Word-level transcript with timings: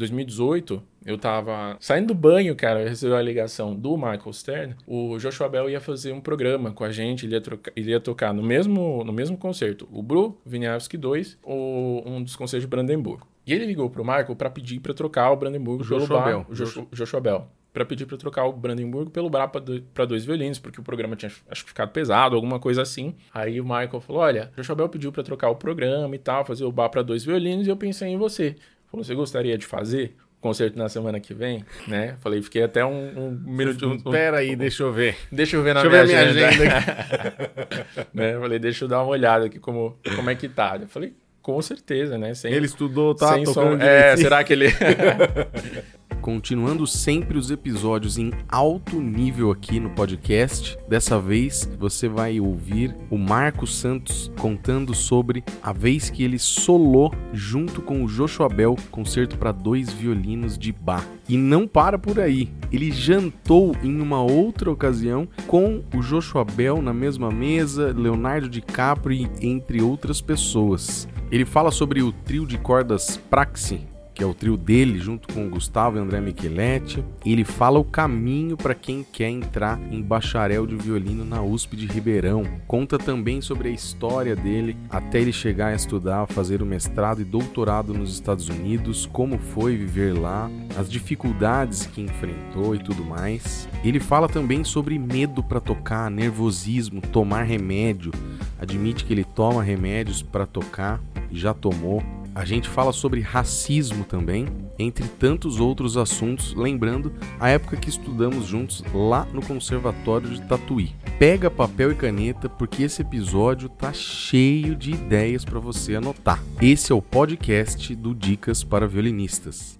2018, 0.00 0.82
eu 1.06 1.16
tava 1.16 1.76
saindo 1.78 2.08
do 2.08 2.14
banho, 2.14 2.56
cara, 2.56 2.82
eu 2.82 2.88
recebi 2.88 3.12
uma 3.12 3.22
ligação 3.22 3.74
do 3.74 3.96
Michael 3.96 4.32
Stern. 4.32 4.76
O 4.86 5.18
Joshua 5.18 5.48
Bell 5.48 5.70
ia 5.70 5.80
fazer 5.80 6.12
um 6.12 6.20
programa 6.20 6.72
com 6.72 6.82
a 6.82 6.90
gente, 6.90 7.26
ele 7.26 7.34
ia, 7.34 7.40
troca, 7.40 7.72
ele 7.76 7.90
ia 7.90 8.00
tocar 8.00 8.34
no 8.34 8.42
mesmo, 8.42 9.04
no 9.04 9.12
mesmo 9.12 9.36
concerto, 9.36 9.88
o 9.92 10.02
Bru 10.02 10.36
Winiarski 10.50 10.96
2, 10.96 11.38
o, 11.42 12.02
um 12.04 12.22
dos 12.22 12.34
concertos 12.34 12.64
de 12.64 12.68
Brandenburgo. 12.68 13.26
E 13.46 13.52
ele 13.52 13.66
ligou 13.66 13.88
pro 13.88 14.04
Michael 14.04 14.34
para 14.36 14.50
pedir 14.50 14.80
para 14.80 14.92
trocar 14.92 15.30
o 15.30 15.36
Brandenburgo 15.36 15.84
o 15.84 15.86
pelo 15.86 16.00
Joshua 16.00 16.18
bar, 16.18 16.24
Bell. 16.26 16.46
o 16.48 16.54
Joshua, 16.54 16.86
Joshua 16.92 17.20
Bell 17.20 17.46
para 17.72 17.84
pedir 17.84 18.06
para 18.06 18.16
trocar 18.16 18.46
o 18.46 18.52
Brandenburg 18.52 19.10
pelo 19.10 19.30
Bar 19.30 19.48
para 19.48 20.04
dois 20.04 20.24
violinos, 20.24 20.58
porque 20.58 20.80
o 20.80 20.82
programa 20.82 21.14
tinha 21.14 21.30
acho 21.48 21.62
que 21.62 21.70
ficado 21.70 21.90
pesado, 21.90 22.34
alguma 22.34 22.58
coisa 22.58 22.82
assim. 22.82 23.14
Aí 23.32 23.60
o 23.60 23.64
Michael 23.64 24.00
falou: 24.00 24.22
"Olha, 24.22 24.50
Joshua 24.56 24.74
Bell 24.74 24.88
pediu 24.88 25.12
para 25.12 25.22
trocar 25.22 25.50
o 25.50 25.56
programa 25.56 26.14
e 26.14 26.18
tal, 26.18 26.44
fazer 26.44 26.64
o 26.64 26.72
Bar 26.72 26.88
para 26.88 27.02
dois 27.02 27.24
violinos, 27.24 27.66
e 27.66 27.70
eu 27.70 27.76
pensei 27.76 28.08
em 28.08 28.18
você. 28.18 28.56
Falou: 28.90 29.04
"Você 29.04 29.14
gostaria 29.14 29.56
de 29.56 29.66
fazer?" 29.66 30.16
concerto 30.40 30.78
na 30.78 30.88
semana 30.88 31.20
que 31.20 31.34
vem, 31.34 31.64
né? 31.86 32.16
Falei, 32.20 32.40
fiquei 32.40 32.62
até 32.62 32.84
um, 32.84 33.26
um 33.26 33.30
minuto. 33.30 33.86
Um, 33.86 33.98
Pera 34.10 34.38
aí, 34.38 34.54
um, 34.54 34.56
deixa 34.56 34.82
eu 34.82 34.92
ver. 34.92 35.16
Deixa 35.30 35.56
eu 35.56 35.62
ver 35.62 35.74
na 35.74 35.82
deixa 35.82 36.06
minha, 36.06 36.32
ver 36.32 36.44
agenda. 36.44 36.64
Minha 36.64 36.76
agenda 36.78 37.86
né? 38.14 38.38
Falei, 38.38 38.58
deixa 38.58 38.84
eu 38.84 38.88
dar 38.88 39.02
uma 39.02 39.10
olhada 39.10 39.46
aqui 39.46 39.58
como, 39.58 39.98
como 40.16 40.30
é 40.30 40.34
que 40.34 40.48
tá. 40.48 40.78
Eu 40.80 40.88
falei, 40.88 41.12
com 41.42 41.60
certeza, 41.60 42.16
né? 42.16 42.32
Sem, 42.34 42.52
ele 42.52 42.66
estudou, 42.66 43.14
tá? 43.14 43.34
Sem 43.34 43.44
som. 43.46 43.76
É, 43.76 44.16
será 44.16 44.42
que 44.42 44.52
ele. 44.52 44.68
Continuando 46.20 46.86
sempre 46.86 47.38
os 47.38 47.50
episódios 47.50 48.18
em 48.18 48.30
alto 48.48 49.00
nível 49.00 49.50
aqui 49.50 49.80
no 49.80 49.90
podcast. 49.90 50.78
Dessa 50.88 51.18
vez 51.18 51.68
você 51.78 52.08
vai 52.08 52.38
ouvir 52.38 52.94
o 53.10 53.16
Marcos 53.16 53.74
Santos 53.74 54.30
contando 54.38 54.94
sobre 54.94 55.42
a 55.62 55.72
vez 55.72 56.10
que 56.10 56.22
ele 56.22 56.38
solou 56.38 57.12
junto 57.32 57.80
com 57.80 58.04
o 58.04 58.06
Joshua 58.06 58.48
Bell 58.48 58.76
concerto 58.90 59.38
para 59.38 59.50
dois 59.50 59.92
violinos 59.92 60.58
de 60.58 60.72
Bach. 60.72 61.06
E 61.28 61.36
não 61.36 61.66
para 61.66 61.98
por 61.98 62.20
aí. 62.20 62.50
Ele 62.70 62.90
jantou 62.90 63.74
em 63.82 64.00
uma 64.00 64.22
outra 64.22 64.70
ocasião 64.70 65.26
com 65.46 65.82
o 65.94 66.00
Joshua 66.00 66.44
Bell 66.44 66.82
na 66.82 66.92
mesma 66.92 67.30
mesa, 67.30 67.94
Leonardo 67.96 68.48
DiCaprio 68.48 69.30
entre 69.40 69.80
outras 69.80 70.20
pessoas. 70.20 71.08
Ele 71.30 71.44
fala 71.44 71.70
sobre 71.70 72.02
o 72.02 72.12
trio 72.12 72.44
de 72.44 72.58
cordas 72.58 73.16
Praxi, 73.16 73.86
que 74.14 74.22
é 74.22 74.26
o 74.26 74.34
trio 74.34 74.56
dele, 74.56 74.98
junto 74.98 75.32
com 75.32 75.46
o 75.46 75.50
Gustavo 75.50 75.96
e 75.96 76.00
André 76.00 76.20
Micheletti. 76.20 77.04
Ele 77.24 77.44
fala 77.44 77.78
o 77.78 77.84
caminho 77.84 78.56
para 78.56 78.74
quem 78.74 79.04
quer 79.04 79.28
entrar 79.28 79.80
em 79.90 80.02
bacharel 80.02 80.66
de 80.66 80.76
violino 80.76 81.24
na 81.24 81.42
USP 81.42 81.76
de 81.76 81.86
Ribeirão. 81.86 82.44
Conta 82.66 82.98
também 82.98 83.40
sobre 83.40 83.68
a 83.68 83.72
história 83.72 84.36
dele 84.36 84.76
até 84.88 85.20
ele 85.20 85.32
chegar 85.32 85.68
a 85.68 85.74
estudar, 85.74 86.26
fazer 86.26 86.62
o 86.62 86.66
mestrado 86.66 87.20
e 87.20 87.24
doutorado 87.24 87.94
nos 87.94 88.12
Estados 88.12 88.48
Unidos, 88.48 89.06
como 89.06 89.38
foi 89.38 89.76
viver 89.76 90.18
lá, 90.18 90.50
as 90.78 90.90
dificuldades 90.90 91.86
que 91.86 92.00
enfrentou 92.00 92.74
e 92.74 92.78
tudo 92.78 93.04
mais. 93.04 93.68
Ele 93.84 94.00
fala 94.00 94.28
também 94.28 94.64
sobre 94.64 94.98
medo 94.98 95.42
para 95.42 95.60
tocar, 95.60 96.10
nervosismo, 96.10 97.00
tomar 97.00 97.42
remédio. 97.42 98.12
Admite 98.58 99.04
que 99.04 99.12
ele 99.12 99.24
toma 99.24 99.62
remédios 99.62 100.22
para 100.22 100.46
tocar, 100.46 101.00
já 101.30 101.54
tomou 101.54 102.02
a 102.40 102.44
gente 102.46 102.70
fala 102.70 102.90
sobre 102.90 103.20
racismo 103.20 104.02
também, 104.02 104.46
entre 104.78 105.06
tantos 105.06 105.60
outros 105.60 105.98
assuntos, 105.98 106.54
lembrando 106.54 107.12
a 107.38 107.50
época 107.50 107.76
que 107.76 107.90
estudamos 107.90 108.46
juntos 108.46 108.82
lá 108.94 109.26
no 109.30 109.42
Conservatório 109.42 110.30
de 110.30 110.40
Tatuí. 110.48 110.94
Pega 111.18 111.50
papel 111.50 111.92
e 111.92 111.94
caneta 111.94 112.48
porque 112.48 112.84
esse 112.84 113.02
episódio 113.02 113.68
tá 113.68 113.92
cheio 113.92 114.74
de 114.74 114.92
ideias 114.92 115.44
para 115.44 115.60
você 115.60 115.96
anotar. 115.96 116.42
Esse 116.62 116.92
é 116.92 116.94
o 116.94 117.02
podcast 117.02 117.94
do 117.94 118.14
Dicas 118.14 118.64
para 118.64 118.88
Violinistas. 118.88 119.78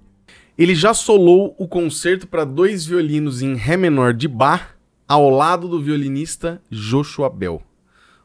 Ele 0.59 0.75
já 0.75 0.93
solou 0.93 1.57
o 1.59 1.67
concerto 1.67 2.27
para 2.27 2.45
dois 2.45 2.85
violinos 2.85 3.41
em 3.41 3.55
Ré 3.55 3.79
menor 3.79 4.13
de 4.13 4.29
Bach 4.29 4.75
ao 5.09 5.31
lado 5.31 5.67
do 5.67 5.81
violinista 5.81 6.61
Joshua 6.71 7.31
Bell, 7.31 7.63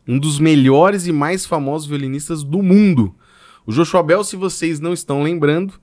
um 0.05 0.19
dos 0.19 0.39
melhores 0.39 1.07
e 1.07 1.13
mais 1.13 1.45
famosos 1.45 1.87
violinistas 1.87 2.43
do 2.43 2.61
mundo 2.61 3.15
o 3.65 3.71
Joshua 3.71 4.03
Bell, 4.03 4.23
se 4.23 4.35
vocês 4.35 4.79
não 4.79 4.93
estão 4.93 5.23
lembrando, 5.23 5.73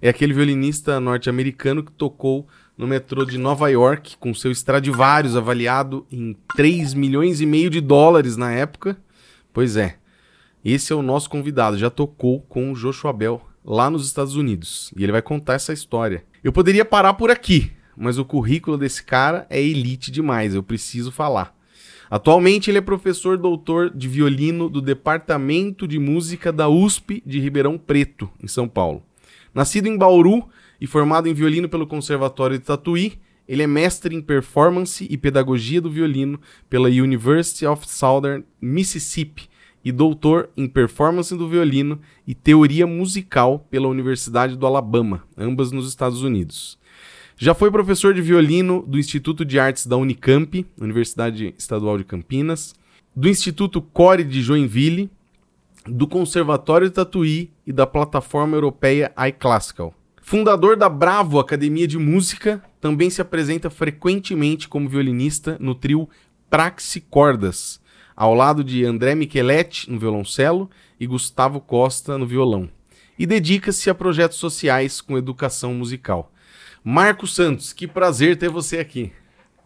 é 0.00 0.08
aquele 0.08 0.32
violinista 0.32 1.00
norte-americano 1.00 1.82
que 1.82 1.92
tocou 1.92 2.46
no 2.76 2.86
metrô 2.86 3.24
de 3.24 3.38
Nova 3.38 3.68
York 3.68 4.16
com 4.16 4.34
seu 4.34 4.50
Stradivarius 4.50 5.36
avaliado 5.36 6.06
em 6.10 6.36
3 6.56 6.94
milhões 6.94 7.40
e 7.40 7.46
meio 7.46 7.70
de 7.70 7.80
dólares 7.80 8.36
na 8.36 8.52
época. 8.52 8.96
Pois 9.52 9.76
é, 9.76 9.96
esse 10.64 10.92
é 10.92 10.96
o 10.96 11.02
nosso 11.02 11.28
convidado, 11.28 11.76
já 11.76 11.90
tocou 11.90 12.40
com 12.42 12.72
o 12.72 12.74
Joshua 12.74 13.12
Bell 13.12 13.42
lá 13.64 13.90
nos 13.90 14.06
Estados 14.06 14.36
Unidos 14.36 14.92
e 14.96 15.02
ele 15.02 15.12
vai 15.12 15.22
contar 15.22 15.54
essa 15.54 15.72
história. 15.72 16.24
Eu 16.42 16.52
poderia 16.52 16.84
parar 16.84 17.14
por 17.14 17.30
aqui, 17.30 17.72
mas 17.96 18.18
o 18.18 18.24
currículo 18.24 18.78
desse 18.78 19.02
cara 19.02 19.46
é 19.50 19.60
elite 19.60 20.10
demais, 20.10 20.54
eu 20.54 20.62
preciso 20.62 21.12
falar. 21.12 21.54
Atualmente 22.12 22.70
ele 22.70 22.76
é 22.76 22.82
professor 22.82 23.38
doutor 23.38 23.88
de 23.88 24.06
violino 24.06 24.68
do 24.68 24.82
Departamento 24.82 25.88
de 25.88 25.98
Música 25.98 26.52
da 26.52 26.68
USP 26.68 27.22
de 27.24 27.40
Ribeirão 27.40 27.78
Preto, 27.78 28.28
em 28.38 28.46
São 28.46 28.68
Paulo. 28.68 29.02
Nascido 29.54 29.86
em 29.86 29.96
Bauru 29.96 30.46
e 30.78 30.86
formado 30.86 31.26
em 31.26 31.32
violino 31.32 31.70
pelo 31.70 31.86
Conservatório 31.86 32.58
de 32.58 32.66
Tatuí, 32.66 33.14
ele 33.48 33.62
é 33.62 33.66
mestre 33.66 34.14
em 34.14 34.20
performance 34.20 35.06
e 35.08 35.16
pedagogia 35.16 35.80
do 35.80 35.90
violino 35.90 36.38
pela 36.68 36.90
University 36.90 37.64
of 37.64 37.88
Southern 37.88 38.44
Mississippi 38.60 39.48
e 39.82 39.90
doutor 39.90 40.50
em 40.54 40.68
performance 40.68 41.34
do 41.34 41.48
violino 41.48 41.98
e 42.26 42.34
teoria 42.34 42.86
musical 42.86 43.66
pela 43.70 43.88
Universidade 43.88 44.54
do 44.54 44.66
Alabama, 44.66 45.24
ambas 45.34 45.72
nos 45.72 45.88
Estados 45.88 46.22
Unidos. 46.22 46.78
Já 47.42 47.54
foi 47.54 47.72
professor 47.72 48.14
de 48.14 48.22
violino 48.22 48.84
do 48.86 48.96
Instituto 48.96 49.44
de 49.44 49.58
Artes 49.58 49.84
da 49.84 49.96
Unicamp, 49.96 50.64
Universidade 50.80 51.52
Estadual 51.58 51.98
de 51.98 52.04
Campinas, 52.04 52.72
do 53.16 53.28
Instituto 53.28 53.82
Core 53.82 54.22
de 54.22 54.40
Joinville, 54.40 55.10
do 55.84 56.06
Conservatório 56.06 56.88
de 56.88 56.94
Tatuí 56.94 57.50
e 57.66 57.72
da 57.72 57.84
plataforma 57.84 58.56
europeia 58.56 59.12
iClassical. 59.26 59.92
Fundador 60.22 60.76
da 60.76 60.88
Bravo 60.88 61.40
Academia 61.40 61.88
de 61.88 61.98
Música, 61.98 62.62
também 62.80 63.10
se 63.10 63.20
apresenta 63.20 63.68
frequentemente 63.68 64.68
como 64.68 64.88
violinista 64.88 65.56
no 65.58 65.74
trio 65.74 66.08
Praxi 66.48 67.00
Cordas, 67.00 67.80
ao 68.14 68.34
lado 68.36 68.62
de 68.62 68.84
André 68.84 69.16
Micheletti 69.16 69.90
no 69.90 69.98
violoncelo 69.98 70.70
e 71.00 71.08
Gustavo 71.08 71.60
Costa 71.60 72.16
no 72.16 72.24
violão. 72.24 72.70
E 73.18 73.26
dedica-se 73.26 73.90
a 73.90 73.94
projetos 73.96 74.38
sociais 74.38 75.00
com 75.00 75.18
educação 75.18 75.74
musical. 75.74 76.32
Marcos 76.84 77.34
Santos, 77.34 77.72
que 77.72 77.86
prazer 77.86 78.36
ter 78.36 78.48
você 78.48 78.78
aqui. 78.78 79.12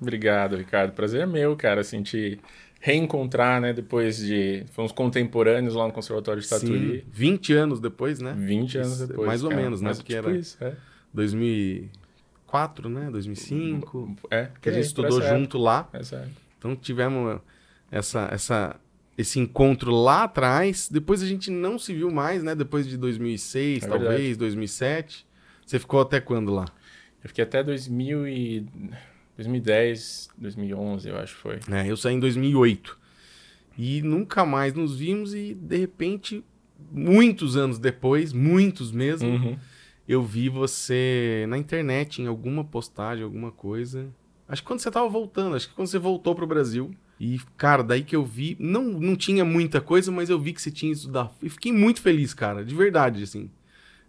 Obrigado, 0.00 0.56
Ricardo. 0.56 0.92
Prazer 0.92 1.22
é 1.22 1.26
meu, 1.26 1.56
cara, 1.56 1.80
assim, 1.80 2.02
te 2.02 2.38
reencontrar, 2.80 3.60
né, 3.60 3.72
depois 3.72 4.18
de... 4.18 4.64
Fomos 4.72 4.92
contemporâneos 4.92 5.74
lá 5.74 5.86
no 5.86 5.92
Conservatório 5.92 6.42
de 6.42 6.48
Tatuí. 6.48 7.00
Sim, 7.00 7.10
20 7.10 7.52
anos 7.54 7.80
depois, 7.80 8.20
né? 8.20 8.34
20 8.36 8.78
anos 8.78 8.98
depois. 9.08 9.26
Mais 9.26 9.42
ou 9.42 9.50
cara. 9.50 9.62
menos, 9.62 9.80
né? 9.80 9.94
Porque 9.94 10.14
tipo 10.14 10.28
era 10.28 10.38
isso, 10.38 10.56
é. 10.62 10.76
2004, 11.12 12.88
né? 12.90 13.10
2005. 13.10 14.16
É. 14.30 14.50
Que 14.60 14.68
a 14.68 14.72
gente 14.72 14.84
estudou 14.84 15.20
junto 15.22 15.56
lá. 15.56 15.88
É 15.92 16.02
certo. 16.02 16.30
Então 16.58 16.76
tivemos 16.76 17.40
essa, 17.90 18.28
essa, 18.30 18.76
esse 19.16 19.40
encontro 19.40 19.90
lá 19.90 20.24
atrás. 20.24 20.88
Depois 20.90 21.22
a 21.22 21.26
gente 21.26 21.50
não 21.50 21.78
se 21.78 21.94
viu 21.94 22.10
mais, 22.10 22.42
né? 22.42 22.54
Depois 22.54 22.86
de 22.86 22.98
2006, 22.98 23.84
é 23.84 23.88
talvez, 23.88 24.10
verdade. 24.10 24.36
2007. 24.36 25.26
Você 25.64 25.78
ficou 25.78 26.00
até 26.00 26.20
quando 26.20 26.52
lá? 26.52 26.66
Eu 27.22 27.28
fiquei 27.28 27.44
até 27.44 27.62
2000 27.62 28.28
e... 28.28 28.66
2010, 29.36 30.30
2011, 30.38 31.08
eu 31.08 31.16
acho 31.18 31.34
que 31.34 31.40
foi. 31.40 31.60
É, 31.70 31.86
eu 31.86 31.96
saí 31.96 32.14
em 32.14 32.20
2008. 32.20 32.98
E 33.78 34.00
nunca 34.00 34.46
mais 34.46 34.72
nos 34.72 34.96
vimos 34.96 35.34
e, 35.34 35.54
de 35.54 35.76
repente, 35.76 36.42
muitos 36.90 37.56
anos 37.56 37.78
depois, 37.78 38.32
muitos 38.32 38.90
mesmo, 38.90 39.28
uhum. 39.28 39.58
eu 40.08 40.22
vi 40.22 40.48
você 40.48 41.44
na 41.48 41.58
internet, 41.58 42.22
em 42.22 42.26
alguma 42.26 42.64
postagem, 42.64 43.22
alguma 43.22 43.52
coisa. 43.52 44.08
Acho 44.48 44.62
que 44.62 44.68
quando 44.68 44.80
você 44.80 44.90
tava 44.90 45.08
voltando, 45.08 45.56
acho 45.56 45.68
que 45.68 45.74
quando 45.74 45.88
você 45.88 45.98
voltou 45.98 46.34
pro 46.34 46.46
Brasil. 46.46 46.94
E, 47.18 47.40
cara, 47.56 47.82
daí 47.82 48.02
que 48.02 48.14
eu 48.14 48.24
vi, 48.24 48.56
não, 48.60 48.84
não 48.84 49.16
tinha 49.16 49.44
muita 49.44 49.80
coisa, 49.80 50.12
mas 50.12 50.30
eu 50.30 50.38
vi 50.38 50.52
que 50.52 50.60
você 50.60 50.70
tinha 50.70 50.92
estudado. 50.92 51.30
E 51.42 51.48
fiquei 51.48 51.72
muito 51.72 52.00
feliz, 52.00 52.32
cara, 52.32 52.64
de 52.64 52.74
verdade, 52.74 53.22
assim. 53.22 53.50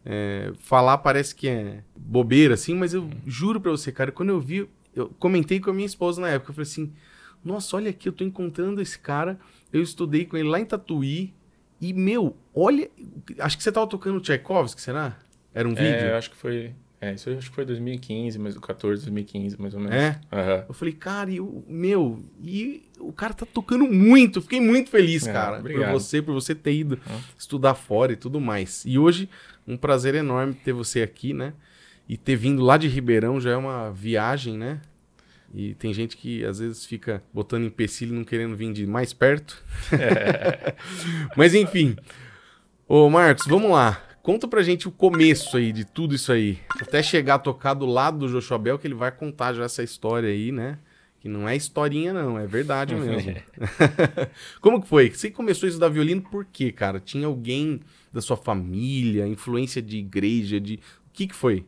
É, 0.09 0.54
falar 0.59 1.00
parece 1.00 1.36
que 1.36 1.50
é 1.50 1.83
bobeira, 1.94 2.54
assim, 2.54 2.74
mas 2.74 2.94
eu 2.94 3.09
juro 3.25 3.59
pra 3.59 3.71
você, 3.71 3.92
cara, 3.92 4.09
quando 4.09 4.30
eu 4.30 4.39
vi, 4.39 4.65
eu 4.95 5.09
comentei 5.19 5.59
com 5.59 5.69
a 5.69 5.74
minha 5.74 5.86
esposa 5.86 6.21
na 6.21 6.30
época, 6.30 6.51
eu 6.51 6.56
falei 6.56 6.69
assim, 6.69 6.94
nossa, 7.44 7.75
olha 7.75 7.89
aqui, 7.89 8.07
eu 8.07 8.13
tô 8.13 8.24
encontrando 8.24 8.81
esse 8.81 8.98
cara, 8.98 9.38
eu 9.71 9.81
estudei 9.81 10.24
com 10.24 10.38
ele 10.38 10.48
lá 10.48 10.62
em 10.62 10.65
Tatuí, 10.65 11.33
e, 11.81 11.92
meu, 11.92 12.38
olha, 12.56 12.89
acho 13.39 13.57
que 13.57 13.63
você 13.63 13.69
tava 13.69 13.86
tocando 13.86 14.21
Tchaikovsky, 14.21 14.81
será? 14.81 15.18
Era 15.54 15.68
um 15.68 15.74
é, 15.74 15.75
vídeo? 15.75 16.07
É, 16.07 16.18
acho 16.18 16.31
que 16.31 16.38
foi... 16.38 16.74
É, 17.00 17.13
isso 17.13 17.30
acho 17.30 17.50
que 17.50 17.56
foi 17.56 17.65
2015, 17.65 18.39
mas 18.39 18.57
14, 18.57 19.03
2015, 19.03 19.62
mais 19.62 19.74
ou 19.74 19.80
menos. 19.81 19.94
É? 19.94 20.19
Uhum. 20.31 20.63
Eu 20.69 20.74
falei, 20.74 20.94
cara, 20.94 21.30
e 21.30 21.39
o 21.39 21.63
meu, 21.68 22.24
e 22.42 22.89
o 23.00 23.13
cara 23.13 23.36
tá 23.36 23.45
tocando 23.45 23.86
muito. 23.86 24.42
Fiquei 24.42 24.60
muito 24.60 24.89
feliz, 24.89 25.27
é, 25.27 25.33
cara, 25.33 25.60
obrigado. 25.60 25.92
por 25.92 26.00
você, 26.00 26.21
por 26.24 26.33
você 26.33 26.56
ter 26.56 26.74
ido 26.74 26.95
uhum. 27.07 27.19
estudar 27.38 27.75
fora 27.75 28.13
e 28.13 28.15
tudo 28.15 28.42
mais. 28.42 28.83
E 28.83 28.98
hoje 28.98 29.30
um 29.68 29.75
prazer 29.75 30.16
enorme 30.16 30.54
ter 30.54 30.74
você 30.74 31.02
aqui, 31.02 31.34
né? 31.34 31.54
E 32.08 32.16
ter 32.16 32.36
vindo 32.36 32.64
lá 32.64 32.78
de 32.78 32.88
Ribeirão 32.88 33.40
já 33.40 33.52
é 33.52 33.58
uma 33.58 33.92
viagem, 33.92 34.58
né? 34.58 34.80
E 35.54 35.74
tem 35.75 35.94
gente 35.94 36.16
que 36.16 36.44
às 36.46 36.60
vezes 36.60 36.86
fica 36.86 37.24
botando 37.34 37.66
empecilho 37.66 38.14
não 38.14 38.24
querendo 38.24 38.56
vir 38.56 38.72
de 38.74 38.86
mais 38.86 39.14
perto. 39.14 39.64
É. 39.92 40.74
Mas 41.36 41.54
enfim. 41.54 41.96
Ô 42.88 43.10
Marcos, 43.10 43.46
vamos 43.48 43.72
lá. 43.72 44.02
Conta 44.22 44.48
pra 44.48 44.62
gente 44.62 44.88
o 44.88 44.92
começo 44.92 45.56
aí 45.56 45.72
de 45.72 45.86
tudo 45.86 46.16
isso 46.16 46.31
aí. 46.31 46.60
Até 46.81 47.02
chegar 47.02 47.36
a 47.36 47.40
tocar 47.40 47.74
do 47.74 47.86
lado 47.86 48.20
do 48.20 48.30
Joshua 48.30 48.58
Bell, 48.58 48.78
que 48.78 48.86
ele 48.86 48.94
vai 48.94 49.12
contar 49.12 49.54
já 49.54 49.63
essa 49.63 49.84
história 49.84 50.30
aí, 50.30 50.52
né? 50.52 50.80
Que 51.20 51.30
não 51.30 51.48
é 51.48 51.56
historinha, 51.56 52.13
não, 52.13 52.38
é 52.38 52.46
verdade 52.46 52.94
mesmo. 52.94 53.36
Como 54.60 54.81
que 54.81 54.88
foi? 54.88 55.10
Você 55.10 55.31
começou 55.31 55.68
a 55.68 55.70
estudar 55.70 55.90
violino 55.90 56.22
por 56.22 56.46
quê, 56.46 56.72
cara? 56.72 57.00
Tinha 57.00 57.25
alguém 57.25 57.80
da 58.12 58.21
sua 58.21 58.38
família, 58.38 59.27
influência 59.27 59.81
de 59.81 59.98
igreja, 59.98 60.59
de. 60.59 60.75
O 60.75 61.12
que 61.13 61.27
que 61.27 61.36
foi? 61.36 61.65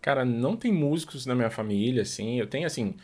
Cara, 0.00 0.24
não 0.24 0.56
tem 0.56 0.72
músicos 0.72 1.26
na 1.26 1.34
minha 1.34 1.50
família, 1.50 2.02
assim. 2.02 2.38
Eu 2.38 2.46
tenho, 2.46 2.66
assim, 2.66 2.94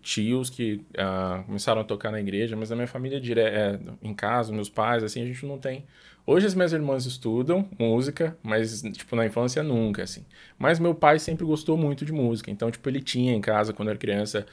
tios 0.00 0.48
que 0.48 0.80
uh, 0.94 1.44
começaram 1.44 1.80
a 1.80 1.84
tocar 1.84 2.10
na 2.10 2.20
igreja, 2.20 2.56
mas 2.56 2.70
na 2.70 2.76
minha 2.76 2.88
família, 2.88 3.20
dire... 3.20 3.40
É, 3.40 3.78
em 4.02 4.14
casa, 4.14 4.52
meus 4.52 4.68
pais, 4.68 5.02
assim, 5.02 5.22
a 5.22 5.26
gente 5.26 5.44
não 5.44 5.58
tem. 5.58 5.84
Hoje 6.26 6.46
as 6.46 6.54
minhas 6.54 6.72
irmãs 6.72 7.06
estudam 7.06 7.68
música, 7.78 8.36
mas, 8.42 8.82
tipo, 8.82 9.14
na 9.14 9.26
infância 9.26 9.62
nunca, 9.62 10.02
assim. 10.02 10.24
Mas 10.58 10.78
meu 10.80 10.94
pai 10.94 11.18
sempre 11.18 11.44
gostou 11.44 11.76
muito 11.76 12.04
de 12.04 12.12
música, 12.12 12.50
então, 12.50 12.70
tipo, 12.70 12.88
ele 12.88 13.00
tinha 13.00 13.32
em 13.32 13.40
casa, 13.40 13.72
quando 13.72 13.90
era 13.90 13.98
criança, 13.98 14.46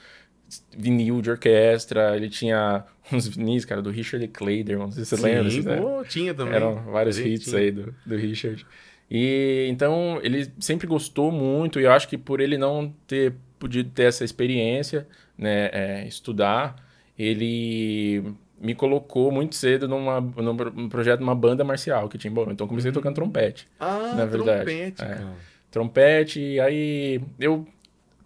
vinil 0.76 1.20
de 1.20 1.30
orquestra, 1.30 2.16
ele 2.16 2.28
tinha 2.28 2.84
uns 3.12 3.28
vinis, 3.28 3.64
cara, 3.64 3.82
do 3.82 3.90
Richard 3.90 4.26
Clayder, 4.28 4.78
não 4.78 4.90
sei 4.90 5.04
se 5.04 5.10
você 5.10 5.16
Sim, 5.16 5.22
lembra. 5.22 5.50
Sim, 5.50 5.62
né? 5.62 5.80
tinha 6.08 6.34
também. 6.34 6.54
Eram 6.54 6.76
vários 6.84 7.18
hits 7.18 7.44
tinha. 7.46 7.58
aí 7.58 7.70
do, 7.70 7.94
do 8.04 8.16
Richard. 8.16 8.66
E 9.10 9.66
então 9.68 10.18
ele 10.22 10.50
sempre 10.58 10.86
gostou 10.86 11.30
muito, 11.30 11.78
e 11.78 11.84
eu 11.84 11.92
acho 11.92 12.08
que 12.08 12.16
por 12.16 12.40
ele 12.40 12.56
não 12.56 12.92
ter 13.06 13.34
podido 13.58 13.90
ter 13.90 14.04
essa 14.04 14.24
experiência, 14.24 15.06
né, 15.36 15.70
é, 15.72 16.06
estudar, 16.06 16.76
ele 17.18 18.24
me 18.60 18.74
colocou 18.74 19.30
muito 19.30 19.54
cedo 19.54 19.86
numa, 19.86 20.20
num 20.20 20.88
projeto 20.88 21.18
de 21.18 21.24
uma 21.24 21.34
banda 21.34 21.62
marcial 21.62 22.08
que 22.08 22.16
tinha 22.16 22.32
em 22.32 22.52
Então 22.52 22.66
comecei 22.66 22.90
hum. 22.90 22.94
tocando 22.94 23.14
trompete. 23.14 23.68
Ah, 23.78 24.14
na 24.16 24.24
verdade. 24.24 24.64
trompete, 24.64 25.02
é. 25.02 25.20
Trompete, 25.70 26.40
e 26.40 26.60
aí 26.60 27.20
eu 27.38 27.66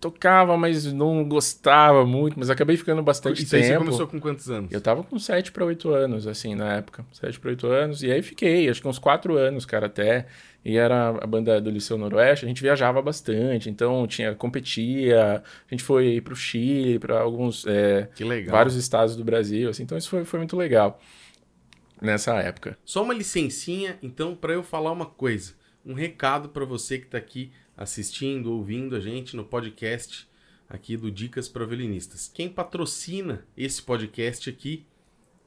tocava, 0.00 0.56
mas 0.56 0.92
não 0.92 1.24
gostava 1.24 2.06
muito, 2.06 2.38
mas 2.38 2.50
acabei 2.50 2.76
ficando 2.76 3.02
bastante 3.02 3.42
e 3.42 3.46
tempo. 3.46 3.64
E 3.64 3.68
você 3.68 3.78
começou 3.78 4.06
com 4.06 4.20
quantos 4.20 4.50
anos? 4.50 4.70
Eu 4.70 4.80
tava 4.80 5.02
com 5.02 5.18
7 5.18 5.50
para 5.52 5.64
8 5.64 5.90
anos, 5.90 6.26
assim, 6.26 6.54
na 6.54 6.74
época. 6.74 7.04
7 7.12 7.40
para 7.40 7.50
8 7.50 7.66
anos, 7.66 8.02
e 8.02 8.10
aí 8.10 8.22
fiquei, 8.22 8.68
acho 8.68 8.80
que 8.80 8.88
uns 8.88 8.98
4 8.98 9.36
anos, 9.36 9.66
cara, 9.66 9.86
até. 9.86 10.26
E 10.64 10.76
era 10.76 11.08
a 11.08 11.26
banda 11.26 11.60
do 11.60 11.70
Liceu 11.70 11.96
Noroeste, 11.96 12.44
a 12.44 12.48
gente 12.48 12.60
viajava 12.62 13.00
bastante, 13.00 13.70
então 13.70 14.06
tinha, 14.06 14.34
competia, 14.34 15.42
a 15.42 15.70
gente 15.70 15.82
foi 15.82 16.20
pro 16.20 16.36
Chile, 16.36 16.98
para 16.98 17.20
alguns, 17.20 17.64
é, 17.66 18.08
vários 18.48 18.74
estados 18.74 19.16
do 19.16 19.24
Brasil, 19.24 19.70
assim, 19.70 19.84
então 19.84 19.96
isso 19.96 20.10
foi, 20.10 20.24
foi 20.24 20.40
muito 20.40 20.56
legal 20.56 21.00
nessa 22.02 22.34
época. 22.34 22.76
Só 22.84 23.02
uma 23.02 23.14
licencinha, 23.14 23.98
então, 24.02 24.34
para 24.34 24.52
eu 24.52 24.62
falar 24.62 24.92
uma 24.92 25.06
coisa, 25.06 25.54
um 25.86 25.94
recado 25.94 26.48
para 26.48 26.64
você 26.64 26.98
que 26.98 27.06
tá 27.06 27.18
aqui 27.18 27.52
assistindo, 27.78 28.52
ouvindo 28.52 28.96
a 28.96 29.00
gente 29.00 29.36
no 29.36 29.44
podcast 29.44 30.28
aqui 30.68 30.96
do 30.96 31.12
Dicas 31.12 31.48
para 31.48 31.64
Violinistas. 31.64 32.28
Quem 32.32 32.48
patrocina 32.48 33.46
esse 33.56 33.80
podcast 33.80 34.50
aqui 34.50 34.84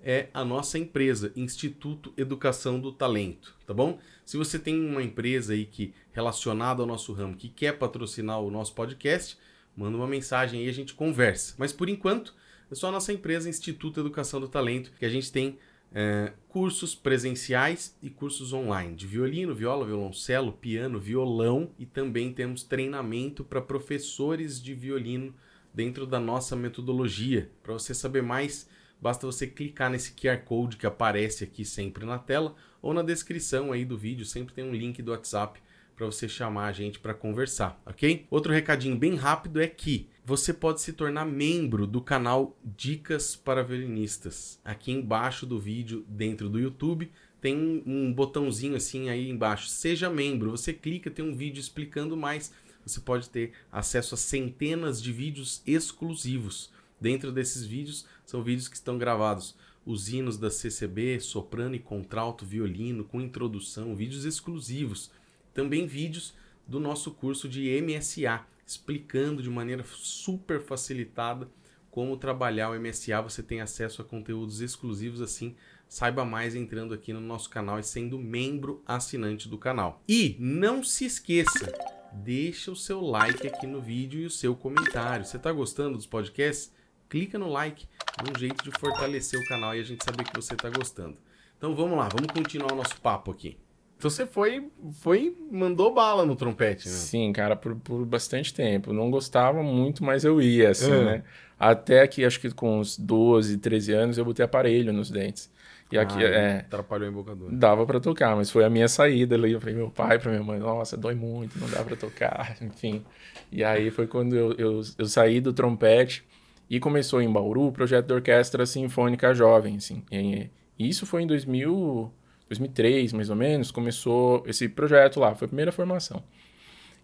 é 0.02 0.30
a 0.34 0.44
nossa 0.46 0.80
empresa, 0.80 1.34
Instituto 1.36 2.14
Educação 2.16 2.80
do 2.80 2.92
Talento, 2.92 3.56
tá 3.68 3.74
bom? 3.74 4.00
Se 4.26 4.38
você 4.38 4.58
tem 4.58 4.80
uma 4.80 5.04
empresa 5.04 5.54
aí 5.54 5.66
que 5.66 5.94
relacionada 6.14 6.82
ao 6.82 6.88
nosso 6.88 7.12
ramo 7.12 7.36
que 7.36 7.50
quer 7.50 7.78
patrocinar 7.78 8.40
o 8.40 8.50
nosso 8.50 8.74
podcast, 8.74 9.38
manda 9.76 9.98
uma 9.98 10.08
mensagem 10.08 10.62
aí 10.62 10.70
a 10.70 10.74
gente 10.74 10.94
conversa. 10.94 11.54
Mas 11.58 11.74
por 11.74 11.90
enquanto, 11.90 12.34
é 12.72 12.76
só 12.76 12.88
a 12.88 12.92
nossa 12.92 13.12
empresa 13.12 13.50
Instituto 13.50 14.00
Educação 14.00 14.40
do 14.40 14.48
Talento 14.48 14.94
que 14.98 15.06
a 15.06 15.10
gente 15.10 15.32
tem 15.32 15.60
é, 15.94 16.32
cursos 16.48 16.96
presenciais 16.96 17.98
e 18.02 18.10
cursos 18.10 18.54
online 18.54 18.96
de 18.96 19.06
violino, 19.06 19.54
viola, 19.54 19.86
violoncelo, 19.86 20.54
piano, 20.54 21.00
violão 21.00 21.72
e 21.78 21.86
também 21.86 22.32
temos 22.34 22.64
treinamento 22.64 23.44
para 23.44 23.62
professores 23.62 24.62
de 24.62 24.74
violino 24.74 25.34
dentro 25.74 26.06
da 26.06 26.20
nossa 26.20 26.56
metodologia. 26.56 27.50
Para 27.62 27.74
você 27.74 27.94
saber 27.94 28.22
mais, 28.22 28.70
basta 29.02 29.26
você 29.26 29.48
clicar 29.48 29.90
nesse 29.90 30.14
QR 30.14 30.38
Code 30.44 30.78
que 30.78 30.86
aparece 30.86 31.44
aqui 31.44 31.66
sempre 31.66 32.06
na 32.06 32.18
tela 32.18 32.56
ou 32.82 32.94
na 32.94 33.02
descrição 33.04 33.72
aí 33.72 33.86
do 33.86 33.98
vídeo, 33.98 34.26
sempre 34.26 34.54
tem 34.54 34.64
um 34.64 34.74
link 34.74 35.02
do 35.02 35.12
WhatsApp 35.12 35.60
para 35.96 36.06
você 36.06 36.28
chamar 36.28 36.66
a 36.66 36.72
gente 36.72 37.00
para 37.00 37.14
conversar, 37.14 37.80
ok? 37.86 38.26
Outro 38.30 38.52
recadinho 38.52 38.98
bem 38.98 39.16
rápido 39.16 39.62
é 39.62 39.68
que 39.68 40.10
você 40.24 40.54
pode 40.54 40.82
se 40.82 40.94
tornar 40.94 41.26
membro 41.26 41.88
do 41.88 42.00
canal 42.00 42.56
Dicas 42.64 43.36
para 43.36 43.64
Violinistas. 43.64 44.60
Aqui 44.64 44.92
embaixo 44.92 45.46
do 45.46 45.60
vídeo, 45.60 46.06
dentro 46.08 46.48
do 46.48 46.60
YouTube, 46.60 47.12
tem 47.42 47.84
um, 47.88 48.14
botãozinho 48.14 48.76
assim 48.76 49.10
aí 49.10 49.30
embaixo. 49.30 49.68
Seja 49.68 50.10
membro. 50.10 50.52
Você 50.52 50.74
clica, 50.74 51.10
tem 51.10 51.26
um 51.26 51.36
vídeo 51.36 51.60
explicando 51.60 52.16
mais. 52.16 52.54
Você 52.86 53.00
pode 53.00 53.30
ter 53.30 53.54
acesso 53.72 54.14
a 54.14 54.18
centenas 54.18 55.02
de 55.02 55.12
vídeos 55.12 55.64
exclusivos. 55.66 56.72
Dentro 57.00 57.32
desses 57.32 57.66
vídeos, 57.66 58.06
são 58.24 58.44
vídeos 58.44 58.68
que 58.68 58.76
estão 58.76 59.00
gravados 59.00 59.56
os 59.84 60.10
hinos 60.10 60.38
da 60.38 60.52
CCB, 60.52 61.20
soprano 61.20 61.74
e 61.74 61.80
contralto, 61.80 62.46
violino, 62.46 63.04
com 63.04 63.20
introdução, 63.20 63.96
vídeos 63.96 64.24
exclusivos. 64.24 65.10
Também 65.52 65.88
vídeos 65.88 66.36
do 66.68 66.80
nosso 66.80 67.10
curso 67.10 67.50
de 67.50 67.82
MSA, 67.82 68.46
explicando 68.72 69.44
de 69.44 69.50
maneira 69.50 69.84
super 69.84 70.62
facilitada 70.62 71.50
como 71.90 72.18
trabalhar 72.18 72.70
o 72.70 72.80
MSA. 72.80 73.22
Você 73.22 73.44
tem 73.44 73.62
acesso 73.62 74.02
a 74.02 74.06
conteúdos 74.06 74.62
exclusivos 74.62 75.22
assim. 75.22 75.56
Saiba 75.88 76.24
mais 76.24 76.56
entrando 76.56 76.94
aqui 76.94 77.12
no 77.12 77.20
nosso 77.20 77.50
canal 77.50 77.78
e 77.78 77.84
sendo 77.84 78.18
membro 78.18 78.82
assinante 78.88 79.50
do 79.50 79.58
canal. 79.58 80.02
E 80.08 80.38
não 80.40 80.84
se 80.84 81.06
esqueça, 81.06 81.72
deixa 82.14 82.72
o 82.72 82.76
seu 82.76 83.02
like 83.02 83.46
aqui 83.46 83.68
no 83.68 83.82
vídeo 83.82 84.22
e 84.22 84.26
o 84.26 84.32
seu 84.32 84.56
comentário. 84.56 85.26
Você 85.26 85.36
está 85.36 85.52
gostando 85.52 85.98
dos 85.98 86.06
podcasts? 86.06 86.74
Clica 87.10 87.38
no 87.38 87.50
like, 87.50 87.86
é 88.18 88.32
um 88.32 88.40
jeito 88.40 88.64
de 88.64 88.72
fortalecer 88.80 89.38
o 89.38 89.48
canal 89.50 89.76
e 89.76 89.82
a 89.82 89.84
gente 89.84 90.02
saber 90.02 90.24
que 90.24 90.34
você 90.34 90.54
está 90.54 90.70
gostando. 90.70 91.18
Então 91.58 91.76
vamos 91.76 91.98
lá, 91.98 92.08
vamos 92.08 92.32
continuar 92.32 92.72
o 92.72 92.76
nosso 92.78 93.00
papo 93.02 93.32
aqui. 93.32 93.58
Então 94.02 94.10
você 94.10 94.26
foi, 94.26 94.68
foi 94.94 95.38
mandou 95.52 95.94
bala 95.94 96.26
no 96.26 96.36
trompete, 96.36 96.90
né? 96.90 96.96
Sim, 96.96 97.32
cara, 97.32 97.56
por, 97.56 97.76
por 97.76 98.04
bastante 98.04 98.52
tempo. 98.52 98.92
Não 98.92 99.12
gostava 99.12 99.62
muito, 99.62 100.04
mas 100.04 100.24
eu 100.24 100.42
ia, 100.42 100.72
assim, 100.72 100.92
é. 100.92 101.04
né? 101.04 101.24
Até 101.60 102.08
que, 102.08 102.26
acho 102.26 102.40
que 102.40 102.50
com 102.50 102.80
uns 102.80 102.98
12, 102.98 103.60
13 103.60 103.94
anos, 103.94 104.18
eu 104.18 104.26
botei 104.26 104.44
aparelho 104.44 104.92
nos 104.92 105.12
dentes. 105.12 105.52
E 105.92 106.00
aqui, 106.00 106.18
ah, 106.18 106.28
é... 106.28 106.58
Atrapalhou 106.62 107.10
o 107.10 107.12
embocador. 107.12 107.52
Dava 107.52 107.86
para 107.86 108.00
tocar, 108.00 108.36
mas 108.36 108.50
foi 108.50 108.64
a 108.64 108.72
minha 108.72 108.88
saída 108.88 109.36
ali. 109.36 109.52
Eu 109.52 109.60
falei, 109.60 109.76
meu 109.76 109.92
pai, 109.92 110.18
para 110.18 110.32
minha 110.32 110.44
mãe, 110.44 110.58
nossa, 110.58 110.98
dói 110.98 111.14
muito, 111.14 111.60
não 111.60 111.70
dá 111.70 111.84
para 111.84 111.96
tocar, 111.96 112.58
enfim. 112.60 113.06
E 113.52 113.64
aí 113.64 113.92
foi 113.92 114.08
quando 114.08 114.36
eu, 114.36 114.54
eu, 114.54 114.82
eu 114.98 115.06
saí 115.06 115.40
do 115.40 115.54
trompete 115.54 116.24
e 116.68 116.80
começou 116.80 117.22
em 117.22 117.32
Bauru 117.32 117.68
o 117.68 117.72
projeto 117.72 118.08
da 118.08 118.16
Orquestra 118.16 118.66
Sinfônica 118.66 119.32
Jovem, 119.36 119.76
assim. 119.76 120.02
E 120.10 120.50
isso 120.80 121.06
foi 121.06 121.22
em 121.22 121.28
2000... 121.28 122.12
2003, 122.52 123.14
mais 123.14 123.30
ou 123.30 123.36
menos, 123.36 123.72
começou 123.72 124.44
esse 124.46 124.68
projeto 124.68 125.20
lá, 125.20 125.34
foi 125.36 125.46
a 125.46 125.50
primeira 125.50 125.72
formação. 125.72 126.24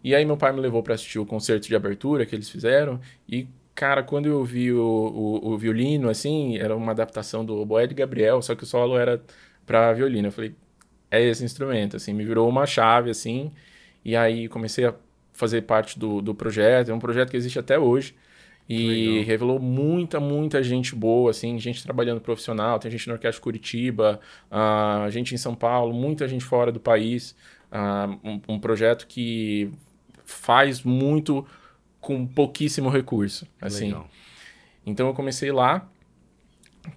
E 0.04 0.14
aí 0.14 0.26
meu 0.26 0.38
pai 0.38 0.52
me 0.54 0.60
levou 0.60 0.84
para 0.84 0.94
assistir 0.94 1.20
o 1.20 1.26
concerto 1.26 1.68
de 1.68 1.76
abertura 1.76 2.26
que 2.26 2.36
eles 2.36 2.50
fizeram 2.50 3.00
e 3.28 3.48
cara, 3.74 4.02
quando 4.02 4.26
eu 4.26 4.44
vi 4.44 4.74
o, 4.74 4.80
o, 4.82 5.54
o, 5.54 5.58
violino, 5.58 6.10
assim, 6.10 6.58
era 6.58 6.76
uma 6.76 6.92
adaptação 6.94 7.46
do 7.46 7.64
Boé 7.64 7.86
de 7.86 7.94
Gabriel, 7.94 8.42
só 8.42 8.56
que 8.56 8.64
o 8.64 8.66
solo 8.66 8.98
era 8.98 9.22
para 9.68 9.94
violino. 9.94 10.30
Eu 10.30 10.32
falei, 10.32 10.56
é 11.12 11.24
esse 11.24 11.44
instrumento, 11.46 11.96
assim, 11.96 12.12
me 12.12 12.26
virou 12.26 12.50
uma 12.50 12.66
chave, 12.66 13.12
assim, 13.12 13.52
e 14.04 14.16
aí 14.16 14.48
comecei 14.48 14.86
a 14.86 14.96
fazer 15.32 15.62
parte 15.62 16.00
do, 16.00 16.22
do 16.24 16.34
projeto. 16.34 16.90
É 16.90 16.94
um 16.94 17.00
projeto 17.00 17.30
que 17.30 17.38
existe 17.38 17.60
até 17.60 17.78
hoje. 17.78 18.16
E 18.70 18.88
Legal. 18.88 19.24
revelou 19.24 19.60
muita, 19.60 20.20
muita 20.20 20.62
gente 20.62 20.94
boa, 20.94 21.32
assim, 21.32 21.58
gente 21.58 21.82
trabalhando 21.82 22.20
profissional, 22.20 22.78
tem 22.80 22.92
gente 22.92 23.08
no 23.08 23.14
Orquestra 23.14 23.42
Curitiba, 23.42 24.20
uh, 24.52 25.10
gente 25.10 25.34
em 25.34 25.38
São 25.38 25.56
Paulo, 25.56 25.94
muita 25.94 26.28
gente 26.28 26.44
fora 26.44 26.72
do 26.72 26.80
país. 26.80 27.34
Uh, 27.72 28.30
um, 28.30 28.56
um, 28.56 28.60
projeto 28.60 29.08
que 29.08 29.72
faz 30.26 30.84
muito 30.84 31.46
com 32.02 32.26
pouquíssimo 32.26 32.90
recurso, 32.90 33.48
assim. 33.62 33.88
Legal. 33.88 34.10
Então 34.86 35.08
eu 35.08 35.14
comecei 35.14 35.52
lá 35.52 35.90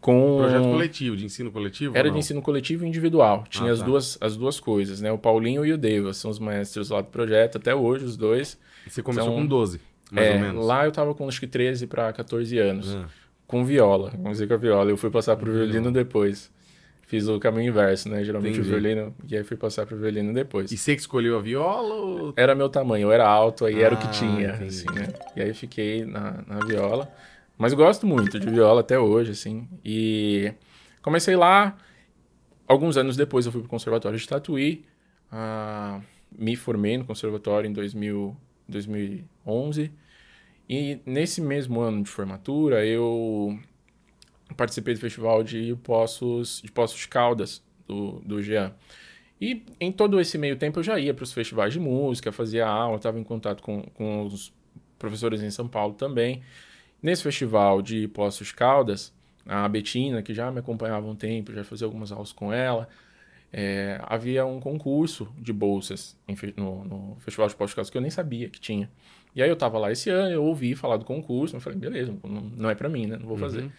com... 0.00 0.38
Projeto 0.38 0.62
coletivo, 0.62 1.16
de 1.16 1.24
ensino 1.24 1.52
coletivo? 1.52 1.96
Era 1.96 2.10
de 2.10 2.18
ensino 2.18 2.42
coletivo 2.42 2.84
e 2.84 2.88
individual. 2.88 3.44
Tinha 3.48 3.70
ah, 3.70 3.72
as, 3.72 3.78
tá. 3.80 3.84
duas, 3.84 4.18
as 4.20 4.36
duas 4.36 4.58
coisas, 4.58 5.00
né? 5.00 5.10
O 5.10 5.18
Paulinho 5.18 5.64
e 5.64 5.72
o 5.72 5.78
Davis 5.78 6.16
são 6.16 6.30
os 6.30 6.38
mestres 6.38 6.90
lá 6.90 7.00
do 7.00 7.08
projeto, 7.08 7.58
até 7.58 7.74
hoje 7.74 8.04
os 8.04 8.16
dois. 8.16 8.58
E 8.86 8.90
você 8.90 9.02
começou 9.02 9.32
então, 9.32 9.42
com 9.42 9.46
12? 9.46 9.80
Mais 10.10 10.26
é, 10.26 10.34
ou 10.34 10.40
menos. 10.40 10.66
Lá 10.66 10.84
eu 10.84 10.92
tava 10.92 11.14
com 11.14 11.26
acho 11.28 11.40
que 11.40 11.46
13 11.46 11.86
para 11.86 12.12
14 12.12 12.58
anos. 12.58 12.94
Ah. 12.94 13.06
Com 13.46 13.64
viola, 13.64 14.12
música 14.16 14.56
viola. 14.56 14.90
Eu 14.90 14.96
fui 14.96 15.10
passar 15.10 15.36
pro 15.36 15.52
violino 15.52 15.90
depois. 15.90 16.50
Fiz 17.06 17.26
o 17.26 17.40
caminho 17.40 17.70
inverso, 17.70 18.08
né? 18.08 18.22
Geralmente 18.22 18.60
Entendi. 18.60 18.68
o 18.68 18.70
violino, 18.80 19.14
e 19.28 19.36
aí 19.36 19.42
fui 19.42 19.56
passar 19.56 19.84
pro 19.84 19.96
violino 19.96 20.32
depois. 20.32 20.70
E 20.70 20.76
você 20.76 20.94
que 20.94 21.00
escolheu 21.00 21.36
a 21.36 21.40
viola 21.40 21.92
ou... 21.94 22.32
Era 22.36 22.54
meu 22.54 22.68
tamanho, 22.68 23.08
eu 23.08 23.12
era 23.12 23.26
alto, 23.26 23.64
aí 23.64 23.82
era 23.82 23.96
o 23.96 23.98
Ah, 23.98 24.00
que 24.00 24.08
tinha, 24.12 24.50
entendi. 24.50 24.64
assim, 24.66 24.86
né? 24.94 25.08
E 25.34 25.42
aí 25.42 25.52
fiquei 25.52 26.04
na, 26.04 26.44
na 26.46 26.60
viola. 26.64 27.10
Mas 27.58 27.74
gosto 27.74 28.06
muito 28.06 28.38
de 28.38 28.48
viola 28.48 28.80
até 28.80 28.96
hoje, 28.96 29.32
assim. 29.32 29.68
E 29.84 30.52
comecei 31.02 31.34
lá, 31.34 31.76
alguns 32.68 32.96
anos 32.96 33.16
depois 33.16 33.44
eu 33.44 33.50
fui 33.50 33.60
pro 33.60 33.68
Conservatório 33.70 34.16
de 34.16 34.28
Tatuí. 34.28 34.84
ah, 35.32 36.00
me 36.38 36.54
formei 36.54 36.96
no 36.96 37.04
conservatório 37.04 37.68
em 37.68 37.72
2000, 37.72 38.36
2011. 39.44 39.92
E 40.68 41.00
nesse 41.04 41.40
mesmo 41.40 41.80
ano 41.80 42.02
de 42.02 42.10
formatura, 42.10 42.84
eu 42.86 43.58
participei 44.56 44.94
do 44.94 45.00
festival 45.00 45.42
de 45.42 45.76
Poços 45.82 46.60
de, 46.62 46.70
Poços 46.70 47.06
Caldas, 47.06 47.62
do, 47.86 48.20
do 48.20 48.42
Jean. 48.42 48.72
E 49.40 49.64
em 49.80 49.90
todo 49.90 50.20
esse 50.20 50.36
meio 50.36 50.56
tempo 50.56 50.78
eu 50.78 50.82
já 50.82 50.98
ia 50.98 51.14
para 51.14 51.24
os 51.24 51.32
festivais 51.32 51.72
de 51.72 51.80
música, 51.80 52.30
fazia 52.30 52.66
aula, 52.66 52.96
estava 52.96 53.18
em 53.18 53.24
contato 53.24 53.62
com, 53.62 53.82
com 53.94 54.24
os 54.24 54.52
professores 54.98 55.42
em 55.42 55.50
São 55.50 55.66
Paulo 55.66 55.94
também. 55.94 56.42
Nesse 57.02 57.22
festival 57.22 57.80
de 57.80 58.06
Poços 58.08 58.52
Caldas, 58.52 59.12
a 59.46 59.66
Betina, 59.68 60.22
que 60.22 60.34
já 60.34 60.50
me 60.50 60.60
acompanhava 60.60 61.06
um 61.06 61.16
tempo, 61.16 61.52
já 61.52 61.64
fazia 61.64 61.86
algumas 61.86 62.12
aulas 62.12 62.32
com 62.32 62.52
ela, 62.52 62.88
é, 63.52 64.00
havia 64.04 64.44
um 64.46 64.60
concurso 64.60 65.28
de 65.38 65.52
bolsas 65.52 66.16
no, 66.56 66.84
no 66.84 67.16
Festival 67.20 67.48
de 67.48 67.56
Caldas 67.56 67.90
que 67.90 67.96
eu 67.96 68.02
nem 68.02 68.10
sabia 68.10 68.48
que 68.48 68.60
tinha. 68.60 68.90
E 69.34 69.42
aí 69.42 69.48
eu 69.48 69.56
tava 69.56 69.78
lá 69.78 69.92
esse 69.92 70.10
ano, 70.10 70.30
eu 70.32 70.44
ouvi 70.44 70.74
falar 70.74 70.96
do 70.96 71.04
concurso, 71.04 71.54
eu 71.56 71.60
falei, 71.60 71.78
beleza, 71.78 72.14
não, 72.24 72.40
não 72.42 72.70
é 72.70 72.74
para 72.74 72.88
mim, 72.88 73.06
né? 73.06 73.16
Não 73.16 73.26
vou 73.26 73.36
fazer. 73.36 73.62
Uhum. 73.62 73.70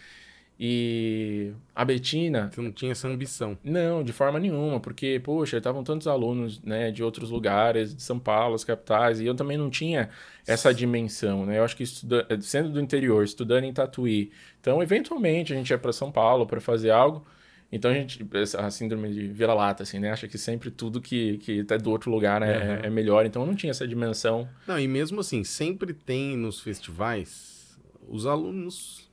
E 0.64 1.52
a 1.74 1.84
Betina, 1.84 2.48
Você 2.52 2.60
não 2.60 2.70
tinha 2.70 2.92
essa 2.92 3.08
ambição. 3.08 3.58
não, 3.64 4.04
de 4.04 4.12
forma 4.12 4.38
nenhuma, 4.38 4.78
porque, 4.78 5.20
poxa, 5.22 5.56
estavam 5.56 5.82
tantos 5.82 6.06
alunos, 6.06 6.62
né, 6.62 6.90
de 6.90 7.02
outros 7.02 7.30
lugares, 7.30 7.94
de 7.96 8.02
São 8.02 8.18
Paulo, 8.18 8.54
as 8.54 8.62
capitais, 8.62 9.20
e 9.20 9.26
eu 9.26 9.34
também 9.34 9.56
não 9.56 9.68
tinha 9.68 10.08
essa 10.46 10.72
dimensão, 10.72 11.44
né? 11.44 11.58
Eu 11.58 11.64
acho 11.64 11.76
que 11.76 11.82
estuda- 11.82 12.26
sendo 12.40 12.70
do 12.70 12.80
interior, 12.80 13.24
estudando 13.24 13.64
em 13.64 13.72
Tatuí, 13.72 14.30
então, 14.60 14.80
eventualmente, 14.82 15.52
a 15.52 15.56
gente 15.56 15.70
ia 15.70 15.78
para 15.78 15.92
São 15.92 16.12
Paulo 16.12 16.46
para 16.46 16.60
fazer 16.60 16.90
algo, 16.90 17.26
então 17.72 17.90
a 17.90 17.94
gente, 17.94 18.24
a 18.58 18.70
síndrome 18.70 19.10
de 19.12 19.26
vira-lata, 19.28 19.82
assim, 19.82 19.98
né? 19.98 20.12
Acha 20.12 20.28
que 20.28 20.36
sempre 20.36 20.70
tudo 20.70 21.00
que, 21.00 21.38
que 21.38 21.64
tá 21.64 21.76
do 21.78 21.90
outro 21.90 22.10
lugar 22.10 22.42
é, 22.42 22.58
Uhum. 22.58 22.84
é 22.84 22.90
melhor, 22.90 23.24
então 23.26 23.42
eu 23.42 23.46
não 23.46 23.54
tinha 23.54 23.70
essa 23.70 23.88
dimensão. 23.88 24.46
Não, 24.66 24.78
e 24.78 24.86
mesmo 24.86 25.20
assim, 25.20 25.42
sempre 25.42 25.94
tem 25.94 26.36
nos 26.36 26.60
festivais 26.60 27.78
os 28.08 28.26
alunos 28.26 29.10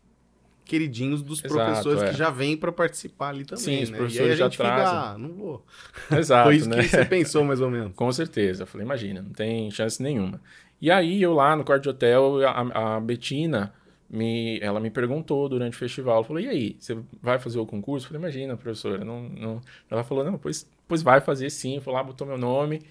queridinhos 0.65 1.23
dos 1.23 1.43
Exato, 1.43 1.53
professores 1.65 2.01
é. 2.03 2.09
que 2.11 2.17
já 2.17 2.29
vêm 2.29 2.55
para 2.55 2.71
participar 2.71 3.29
ali 3.29 3.43
também, 3.43 3.63
Sim, 3.63 3.83
os 3.83 3.89
né? 3.89 3.97
professores 3.97 4.33
e 4.33 4.37
já 4.37 4.45
gente 4.45 4.57
fica, 4.57 4.69
trazem. 4.69 4.97
ah, 4.97 5.15
não 5.17 5.33
vou. 5.33 5.65
Exato, 6.11 6.43
Foi 6.47 6.55
isso 6.57 6.69
né? 6.69 6.83
que 6.83 6.89
você 6.89 7.05
pensou 7.05 7.43
mais 7.43 7.59
ou 7.59 7.71
menos. 7.71 7.93
Com 7.97 8.11
certeza. 8.11 8.63
Eu 8.63 8.67
falei, 8.67 8.85
imagina, 8.85 9.21
não 9.23 9.31
tem 9.31 9.71
chance 9.71 10.01
nenhuma. 10.03 10.39
E 10.79 10.91
aí, 10.91 11.21
eu 11.21 11.33
lá 11.33 11.55
no 11.55 11.63
quarto 11.63 11.83
de 11.83 11.89
hotel, 11.89 12.47
a, 12.47 12.95
a 12.95 12.99
Betina, 12.99 13.73
me, 14.09 14.59
ela 14.59 14.79
me 14.79 14.89
perguntou 14.89 15.47
durante 15.47 15.75
o 15.75 15.77
festival, 15.77 16.15
ela 16.15 16.23
falou, 16.23 16.41
e 16.41 16.47
aí, 16.47 16.75
você 16.79 16.97
vai 17.21 17.37
fazer 17.37 17.59
o 17.59 17.65
concurso? 17.65 18.05
Eu 18.05 18.09
falei, 18.09 18.21
imagina, 18.21 18.57
professora, 18.57 19.05
não, 19.05 19.23
não... 19.23 19.61
Ela 19.89 20.03
falou, 20.03 20.23
não, 20.23 20.37
pois, 20.37 20.69
pois 20.87 21.03
vai 21.03 21.21
fazer 21.21 21.49
sim. 21.49 21.79
Foi 21.79 21.93
lá, 21.93 22.03
botou 22.03 22.25
meu 22.25 22.37
nome. 22.37 22.81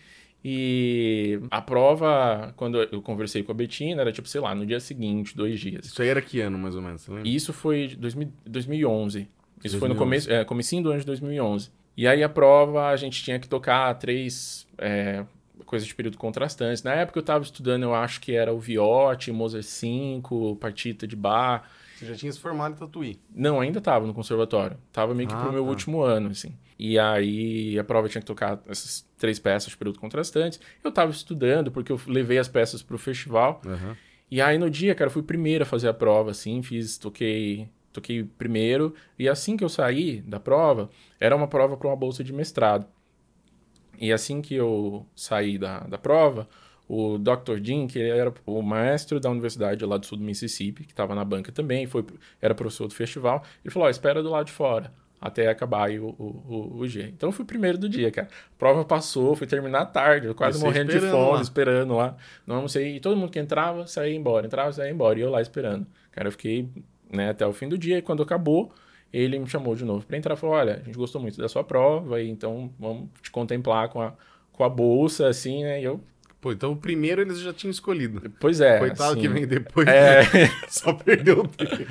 E 0.45 1.41
a 1.51 1.61
prova, 1.61 2.55
quando 2.57 2.81
eu 2.81 3.03
conversei 3.03 3.43
com 3.43 3.51
a 3.51 3.55
Betina, 3.55 4.01
era 4.01 4.13
tipo, 4.13 4.29
sei 4.29 4.41
lá, 4.41 4.55
no 4.55 4.65
dia 4.65 4.79
seguinte, 4.79 5.37
dois 5.37 5.59
dias. 5.59 5.87
Isso 5.87 6.01
aí 6.01 6.09
era 6.09 6.23
que 6.23 6.41
ano, 6.41 6.57
mais 6.57 6.77
ou 6.77 6.83
menos, 6.83 7.03
você 7.03 7.11
lembra? 7.11 7.29
Isso 7.29 7.53
foi 7.53 7.89
de 7.89 7.97
2000 7.97 8.33
2011. 8.47 9.29
Isso 9.65 9.79
foi 9.81 9.89
no 9.89 9.97
2011. 9.97 9.99
começo, 9.99 10.33
é, 10.33 10.45
comecinho 10.45 10.85
do 10.85 10.91
ano 10.91 11.01
de 11.01 11.07
2011. 11.07 11.71
E 11.97 12.07
aí 12.07 12.23
a 12.23 12.29
prova, 12.29 12.87
a 12.89 12.97
gente 12.97 13.25
tinha 13.25 13.41
que 13.41 13.49
tocar 13.49 13.93
três 13.95 14.65
é, 14.79 15.25
coisas 15.69 15.87
de 15.87 15.95
período 15.95 16.17
contrastantes. 16.19 16.83
Na 16.83 16.95
época 16.95 17.19
eu 17.19 17.23
estava 17.23 17.45
estudando, 17.45 17.83
eu 17.85 17.95
acho 17.95 18.21
que 18.21 18.33
era 18.35 18.53
o 18.53 18.59
Viotti, 18.59 19.31
Mozart 19.31 19.65
5, 19.65 20.57
Partita 20.57 21.07
de 21.07 21.15
Bach. 21.15 21.63
Você 21.97 22.07
já 22.07 22.15
tinha 22.15 22.33
se 22.33 22.41
formado 22.41 22.75
em 22.75 22.79
Tatuí. 22.79 23.19
Não, 23.35 23.61
ainda 23.61 23.79
estava 23.79 24.07
no 24.07 24.15
conservatório. 24.15 24.77
Tava 24.93 25.15
meio 25.15 25.29
que 25.29 25.35
Ah, 25.35 25.39
pro 25.39 25.53
meu 25.53 25.65
tá. 25.65 25.69
último 25.71 26.01
ano, 26.03 26.31
assim. 26.31 26.57
E 26.79 26.99
aí 26.99 27.79
a 27.79 27.83
prova 27.85 28.09
tinha 28.09 28.21
que 28.21 28.27
tocar 28.27 28.61
essas 28.69 29.05
três 29.19 29.39
peças 29.39 29.71
de 29.71 29.77
período 29.77 29.99
contrastantes. 29.99 30.61
Eu 30.83 30.91
estava 30.91 31.11
estudando, 31.11 31.71
porque 31.73 31.91
eu 31.93 32.01
levei 32.07 32.39
as 32.39 32.49
peças 32.49 32.83
pro 32.83 32.97
festival. 32.99 33.61
Aham. 33.67 33.97
E 34.31 34.41
aí 34.41 34.59
no 34.59 34.71
dia, 34.71 34.95
cara, 34.95 35.09
eu 35.09 35.13
fui 35.13 35.23
primeiro 35.23 35.63
a 35.65 35.67
fazer 35.67 35.89
a 35.89 35.95
prova, 35.95 36.31
assim, 36.31 36.63
fiz, 36.63 36.99
toquei, 36.99 37.69
toquei 37.93 38.23
primeiro. 38.23 38.95
E 39.19 39.29
assim 39.29 39.57
que 39.57 39.65
eu 39.65 39.69
saí 39.69 40.21
da 40.21 40.39
prova, 40.39 40.89
era 41.19 41.35
uma 41.35 41.49
prova 41.49 41.77
para 41.77 41.89
uma 41.89 41.97
bolsa 41.97 42.23
de 42.23 42.33
mestrado. 42.33 42.87
E 44.01 44.13
assim 44.13 44.41
que 44.41 44.55
eu 44.55 45.07
saí 45.15 45.59
da, 45.59 45.81
da 45.81 45.99
prova, 45.99 46.49
o 46.89 47.19
Dr. 47.19 47.61
Dean, 47.61 47.87
que 47.87 47.99
ele 47.99 48.19
era 48.19 48.33
o 48.47 48.63
maestro 48.63 49.21
da 49.21 49.31
universidade 49.31 49.85
lá 49.85 49.99
do 49.99 50.07
sul 50.07 50.17
do 50.17 50.25
Mississippi, 50.25 50.85
que 50.85 50.93
estava 50.93 51.15
na 51.15 51.25
banca 51.25 51.53
também, 51.53 51.87
foi, 51.87 52.05
era 52.41 52.55
professor 52.55 52.89
do 52.89 52.95
festival, 52.95 53.43
ele 53.63 53.73
falou, 53.73 53.87
ó, 53.87 53.91
espera 53.91 54.23
do 54.23 54.31
lado 54.31 54.47
de 54.47 54.53
fora, 54.53 54.91
até 55.21 55.49
acabar 55.49 55.89
aí 55.89 55.99
o, 55.99 56.15
o, 56.19 56.25
o, 56.49 56.79
o 56.79 56.89
G. 56.89 57.03
Então 57.03 57.29
eu 57.29 57.33
fui 57.33 57.45
primeiro 57.45 57.77
do 57.77 57.89
dia, 57.89 58.11
cara. 58.11 58.29
A 58.29 58.59
prova 58.59 58.85
passou, 58.85 59.37
fui 59.37 59.47
terminar 59.47 59.85
tarde, 59.87 60.33
quase 60.33 60.59
morrendo 60.65 60.91
de 60.91 61.01
fome, 61.01 61.37
lá. 61.37 61.43
esperando 61.43 61.95
lá. 61.95 62.17
Não 62.47 62.57
almocei, 62.57 62.97
e 62.97 63.01
todo 63.01 63.17
mundo 63.17 63.31
que 63.31 63.39
entrava, 63.39 63.87
saía 63.87 64.15
embora, 64.15 64.47
entrava, 64.47 64.73
saía 64.73 64.91
embora, 64.91 65.19
e 65.19 65.23
eu 65.23 65.31
lá 65.31 65.43
esperando. 65.43 65.87
Cara, 66.11 66.29
eu 66.29 66.33
fiquei 66.33 66.71
né, 67.13 67.31
até 67.31 67.47
o 67.47 67.53
fim 67.53 67.69
do 67.69 67.77
dia, 67.77 67.99
e 67.99 68.03
quando 68.03 68.23
acabou, 68.23 68.73
ele 69.13 69.39
me 69.39 69.47
chamou 69.49 69.75
de 69.75 69.85
novo 69.85 70.05
para 70.07 70.17
entrar 70.17 70.35
e 70.35 70.37
falou, 70.37 70.57
olha, 70.57 70.75
a 70.75 70.85
gente 70.85 70.97
gostou 70.97 71.21
muito 71.21 71.39
da 71.39 71.49
sua 71.49 71.65
prova, 71.65 72.21
e 72.21 72.29
então 72.29 72.73
vamos 72.79 73.09
te 73.23 73.31
contemplar 73.31 73.89
com 73.89 74.01
a, 74.01 74.13
com 74.53 74.65
a 74.65 74.69
bolsa, 74.69 75.29
assim, 75.29 75.63
né, 75.63 75.81
e 75.81 75.85
eu, 75.85 76.01
Pô, 76.41 76.53
então 76.53 76.71
o 76.71 76.77
primeiro 76.77 77.21
eles 77.21 77.41
já 77.41 77.53
tinham 77.53 77.71
escolhido. 77.71 78.31
pois 78.39 78.61
é. 78.61 78.79
Coitado 78.79 79.13
assim, 79.13 79.21
que 79.23 79.29
vem 79.29 79.45
depois. 79.45 79.89
É, 79.89 80.21
Só 80.69 80.93
perdeu 80.93 81.41
o 81.41 81.49
tempo. 81.49 81.85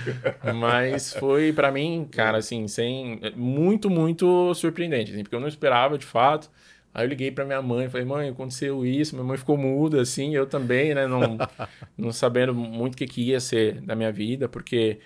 mas 0.56 1.14
foi 1.14 1.52
pra 1.52 1.70
mim, 1.70 2.08
cara, 2.10 2.38
assim, 2.38 2.66
sem 2.68 3.20
muito, 3.36 3.90
muito 3.90 4.54
surpreendente, 4.54 5.12
assim, 5.12 5.22
porque 5.22 5.36
eu 5.36 5.42
não 5.42 5.50
esperava 5.50 5.98
de 5.98 6.06
fato. 6.06 6.50
Aí 6.94 7.06
eu 7.06 7.10
liguei 7.10 7.30
pra 7.30 7.44
minha 7.44 7.62
mãe, 7.62 7.90
falei: 7.90 8.06
"Mãe, 8.06 8.30
aconteceu 8.30 8.86
isso". 8.86 9.16
Minha 9.16 9.28
mãe 9.28 9.38
ficou 9.38 9.58
muda 9.58 10.02
assim, 10.02 10.34
eu 10.34 10.48
também, 10.48 10.96
né, 10.96 11.06
não 11.08 11.38
não 11.98 12.12
sabendo 12.14 12.54
muito 12.54 12.94
o 12.94 12.98
que 12.98 13.06
que 13.06 13.22
ia 13.22 13.40
ser 13.42 13.82
da 13.82 13.96
minha 13.96 14.12
vida, 14.14 14.48
porque 14.48 15.00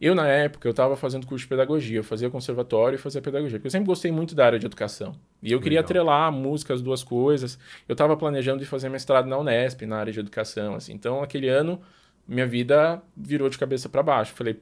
eu 0.00 0.14
na 0.14 0.26
época 0.28 0.66
eu 0.68 0.70
estava 0.70 0.96
fazendo 0.96 1.26
curso 1.26 1.44
de 1.44 1.48
pedagogia, 1.48 1.98
eu 1.98 2.04
fazia 2.04 2.30
conservatório 2.30 2.96
e 2.96 2.98
fazia 2.98 3.20
pedagogia, 3.20 3.58
porque 3.58 3.66
eu 3.66 3.70
sempre 3.70 3.86
gostei 3.86 4.12
muito 4.12 4.34
da 4.34 4.46
área 4.46 4.58
de 4.58 4.66
educação. 4.66 5.14
E 5.42 5.52
eu 5.52 5.60
queria 5.60 5.78
Legal. 5.78 5.84
atrelar 5.84 6.28
a 6.28 6.30
música 6.30 6.72
as 6.72 6.80
duas 6.82 7.02
coisas. 7.02 7.58
Eu 7.88 7.92
estava 7.92 8.16
planejando 8.16 8.60
de 8.60 8.66
fazer 8.66 8.88
mestrado 8.88 9.26
na 9.26 9.38
Unesp, 9.38 9.82
na 9.82 9.98
área 9.98 10.12
de 10.12 10.20
educação, 10.20 10.74
assim. 10.74 10.92
Então, 10.92 11.22
aquele 11.22 11.48
ano 11.48 11.80
minha 12.28 12.46
vida 12.46 13.02
virou 13.16 13.48
de 13.48 13.58
cabeça 13.58 13.88
para 13.88 14.02
baixo. 14.02 14.34
Falei, 14.34 14.60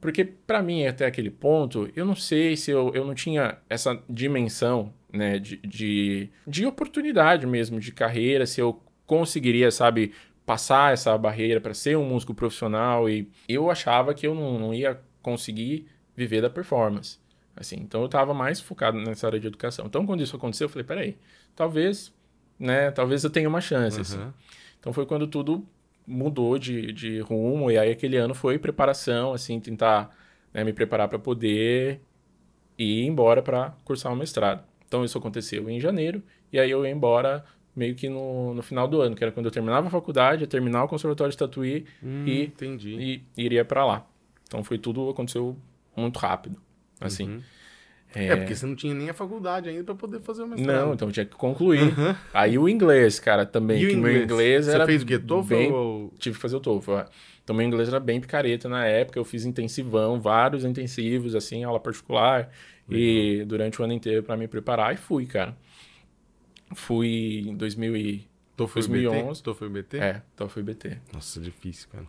porque 0.00 0.24
para 0.24 0.62
mim, 0.62 0.86
até 0.86 1.04
aquele 1.04 1.30
ponto, 1.30 1.90
eu 1.94 2.06
não 2.06 2.14
sei 2.14 2.56
se 2.56 2.70
eu, 2.70 2.92
eu 2.94 3.04
não 3.04 3.14
tinha 3.14 3.58
essa 3.68 4.00
dimensão, 4.08 4.92
né, 5.12 5.38
de, 5.38 5.58
de, 5.58 6.30
de 6.46 6.64
oportunidade 6.64 7.46
mesmo, 7.46 7.78
de 7.78 7.92
carreira, 7.92 8.46
se 8.46 8.60
eu 8.60 8.82
conseguiria, 9.06 9.70
sabe, 9.70 10.12
passar 10.48 10.94
essa 10.94 11.16
barreira 11.18 11.60
para 11.60 11.74
ser 11.74 11.98
um 11.98 12.08
músico 12.08 12.32
profissional. 12.32 13.06
E 13.06 13.30
eu 13.46 13.70
achava 13.70 14.14
que 14.14 14.26
eu 14.26 14.34
não, 14.34 14.58
não 14.58 14.72
ia 14.72 14.98
conseguir 15.20 15.86
viver 16.16 16.40
da 16.40 16.48
performance. 16.48 17.18
Assim, 17.54 17.76
então 17.76 18.00
eu 18.00 18.06
estava 18.06 18.32
mais 18.32 18.58
focado 18.58 18.96
nessa 18.96 19.26
área 19.26 19.38
de 19.38 19.46
educação. 19.46 19.84
Então, 19.84 20.06
quando 20.06 20.22
isso 20.22 20.34
aconteceu, 20.34 20.64
eu 20.64 20.68
falei, 20.70 20.84
peraí, 20.84 21.18
talvez, 21.54 22.14
né, 22.58 22.90
talvez 22.90 23.24
eu 23.24 23.30
tenha 23.30 23.46
uma 23.46 23.60
chance, 23.60 24.00
assim. 24.00 24.16
Uhum. 24.16 24.32
Então 24.80 24.90
foi 24.90 25.04
quando 25.04 25.26
tudo 25.26 25.66
mudou 26.06 26.58
de, 26.58 26.92
de 26.92 27.20
rumo, 27.20 27.70
e 27.70 27.76
aí 27.76 27.90
aquele 27.90 28.16
ano 28.16 28.34
foi 28.34 28.58
preparação, 28.58 29.34
assim, 29.34 29.60
tentar 29.60 30.16
né, 30.54 30.64
me 30.64 30.72
preparar 30.72 31.08
para 31.08 31.18
poder 31.18 32.00
ir 32.78 33.04
embora 33.04 33.42
para 33.42 33.76
cursar 33.84 34.14
o 34.14 34.16
mestrado. 34.16 34.64
Então 34.86 35.04
isso 35.04 35.18
aconteceu 35.18 35.68
em 35.68 35.78
janeiro, 35.78 36.22
e 36.50 36.58
aí 36.58 36.70
eu 36.70 36.86
ia 36.86 36.90
embora 36.90 37.44
meio 37.78 37.94
que 37.94 38.08
no, 38.08 38.52
no 38.54 38.62
final 38.62 38.88
do 38.88 39.00
ano, 39.00 39.14
que 39.14 39.22
era 39.22 39.30
quando 39.32 39.46
eu 39.46 39.52
terminava 39.52 39.86
a 39.86 39.90
faculdade, 39.90 40.42
ia 40.42 40.46
terminar 40.48 40.84
o 40.84 40.88
conservatório 40.88 41.30
de 41.30 41.38
Tatuí 41.38 41.86
Hum, 42.02 42.24
E- 42.26 42.44
entendi. 42.46 43.22
e 43.36 43.42
iria 43.44 43.64
para 43.64 43.84
lá. 43.86 44.04
Então 44.46 44.64
foi 44.64 44.78
tudo, 44.78 45.08
aconteceu 45.08 45.56
muito 45.96 46.18
rápido, 46.18 46.58
assim. 47.00 47.28
Uhum. 47.28 47.40
É... 48.14 48.34
porque 48.36 48.54
você 48.54 48.64
não 48.64 48.74
tinha 48.74 48.94
nem 48.94 49.10
a 49.10 49.12
faculdade 49.14 49.68
ainda 49.68 49.84
pra 49.84 49.94
poder 49.94 50.18
fazer 50.20 50.42
o 50.42 50.46
mestrado. 50.48 50.66
Não, 50.86 50.94
então 50.94 51.10
tinha 51.12 51.26
que 51.26 51.36
concluir. 51.36 51.92
Aí 52.32 52.58
o 52.58 52.66
inglês, 52.68 53.20
cara, 53.20 53.44
também, 53.44 53.82
E 53.82 53.86
o 53.86 53.90
que 53.90 53.96
meu 53.96 54.22
inglês 54.22 54.64
Você 54.64 54.72
era 54.72 54.86
fez 54.86 55.02
o 55.02 55.06
quê? 55.06 55.18
TOEFL 55.18 55.48
bem 55.48 55.70
ou... 55.72 56.12
tive 56.18 56.36
que 56.36 56.40
fazer 56.42 56.56
o 56.56 56.60
TOEFL. 56.60 56.92
é. 57.00 57.06
Então, 57.44 57.54
meu 57.54 57.66
inglês 57.66 57.88
era 57.88 58.00
bem 58.00 58.18
picareta 58.20 58.68
na 58.68 58.84
época. 58.86 59.18
Eu 59.18 59.24
fiz 59.24 59.44
intensivão, 59.44 60.20
vários 60.20 60.64
intensivos, 60.64 61.34
assim, 61.34 61.64
aula 61.64 61.78
particular. 61.80 62.50
E 62.90 63.44
durante 63.46 63.80
o 63.80 63.84
ano 63.84 63.92
inteiro 63.92 64.22
para 64.22 64.36
me 64.36 64.48
preparar. 64.48 64.94
E 64.94 64.96
fui, 64.96 65.26
cara. 65.26 65.54
Fui 66.74 67.44
em 67.46 67.56
2000 67.56 67.96
e... 67.96 68.28
TOEFL 68.56 68.74
2011. 68.74 69.42
BT? 69.42 69.68
BT? 69.68 69.98
É, 69.98 70.22
TOEFL 70.36 70.60
e 70.60 70.62
BT. 70.64 70.98
Nossa, 71.12 71.40
difícil, 71.40 71.88
cara. 71.90 72.06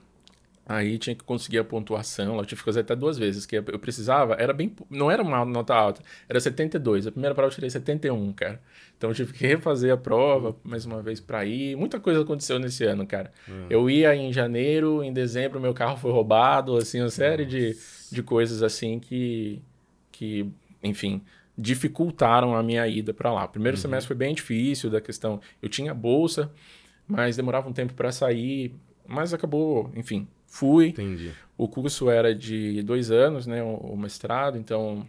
Aí 0.70 1.00
tinha 1.00 1.16
que 1.16 1.24
conseguir 1.24 1.58
a 1.58 1.64
pontuação, 1.64 2.38
eu 2.38 2.46
tive 2.46 2.62
que 2.62 2.66
fazer 2.66 2.82
até 2.82 2.96
duas 2.96 3.18
vezes, 3.18 3.44
que 3.44 3.56
eu 3.56 3.80
precisava, 3.80 4.36
era 4.36 4.54
bem, 4.54 4.72
não 4.88 5.10
era 5.10 5.24
uma 5.24 5.44
nota 5.44 5.74
alta, 5.74 6.04
era 6.30 6.40
72. 6.40 7.08
A 7.08 7.12
primeira 7.12 7.34
prova 7.34 7.50
eu 7.50 7.56
tirei 7.56 7.72
71, 7.72 8.32
cara. 8.34 8.62
Então 8.96 9.10
eu 9.10 9.16
tive 9.16 9.34
que 9.34 9.48
refazer 9.48 9.92
a 9.92 9.98
prova 9.98 10.56
mais 10.64 10.86
uma 10.86 11.02
vez 11.02 11.20
para 11.20 11.44
ir. 11.44 11.76
Muita 11.76 12.00
coisa 12.00 12.22
aconteceu 12.22 12.60
nesse 12.60 12.84
ano, 12.84 13.08
cara. 13.08 13.32
Uhum. 13.48 13.66
Eu 13.68 13.90
ia 13.90 14.16
em 14.16 14.32
janeiro, 14.32 15.04
em 15.04 15.12
dezembro 15.12 15.60
meu 15.60 15.74
carro 15.74 15.98
foi 15.98 16.12
roubado, 16.12 16.78
assim, 16.78 17.00
uma 17.02 17.10
série 17.10 17.48
de, 17.48 17.76
de 18.12 18.22
coisas 18.22 18.62
assim 18.62 19.00
que, 19.00 19.64
que, 20.12 20.46
enfim, 20.84 21.24
dificultaram 21.60 22.56
a 22.56 22.64
minha 22.64 22.88
ida 22.88 23.14
para 23.14 23.32
lá. 23.34 23.46
O 23.46 23.50
primeiro 23.50 23.78
uhum. 23.78 23.82
semestre 23.82 24.08
foi 24.08 24.16
bem 24.16 24.34
difícil 24.34 24.90
da 24.90 25.02
questão, 25.02 25.42
eu 25.62 25.68
tinha 25.68 25.94
bolsa, 25.94 26.52
mas 27.08 27.36
demorava 27.36 27.68
um 27.68 27.74
tempo 27.74 27.94
para 27.94 28.12
sair, 28.12 28.74
mas 29.06 29.34
acabou, 29.34 29.92
enfim, 29.96 30.28
Fui. 30.50 30.88
Entendi. 30.88 31.32
O 31.58 31.68
curso 31.68 32.10
era 32.10 32.34
de 32.34 32.82
dois 32.82 33.12
anos, 33.12 33.46
né? 33.46 33.62
O, 33.64 33.76
o, 33.76 33.98
mestrado, 33.98 34.58
então 34.58 35.06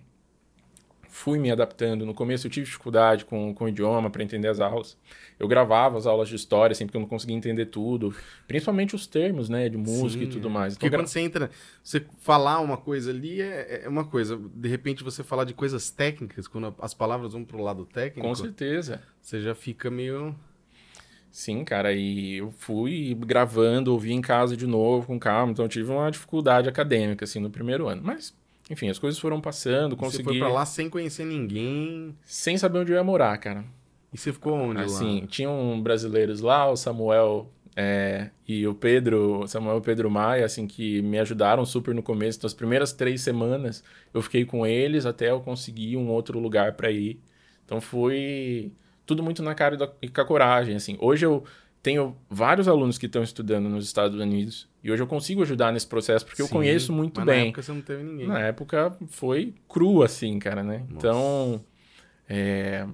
fui 1.11 1.38
me 1.38 1.50
adaptando. 1.50 2.07
No 2.07 2.14
começo 2.14 2.47
eu 2.47 2.50
tive 2.50 2.67
dificuldade 2.67 3.25
com, 3.25 3.52
com 3.55 3.64
o 3.64 3.69
idioma 3.69 4.09
para 4.09 4.23
entender 4.23 4.49
as 4.49 4.61
aulas. 4.61 4.97
Eu 5.38 5.49
gravava 5.49 5.99
as 5.99 6.07
aulas 6.07 6.29
de 6.29 6.37
história, 6.37 6.73
assim, 6.73 6.87
porque 6.87 6.97
eu 6.97 7.00
não 7.00 7.09
conseguia 7.09 7.37
entender 7.37 7.67
tudo. 7.67 8.14
Principalmente 8.47 8.95
os 8.95 9.07
termos, 9.07 9.49
né? 9.49 9.69
De 9.69 9.76
música 9.76 10.25
Sim, 10.25 10.31
e 10.31 10.33
tudo 10.33 10.49
mais. 10.49 10.75
Então, 10.75 10.88
porque 10.88 10.97
quando 10.97 11.09
você 11.09 11.21
entra, 11.21 11.50
você 11.83 12.05
falar 12.21 12.61
uma 12.61 12.76
coisa 12.76 13.11
ali 13.11 13.43
é, 13.43 13.83
é, 13.85 13.88
uma 13.88 14.05
coisa. 14.05 14.40
De 14.55 14.69
repente 14.69 15.02
você 15.02 15.23
falar 15.23 15.45
de 15.45 15.52
coisas 15.52 15.90
técnicas, 15.90 16.47
quando 16.47 16.75
as 16.79 16.95
palavras 16.95 17.33
vão 17.33 17.45
para 17.45 17.57
o 17.57 17.62
lado 17.62 17.85
técnico. 17.85 18.26
Com 18.26 18.35
certeza. 18.35 19.02
Você 19.21 19.40
já 19.40 19.55
fica 19.55 19.90
meio. 19.90 20.35
Sim, 21.31 21.64
cara, 21.64 21.93
e 21.93 22.38
eu 22.38 22.50
fui 22.50 23.14
gravando, 23.14 23.93
ouvi 23.93 24.12
em 24.12 24.21
casa 24.21 24.57
de 24.57 24.67
novo, 24.67 25.07
com 25.07 25.19
calma, 25.19 25.52
então 25.52 25.64
eu 25.64 25.69
tive 25.69 25.90
uma 25.93 26.11
dificuldade 26.11 26.69
acadêmica, 26.69 27.25
assim, 27.25 27.38
no 27.38 27.49
primeiro 27.49 27.87
ano. 27.87 28.02
Mas, 28.05 28.35
enfim, 28.70 28.88
as 28.88 29.00
coisas 29.00 29.18
foram 29.18 29.40
passando, 29.40 29.96
consegui... 29.96 30.22
Você 30.22 30.28
foi 30.30 30.38
pra 30.38 30.48
lá 30.48 30.64
sem 30.64 30.88
conhecer 30.88 31.24
ninguém? 31.24 32.16
Sem 32.24 32.56
saber 32.56 32.78
onde 32.78 32.92
eu 32.92 32.96
ia 32.96 33.02
morar, 33.02 33.36
cara. 33.38 33.64
E 34.12 34.16
você 34.16 34.32
ficou 34.32 34.54
onde 34.54 34.80
assim, 34.80 35.22
lá? 35.22 35.26
tinham 35.26 35.82
brasileiros 35.82 36.40
lá, 36.40 36.70
o 36.70 36.76
Samuel 36.76 37.50
é, 37.74 38.30
e 38.46 38.64
o 38.68 38.74
Pedro, 38.74 39.44
Samuel 39.48 39.78
e 39.78 39.80
Pedro 39.80 40.08
Maia, 40.08 40.44
assim, 40.44 40.68
que 40.68 41.02
me 41.02 41.18
ajudaram 41.18 41.66
super 41.66 41.92
no 41.92 42.02
começo. 42.02 42.38
Então, 42.38 42.46
as 42.46 42.54
primeiras 42.54 42.92
três 42.92 43.22
semanas 43.22 43.82
eu 44.14 44.22
fiquei 44.22 44.44
com 44.44 44.64
eles 44.64 45.04
até 45.04 45.30
eu 45.30 45.40
conseguir 45.40 45.96
um 45.96 46.08
outro 46.08 46.38
lugar 46.38 46.74
para 46.74 46.92
ir. 46.92 47.20
Então, 47.64 47.80
foi 47.80 48.70
tudo 49.04 49.20
muito 49.20 49.42
na 49.42 49.52
cara 49.52 49.76
e 50.00 50.08
com 50.08 50.20
a 50.20 50.24
coragem, 50.24 50.76
assim. 50.76 50.96
Hoje 51.00 51.26
eu 51.26 51.42
tenho 51.82 52.16
vários 52.28 52.68
alunos 52.68 52.98
que 52.98 53.06
estão 53.06 53.22
estudando 53.24 53.68
nos 53.68 53.84
Estados 53.84 54.16
Unidos 54.16 54.69
e 54.82 54.90
hoje 54.90 55.02
eu 55.02 55.06
consigo 55.06 55.42
ajudar 55.42 55.72
nesse 55.72 55.87
processo 55.87 56.25
porque 56.25 56.42
Sim, 56.42 56.49
eu 56.49 56.49
conheço 56.49 56.92
muito 56.92 57.20
bem. 57.22 57.40
Na 57.40 57.46
época 57.46 57.62
você 57.62 57.72
não 57.72 57.82
teve 57.82 58.02
ninguém. 58.02 58.26
Na 58.26 58.40
época 58.40 58.96
foi 59.08 59.54
cru, 59.68 60.02
assim, 60.02 60.38
cara, 60.38 60.62
né? 60.62 60.78
Nossa. 60.88 60.94
Então, 60.94 61.64
é, 62.28 62.87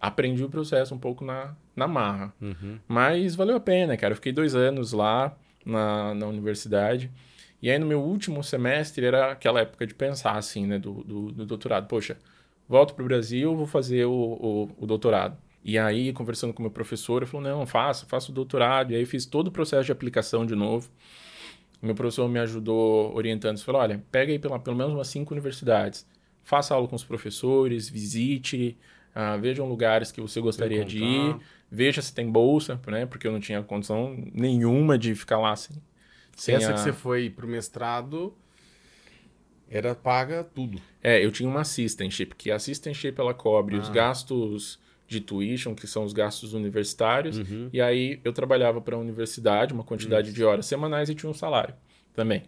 aprendi 0.00 0.44
o 0.44 0.48
processo 0.48 0.94
um 0.94 0.98
pouco 0.98 1.24
na, 1.24 1.56
na 1.74 1.88
marra. 1.88 2.32
Uhum. 2.40 2.78
Mas 2.86 3.34
valeu 3.34 3.56
a 3.56 3.60
pena, 3.60 3.96
cara. 3.96 4.12
Eu 4.12 4.16
fiquei 4.16 4.32
dois 4.32 4.54
anos 4.54 4.92
lá 4.92 5.36
na, 5.66 6.14
na 6.14 6.26
universidade. 6.26 7.10
E 7.60 7.70
aí, 7.70 7.78
no 7.78 7.86
meu 7.86 8.00
último 8.00 8.44
semestre, 8.44 9.06
era 9.06 9.32
aquela 9.32 9.60
época 9.60 9.86
de 9.86 9.94
pensar, 9.94 10.36
assim, 10.36 10.66
né, 10.66 10.78
do, 10.78 11.02
do, 11.02 11.32
do 11.32 11.46
doutorado. 11.46 11.88
Poxa, 11.88 12.16
volto 12.68 12.94
para 12.94 13.02
o 13.02 13.08
Brasil, 13.08 13.56
vou 13.56 13.66
fazer 13.66 14.04
o, 14.04 14.12
o, 14.12 14.70
o 14.76 14.86
doutorado. 14.86 15.36
E 15.64 15.78
aí, 15.78 16.12
conversando 16.12 16.52
com 16.52 16.60
o 16.60 16.64
meu 16.64 16.70
professor, 16.70 17.22
ele 17.22 17.26
falou: 17.30 17.44
não, 17.44 17.66
faça, 17.66 18.04
faça 18.04 18.30
o 18.30 18.34
doutorado. 18.34 18.92
E 18.92 18.96
aí, 18.96 19.06
fiz 19.06 19.24
todo 19.24 19.48
o 19.48 19.50
processo 19.50 19.84
de 19.84 19.92
aplicação 19.92 20.44
de 20.44 20.54
novo. 20.54 20.90
Meu 21.84 21.94
professor 21.94 22.28
me 22.28 22.38
ajudou 22.38 23.14
orientando. 23.14 23.58
Falou: 23.62 23.82
olha, 23.82 24.02
pega 24.10 24.32
aí 24.32 24.38
pela, 24.38 24.58
pelo 24.58 24.76
menos 24.76 24.94
umas 24.94 25.08
cinco 25.08 25.34
universidades, 25.34 26.06
faça 26.42 26.74
aula 26.74 26.88
com 26.88 26.96
os 26.96 27.04
professores, 27.04 27.88
visite, 27.88 28.76
uh, 29.14 29.38
vejam 29.38 29.68
lugares 29.68 30.10
que 30.10 30.20
você 30.20 30.40
gostaria 30.40 30.84
de 30.84 31.04
ir, 31.04 31.36
veja 31.70 32.00
se 32.00 32.14
tem 32.14 32.30
bolsa, 32.30 32.80
né? 32.86 33.04
Porque 33.04 33.26
eu 33.26 33.32
não 33.32 33.40
tinha 33.40 33.62
condição 33.62 34.16
nenhuma 34.32 34.96
de 34.96 35.14
ficar 35.14 35.38
lá 35.38 35.52
assim. 35.52 35.74
Sem 36.34 36.54
Essa 36.54 36.70
a... 36.70 36.72
que 36.72 36.80
você 36.80 36.92
foi 36.92 37.28
para 37.28 37.44
o 37.44 37.48
mestrado 37.48 38.34
era 39.68 39.94
paga 39.94 40.42
tudo. 40.42 40.80
É, 41.02 41.24
eu 41.24 41.30
tinha 41.30 41.48
uma 41.48 41.60
assistantship, 41.60 42.34
que 42.36 42.50
a 42.50 42.56
assistantship 42.56 43.14
ela 43.18 43.34
cobre 43.34 43.76
ah. 43.76 43.80
os 43.80 43.88
gastos 43.88 44.78
de 45.14 45.20
tuition, 45.20 45.74
que 45.74 45.86
são 45.86 46.04
os 46.04 46.12
gastos 46.12 46.52
universitários, 46.52 47.38
uhum. 47.38 47.68
e 47.72 47.80
aí 47.80 48.20
eu 48.24 48.32
trabalhava 48.32 48.80
para 48.80 48.96
a 48.96 48.98
universidade, 48.98 49.72
uma 49.72 49.84
quantidade 49.84 50.28
Isso. 50.28 50.36
de 50.36 50.44
horas 50.44 50.66
semanais 50.66 51.08
e 51.08 51.14
tinha 51.14 51.30
um 51.30 51.34
salário 51.34 51.74
também. 52.14 52.42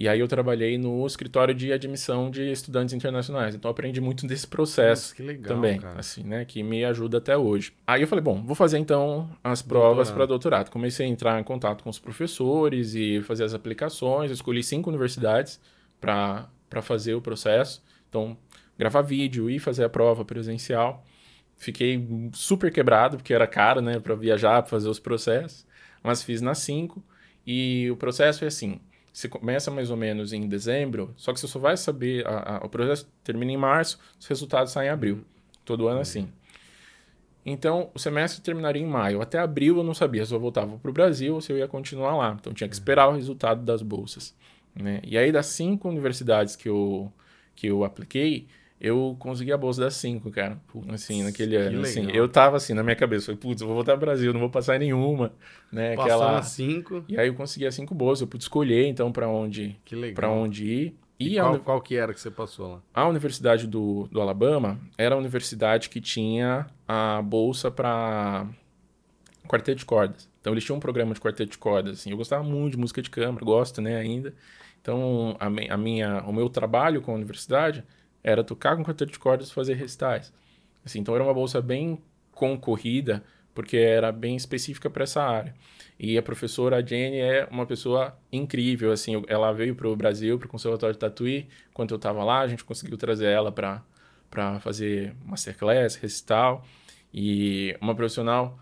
E 0.00 0.08
aí 0.08 0.20
eu 0.20 0.28
trabalhei 0.28 0.78
no 0.78 1.04
escritório 1.04 1.52
de 1.52 1.72
admissão 1.72 2.30
de 2.30 2.52
estudantes 2.52 2.94
internacionais. 2.94 3.56
Então 3.56 3.68
aprendi 3.68 4.00
muito 4.00 4.28
desse 4.28 4.46
processo 4.46 5.10
Nossa, 5.10 5.22
legal, 5.24 5.56
também, 5.56 5.80
cara. 5.80 5.98
assim, 5.98 6.22
né, 6.22 6.44
que 6.44 6.62
me 6.62 6.84
ajuda 6.84 7.18
até 7.18 7.36
hoje. 7.36 7.72
Aí 7.84 8.02
eu 8.02 8.06
falei, 8.06 8.22
bom, 8.22 8.40
vou 8.40 8.54
fazer 8.54 8.78
então 8.78 9.28
as 9.42 9.60
provas 9.60 10.08
para 10.08 10.24
doutorado. 10.24 10.70
Comecei 10.70 11.04
a 11.04 11.08
entrar 11.08 11.40
em 11.40 11.42
contato 11.42 11.82
com 11.82 11.90
os 11.90 11.98
professores 11.98 12.94
e 12.94 13.20
fazer 13.22 13.42
as 13.42 13.54
aplicações. 13.54 14.30
Eu 14.30 14.34
escolhi 14.34 14.62
cinco 14.62 14.88
universidades 14.88 15.60
para 16.00 16.48
fazer 16.80 17.14
o 17.14 17.20
processo. 17.20 17.82
Então, 18.08 18.36
gravar 18.78 19.02
vídeo 19.02 19.50
e 19.50 19.58
fazer 19.58 19.82
a 19.82 19.88
prova 19.88 20.24
presencial. 20.24 21.04
Fiquei 21.58 22.06
super 22.32 22.72
quebrado, 22.72 23.16
porque 23.16 23.34
era 23.34 23.46
caro, 23.46 23.80
né, 23.80 23.98
para 23.98 24.14
viajar, 24.14 24.62
para 24.62 24.70
fazer 24.70 24.88
os 24.88 25.00
processos. 25.00 25.66
Mas 26.02 26.22
fiz 26.22 26.40
na 26.40 26.54
5 26.54 27.02
e 27.44 27.90
o 27.90 27.96
processo 27.96 28.44
é 28.44 28.46
assim: 28.48 28.80
você 29.12 29.28
começa 29.28 29.70
mais 29.70 29.90
ou 29.90 29.96
menos 29.96 30.32
em 30.32 30.46
dezembro, 30.46 31.12
só 31.16 31.32
que 31.32 31.40
você 31.40 31.48
só 31.48 31.58
vai 31.58 31.76
saber. 31.76 32.24
A, 32.26 32.58
a, 32.58 32.66
o 32.66 32.68
processo 32.68 33.10
termina 33.24 33.50
em 33.50 33.56
março, 33.56 33.98
os 34.18 34.26
resultados 34.26 34.72
saem 34.72 34.88
em 34.88 34.92
abril. 34.92 35.24
Todo 35.64 35.88
ano 35.88 36.00
assim. 36.00 36.28
Então, 37.44 37.90
o 37.94 37.98
semestre 37.98 38.42
terminaria 38.42 38.82
em 38.82 38.86
maio. 38.86 39.20
Até 39.20 39.38
abril 39.38 39.78
eu 39.78 39.82
não 39.82 39.94
sabia 39.94 40.24
se 40.24 40.32
eu 40.32 40.38
voltava 40.38 40.76
para 40.78 40.90
o 40.90 40.92
Brasil 40.92 41.34
ou 41.34 41.40
se 41.40 41.50
eu 41.50 41.58
ia 41.58 41.66
continuar 41.66 42.16
lá. 42.16 42.36
Então, 42.38 42.52
tinha 42.52 42.68
que 42.68 42.74
esperar 42.74 43.08
o 43.08 43.14
resultado 43.14 43.62
das 43.62 43.82
bolsas. 43.82 44.36
Né? 44.74 45.00
E 45.02 45.16
aí, 45.16 45.32
das 45.32 45.46
cinco 45.46 45.88
universidades 45.88 46.54
que 46.54 46.68
eu, 46.68 47.10
que 47.54 47.66
eu 47.66 47.84
apliquei, 47.84 48.46
eu 48.80 49.16
consegui 49.18 49.52
a 49.52 49.58
bolsa 49.58 49.80
das 49.80 49.94
cinco, 49.94 50.30
cara. 50.30 50.60
Assim, 50.88 51.22
naquele 51.22 51.56
ano. 51.56 51.82
Assim, 51.82 52.08
eu 52.12 52.28
tava 52.28 52.56
assim, 52.56 52.74
na 52.74 52.82
minha 52.82 52.94
cabeça, 52.94 53.26
falei, 53.26 53.40
putz, 53.40 53.60
eu 53.60 53.66
vou 53.66 53.74
voltar 53.74 53.92
ao 53.92 53.98
Brasil, 53.98 54.32
não 54.32 54.40
vou 54.40 54.50
passar 54.50 54.76
em 54.76 54.80
nenhuma. 54.80 55.32
Né? 55.72 55.96
Passou 55.96 56.12
Aquela... 56.12 56.42
cinco. 56.42 57.04
E 57.08 57.18
aí 57.18 57.28
eu 57.28 57.34
consegui 57.34 57.66
as 57.66 57.74
cinco 57.74 57.94
bolsas, 57.94 58.20
eu 58.22 58.26
pude 58.28 58.44
escolher, 58.44 58.86
então, 58.86 59.10
para 59.10 59.28
onde, 59.28 59.76
que 59.84 59.96
legal. 59.96 60.14
Pra 60.14 60.30
onde 60.30 60.64
ir. 60.64 60.96
E, 61.18 61.34
e 61.34 61.40
qual, 61.40 61.54
a... 61.54 61.58
qual 61.58 61.80
que 61.80 61.96
era 61.96 62.14
que 62.14 62.20
você 62.20 62.30
passou 62.30 62.74
lá? 62.74 62.82
A 62.94 63.08
Universidade 63.08 63.66
do, 63.66 64.08
do 64.12 64.20
Alabama 64.20 64.78
era 64.96 65.16
a 65.16 65.18
universidade 65.18 65.88
que 65.88 66.00
tinha 66.00 66.66
a 66.86 67.20
bolsa 67.20 67.70
para 67.70 68.46
quarteto 69.48 69.78
de 69.78 69.84
cordas. 69.84 70.28
Então, 70.40 70.52
eles 70.52 70.64
tinham 70.64 70.76
um 70.76 70.80
programa 70.80 71.12
de 71.12 71.20
quarteto 71.20 71.50
de 71.50 71.58
cordas, 71.58 71.98
assim. 71.98 72.10
Eu 72.10 72.16
gostava 72.16 72.44
muito 72.44 72.72
de 72.74 72.78
música 72.78 73.02
de 73.02 73.10
câmara, 73.10 73.44
gosto, 73.44 73.82
né, 73.82 73.96
ainda. 73.96 74.32
Então, 74.80 75.36
a, 75.40 75.46
a 75.46 75.76
minha, 75.76 76.22
o 76.22 76.32
meu 76.32 76.48
trabalho 76.48 77.02
com 77.02 77.10
a 77.10 77.14
universidade 77.14 77.84
era 78.22 78.44
tocar 78.44 78.76
com 78.76 78.84
quarteto 78.84 79.12
de 79.12 79.18
cordas 79.18 79.48
e 79.48 79.54
fazer 79.54 79.74
recitais. 79.74 80.32
Assim, 80.84 81.00
então 81.00 81.14
era 81.14 81.24
uma 81.24 81.34
bolsa 81.34 81.60
bem 81.60 82.02
concorrida, 82.32 83.22
porque 83.54 83.76
era 83.76 84.12
bem 84.12 84.36
específica 84.36 84.88
para 84.88 85.02
essa 85.02 85.22
área. 85.22 85.54
E 85.98 86.16
a 86.16 86.22
professora 86.22 86.84
Jenny 86.86 87.18
é 87.18 87.48
uma 87.50 87.66
pessoa 87.66 88.16
incrível, 88.30 88.92
assim, 88.92 89.20
ela 89.26 89.52
veio 89.52 89.74
para 89.74 89.88
o 89.88 89.96
Brasil, 89.96 90.38
para 90.38 90.46
o 90.46 90.48
Conservatório 90.48 90.94
de 90.94 90.98
Tatuí, 91.00 91.48
quando 91.74 91.90
eu 91.90 91.96
estava 91.96 92.22
lá, 92.22 92.40
a 92.40 92.46
gente 92.46 92.64
conseguiu 92.64 92.96
trazer 92.96 93.26
ela 93.26 93.50
para 93.50 93.82
fazer 94.60 95.14
masterclass, 95.24 95.96
recital, 95.96 96.64
e 97.12 97.76
uma 97.80 97.94
profissional 97.96 98.58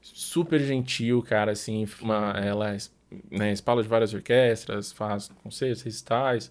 super 0.00 0.60
gentil, 0.60 1.22
cara, 1.22 1.52
assim, 1.52 1.86
uma, 2.00 2.32
ela 2.42 2.74
né, 3.30 3.52
espala 3.52 3.82
de 3.82 3.88
várias 3.88 4.14
orquestras, 4.14 4.92
faz 4.92 5.28
concertos, 5.42 5.82
recitais, 5.82 6.50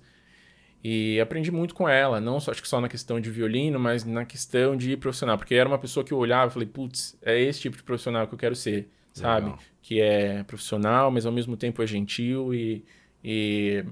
e 0.87 1.19
aprendi 1.19 1.51
muito 1.51 1.73
com 1.73 1.89
ela, 1.89 2.21
não 2.21 2.39
só 2.39 2.51
acho 2.51 2.61
que 2.61 2.67
só 2.67 2.79
na 2.79 2.87
questão 2.87 3.19
de 3.19 3.31
violino, 3.31 3.79
mas 3.79 4.05
na 4.05 4.23
questão 4.23 4.77
de 4.77 4.95
profissional, 4.95 5.35
porque 5.35 5.55
era 5.55 5.67
uma 5.67 5.79
pessoa 5.79 6.03
que 6.03 6.11
eu 6.11 6.17
olhava 6.19 6.51
e 6.51 6.53
falei, 6.53 6.67
putz, 6.67 7.17
é 7.23 7.41
esse 7.41 7.59
tipo 7.59 7.75
de 7.75 7.81
profissional 7.81 8.27
que 8.27 8.35
eu 8.35 8.37
quero 8.37 8.55
ser, 8.55 8.87
sabe? 9.11 9.47
Legal. 9.47 9.59
Que 9.81 9.99
é 9.99 10.43
profissional, 10.43 11.09
mas 11.09 11.25
ao 11.25 11.31
mesmo 11.31 11.57
tempo 11.57 11.81
é 11.81 11.87
gentil 11.87 12.53
e, 12.53 12.85
e 13.23 13.83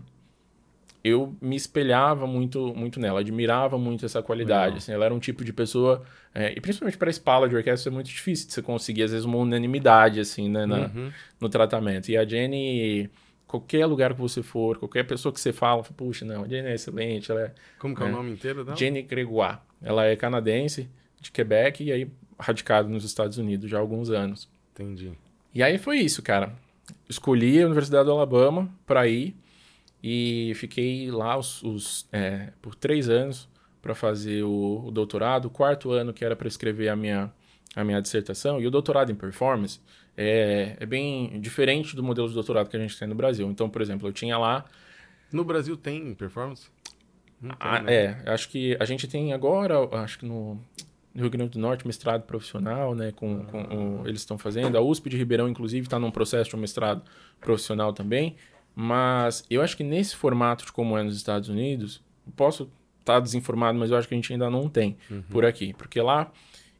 eu 1.03 1.35
me 1.41 1.55
espelhava 1.55 2.27
muito 2.27 2.75
muito 2.75 2.99
nela, 2.99 3.21
admirava 3.21 3.75
muito 3.75 4.05
essa 4.05 4.21
qualidade. 4.21 4.77
Assim, 4.77 4.91
ela 4.91 5.05
era 5.05 5.15
um 5.15 5.19
tipo 5.19 5.43
de 5.43 5.51
pessoa, 5.51 6.03
é, 6.31 6.53
e 6.55 6.61
principalmente 6.61 6.99
para 6.99 7.09
espala 7.09 7.49
de 7.49 7.55
orquestra 7.55 7.91
é 7.91 7.91
muito 7.91 8.05
difícil 8.05 8.45
de 8.45 8.53
você 8.53 8.61
conseguir, 8.61 9.01
às 9.01 9.09
vezes, 9.09 9.25
uma 9.25 9.37
unanimidade 9.37 10.19
assim, 10.19 10.47
né, 10.47 10.67
na, 10.67 10.81
uhum. 10.81 11.11
no 11.41 11.49
tratamento. 11.49 12.09
E 12.09 12.17
a 12.17 12.23
Jenny 12.23 13.09
qualquer 13.53 13.85
lugar 13.85 14.15
que 14.15 14.19
você 14.19 14.41
for, 14.41 14.79
qualquer 14.79 15.03
pessoa 15.03 15.31
que 15.31 15.39
você 15.39 15.53
fala, 15.53 15.83
puxa, 15.83 16.25
não, 16.25 16.43
a 16.43 16.47
Jenny 16.47 16.69
é 16.69 16.73
excelente, 16.73 17.29
ela 17.29 17.41
é... 17.41 17.53
Como 17.77 17.95
que 17.95 18.01
é, 18.01 18.05
o 18.07 18.11
nome 18.11 18.31
inteiro 18.31 18.63
dela? 18.63 18.75
Jenny 18.75 19.03
Gregoire. 19.03 19.59
Ela 19.79 20.05
é 20.07 20.15
canadense, 20.15 20.89
de 21.21 21.31
Quebec, 21.31 21.83
e 21.83 21.91
aí 21.91 22.11
radicado 22.39 22.89
nos 22.89 23.03
Estados 23.03 23.37
Unidos 23.37 23.69
já 23.69 23.77
há 23.77 23.79
alguns 23.79 24.09
anos. 24.09 24.49
Entendi. 24.73 25.11
E 25.53 25.61
aí 25.61 25.77
foi 25.77 25.99
isso, 25.99 26.23
cara. 26.23 26.51
escolhi 27.07 27.61
a 27.61 27.67
Universidade 27.67 28.05
do 28.05 28.11
Alabama 28.11 28.73
para 28.87 29.07
ir 29.07 29.35
e 30.01 30.53
fiquei 30.55 31.11
lá 31.11 31.37
os, 31.37 31.61
os 31.61 32.07
é, 32.11 32.53
por 32.59 32.73
três 32.73 33.07
anos 33.07 33.47
para 33.83 33.93
fazer 33.93 34.41
o, 34.41 34.85
o, 34.87 34.91
doutorado. 34.91 35.45
O 35.45 35.51
quarto 35.51 35.91
ano 35.91 36.11
que 36.11 36.25
era 36.25 36.35
para 36.35 36.47
escrever 36.47 36.89
a 36.89 36.95
minha, 36.95 37.31
a 37.75 37.83
minha 37.83 38.01
dissertação. 38.01 38.59
E 38.59 38.65
o 38.65 38.71
doutorado 38.71 39.11
em 39.11 39.15
performance 39.15 39.79
é, 40.17 40.77
é 40.79 40.85
bem 40.85 41.39
diferente 41.39 41.95
do 41.95 42.03
modelo 42.03 42.27
de 42.27 42.33
doutorado 42.33 42.69
que 42.69 42.77
a 42.77 42.79
gente 42.79 42.97
tem 42.97 43.07
no 43.07 43.15
Brasil. 43.15 43.49
Então, 43.49 43.69
por 43.69 43.81
exemplo, 43.81 44.07
eu 44.07 44.13
tinha 44.13 44.37
lá... 44.37 44.65
No 45.31 45.43
Brasil 45.43 45.75
tem 45.75 46.13
performance? 46.13 46.67
Ah, 47.59 47.81
né? 47.81 47.93
É, 47.93 48.31
acho 48.31 48.49
que 48.49 48.77
a 48.79 48.85
gente 48.85 49.07
tem 49.07 49.33
agora, 49.33 49.75
acho 49.97 50.19
que 50.19 50.25
no, 50.25 50.59
no 51.13 51.21
Rio 51.21 51.29
Grande 51.29 51.51
do 51.51 51.59
Norte, 51.59 51.85
mestrado 51.85 52.23
profissional, 52.23 52.95
né? 52.95 53.11
Com, 53.11 53.43
com 53.45 54.01
o, 54.01 54.07
eles 54.07 54.21
estão 54.21 54.37
fazendo. 54.37 54.77
A 54.77 54.81
USP 54.81 55.09
de 55.09 55.17
Ribeirão, 55.17 55.47
inclusive, 55.49 55.85
está 55.85 55.99
num 55.99 56.11
processo 56.11 56.49
de 56.49 56.55
um 56.55 56.59
mestrado 56.59 57.01
profissional 57.41 57.91
também. 57.91 58.35
Mas 58.75 59.45
eu 59.49 59.61
acho 59.61 59.77
que 59.77 59.83
nesse 59.83 60.15
formato 60.15 60.65
de 60.65 60.71
como 60.71 60.97
é 60.97 61.03
nos 61.03 61.15
Estados 61.15 61.49
Unidos, 61.49 62.01
posso 62.35 62.63
estar 62.99 63.15
tá 63.15 63.19
desinformado, 63.19 63.77
mas 63.77 63.91
eu 63.91 63.97
acho 63.97 64.07
que 64.07 64.13
a 64.13 64.17
gente 64.17 64.31
ainda 64.31 64.49
não 64.49 64.67
tem 64.69 64.97
uhum. 65.11 65.21
por 65.29 65.45
aqui. 65.45 65.73
Porque 65.73 66.01
lá 66.01 66.31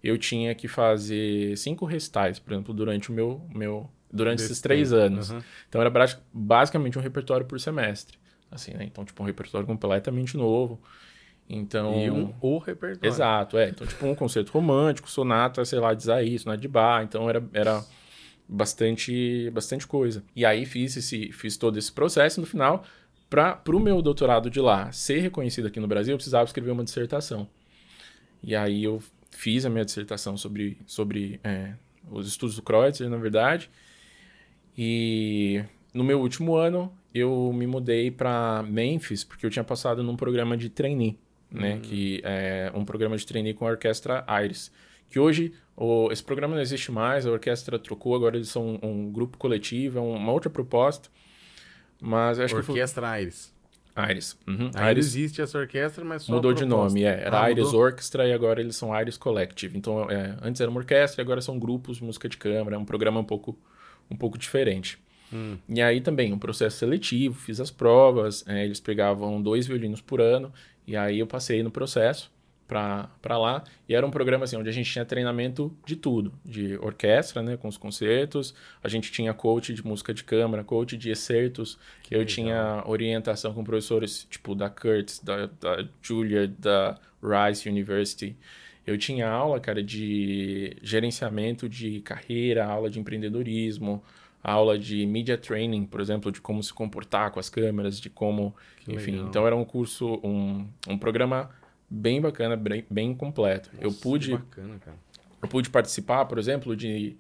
eu 0.04 0.18
tinha 0.18 0.54
que 0.54 0.68
fazer 0.68 1.58
cinco 1.58 1.86
recitais, 1.86 2.38
por 2.38 2.54
exemplo, 2.54 2.74
durante 2.74 3.10
o 3.10 3.14
meu. 3.14 3.42
meu 3.54 3.90
durante 4.12 4.40
Desse 4.40 4.52
esses 4.52 4.62
três 4.62 4.90
tempo. 4.90 5.02
anos. 5.02 5.32
Uhum. 5.32 5.42
Então 5.68 5.82
era 5.82 5.92
basicamente 6.32 7.00
um 7.00 7.02
repertório 7.02 7.48
por 7.48 7.60
semestre 7.60 8.16
assim, 8.54 8.74
né? 8.74 8.84
Então, 8.84 9.04
tipo, 9.04 9.22
um 9.22 9.26
repertório 9.26 9.66
completamente 9.66 10.38
novo. 10.38 10.80
Então, 11.50 12.00
e 12.00 12.10
um, 12.10 12.34
o 12.40 12.58
repertório. 12.58 13.14
Exato, 13.14 13.58
é. 13.58 13.70
Então, 13.70 13.86
tipo, 13.86 14.06
um 14.06 14.16
concerto 14.16 14.52
romântico, 14.52 15.10
sonata, 15.10 15.64
sei 15.66 15.80
lá, 15.80 15.94
de 15.94 16.04
Isaí, 16.04 16.40
sonata 16.40 16.62
de 16.62 16.68
Bar. 16.68 17.04
Então, 17.04 17.30
era, 17.30 17.44
era 17.54 17.84
bastante, 18.48 19.50
bastante 19.52 19.86
coisa. 19.86 20.24
E 20.36 20.46
aí, 20.46 20.66
fiz, 20.66 20.96
esse, 20.96 21.32
fiz 21.32 21.58
todo 21.58 21.78
esse 21.78 21.92
processo. 21.92 22.40
no 22.40 22.48
final, 22.48 22.84
para 23.30 23.62
o 23.68 23.80
meu 23.80 24.02
doutorado 24.02 24.50
de 24.50 24.60
lá 24.60 24.92
ser 24.92 25.20
reconhecido 25.20 25.68
aqui 25.68 25.80
no 25.80 25.88
Brasil, 25.88 26.14
eu 26.14 26.18
precisava 26.18 26.46
escrever 26.46 26.72
uma 26.72 26.84
dissertação. 26.84 27.48
E 28.42 28.56
aí, 28.56 28.84
eu 28.84 29.02
fiz 29.36 29.66
a 29.66 29.70
minha 29.70 29.84
dissertação 29.84 30.38
sobre, 30.38 30.78
sobre 30.86 31.40
é, 31.44 31.74
os 32.10 32.28
estudos 32.28 32.56
do 32.56 32.62
Kreutzer, 32.62 33.10
na 33.10 33.18
verdade. 33.18 33.70
E 34.78 35.64
no 35.94 36.04
meu 36.04 36.20
último 36.20 36.56
ano, 36.56 36.92
eu 37.14 37.52
me 37.54 37.68
mudei 37.68 38.10
para 38.10 38.64
Memphis 38.64 39.24
porque 39.24 39.46
eu 39.46 39.50
tinha 39.50 39.64
passado 39.64 40.04
num 40.04 40.16
programa 40.16 40.58
de 40.58 40.70
trainee, 40.70 41.20
né? 41.52 41.76
Uhum. 41.76 41.82
Que 41.82 42.22
é 42.24 42.72
um 42.74 42.84
programa 42.84 43.16
de 43.18 43.26
trainee 43.26 43.54
com 43.54 43.68
a 43.68 43.72
orquestra 43.72 44.26
Iris. 44.44 44.72
Que 45.10 45.20
hoje 45.20 45.54
o, 45.76 46.12
esse 46.12 46.24
programa 46.24 46.56
não 46.56 46.62
existe 46.62 46.92
mais, 46.92 47.26
a 47.26 47.32
orquestra 47.32 47.78
trocou, 47.78 48.16
agora 48.16 48.36
eles 48.36 48.50
são 48.50 48.80
um, 48.82 48.90
um 48.90 49.12
grupo 49.12 49.38
coletivo, 49.38 50.00
é 50.00 50.02
uma 50.02 50.32
outra 50.32 50.50
proposta. 50.50 51.10
Mas 52.02 52.40
acho 52.40 52.56
orquestra 52.56 53.04
que 53.04 53.14
foi... 53.14 53.22
Iris. 53.22 53.53
Iris. 53.96 54.38
Uhum. 54.48 54.72
Ainda 54.74 54.92
Iris 54.92 55.08
existe 55.08 55.42
essa 55.42 55.58
orquestra, 55.58 56.04
mas 56.04 56.24
só 56.24 56.34
Mudou 56.34 56.54
de 56.54 56.66
nome, 56.66 57.04
é. 57.04 57.22
Era 57.26 57.46
ah, 57.46 57.50
mudou? 57.50 57.76
Orchestra 57.76 58.28
e 58.28 58.34
agora 58.34 58.60
eles 58.60 58.76
são 58.76 59.00
Iris 59.00 59.18
Collective. 59.18 59.78
Então, 59.78 60.10
é, 60.10 60.36
antes 60.42 60.60
era 60.60 60.70
uma 60.70 60.80
orquestra 60.80 61.22
e 61.22 61.24
agora 61.24 61.42
são 61.42 61.60
grupos 61.60 61.98
de 61.98 62.04
música 62.04 62.28
de 62.28 62.38
câmara. 62.38 62.76
É 62.76 62.80
um 62.80 62.86
programa 62.86 63.20
um 63.20 63.24
pouco, 63.24 63.58
um 64.10 64.16
pouco 64.16 64.38
diferente. 64.38 64.98
Hum. 65.32 65.58
E 65.70 65.82
aí 65.82 66.02
também 66.02 66.34
um 66.34 66.40
processo 66.40 66.78
seletivo, 66.78 67.36
fiz 67.36 67.60
as 67.60 67.72
provas, 67.72 68.44
é, 68.48 68.66
eles 68.66 68.80
pegavam 68.80 69.42
dois 69.42 69.68
violinos 69.68 70.02
por 70.02 70.22
ano, 70.22 70.52
e 70.86 70.96
aí 70.96 71.20
eu 71.20 71.28
passei 71.28 71.64
no 71.64 71.72
processo 71.72 72.33
para 72.68 73.38
lá. 73.38 73.64
E 73.88 73.94
era 73.94 74.06
um 74.06 74.12
programa 74.12 74.46
assim, 74.46 74.56
onde 74.56 74.70
a 74.70 74.72
gente 74.72 74.92
tinha 74.92 75.06
treinamento 75.06 75.76
de 75.86 75.96
tudo, 75.96 76.34
de 76.44 76.78
orquestra, 76.78 77.42
né, 77.42 77.58
com 77.58 77.68
os 77.68 77.78
concertos, 77.78 78.54
a 78.84 78.88
gente 78.88 79.12
tinha 79.12 79.34
coach 79.34 79.74
de 79.74 79.86
música 79.86 80.14
de 80.14 80.24
câmara, 80.24 80.64
coach 80.64 80.98
de 80.98 81.10
excertos, 81.10 81.78
que 82.02 82.16
eu 82.16 82.20
legal. 82.20 82.34
tinha 82.34 82.84
orientação 82.86 83.54
com 83.54 83.64
professores 83.64 84.26
tipo 84.30 84.56
da 84.56 84.70
Curtis, 84.70 85.20
da, 85.20 85.48
da 85.48 85.88
Julia, 86.02 86.48
da 86.48 86.98
Rice 87.22 87.70
University. 87.70 88.36
Eu 88.86 88.98
tinha 88.98 89.30
aula, 89.30 89.60
cara, 89.60 89.82
de 89.82 90.76
gerenciamento 90.82 91.70
de 91.70 92.02
carreira, 92.02 92.66
aula 92.66 92.90
de 92.90 93.00
empreendedorismo, 93.00 94.04
aula 94.44 94.78
de 94.78 95.06
media 95.06 95.38
training, 95.38 95.86
por 95.86 96.02
exemplo, 96.02 96.32
de 96.32 96.42
como 96.42 96.62
se 96.62 96.74
comportar 96.74 97.32
com 97.32 97.40
as 97.40 97.50
câmeras, 97.50 98.00
de 98.00 98.10
como, 98.10 98.54
que 98.82 98.92
enfim. 98.92 99.12
Legal. 99.12 99.28
Então 99.28 99.48
era 99.48 99.56
um 99.56 99.64
curso, 99.64 100.20
um, 100.22 100.68
um 100.86 100.98
programa 100.98 101.50
bem 101.94 102.20
bacana, 102.20 102.56
bem, 102.56 102.86
bem 102.90 103.14
completo. 103.14 103.70
Nossa, 103.74 103.86
eu 103.86 103.94
pude, 103.94 104.32
bacana, 104.32 104.80
eu 105.42 105.48
pude 105.48 105.70
participar, 105.70 106.26
por 106.26 106.40
exemplo, 106.40 106.76
de 106.76 107.16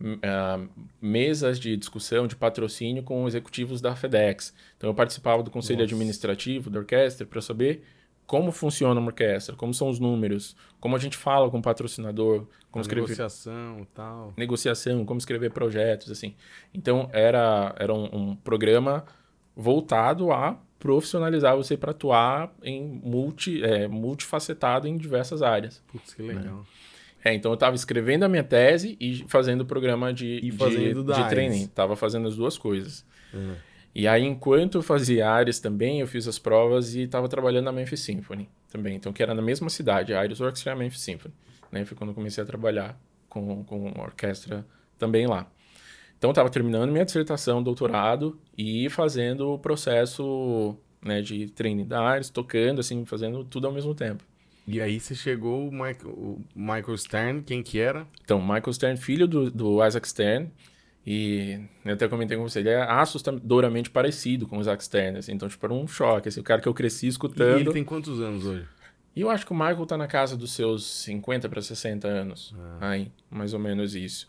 uh, 0.00 0.68
mesas 1.00 1.60
de 1.60 1.76
discussão 1.76 2.26
de 2.26 2.34
patrocínio 2.34 3.04
com 3.04 3.26
executivos 3.28 3.80
da 3.80 3.94
FedEx. 3.94 4.52
Então 4.76 4.90
eu 4.90 4.94
participava 4.94 5.42
do 5.42 5.50
conselho 5.50 5.80
Nossa. 5.80 5.94
administrativo 5.94 6.68
da 6.70 6.80
orquestra 6.80 7.24
para 7.24 7.40
saber 7.40 7.84
como 8.26 8.50
funciona 8.50 8.98
uma 8.98 9.10
orquestra, 9.10 9.54
como 9.54 9.72
são 9.72 9.88
os 9.88 10.00
números, 10.00 10.56
como 10.80 10.96
a 10.96 10.98
gente 10.98 11.16
fala 11.16 11.48
com 11.48 11.58
o 11.58 11.62
patrocinador, 11.62 12.48
como 12.72 12.80
a 12.80 12.82
escrever 12.82 13.02
negociação, 13.02 13.86
tal, 13.94 14.34
negociação, 14.36 15.04
como 15.04 15.18
escrever 15.18 15.52
projetos, 15.52 16.10
assim. 16.10 16.34
Então 16.74 17.08
era 17.12 17.72
era 17.78 17.94
um, 17.94 18.08
um 18.12 18.36
programa 18.36 19.04
voltado 19.54 20.32
a 20.32 20.58
profissionalizar 20.78 21.56
você 21.56 21.76
para 21.76 21.90
atuar 21.90 22.54
em 22.62 22.82
multi, 23.02 23.62
é, 23.62 23.88
multifacetado 23.88 24.86
em 24.86 24.96
diversas 24.96 25.42
áreas. 25.42 25.82
Putz, 25.86 26.14
que 26.14 26.22
legal. 26.22 26.42
Né? 26.42 26.62
É, 27.24 27.34
então 27.34 27.50
eu 27.50 27.54
estava 27.54 27.74
escrevendo 27.74 28.24
a 28.24 28.28
minha 28.28 28.44
tese 28.44 28.96
e 29.00 29.24
fazendo 29.26 29.62
o 29.62 29.66
programa 29.66 30.12
de, 30.12 30.38
e 30.42 30.52
fazendo 30.52 31.02
de, 31.02 31.12
de 31.12 31.28
training. 31.28 31.66
Tava 31.66 31.96
fazendo 31.96 32.28
as 32.28 32.36
duas 32.36 32.56
coisas. 32.56 33.04
Uhum. 33.34 33.54
E 33.92 34.06
aí, 34.06 34.22
enquanto 34.22 34.76
eu 34.76 34.82
fazia 34.82 35.28
Ares 35.28 35.58
também, 35.58 36.00
eu 36.00 36.06
fiz 36.06 36.28
as 36.28 36.38
provas 36.38 36.94
e 36.94 37.02
estava 37.02 37.28
trabalhando 37.28 37.64
na 37.64 37.72
Memphis 37.72 38.00
Symphony 38.00 38.48
também. 38.70 38.94
Então, 38.94 39.12
que 39.12 39.22
era 39.22 39.34
na 39.34 39.40
mesma 39.40 39.70
cidade, 39.70 40.12
a 40.12 40.20
Ares 40.20 40.38
Orchestra 40.40 40.70
e 40.70 40.74
a 40.74 40.76
Memphis 40.76 41.00
Symphony. 41.00 41.34
Né? 41.72 41.84
Foi 41.84 41.96
quando 41.96 42.10
eu 42.10 42.14
comecei 42.14 42.44
a 42.44 42.46
trabalhar 42.46 43.00
com, 43.28 43.64
com 43.64 43.88
orquestra 43.98 44.66
também 44.98 45.26
lá. 45.26 45.50
Então, 46.26 46.32
estava 46.32 46.50
terminando 46.50 46.90
minha 46.90 47.04
dissertação, 47.04 47.62
doutorado 47.62 48.36
e 48.58 48.90
fazendo 48.90 49.52
o 49.52 49.58
processo 49.60 50.76
né, 51.00 51.22
de 51.22 51.46
treino 51.46 51.84
da 51.84 52.00
Ares, 52.00 52.28
tocando, 52.30 52.80
assim, 52.80 53.04
fazendo 53.04 53.44
tudo 53.44 53.68
ao 53.68 53.72
mesmo 53.72 53.94
tempo. 53.94 54.24
E 54.66 54.80
aí 54.80 54.98
você 54.98 55.14
chegou 55.14 55.68
o 55.68 55.70
Michael, 55.70 56.08
o 56.08 56.44
Michael 56.52 56.98
Stern, 56.98 57.42
quem 57.42 57.62
que 57.62 57.78
era? 57.78 58.04
Então, 58.24 58.40
Michael 58.40 58.72
Stern, 58.72 58.96
filho 58.98 59.28
do, 59.28 59.48
do 59.52 59.86
Isaac 59.86 60.08
Stern, 60.08 60.50
e 61.06 61.60
eu 61.84 61.94
até 61.94 62.08
comentei 62.08 62.36
com 62.36 62.42
você, 62.42 62.58
ele 62.58 62.70
é 62.70 62.82
assustadoramente 62.82 63.88
parecido 63.88 64.48
com 64.48 64.58
o 64.58 64.64
Zack 64.64 64.82
Stern, 64.82 65.18
assim, 65.18 65.32
então, 65.32 65.48
tipo, 65.48 65.64
era 65.64 65.72
um 65.72 65.86
choque, 65.86 66.28
assim, 66.28 66.40
o 66.40 66.42
cara 66.42 66.60
que 66.60 66.66
eu 66.66 66.74
cresci 66.74 67.06
escutando. 67.06 67.58
E 67.58 67.60
ele 67.60 67.72
tem 67.72 67.84
quantos 67.84 68.20
anos 68.20 68.44
hoje? 68.44 68.66
E 69.14 69.20
eu 69.20 69.30
acho 69.30 69.46
que 69.46 69.52
o 69.52 69.56
Michael 69.56 69.86
tá 69.86 69.96
na 69.96 70.08
casa 70.08 70.36
dos 70.36 70.52
seus 70.52 70.84
50 71.04 71.48
para 71.48 71.62
60 71.62 72.08
anos. 72.08 72.52
Ah. 72.58 72.90
Aí, 72.90 73.12
mais 73.30 73.54
ou 73.54 73.60
menos 73.60 73.94
isso. 73.94 74.28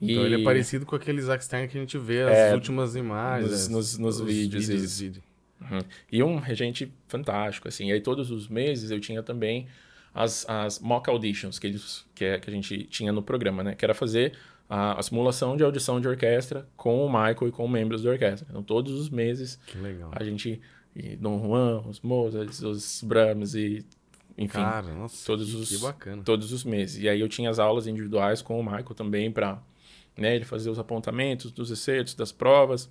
Então 0.00 0.22
e... 0.22 0.26
ele 0.26 0.40
é 0.40 0.44
parecido 0.44 0.86
com 0.86 0.96
aquele 0.96 1.20
Zack 1.20 1.44
Stern 1.44 1.68
que 1.68 1.76
a 1.76 1.80
gente 1.80 1.98
vê 1.98 2.22
as 2.22 2.36
é, 2.36 2.54
últimas 2.54 2.96
imagens. 2.96 3.68
Nos, 3.68 3.98
nos, 3.98 4.18
nos 4.18 4.20
vídeos. 4.20 4.66
vídeos 4.66 4.98
vídeo. 4.98 5.22
uhum. 5.60 5.80
E 6.10 6.22
um 6.22 6.38
regente 6.38 6.92
fantástico, 7.06 7.68
assim. 7.68 7.88
E 7.88 7.92
aí 7.92 8.00
todos 8.00 8.30
os 8.30 8.48
meses 8.48 8.90
eu 8.90 8.98
tinha 8.98 9.22
também 9.22 9.66
as, 10.14 10.48
as 10.48 10.78
mock 10.78 11.08
auditions 11.08 11.58
que, 11.58 11.66
eles, 11.66 12.06
que, 12.14 12.24
é, 12.24 12.38
que 12.38 12.48
a 12.48 12.52
gente 12.52 12.84
tinha 12.84 13.12
no 13.12 13.22
programa, 13.22 13.62
né? 13.62 13.74
Que 13.74 13.84
era 13.84 13.94
fazer 13.94 14.32
a, 14.68 14.98
a, 14.98 15.02
simulação 15.02 15.56
de 15.56 15.62
audição 15.62 16.00
de 16.00 16.08
orquestra 16.08 16.66
com 16.76 17.04
o 17.04 17.08
Michael 17.08 17.48
e 17.48 17.52
com 17.52 17.68
membros 17.68 18.02
da 18.02 18.10
orquestra. 18.10 18.46
Então, 18.48 18.62
todos 18.62 18.92
os 18.94 19.10
meses, 19.10 19.58
a 20.12 20.24
gente... 20.24 20.60
E 20.94 21.14
Dom 21.14 21.40
Juan, 21.40 21.82
os 21.86 22.00
Mozart, 22.00 22.50
os 22.62 23.02
Brahms 23.02 23.54
e... 23.54 23.86
Enfim, 24.36 24.58
Cara, 24.58 24.92
nossa, 24.94 25.24
todos, 25.24 25.54
os, 25.54 25.68
que 25.68 25.78
bacana. 25.78 26.22
todos 26.24 26.50
os 26.50 26.64
meses. 26.64 27.00
E 27.00 27.08
aí 27.08 27.20
eu 27.20 27.28
tinha 27.28 27.50
as 27.50 27.58
aulas 27.58 27.86
individuais 27.86 28.40
com 28.40 28.58
o 28.58 28.64
Michael 28.64 28.94
também 28.94 29.30
para 29.30 29.62
né, 30.16 30.36
ele 30.36 30.44
fazer 30.44 30.70
os 30.70 30.78
apontamentos 30.78 31.50
dos 31.52 31.70
excertos, 31.70 32.14
das 32.14 32.32
provas. 32.32 32.90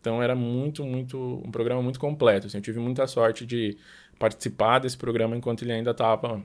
Então 0.00 0.22
era 0.22 0.34
muito, 0.34 0.84
muito... 0.84 1.42
Um 1.44 1.50
programa 1.50 1.82
muito 1.82 1.98
completo. 1.98 2.46
Assim, 2.46 2.58
eu 2.58 2.62
tive 2.62 2.78
muita 2.78 3.06
sorte 3.06 3.46
de 3.46 3.76
participar 4.18 4.78
desse 4.78 4.96
programa 4.96 5.36
enquanto 5.36 5.62
ele 5.62 5.72
ainda 5.72 5.90
estava 5.90 6.42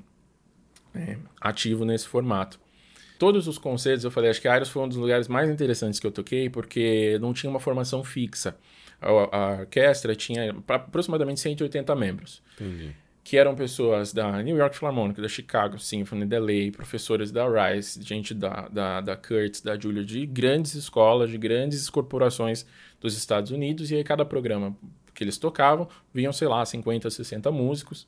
é, 0.95 1.17
ativo 1.41 1.85
nesse 1.85 2.07
formato 2.07 2.59
todos 3.19 3.47
os 3.47 3.57
concertos, 3.57 4.05
eu 4.05 4.09
falei, 4.09 4.29
acho 4.29 4.41
que 4.41 4.47
a 4.47 4.53
Aros 4.53 4.69
foi 4.69 4.81
um 4.81 4.87
dos 4.87 4.97
lugares 4.97 5.27
mais 5.27 5.49
interessantes 5.49 5.99
que 5.99 6.07
eu 6.07 6.11
toquei, 6.11 6.49
porque 6.49 7.19
não 7.19 7.33
tinha 7.33 7.49
uma 7.49 7.59
formação 7.59 8.01
fixa. 8.01 8.55
A, 9.01 9.09
a 9.09 9.59
orquestra 9.59 10.15
tinha 10.15 10.55
aproximadamente 10.67 11.41
180 11.41 11.93
membros. 11.95 12.41
Entendi. 12.55 12.95
Que 13.23 13.37
eram 13.37 13.55
pessoas 13.55 14.11
da 14.11 14.41
New 14.41 14.57
York 14.57 14.77
Philharmonic, 14.77 15.21
da 15.21 15.27
Chicago 15.27 15.77
Symphony, 15.77 16.25
da 16.25 16.39
LA, 16.39 16.71
professores 16.71 17.31
da 17.31 17.45
Rice, 17.47 18.01
gente 18.01 18.33
da, 18.33 18.67
da, 18.69 19.01
da 19.01 19.15
Curtis, 19.15 19.61
da 19.61 19.77
Julia, 19.77 20.03
de 20.03 20.25
grandes 20.25 20.73
escolas, 20.73 21.29
de 21.29 21.37
grandes 21.37 21.89
corporações 21.89 22.65
dos 22.99 23.15
Estados 23.15 23.51
Unidos, 23.51 23.91
e 23.91 23.95
aí 23.95 24.03
cada 24.03 24.25
programa 24.25 24.75
que 25.13 25.23
eles 25.23 25.37
tocavam, 25.37 25.87
vinham, 26.13 26.31
sei 26.31 26.47
lá, 26.47 26.65
50, 26.65 27.09
60 27.09 27.51
músicos 27.51 28.07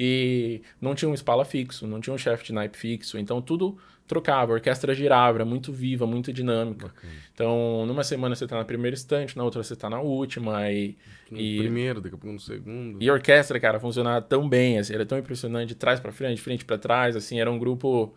e 0.00 0.62
não 0.80 0.94
tinha 0.94 1.08
um 1.08 1.14
espala 1.14 1.44
fixo, 1.44 1.84
não 1.84 2.00
tinha 2.00 2.14
um 2.14 2.18
chefe 2.18 2.44
de 2.44 2.52
naipe 2.52 2.78
fixo, 2.78 3.18
então 3.18 3.42
tudo 3.42 3.76
trocava, 4.06 4.52
a 4.52 4.54
orquestra 4.54 4.94
girava, 4.94 5.38
era 5.38 5.44
muito 5.44 5.72
viva, 5.72 6.06
muito 6.06 6.32
dinâmica. 6.32 6.86
Bacana. 6.86 7.12
Então, 7.34 7.84
numa 7.84 8.04
semana 8.04 8.36
você 8.36 8.46
tá 8.46 8.56
na 8.56 8.64
primeira 8.64 8.94
estante, 8.94 9.36
na 9.36 9.42
outra 9.42 9.60
você 9.60 9.74
tá 9.74 9.90
na 9.90 10.00
última 10.00 10.70
e... 10.70 10.96
No 11.28 11.38
e 11.38 11.58
primeiro, 11.58 12.00
daqui 12.00 12.14
a 12.14 12.18
pouco 12.18 12.32
no 12.32 12.40
segundo. 12.40 13.02
E 13.02 13.08
a 13.08 13.12
orquestra, 13.12 13.58
cara, 13.58 13.80
funcionava 13.80 14.22
tão 14.22 14.48
bem, 14.48 14.78
assim, 14.78 14.94
era 14.94 15.04
tão 15.04 15.18
impressionante, 15.18 15.70
de 15.70 15.74
trás 15.74 15.98
para 15.98 16.12
frente, 16.12 16.36
de 16.36 16.42
frente 16.42 16.64
para 16.64 16.78
trás, 16.78 17.16
assim, 17.16 17.40
era 17.40 17.50
um 17.50 17.58
grupo... 17.58 18.14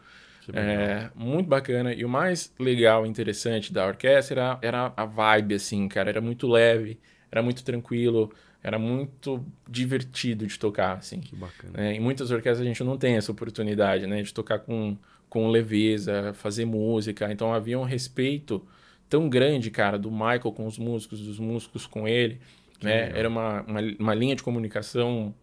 É, 0.54 1.10
muito 1.16 1.48
bacana. 1.48 1.94
E 1.94 2.04
o 2.04 2.10
mais 2.10 2.54
legal 2.60 3.06
e 3.06 3.10
interessante 3.10 3.72
da 3.72 3.86
orquestra 3.86 4.42
era, 4.42 4.60
era 4.62 4.94
a 4.98 5.06
vibe, 5.06 5.56
assim, 5.56 5.88
cara. 5.88 6.10
Era 6.10 6.20
muito 6.20 6.48
leve, 6.48 7.00
era 7.32 7.44
muito 7.44 7.64
tranquilo 7.64 8.34
era 8.64 8.78
muito 8.78 9.44
divertido 9.68 10.46
de 10.46 10.58
tocar, 10.60 10.98
assim. 10.98 11.20
Que 11.20 11.36
bacana. 11.36 11.74
É, 11.78 11.94
em 11.94 12.00
muitas 12.00 12.30
orquestras 12.30 12.62
a 12.62 12.68
gente 12.68 12.84
não 12.84 12.98
tem 12.98 13.16
essa 13.16 13.32
oportunidade, 13.32 14.06
né? 14.06 14.22
De 14.22 14.34
tocar 14.34 14.60
com, 14.60 14.96
com 15.30 15.50
leveza, 15.50 16.34
fazer 16.34 16.66
música. 16.66 17.32
Então 17.32 17.54
havia 17.54 17.80
um 17.80 17.84
respeito 17.84 18.66
tão 19.10 19.28
grande, 19.28 19.72
cara, 19.72 19.98
do 19.98 20.12
Michael 20.12 20.54
com 20.54 20.66
os 20.66 20.78
músicos, 20.78 21.20
dos 21.20 21.40
músicos 21.40 21.86
com 21.88 22.08
ele, 22.08 22.40
que 22.80 22.86
né? 22.86 23.06
Legal. 23.06 23.20
Era 23.20 23.30
uma, 23.30 23.62
uma, 23.64 23.82
uma, 24.00 24.14
linha 24.14 24.36
de 24.36 24.44
comunicação 24.44 25.34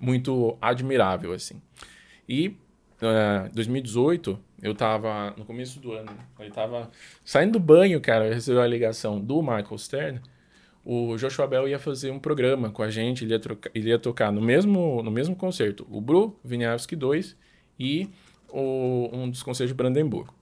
muito 0.00 0.56
admirável, 0.62 1.32
assim. 1.32 1.60
E 2.28 2.48
uh, 3.02 3.52
2018, 3.52 4.38
eu 4.62 4.74
tava, 4.74 5.34
no 5.36 5.44
começo 5.44 5.80
do 5.80 5.92
ano, 5.92 6.12
eu 6.38 6.50
tava 6.50 6.90
saindo 7.24 7.52
do 7.52 7.60
banho, 7.60 8.00
cara, 8.00 8.28
eu 8.28 8.32
recebi 8.32 8.58
a 8.58 8.66
ligação 8.66 9.20
do 9.20 9.42
Michael 9.42 9.78
Stern, 9.78 10.20
o 10.84 11.16
Joshua 11.16 11.46
Bell 11.46 11.66
ia 11.66 11.78
fazer 11.78 12.10
um 12.10 12.18
programa 12.18 12.70
com 12.70 12.82
a 12.82 12.90
gente, 12.90 13.24
ele 13.24 13.32
ia, 13.32 13.40
trocar, 13.40 13.70
ele 13.74 13.88
ia 13.88 13.98
tocar 13.98 14.30
no 14.30 14.40
mesmo, 14.40 15.02
no 15.02 15.10
mesmo 15.10 15.34
concerto, 15.34 15.86
o 15.90 16.00
Bru 16.00 16.38
Winiarski 16.44 16.94
2 16.94 17.36
e 17.80 18.10
o, 18.48 19.08
um 19.12 19.30
dos 19.30 19.42
concertos 19.42 19.70
de 19.70 19.74
Brandenburgo. 19.74 20.34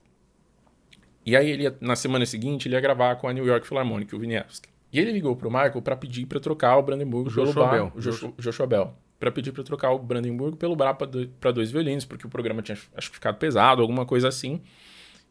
E 1.25 1.37
aí 1.37 1.49
ele 1.49 1.63
ia, 1.63 1.77
na 1.79 1.95
semana 1.95 2.25
seguinte 2.25 2.67
ele 2.67 2.75
ia 2.75 2.81
gravar 2.81 3.15
com 3.15 3.27
a 3.27 3.33
New 3.33 3.45
York 3.45 3.65
Philharmonic, 3.65 4.13
o 4.13 4.19
Winiarski. 4.19 4.67
E 4.91 4.99
ele 4.99 5.11
ligou 5.13 5.35
pro 5.35 5.49
Michael 5.49 5.81
para 5.81 5.95
pedir 5.95 6.25
para 6.25 6.39
trocar 6.39 6.77
o 6.77 6.83
Brandenburgo 6.83 7.29
o 7.29 7.33
pelo 7.33 7.47
Joshua 7.47 7.67
Bell. 7.67 7.91
o 7.95 7.99
Joshua, 7.99 8.33
Joshua 8.37 8.67
Bell, 8.67 8.93
para 9.19 9.31
pedir 9.31 9.53
para 9.53 9.63
trocar 9.63 9.91
o 9.91 9.97
Brandenburgo 9.97 10.57
pelo 10.57 10.75
bar 10.75 10.93
para 10.93 11.51
dois 11.51 11.71
violinos, 11.71 12.03
porque 12.03 12.27
o 12.27 12.29
programa 12.29 12.61
tinha 12.61 12.77
acho 12.95 13.09
ficado 13.09 13.37
pesado, 13.37 13.81
alguma 13.81 14.05
coisa 14.05 14.27
assim. 14.27 14.61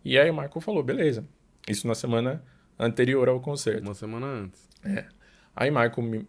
E 0.03 0.18
aí 0.18 0.31
o 0.31 0.35
Michael 0.35 0.61
falou, 0.61 0.83
beleza. 0.83 1.25
Isso 1.68 1.87
na 1.87 1.94
semana 1.94 2.42
anterior 2.79 3.29
ao 3.29 3.38
concerto. 3.40 3.83
Uma 3.83 3.94
semana 3.94 4.27
antes. 4.27 4.71
É. 4.85 5.05
Aí 5.55 5.71
Michael 5.71 6.03
me 6.03 6.27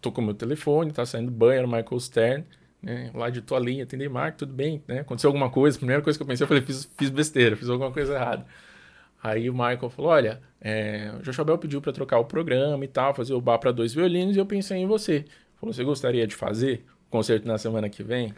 tocou 0.00 0.24
meu 0.24 0.34
telefone, 0.34 0.92
tá 0.92 1.04
saindo 1.04 1.30
do 1.30 1.36
banho, 1.36 1.66
Michael 1.66 2.00
Stern, 2.00 2.44
né? 2.82 3.10
Lá 3.14 3.30
de 3.30 3.42
toalhinha, 3.42 3.84
atendei, 3.84 4.08
Marco, 4.08 4.38
tudo 4.38 4.54
bem, 4.54 4.82
né? 4.88 5.00
Aconteceu 5.00 5.28
alguma 5.28 5.50
coisa, 5.50 5.76
primeira 5.76 6.02
coisa 6.02 6.18
que 6.18 6.22
eu 6.22 6.26
pensei, 6.26 6.44
eu 6.44 6.48
falei, 6.48 6.62
fiz, 6.62 6.90
fiz 6.96 7.10
besteira, 7.10 7.56
fiz 7.56 7.68
alguma 7.68 7.92
coisa 7.92 8.14
errada. 8.14 8.46
Aí 9.22 9.50
o 9.50 9.52
Michael 9.52 9.90
falou, 9.90 10.10
olha, 10.12 10.40
é, 10.60 11.12
o 11.18 11.22
Joshua 11.22 11.44
Bell 11.44 11.58
pediu 11.58 11.80
para 11.82 11.92
trocar 11.92 12.18
o 12.18 12.24
programa 12.24 12.82
e 12.84 12.88
tal, 12.88 13.14
fazer 13.14 13.34
o 13.34 13.40
bar 13.40 13.58
para 13.58 13.70
dois 13.72 13.92
violinos, 13.92 14.34
e 14.36 14.38
eu 14.38 14.46
pensei 14.46 14.78
em 14.78 14.86
você. 14.86 15.26
Falou, 15.56 15.74
você 15.74 15.84
gostaria 15.84 16.26
de 16.26 16.34
fazer 16.34 16.86
o 17.06 17.10
concerto 17.10 17.46
na 17.46 17.58
semana 17.58 17.88
que 17.90 18.02
vem? 18.02 18.34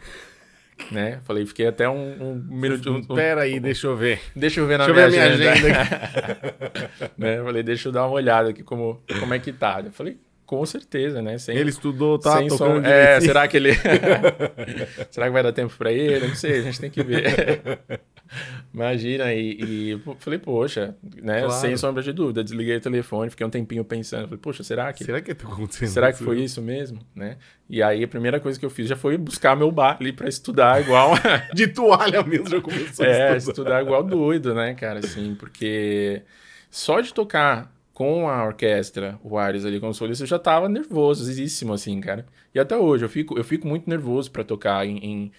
Né? 0.91 1.19
Falei, 1.23 1.45
fiquei 1.45 1.67
até 1.67 1.87
um, 1.89 2.21
um 2.21 2.35
minuto. 2.35 2.91
Um, 2.91 2.99
Espera 2.99 3.41
aí, 3.41 3.59
um, 3.59 3.61
deixa 3.61 3.87
eu 3.87 3.95
ver. 3.95 4.21
Deixa 4.35 4.59
eu 4.59 4.67
ver 4.67 4.77
na 4.77 4.85
deixa 4.85 5.07
minha, 5.09 5.09
ver 5.09 5.49
agenda. 5.49 5.67
minha 5.67 5.81
agenda. 5.81 6.91
né? 7.17 7.43
Falei, 7.43 7.63
deixa 7.63 7.87
eu 7.87 7.91
dar 7.91 8.05
uma 8.05 8.13
olhada 8.13 8.49
aqui 8.49 8.63
como, 8.63 9.01
como 9.19 9.33
é 9.33 9.39
que 9.39 9.51
tá. 9.51 9.81
Eu 9.83 9.91
falei, 9.91 10.17
com 10.45 10.65
certeza, 10.65 11.21
né? 11.21 11.37
Sem, 11.37 11.57
ele 11.57 11.69
estudou, 11.69 12.19
tá? 12.19 12.37
Sem 12.37 12.49
som... 12.49 12.77
É, 12.81 13.19
será 13.21 13.47
que 13.47 13.57
ele. 13.57 13.71
será 15.09 15.27
que 15.27 15.31
vai 15.31 15.43
dar 15.43 15.53
tempo 15.53 15.73
para 15.77 15.91
ele? 15.91 16.27
Não 16.27 16.35
sei, 16.35 16.59
a 16.59 16.61
gente 16.61 16.79
tem 16.79 16.89
que 16.89 17.03
ver. 17.03 17.79
Imagina, 18.73 19.33
e, 19.33 19.93
e, 19.93 20.01
falei, 20.17 20.39
poxa, 20.39 20.95
né? 21.21 21.41
Claro. 21.41 21.51
Sem 21.53 21.77
sombra 21.77 22.01
de 22.01 22.11
dúvida. 22.11 22.43
Desliguei 22.43 22.77
o 22.77 22.81
telefone, 22.81 23.29
fiquei 23.29 23.45
um 23.45 23.49
tempinho 23.49 23.85
pensando. 23.85 24.23
Falei, 24.23 24.39
poxa, 24.39 24.63
será 24.63 24.91
que. 24.91 25.03
Será 25.03 25.21
que 25.21 25.33
tá 25.33 25.47
acontecendo? 25.47 25.89
Será 25.89 26.11
que 26.11 26.23
foi 26.23 26.41
isso 26.41 26.61
mesmo? 26.61 26.99
Né? 27.15 27.37
E 27.69 27.81
aí 27.81 28.03
a 28.03 28.07
primeira 28.07 28.39
coisa 28.39 28.59
que 28.59 28.65
eu 28.65 28.69
fiz 28.69 28.87
já 28.87 28.95
foi 28.95 29.17
buscar 29.17 29.55
meu 29.55 29.71
bar 29.71 29.97
ali 29.99 30.11
pra 30.11 30.27
estudar 30.27 30.81
igual. 30.81 31.11
de 31.53 31.67
toalha 31.67 32.23
mesmo, 32.23 32.49
já 32.49 32.61
começou 32.61 33.05
é, 33.05 33.33
a 33.33 33.37
estudar. 33.37 33.51
estudar 33.51 33.81
igual 33.81 34.03
doido, 34.03 34.53
né, 34.53 34.73
cara? 34.73 34.99
Assim, 34.99 35.35
porque 35.35 36.23
só 36.69 36.99
de 36.99 37.13
tocar 37.13 37.71
com 37.93 38.27
a 38.27 38.45
orquestra, 38.45 39.19
o 39.23 39.37
Ares 39.37 39.65
ali 39.65 39.79
como 39.79 39.93
solista, 39.93 40.23
eu 40.23 40.27
já 40.27 40.39
tava 40.39 40.67
nervosíssimo, 40.67 41.73
assim, 41.73 42.01
cara. 42.01 42.25
E 42.53 42.59
até 42.59 42.75
hoje, 42.75 43.05
eu 43.05 43.09
fico, 43.09 43.37
eu 43.37 43.43
fico 43.43 43.67
muito 43.67 43.89
nervoso 43.89 44.31
para 44.31 44.43
tocar 44.43 44.85
em, 44.85 44.97
em, 44.97 45.31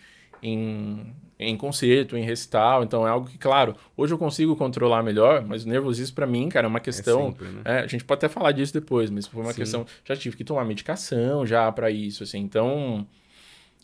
em 0.42 1.14
em 1.38 1.56
concerto, 1.56 2.16
em 2.16 2.24
recital. 2.24 2.82
Então 2.82 3.06
é 3.06 3.10
algo 3.10 3.28
que, 3.28 3.38
claro, 3.38 3.76
hoje 3.96 4.14
eu 4.14 4.18
consigo 4.18 4.54
controlar 4.56 5.02
melhor, 5.02 5.44
mas 5.44 5.64
o 5.64 5.68
nervosismo 5.68 6.14
para 6.14 6.26
mim, 6.26 6.48
cara, 6.48 6.66
é 6.66 6.68
uma 6.68 6.80
questão. 6.80 7.20
É 7.20 7.24
sempre, 7.26 7.48
né? 7.48 7.62
é, 7.64 7.78
a 7.80 7.86
gente 7.86 8.04
pode 8.04 8.18
até 8.18 8.28
falar 8.28 8.52
disso 8.52 8.72
depois, 8.72 9.10
mas 9.10 9.26
foi 9.26 9.42
uma 9.42 9.52
Sim. 9.52 9.58
questão. 9.60 9.86
Já 10.04 10.16
tive 10.16 10.36
que 10.36 10.44
tomar 10.44 10.64
medicação 10.64 11.46
já 11.46 11.70
para 11.72 11.90
isso, 11.90 12.22
assim. 12.22 12.38
Então. 12.38 13.06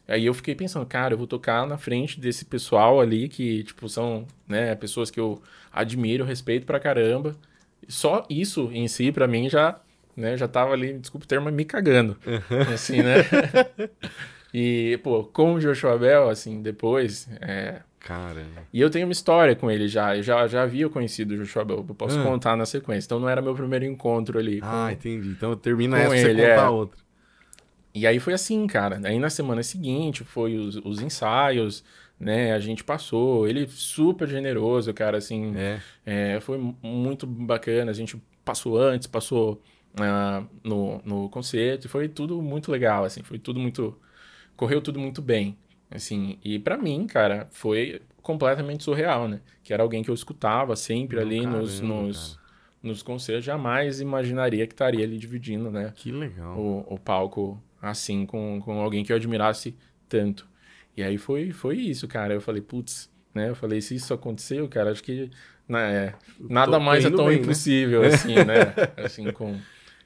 Aí 0.09 0.27
eu 0.27 0.35
fiquei 0.35 0.57
pensando, 0.57 0.85
cara, 0.87 1.15
eu 1.15 1.19
vou 1.19 1.27
tocar 1.27 1.65
na 1.69 1.79
frente 1.79 2.19
desse 2.19 2.45
pessoal 2.45 3.01
ali 3.01 3.29
que, 3.29 3.63
tipo, 3.63 3.89
são, 3.89 4.27
né, 4.49 4.75
pessoas 4.75 5.09
que 5.09 5.21
eu 5.21 5.41
admiro, 5.73 6.25
respeito 6.25 6.67
pra 6.67 6.81
caramba. 6.81 7.37
Só 7.89 8.27
isso 8.29 8.71
em 8.73 8.87
si, 8.89 9.11
para 9.11 9.27
mim, 9.27 9.49
já, 9.49 9.81
né, 10.17 10.37
já 10.37 10.47
tava 10.47 10.73
ali, 10.73 10.95
desculpa 10.95 11.25
o 11.25 11.29
termo, 11.29 11.51
me 11.51 11.65
cagando. 11.65 12.17
Uhum. 12.27 12.75
Assim, 12.75 13.03
né? 13.03 13.25
E, 14.53 14.99
pô, 15.03 15.23
com 15.25 15.55
o 15.55 15.61
Joshua 15.61 15.97
Bell, 15.97 16.29
assim, 16.29 16.61
depois. 16.61 17.29
É... 17.41 17.81
Cara. 18.01 18.47
E 18.73 18.81
eu 18.81 18.89
tenho 18.89 19.07
uma 19.07 19.13
história 19.13 19.55
com 19.55 19.71
ele 19.71 19.87
já. 19.87 20.17
Eu 20.17 20.23
já, 20.23 20.47
já 20.47 20.63
havia 20.63 20.89
conhecido 20.89 21.35
o 21.35 21.37
Joshua 21.37 21.65
Bell. 21.65 21.85
Eu 21.87 21.95
posso 21.95 22.19
ah. 22.19 22.23
contar 22.23 22.57
na 22.57 22.65
sequência. 22.65 23.07
Então 23.07 23.21
não 23.21 23.29
era 23.29 23.43
meu 23.43 23.55
primeiro 23.55 23.85
encontro 23.85 24.39
ali. 24.39 24.61
Com... 24.61 24.67
Ah, 24.67 24.91
entendi. 24.91 25.29
Então 25.29 25.55
termina 25.55 25.99
com 25.99 26.13
essa 26.13 26.29
ele, 26.29 26.41
você 26.41 26.49
contar 26.49 26.63
é. 26.63 26.69
outra. 26.69 26.99
E 27.95 28.07
aí 28.07 28.19
foi 28.19 28.33
assim, 28.33 28.67
cara. 28.67 28.99
Aí 29.05 29.19
na 29.19 29.29
semana 29.29 29.63
seguinte 29.63 30.25
foi 30.25 30.57
os, 30.57 30.77
os 30.77 31.03
ensaios, 31.03 31.85
né? 32.21 32.53
A 32.53 32.61
gente 32.61 32.85
passou. 32.85 33.49
Ele 33.49 33.67
super 33.67 34.29
generoso, 34.29 34.93
cara, 34.93 35.17
assim. 35.17 35.55
É. 35.57 35.81
é 36.05 36.41
foi 36.41 36.59
muito 36.83 37.27
bacana. 37.27 37.91
A 37.91 37.95
gente 37.95 38.21
passou 38.45 38.79
antes, 38.79 39.09
passou 39.09 39.63
uh, 39.95 40.47
no, 40.63 41.01
no 41.05 41.29
concerto. 41.31 41.89
Foi 41.89 42.09
tudo 42.09 42.43
muito 42.43 42.71
legal, 42.71 43.05
assim. 43.05 43.23
Foi 43.23 43.39
tudo 43.39 43.59
muito 43.59 43.99
correu 44.61 44.83
tudo 44.83 45.01
muito 45.01 45.23
bem, 45.23 45.57
assim. 45.91 46.39
E 46.45 46.59
para 46.59 46.77
mim, 46.77 47.07
cara, 47.07 47.49
foi 47.51 48.03
completamente 48.21 48.85
surreal, 48.85 49.27
né? 49.27 49.41
Que 49.63 49.73
era 49.73 49.83
alguém 49.83 50.03
que 50.03 50.11
eu 50.11 50.15
escutava 50.15 50.77
sempre 50.77 51.17
Não, 51.17 51.23
ali 51.23 51.47
nos, 51.47 51.81
nos, 51.81 52.39
nos 52.83 53.03
concertos. 53.03 53.47
Jamais 53.47 54.03
imaginaria 54.03 54.67
que 54.67 54.75
estaria 54.75 55.03
ali 55.03 55.17
dividindo, 55.17 55.71
né? 55.71 55.91
Que 55.97 56.13
legal. 56.13 56.59
O, 56.59 56.95
o 56.95 56.99
palco 56.99 57.59
assim 57.81 58.27
com, 58.27 58.61
com 58.63 58.79
alguém 58.83 59.03
que 59.03 59.11
eu 59.11 59.17
admirasse 59.17 59.75
tanto. 60.07 60.47
E 60.97 61.03
aí 61.03 61.19
foi, 61.19 61.53
foi 61.53 61.77
isso, 61.77 62.07
cara. 62.09 62.35
Eu 62.35 62.41
falei, 62.41 62.61
putz, 62.61 63.11
né? 63.35 63.51
Eu 63.51 63.55
falei, 63.55 63.81
se 63.81 63.95
isso 63.95 64.13
aconteceu, 64.13 64.69
cara, 64.69 64.91
acho 64.91 65.03
que 65.03 65.31
né, 65.69 66.15
nada 66.39 66.81
mais 66.81 67.05
é 67.05 67.11
tão 67.11 67.27
bem, 67.27 67.37
né? 67.37 67.43
impossível, 67.43 68.03
né? 68.03 68.09
assim, 68.09 68.35
né? 68.35 68.75
Assim, 69.05 69.31
com, 69.31 69.59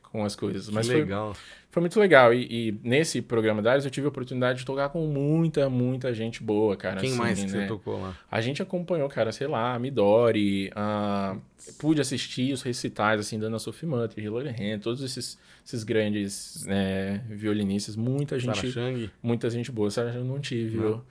com 0.03 0.25
as 0.25 0.37
coisas. 0.37 0.68
Mas 0.68 0.87
que 0.87 0.94
legal. 0.94 1.35
Foi, 1.35 1.42
foi 1.74 1.80
muito 1.80 1.98
legal. 1.98 2.32
E, 2.32 2.68
e, 2.68 2.80
nesse 2.84 3.20
programa 3.20 3.60
da 3.60 3.72
Ares 3.72 3.84
eu 3.84 3.90
tive 3.90 4.06
a 4.06 4.08
oportunidade 4.08 4.60
de 4.60 4.64
tocar 4.64 4.90
com 4.90 5.08
muita, 5.08 5.68
muita 5.68 6.14
gente 6.14 6.40
boa, 6.40 6.76
cara. 6.76 7.00
Quem 7.00 7.10
assim, 7.10 7.18
mais 7.18 7.37
que 7.37 7.50
né? 7.50 7.62
você 7.62 7.66
tocou 7.66 8.00
lá? 8.00 8.16
A 8.30 8.40
gente 8.40 8.62
acompanhou, 8.62 9.08
cara, 9.08 9.32
sei 9.32 9.48
lá, 9.48 9.74
a 9.74 9.78
Midori, 9.80 10.70
a... 10.72 11.37
pude 11.76 12.00
assistir 12.00 12.52
os 12.52 12.62
recitais, 12.62 13.18
assim, 13.18 13.40
da 13.40 13.48
Ana 13.48 13.58
Sophie 13.58 13.88
Mantra, 13.88 14.20
Hilary 14.20 14.50
Hand, 14.50 14.82
todos 14.82 15.02
esses, 15.02 15.37
esses 15.66 15.82
grandes 15.82 16.64
né, 16.64 17.24
violinistas. 17.28 17.96
Muita 17.96 18.38
gente. 18.38 18.70
Sarah 18.70 19.10
muita 19.20 19.50
gente 19.50 19.72
boa. 19.72 19.90
Sarah 19.90 20.14
eu 20.14 20.24
não 20.24 20.38
tive 20.38 20.76
não. 20.76 21.02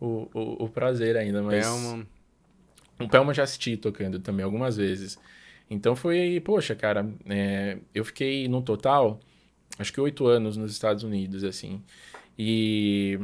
O, 0.00 0.28
o, 0.32 0.64
o, 0.64 0.68
prazer 0.68 1.16
ainda, 1.16 1.42
mas. 1.42 1.66
Pelman. 1.66 2.06
O 3.00 3.08
Pelman 3.08 3.34
já 3.34 3.42
assisti 3.42 3.76
tocando 3.76 4.20
também 4.20 4.44
algumas 4.44 4.76
vezes. 4.76 5.18
Então 5.68 5.96
foi, 5.96 6.40
poxa, 6.44 6.76
cara, 6.76 7.12
é, 7.28 7.78
eu 7.92 8.04
fiquei 8.04 8.46
no 8.46 8.62
total 8.62 9.18
acho 9.78 9.92
que 9.92 10.00
oito 10.00 10.26
anos 10.26 10.56
nos 10.56 10.72
Estados 10.72 11.02
Unidos, 11.02 11.44
assim. 11.44 11.82
E 12.38 13.18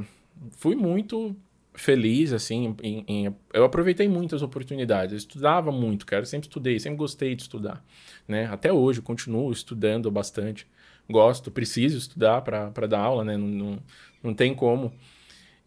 fui 0.52 0.74
muito 0.74 1.36
feliz, 1.74 2.32
assim, 2.32 2.74
em, 2.82 3.04
em, 3.06 3.34
eu 3.52 3.64
aproveitei 3.64 4.08
muitas 4.08 4.42
oportunidades, 4.42 5.12
eu 5.12 5.18
estudava 5.18 5.70
muito, 5.70 6.04
cara, 6.04 6.24
sempre 6.24 6.48
estudei, 6.48 6.78
sempre 6.80 6.98
gostei 6.98 7.36
de 7.36 7.42
estudar, 7.42 7.84
né? 8.26 8.46
Até 8.46 8.72
hoje, 8.72 9.00
continuo 9.00 9.52
estudando 9.52 10.10
bastante, 10.10 10.66
gosto, 11.08 11.50
preciso 11.50 11.96
estudar 11.96 12.42
para 12.42 12.86
dar 12.86 13.00
aula, 13.00 13.24
né? 13.24 13.36
Não, 13.36 13.46
não, 13.46 13.78
não 14.22 14.34
tem 14.34 14.54
como. 14.54 14.92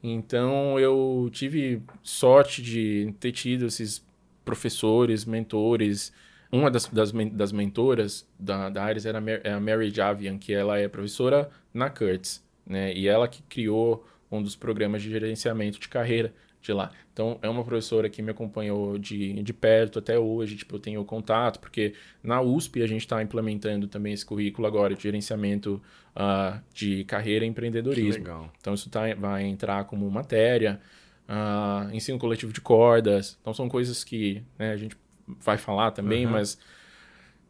Então, 0.04 0.80
eu 0.80 1.30
tive 1.32 1.82
sorte 2.04 2.62
de 2.62 3.14
ter 3.20 3.32
tido 3.32 3.68
esses 3.68 4.04
professores, 4.44 5.24
mentores, 5.26 6.12
uma 6.52 6.70
das, 6.70 6.88
das, 6.88 7.12
das 7.12 7.52
mentoras 7.52 8.28
da, 8.38 8.70
da 8.70 8.84
Ares 8.84 9.06
era 9.06 9.20
a 9.20 9.60
Mary 9.60 9.90
Javian, 9.90 10.38
que 10.38 10.54
ela 10.54 10.78
é 10.78 10.88
professora 10.88 11.50
na 11.74 11.90
Curtis, 11.90 12.44
né? 12.66 12.94
E 12.94 13.08
ela 13.08 13.28
que 13.28 13.42
criou 13.44 14.06
um 14.30 14.42
dos 14.42 14.56
programas 14.56 15.02
de 15.02 15.10
gerenciamento 15.10 15.80
de 15.80 15.88
carreira 15.88 16.34
de 16.62 16.72
lá. 16.72 16.92
Então, 17.12 17.40
é 17.42 17.50
uma 17.50 17.64
professora 17.64 18.10
que 18.10 18.22
me 18.22 18.32
acompanhou 18.32 18.98
de, 18.98 19.42
de 19.42 19.54
perto 19.54 20.00
até 20.00 20.18
hoje, 20.18 20.56
tipo, 20.56 20.76
eu 20.76 20.80
tenho 20.80 21.04
contato, 21.04 21.60
porque 21.60 21.94
na 22.24 22.42
USP 22.42 22.84
a 22.84 22.88
gente 22.88 23.02
está 23.02 23.22
implementando 23.22 23.88
também 23.88 24.14
esse 24.14 24.26
currículo 24.26 24.68
agora 24.68 24.94
de 24.94 25.02
gerenciamento 25.02 25.82
uh, 26.16 26.62
de 26.74 27.04
carreira 27.06 27.44
e 27.46 27.48
empreendedorismo. 27.48 28.24
Então, 28.60 28.74
isso 28.74 28.90
tá, 28.90 29.14
vai 29.16 29.44
entrar 29.44 29.86
como 29.86 30.10
matéria, 30.10 30.80
uh, 31.28 31.94
ensino 31.94 32.20
coletivo 32.20 32.54
de 32.54 32.62
cordas, 32.62 33.38
então 33.42 33.54
são 33.54 33.68
coisas 33.68 34.04
que 34.04 34.44
né, 34.60 34.72
a 34.72 34.78
gente 34.78 34.96
vai 35.28 35.58
falar 35.58 35.92
também, 35.92 36.26
uhum. 36.26 36.34
mas 36.34 36.58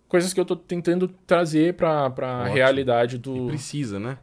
coisas 0.08 0.34
que 0.34 0.40
eu 0.40 0.44
estou 0.44 0.58
tentando 0.58 1.08
trazer 1.26 1.74
para 1.76 2.06
a 2.06 2.48
realidade 2.48 3.18
do... 3.18 3.46
E 3.46 3.48
precisa, 3.48 4.00
né? 4.00 4.18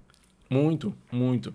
Muito, 0.50 0.94
muito. 1.10 1.54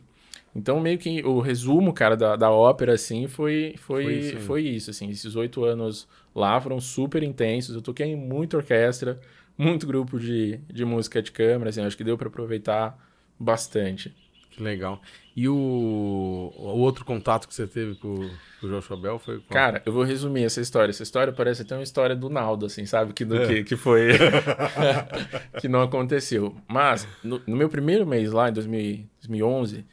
Então, 0.55 0.79
meio 0.79 0.99
que 0.99 1.23
o 1.23 1.39
resumo, 1.39 1.91
cara, 1.91 2.15
da, 2.15 2.35
da 2.35 2.51
ópera, 2.51 2.93
assim, 2.93 3.27
foi, 3.27 3.73
foi, 3.77 4.03
foi, 4.03 4.13
isso, 4.13 4.39
foi 4.39 4.61
isso, 4.61 4.89
assim. 4.91 5.09
Esses 5.09 5.35
oito 5.35 5.63
anos 5.65 6.07
lá 6.33 6.61
foram 6.61 6.79
super 6.79 7.23
intensos. 7.23 7.75
Eu 7.75 7.81
toquei 7.81 8.05
em 8.05 8.15
muita 8.15 8.57
orquestra, 8.57 9.19
muito 9.57 9.87
grupo 9.87 10.19
de, 10.19 10.59
de 10.71 10.85
música 10.85 11.23
de 11.23 11.31
câmara, 11.31 11.71
assim. 11.71 11.81
Acho 11.81 11.97
que 11.97 12.03
deu 12.03 12.17
para 12.17 12.27
aproveitar 12.27 12.95
bastante. 13.39 14.15
Que 14.55 14.61
legal. 14.61 15.01
E 15.35 15.49
o, 15.49 15.53
o 15.53 16.79
outro 16.79 17.03
contato 17.03 17.47
que 17.47 17.53
você 17.53 17.65
teve 17.65 17.95
com, 17.95 18.15
com 18.61 18.67
o 18.67 18.69
Joshua 18.69 18.95
Bell 18.95 19.17
foi... 19.17 19.39
Qual? 19.39 19.49
Cara, 19.49 19.81
eu 19.85 19.91
vou 19.91 20.03
resumir 20.03 20.43
essa 20.43 20.61
história.Essa 20.61 21.01
história 21.01 21.33
parece 21.33 21.63
até 21.63 21.75
uma 21.75 21.83
história 21.83 22.15
do 22.15 22.29
Naldo, 22.29 22.67
assim, 22.67 22.85
sabe? 22.85 23.13
Que, 23.13 23.25
do, 23.25 23.41
é. 23.41 23.47
que, 23.47 23.63
que 23.63 23.75
foi... 23.75 24.09
que 25.59 25.67
não 25.67 25.81
aconteceu. 25.81 26.55
Mas, 26.67 27.07
no, 27.23 27.41
no 27.47 27.55
meu 27.55 27.67
primeiro 27.67 28.05
mês 28.05 28.31
lá, 28.31 28.49
em 28.49 28.53
2000, 28.53 29.05
2011 29.21 29.85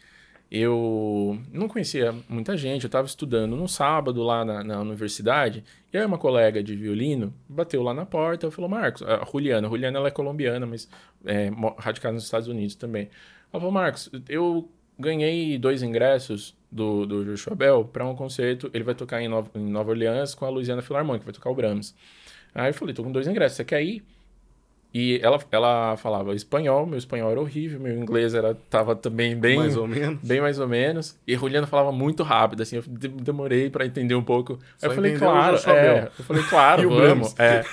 eu 0.50 1.38
não 1.52 1.68
conhecia 1.68 2.12
muita 2.28 2.56
gente, 2.56 2.82
eu 2.82 2.88
estava 2.88 3.06
estudando 3.06 3.54
no 3.54 3.68
sábado 3.68 4.20
lá 4.20 4.44
na, 4.44 4.64
na, 4.64 4.80
universidade, 4.80 5.62
e 5.92 5.96
aí 5.96 6.04
uma 6.04 6.18
colega 6.18 6.60
de 6.60 6.74
violino 6.74 7.32
bateu 7.48 7.80
lá 7.84 7.94
na 7.94 8.04
porta 8.04 8.48
e 8.48 8.50
falou, 8.50 8.68
Marcos, 8.68 9.02
a 9.02 9.24
Juliana, 9.24 9.68
a 9.68 9.70
Juliana 9.70 9.98
ela 9.98 10.08
é 10.08 10.10
colombiana, 10.10 10.66
mas 10.66 10.88
é, 11.24 11.52
radicada 11.78 12.14
nos 12.14 12.24
Estados 12.24 12.48
Unidos 12.48 12.74
também. 12.74 13.08
Ela 13.52 13.60
falou, 13.60 13.72
Marcos, 13.72 14.10
eu 14.28 14.68
ganhei 14.98 15.58
dois 15.58 15.82
ingressos 15.82 16.56
do, 16.70 17.06
do 17.06 17.24
Joshua 17.24 17.54
Bell 17.54 17.84
para 17.84 18.06
um 18.06 18.14
concerto, 18.14 18.70
ele 18.72 18.84
vai 18.84 18.94
tocar 18.94 19.20
em 19.20 19.28
Nova, 19.28 19.50
em 19.54 19.70
Nova 19.70 19.90
Orleans 19.90 20.34
com 20.34 20.44
a 20.44 20.48
Louisiana 20.48 20.82
Philharmonic, 20.82 21.24
vai 21.24 21.34
tocar 21.34 21.50
o 21.50 21.54
Brahms. 21.54 21.94
Aí 22.54 22.70
eu 22.70 22.74
falei, 22.74 22.94
tô 22.94 23.02
com 23.02 23.12
dois 23.12 23.26
ingressos, 23.26 23.56
você 23.56 23.64
quer 23.64 23.82
ir? 23.82 24.04
E 24.92 25.20
ela, 25.22 25.38
ela 25.52 25.96
falava 25.96 26.34
espanhol, 26.34 26.84
meu 26.84 26.98
espanhol 26.98 27.30
era 27.30 27.40
horrível, 27.40 27.78
meu 27.78 27.96
inglês 27.96 28.34
era 28.34 28.56
tava 28.68 28.96
também 28.96 29.36
bem 29.36 29.56
mais 29.56 29.76
ou 29.76 29.86
menos, 29.86 30.18
bem 30.20 30.40
mais 30.40 30.58
ou 30.58 30.66
menos. 30.66 31.16
E 31.24 31.34
a 31.34 31.38
Juliana 31.38 31.66
falava 31.66 31.92
muito 31.92 32.24
rápido, 32.24 32.62
assim, 32.62 32.76
eu 32.76 32.82
demorei 32.86 33.70
para 33.70 33.86
entender 33.86 34.16
um 34.16 34.22
pouco. 34.22 34.58
Só 34.78 34.86
aí 34.86 34.90
eu 34.90 34.94
falei, 34.96 35.16
claro, 35.16 35.56
é, 35.70 36.10
eu 36.18 36.24
falei, 36.24 36.42
claro, 36.42 36.90
vamos. 36.90 37.38
É, 37.38 37.64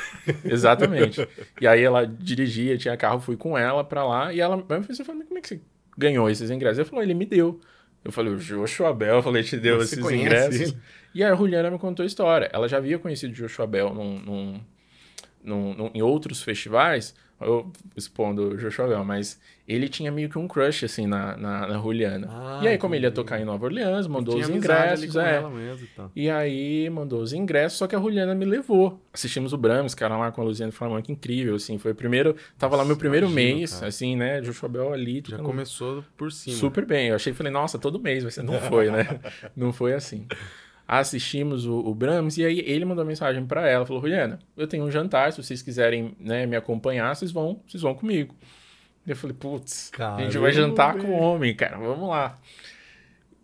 exatamente. 0.45 1.27
e 1.59 1.65
aí 1.65 1.83
ela 1.83 2.05
dirigia, 2.05 2.77
tinha 2.77 2.95
carro, 2.95 3.19
fui 3.19 3.35
com 3.35 3.57
ela 3.57 3.83
para 3.83 4.05
lá 4.05 4.31
e 4.31 4.39
ela, 4.39 4.57
você 4.87 5.03
falou, 5.03 5.23
como 5.23 5.39
é 5.39 5.41
que 5.41 5.47
você 5.47 5.61
ganhou 5.97 6.29
esses 6.29 6.51
ingressos? 6.51 6.77
Eu 6.77 6.85
falei, 6.85 7.05
ele 7.05 7.15
me 7.15 7.25
deu. 7.25 7.59
Eu 8.05 8.11
falei, 8.11 8.31
o 8.31 8.37
Joshua 8.37 8.93
Bell, 8.93 9.15
eu 9.15 9.23
falei, 9.23 9.43
te 9.43 9.57
deu 9.57 9.77
você 9.77 9.95
esses 9.95 10.11
ingressos. 10.11 10.61
Ele? 10.61 10.77
E 11.15 11.23
aí 11.23 11.31
a 11.31 11.35
Juliana 11.35 11.71
me 11.71 11.79
contou 11.79 12.03
a 12.03 12.07
história. 12.07 12.47
Ela 12.53 12.67
já 12.69 12.77
havia 12.77 12.99
conhecido 12.99 13.31
o 13.31 13.35
Joshua 13.35 13.65
Bell 13.65 13.91
num, 13.91 14.19
num 14.19 14.61
num, 15.47 15.73
num, 15.73 15.91
em 15.93 16.01
outros 16.01 16.43
festivais, 16.43 17.15
eu 17.39 17.71
expondo 17.95 18.49
o 18.49 18.57
Joshua 18.57 19.03
mas 19.03 19.39
ele 19.67 19.87
tinha 19.87 20.11
meio 20.11 20.29
que 20.29 20.37
um 20.37 20.47
crush, 20.47 20.85
assim, 20.85 21.05
na, 21.05 21.37
na, 21.37 21.67
na 21.67 21.77
Juliana. 21.77 22.27
Ah, 22.29 22.59
e 22.63 22.67
aí, 22.67 22.77
como 22.77 22.95
ele 22.95 23.05
ia 23.05 23.11
tocar 23.11 23.39
em 23.39 23.45
Nova 23.45 23.65
Orleans, 23.65 24.07
mandou 24.07 24.37
os 24.37 24.49
ingressos, 24.49 25.15
é. 25.15 25.43
E, 26.15 26.23
e, 26.23 26.29
aí, 26.29 26.89
mandou 26.89 27.21
os 27.21 27.33
ingressos, 27.33 27.77
só 27.77 27.85
que 27.85 27.95
a 27.95 27.99
Juliana 27.99 28.33
me 28.33 28.45
levou. 28.45 28.99
Assistimos 29.13 29.53
o 29.53 29.57
Brahms, 29.57 29.93
cara, 29.93 30.17
lá 30.17 30.31
com 30.31 30.41
a 30.41 30.45
Luciana 30.45 30.71
Flamand, 30.71 31.01
que 31.01 31.11
incrível, 31.11 31.55
assim, 31.55 31.77
foi 31.77 31.91
o 31.91 31.95
primeiro, 31.95 32.35
tava 32.57 32.71
Nossa, 32.71 32.83
lá 32.83 32.87
meu 32.87 32.97
primeiro 32.97 33.27
imagino, 33.27 33.57
mês, 33.57 33.73
cara. 33.73 33.87
assim, 33.87 34.15
né, 34.15 34.41
Joshua 34.41 34.69
Bell 34.69 34.93
ali. 34.93 35.23
Já 35.27 35.37
começou 35.37 36.03
por 36.17 36.31
cima. 36.31 36.55
Super 36.55 36.85
bem, 36.85 37.09
eu 37.09 37.15
achei, 37.15 37.33
falei, 37.33 37.51
nossa, 37.51 37.77
todo 37.77 37.99
mês 37.99 38.33
ser, 38.33 38.43
não 38.43 38.59
foi, 38.61 38.89
né, 38.89 39.19
não 39.55 39.71
foi 39.71 39.93
assim 39.93 40.25
assistimos 40.87 41.65
o, 41.65 41.79
o 41.79 41.93
Brahms, 41.93 42.37
e 42.37 42.45
aí 42.45 42.59
ele 42.65 42.85
mandou 42.85 43.03
mensagem 43.03 43.45
para 43.45 43.67
ela, 43.67 43.85
falou, 43.85 44.01
Juliana, 44.01 44.39
eu 44.55 44.65
tenho 44.67 44.85
um 44.85 44.91
jantar, 44.91 45.33
se 45.33 45.43
vocês 45.43 45.61
quiserem 45.61 46.15
né, 46.19 46.45
me 46.45 46.55
acompanhar, 46.55 47.13
vocês 47.13 47.31
vão, 47.31 47.61
vocês 47.67 47.83
vão 47.83 47.93
comigo. 47.93 48.33
Eu 49.05 49.15
falei, 49.15 49.35
putz, 49.37 49.91
a 49.99 50.21
gente 50.21 50.37
vai 50.37 50.51
jantar 50.51 50.97
com 50.97 51.07
o 51.07 51.19
homem, 51.19 51.53
cara, 51.53 51.77
vamos 51.77 52.09
lá. 52.09 52.39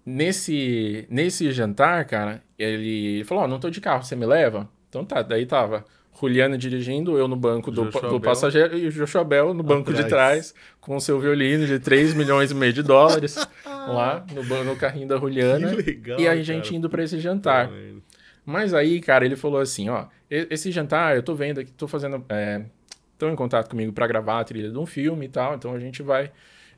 Nesse, 0.06 1.06
nesse 1.10 1.52
jantar, 1.52 2.06
cara, 2.06 2.42
ele 2.58 3.24
falou, 3.26 3.44
ó, 3.44 3.46
oh, 3.46 3.50
não 3.50 3.60
tô 3.60 3.70
de 3.70 3.82
carro, 3.82 4.04
você 4.04 4.16
me 4.16 4.26
leva? 4.26 4.70
Então 4.90 5.04
tá, 5.04 5.22
daí 5.22 5.46
tava 5.46 5.86
Juliana 6.20 6.58
dirigindo, 6.58 7.18
eu 7.18 7.28
no 7.28 7.36
banco 7.36 7.72
do, 7.72 7.90
do 7.90 8.22
passageiro 8.22 8.78
e 8.78 8.88
o 8.88 8.92
Joshua 8.92 9.24
Bell 9.24 9.54
no 9.54 9.64
banco 9.64 9.90
Atrás. 9.90 10.04
de 10.04 10.10
trás, 10.10 10.56
com 10.86 10.98
o 10.98 11.02
seu 11.02 11.20
violino 11.20 11.66
de 11.66 11.80
3 11.80 12.14
milhões 12.14 12.52
e 12.52 12.56
meio 12.56 12.74
de 12.74 12.84
dólares, 12.84 13.36
lá 13.66 14.26
no, 14.34 14.64
no 14.64 14.76
carrinho 14.76 15.08
da 15.08 15.18
Juliana. 15.18 15.72
Legal, 15.72 16.20
e 16.20 16.28
a 16.28 16.36
gente 16.36 16.66
cara. 16.66 16.76
indo 16.76 16.90
para 16.90 17.04
esse 17.04 17.20
jantar. 17.20 17.72
Mas 18.46 18.74
aí, 18.74 19.00
cara, 19.00 19.26
ele 19.26 19.38
falou 19.38 19.62
assim: 19.62 19.90
ó, 19.90 20.08
esse 20.30 20.72
jantar, 20.72 21.16
eu 21.16 21.24
tô 21.24 21.34
vendo 21.34 21.62
aqui, 21.62 21.72
tô 21.72 21.88
fazendo. 21.88 22.24
É, 22.28 22.64
estão 23.14 23.32
em 23.32 23.36
contato 23.36 23.70
comigo 23.70 23.94
para 23.94 24.06
gravar 24.08 24.42
a 24.42 24.44
trilha 24.44 24.70
de 24.70 24.78
um 24.78 24.86
filme 24.86 25.26
e 25.26 25.30
tal, 25.30 25.56
então 25.56 25.74
a 25.74 25.80
gente 25.80 26.04
vai 26.04 26.32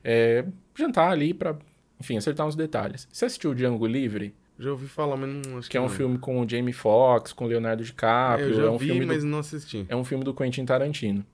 é, 0.04 0.44
jantar 0.76 1.10
ali 1.10 1.34
para, 1.34 1.56
enfim, 2.00 2.16
acertar 2.16 2.46
uns 2.46 2.54
detalhes. 2.54 3.08
Você 3.10 3.24
assistiu 3.24 3.50
o 3.50 3.54
Django 3.54 3.86
Livre? 3.86 4.32
Já 4.56 4.70
ouvi 4.70 4.86
falar, 4.86 5.16
mas 5.16 5.28
não 5.28 5.58
acho 5.58 5.68
que, 5.68 5.72
que 5.72 5.76
é 5.76 5.80
um 5.80 5.88
filme 5.88 6.16
com 6.16 6.40
o 6.40 6.48
Jamie 6.48 6.72
Foxx, 6.72 7.32
com 7.32 7.44
o 7.44 7.48
Leonardo 7.48 7.82
DiCaprio. 7.82 8.46
É, 8.46 8.50
eu 8.50 8.54
já 8.54 8.62
é 8.66 8.70
um 8.70 8.78
vi, 8.78 8.86
filme 8.86 9.04
mas 9.04 9.24
do, 9.24 9.28
não 9.28 9.40
assisti. 9.40 9.84
É 9.88 9.96
um 9.96 10.04
filme 10.04 10.22
do 10.22 10.32
Quentin 10.32 10.64
Tarantino. 10.64 11.26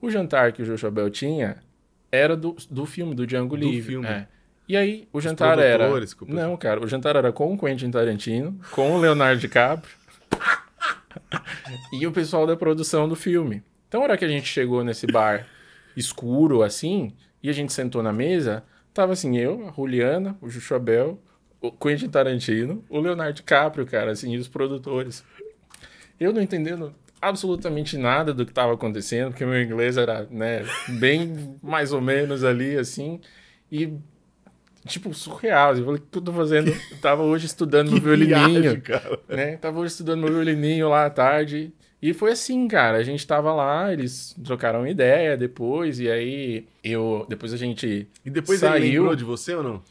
O 0.00 0.10
jantar 0.10 0.52
que 0.52 0.62
o 0.62 0.66
Joshua 0.66 0.90
Bell 0.90 1.08
tinha 1.08 1.63
era 2.14 2.36
do, 2.36 2.56
do 2.70 2.86
filme, 2.86 3.14
do 3.14 3.26
Django 3.26 3.56
do 3.56 3.64
Livre. 3.64 3.92
Filme. 3.92 4.06
É. 4.06 4.26
E 4.66 4.76
aí, 4.76 5.08
o 5.12 5.18
Os 5.18 5.24
jantar 5.24 5.58
era... 5.58 5.90
Não, 6.26 6.56
cara, 6.56 6.82
o 6.82 6.86
jantar 6.86 7.16
era 7.16 7.32
com 7.32 7.52
o 7.52 7.58
Quentin 7.58 7.90
Tarantino, 7.90 8.58
com 8.70 8.92
o 8.92 8.98
Leonardo 8.98 9.40
DiCaprio 9.40 9.94
e 11.92 12.06
o 12.06 12.12
pessoal 12.12 12.46
da 12.46 12.56
produção 12.56 13.08
do 13.08 13.14
filme. 13.14 13.62
Então, 13.88 14.00
a 14.00 14.04
hora 14.04 14.16
que 14.16 14.24
a 14.24 14.28
gente 14.28 14.46
chegou 14.46 14.82
nesse 14.82 15.06
bar 15.06 15.46
escuro, 15.94 16.62
assim, 16.62 17.12
e 17.42 17.50
a 17.50 17.52
gente 17.52 17.72
sentou 17.72 18.02
na 18.02 18.12
mesa, 18.12 18.64
tava 18.94 19.12
assim, 19.12 19.36
eu, 19.36 19.68
a 19.68 19.72
Juliana, 19.72 20.36
o 20.40 20.48
Joshua 20.48 20.78
Bell 20.78 21.20
o 21.66 21.72
Quentin 21.72 22.08
Tarantino, 22.08 22.84
o 22.90 23.00
Leonardo 23.00 23.32
DiCaprio, 23.32 23.86
cara, 23.86 24.10
assim, 24.12 24.32
e 24.32 24.36
os 24.36 24.48
produtores. 24.48 25.24
Eu 26.20 26.32
não 26.32 26.42
entendendo 26.42 26.94
absolutamente 27.28 27.96
nada 27.96 28.32
do 28.32 28.44
que 28.44 28.52
estava 28.52 28.74
acontecendo, 28.74 29.30
porque 29.30 29.44
meu 29.44 29.60
inglês 29.62 29.96
era, 29.96 30.26
né, 30.30 30.64
bem 30.98 31.58
mais 31.62 31.92
ou 31.92 32.00
menos 32.00 32.44
ali, 32.44 32.76
assim, 32.76 33.20
e 33.70 33.92
tipo, 34.86 35.12
surreal. 35.14 35.74
Eu 35.76 35.84
falei, 35.84 36.00
o 36.00 36.02
que 36.02 36.18
eu 36.18 36.22
tô 36.22 36.32
fazendo? 36.32 36.68
Eu 36.68 36.98
tava 37.00 37.22
hoje 37.22 37.46
estudando 37.46 37.90
meu 37.90 38.00
violininho, 38.00 38.62
viagem, 38.62 38.80
cara. 38.80 39.18
né? 39.28 39.56
Tava 39.56 39.80
hoje 39.80 39.92
estudando 39.92 40.20
meu 40.20 40.32
violininho 40.32 40.88
lá 40.88 41.06
à 41.06 41.10
tarde. 41.10 41.72
E 42.00 42.12
foi 42.12 42.32
assim, 42.32 42.68
cara. 42.68 42.98
A 42.98 43.02
gente 43.02 43.26
tava 43.26 43.52
lá, 43.54 43.92
eles 43.92 44.36
trocaram 44.44 44.86
ideia 44.86 45.36
depois, 45.36 45.98
e 46.00 46.10
aí 46.10 46.66
eu. 46.82 47.24
Depois 47.28 47.52
a 47.54 47.56
gente. 47.56 48.06
E 48.24 48.30
depois 48.30 48.60
saiu. 48.60 48.76
ele 48.76 48.98
lembrou 48.98 49.16
de 49.16 49.24
você 49.24 49.54
ou 49.54 49.62
não? 49.62 49.82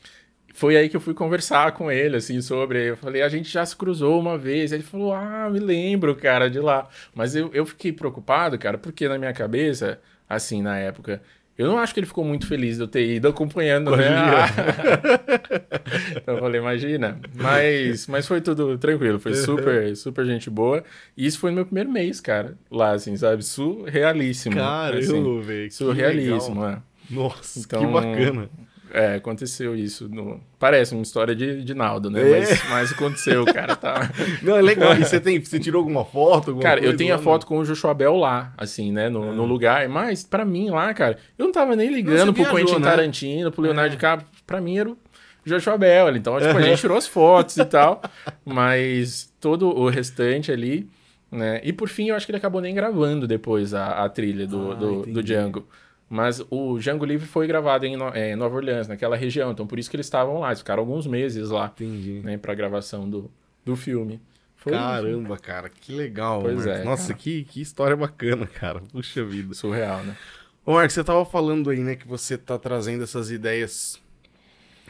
Foi 0.53 0.77
aí 0.77 0.87
que 0.87 0.95
eu 0.95 1.01
fui 1.01 1.15
conversar 1.15 1.71
com 1.71 1.91
ele, 1.91 2.15
assim, 2.15 2.39
sobre. 2.39 2.91
Eu 2.91 2.95
falei, 2.95 3.23
a 3.23 3.27
gente 3.27 3.51
já 3.51 3.65
se 3.65 3.75
cruzou 3.75 4.19
uma 4.19 4.37
vez. 4.37 4.71
Ele 4.71 4.83
falou, 4.83 5.11
ah, 5.11 5.49
me 5.51 5.59
lembro, 5.59 6.15
cara, 6.15 6.47
de 6.47 6.59
lá. 6.59 6.87
Mas 7.13 7.35
eu, 7.35 7.49
eu 7.53 7.65
fiquei 7.65 7.91
preocupado, 7.91 8.57
cara, 8.57 8.77
porque 8.77 9.07
na 9.07 9.17
minha 9.17 9.33
cabeça, 9.33 9.99
assim, 10.29 10.61
na 10.61 10.77
época, 10.77 11.23
eu 11.57 11.67
não 11.67 11.79
acho 11.79 11.91
que 11.91 11.99
ele 11.99 12.07
ficou 12.07 12.23
muito 12.23 12.45
feliz 12.45 12.77
de 12.77 12.83
eu 12.83 12.87
ter 12.87 13.15
ido 13.15 13.27
acompanhando, 13.27 13.97
né? 13.97 14.05
então 16.15 16.35
eu 16.35 16.39
falei, 16.39 16.61
imagina. 16.61 17.19
Mas, 17.33 18.05
mas 18.05 18.27
foi 18.27 18.39
tudo 18.39 18.77
tranquilo, 18.77 19.19
foi 19.19 19.33
super, 19.33 19.93
super 19.97 20.23
gente 20.23 20.51
boa. 20.51 20.83
E 21.17 21.25
isso 21.25 21.39
foi 21.39 21.49
no 21.49 21.55
meu 21.55 21.65
primeiro 21.65 21.91
mês, 21.91 22.21
cara, 22.21 22.55
lá, 22.69 22.91
assim, 22.91 23.17
sabe? 23.17 23.43
Surrealíssimo. 23.43 24.55
Caramba, 24.55 24.99
assim, 24.99 25.41
velho. 25.41 25.71
Surrealíssimo, 25.71 26.63
é. 26.63 26.77
Nossa, 27.09 27.59
então, 27.59 27.79
que 27.79 27.91
bacana. 27.91 28.49
É, 28.93 29.15
aconteceu 29.15 29.75
isso. 29.75 30.07
No... 30.07 30.39
Parece 30.59 30.93
uma 30.93 31.01
história 31.01 31.35
de, 31.35 31.63
de 31.63 31.73
Naldo, 31.73 32.11
né? 32.11 32.21
É. 32.21 32.39
Mas, 32.39 32.69
mas 32.69 32.91
aconteceu, 32.91 33.43
cara. 33.43 33.75
Tá... 33.75 34.07
Não, 34.43 34.55
é 34.55 34.61
legal. 34.61 34.93
E 34.93 35.03
você, 35.03 35.19
tem, 35.19 35.43
você 35.43 35.59
tirou 35.59 35.79
alguma 35.79 36.05
foto? 36.05 36.51
Alguma 36.51 36.61
cara, 36.61 36.79
eu 36.79 36.95
tenho 36.95 37.15
a 37.15 37.17
foto 37.17 37.47
com 37.47 37.57
o 37.57 37.65
Joshua 37.65 37.91
Bell 37.95 38.15
lá, 38.15 38.53
assim, 38.55 38.91
né? 38.91 39.09
No, 39.09 39.31
é. 39.31 39.31
no 39.31 39.45
lugar. 39.45 39.89
Mas, 39.89 40.23
para 40.23 40.45
mim, 40.45 40.69
lá, 40.69 40.93
cara, 40.93 41.17
eu 41.39 41.45
não 41.45 41.51
tava 41.51 41.75
nem 41.75 41.91
ligando 41.91 42.27
não, 42.27 42.33
pro 42.33 42.43
viajou, 42.43 42.59
Quentin 42.59 42.79
né? 42.79 42.87
Tarantino, 42.87 43.51
pro 43.51 43.63
Leonardo 43.63 43.87
é. 43.87 43.95
DiCaprio. 43.95 44.29
Pra 44.45 44.61
mim 44.61 44.77
era 44.77 44.89
o 44.91 44.97
Joshua 45.43 45.75
Bell. 45.75 46.15
Então, 46.15 46.39
tipo, 46.39 46.55
a 46.55 46.61
gente 46.61 46.79
tirou 46.79 46.95
as 46.95 47.07
fotos 47.07 47.57
e 47.57 47.65
tal. 47.65 47.99
Mas 48.45 49.33
todo 49.41 49.75
o 49.75 49.89
restante 49.89 50.51
ali 50.51 50.87
Né? 51.31 51.59
E 51.63 51.73
por 51.73 51.89
fim, 51.89 52.09
eu 52.09 52.15
acho 52.15 52.27
que 52.27 52.31
ele 52.31 52.37
acabou 52.37 52.61
nem 52.61 52.75
gravando 52.75 53.27
depois 53.27 53.73
a, 53.73 54.05
a 54.05 54.09
trilha 54.09 54.45
do, 54.45 54.71
Ah, 54.71 54.75
do, 54.75 55.01
do 55.01 55.23
Django. 55.23 55.67
Mas 56.13 56.45
o 56.51 56.77
Django 56.77 57.05
Livre 57.05 57.25
foi 57.25 57.47
gravado 57.47 57.87
em, 57.87 57.95
eh, 58.13 58.35
Nova 58.35 58.55
Orleans, 58.57 58.87
naquela 58.87 59.15
região. 59.15 59.51
Então 59.51 59.65
por 59.65 59.79
isso 59.79 59.89
que 59.89 59.95
eles 59.95 60.05
estavam 60.05 60.37
lá. 60.37 60.49
Eles 60.49 60.59
ficaram 60.59 60.81
alguns 60.81 61.07
meses 61.07 61.49
lá, 61.49 61.65
Entendi. 61.65 62.21
né? 62.23 62.37
Pra 62.37 62.53
gravação 62.53 63.09
do, 63.09 63.31
do 63.65 63.75
filme. 63.75 64.21
Foi 64.55 64.73
Caramba, 64.73 65.39
cara, 65.39 65.69
que 65.69 65.91
legal. 65.91 66.43
Pois 66.43 66.57
Marcos. 66.57 66.81
é, 66.81 66.83
Nossa, 66.83 67.07
cara. 67.07 67.19
que, 67.19 67.43
que 67.45 67.61
história 67.61 67.97
bacana, 67.97 68.45
cara. 68.45 68.79
Puxa 68.91 69.25
vida. 69.25 69.55
surreal, 69.55 70.03
né? 70.03 70.15
Ô, 70.63 70.73
Marcos, 70.73 70.93
você 70.93 71.03
tava 71.03 71.25
falando 71.25 71.71
aí, 71.71 71.79
né, 71.79 71.95
que 71.95 72.07
você 72.07 72.37
tá 72.37 72.59
trazendo 72.59 73.03
essas 73.03 73.31
ideias 73.31 73.99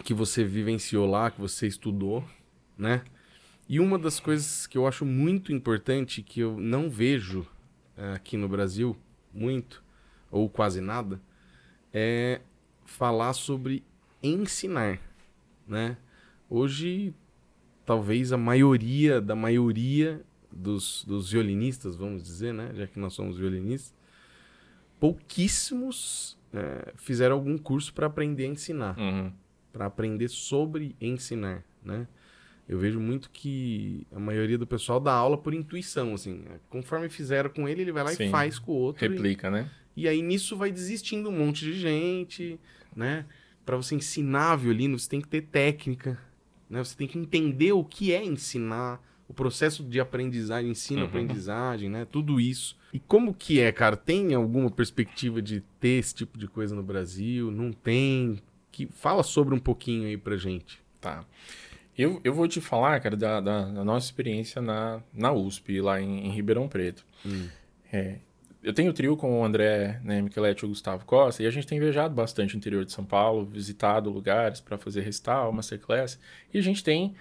que 0.03 0.13
você 0.13 0.43
vivenciou 0.43 1.09
lá, 1.09 1.32
que 1.32 1.39
você 1.39 1.67
estudou, 1.67 2.24
né? 2.78 3.01
E 3.69 3.80
uma 3.80 3.97
das 3.97 4.19
coisas 4.19 4.67
que 4.67 4.78
eu 4.78 4.86
acho 4.86 5.05
muito 5.05 5.53
importante, 5.53 6.21
que 6.21 6.41
eu 6.41 6.57
não 6.59 6.89
vejo 6.89 7.47
eh, 7.97 8.13
aqui 8.13 8.36
no 8.36 8.49
Brasil, 8.49 8.95
muito, 9.34 9.83
ou 10.34 10.50
quase 10.50 10.82
nada, 10.82 11.22
é 11.94 12.42
falar 12.86 13.34
sobre 13.34 13.84
ensinar, 14.22 15.00
né? 15.68 15.96
Hoje, 16.50 17.14
talvez 17.86 18.32
a 18.34 18.38
maioria 18.38 19.22
da 19.22 19.36
maioria 19.36 20.22
dos, 20.52 21.04
dos 21.06 21.32
violinistas, 21.32 21.96
vamos 21.96 22.24
dizer, 22.24 22.54
né? 22.54 22.72
Já 22.76 22.88
que 22.88 23.00
nós 23.00 23.14
somos 23.14 23.38
violinistas, 23.38 23.94
pouquíssimos 25.00 26.38
eh, 26.54 26.94
fizeram 26.98 27.36
algum 27.36 27.58
curso 27.58 27.94
para 27.94 28.08
aprender 28.08 28.46
a 28.46 28.48
ensinar, 28.48 28.98
Uhum. 28.98 29.32
para 29.72 29.86
aprender 29.86 30.28
sobre 30.30 30.96
ensinar, 31.02 31.64
né? 31.84 32.08
Eu 32.70 32.80
vejo 32.80 32.98
muito 33.00 33.30
que 33.30 34.08
a 34.16 34.20
maioria 34.20 34.58
do 34.58 34.66
pessoal 34.66 34.98
dá 35.00 35.12
aula 35.12 35.38
por 35.38 35.54
intuição, 35.54 36.14
assim. 36.14 36.46
Conforme 36.70 37.10
fizeram 37.10 37.50
com 37.50 37.68
ele, 37.68 37.82
ele 37.82 37.92
vai 37.92 38.04
lá 38.04 38.12
Sim. 38.12 38.28
e 38.28 38.30
faz 38.32 38.58
com 38.58 38.72
o 38.72 38.76
outro. 38.76 39.04
e- 39.06 39.10
Replica, 39.10 39.52
né? 39.52 39.70
E 39.96 40.08
aí 40.08 40.22
nisso 40.22 40.56
vai 40.58 40.72
desistindo 40.72 41.30
um 41.30 41.38
monte 41.38 41.66
de 41.66 41.74
gente, 41.74 42.60
né? 42.96 43.26
Para 43.66 43.78
você 43.78 43.96
ensinar 43.96 44.56
violino, 44.58 44.98
você 44.98 45.10
tem 45.10 45.22
que 45.22 45.28
ter 45.28 45.41
técnica, 45.41 46.20
né? 46.70 46.84
Você 46.84 46.96
tem 46.96 47.08
que 47.08 47.18
entender 47.18 47.72
o 47.72 47.84
que 47.84 48.12
é 48.12 48.24
ensinar, 48.24 49.02
o 49.28 49.34
processo 49.34 49.84
de 49.84 50.00
aprendizagem, 50.00 50.72
ensino-aprendizagem, 50.72 51.89
né? 51.89 52.06
Tudo 52.06 52.39
isso. 52.39 52.78
E 52.91 53.00
como 53.00 53.34
que 53.34 53.60
é, 53.60 53.72
cara? 53.72 53.96
Tem 53.96 54.34
alguma 54.34 54.70
perspectiva 54.70 55.41
de 55.41 55.62
ter 55.80 56.00
esse 56.00 56.14
tipo 56.14 56.38
de 56.38 56.48
coisa 56.48 56.76
no 56.76 56.84
Brasil? 56.84 57.50
Não 57.50 57.72
tem? 57.72 58.39
Que 58.72 58.88
fala 58.88 59.24
sobre 59.24 59.56
um 59.56 59.60
pouquinho 59.60 60.08
aí 60.08 60.18
pra 60.18 60.36
gente. 60.36 60.82
Tá. 61.00 61.26
Eu, 61.98 62.20
eu 62.24 62.34
vou 62.34 62.48
te 62.48 62.60
falar, 62.60 63.00
cara, 63.00 63.16
da, 63.16 63.39
da, 63.39 63.66
da 63.66 63.84
nossa 63.84 64.08
experiência 64.08 64.62
na, 64.62 65.02
na 65.14 65.32
USP, 65.32 65.80
lá 65.80 66.02
em, 66.02 66.28
em 66.28 66.32
Ribeirão 66.32 66.68
Preto. 66.68 67.06
Hum. 67.26 67.48
É, 67.91 68.18
eu 68.64 68.74
tenho 68.74 68.93
trio 68.93 69.18
com 69.18 69.41
o 69.41 69.43
André 69.43 69.99
né, 70.03 70.22
Micheletti 70.22 70.64
e 70.64 70.66
o 70.66 70.70
Gustavo 70.70 71.05
Costa, 71.05 71.43
e 71.43 71.45
a 71.45 71.51
gente 71.51 71.68
tem 71.68 71.80
viajado 71.80 72.16
bastante 72.16 72.55
o 72.55 72.57
interior 72.57 72.86
de 72.86 72.93
São 72.93 73.03
Paulo, 73.03 73.45
visitado 73.45 74.09
lugares 74.09 74.61
para 74.61 74.78
fazer 74.78 75.01
recital, 75.01 75.51
masterclass, 75.51 76.18
e 76.53 76.57
a 76.57 76.61
gente 76.61 76.84
tem 76.84 77.14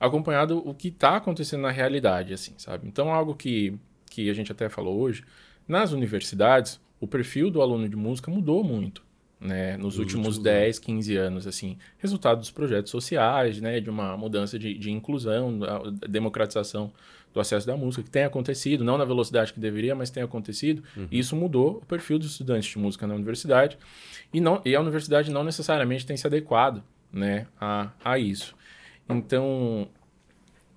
acompanhado 0.00 0.58
o 0.58 0.74
que 0.74 0.88
está 0.88 1.16
acontecendo 1.16 1.62
na 1.62 1.70
realidade, 1.70 2.34
assim, 2.34 2.54
sabe? 2.58 2.86
Então, 2.88 3.12
algo 3.12 3.34
que, 3.34 3.78
que 4.10 4.28
a 4.28 4.34
gente 4.34 4.50
até 4.50 4.68
falou 4.68 4.98
hoje, 4.98 5.24
nas 5.66 5.92
universidades, 5.92 6.80
o 7.00 7.06
perfil 7.06 7.50
do 7.50 7.62
aluno 7.62 7.88
de 7.88 7.96
música 7.96 8.30
mudou 8.30 8.64
muito, 8.64 9.02
né? 9.40 9.76
Nos 9.76 9.84
Nos 9.84 9.98
últimos 9.98 10.26
últimos 10.26 10.44
10, 10.44 10.78
15 10.80 11.16
anos, 11.16 11.46
assim. 11.46 11.78
Resultado 11.98 12.38
dos 12.38 12.50
projetos 12.50 12.90
sociais, 12.90 13.60
né? 13.60 13.80
De 13.80 13.88
uma 13.88 14.16
mudança 14.16 14.58
de, 14.58 14.74
de 14.74 14.90
inclusão, 14.90 15.60
democratização 16.08 16.92
do 17.32 17.40
acesso 17.40 17.66
da 17.66 17.76
música, 17.76 18.02
que 18.02 18.10
tem 18.10 18.24
acontecido, 18.24 18.84
não 18.84 18.98
na 18.98 19.04
velocidade 19.04 19.52
que 19.52 19.60
deveria, 19.60 19.94
mas 19.94 20.10
tem 20.10 20.22
acontecido. 20.22 20.82
E 21.10 21.18
isso 21.18 21.36
mudou 21.36 21.78
o 21.82 21.86
perfil 21.86 22.18
dos 22.18 22.32
estudantes 22.32 22.68
de 22.68 22.78
música 22.78 23.06
na 23.06 23.14
universidade. 23.14 23.78
E, 24.32 24.40
não, 24.40 24.60
e 24.64 24.74
a 24.74 24.80
universidade 24.80 25.30
não 25.30 25.44
necessariamente 25.44 26.06
tem 26.06 26.16
se 26.16 26.26
adequado 26.26 26.82
né, 27.12 27.46
a, 27.60 27.90
a 28.04 28.18
isso. 28.18 28.54
Então, 29.08 29.88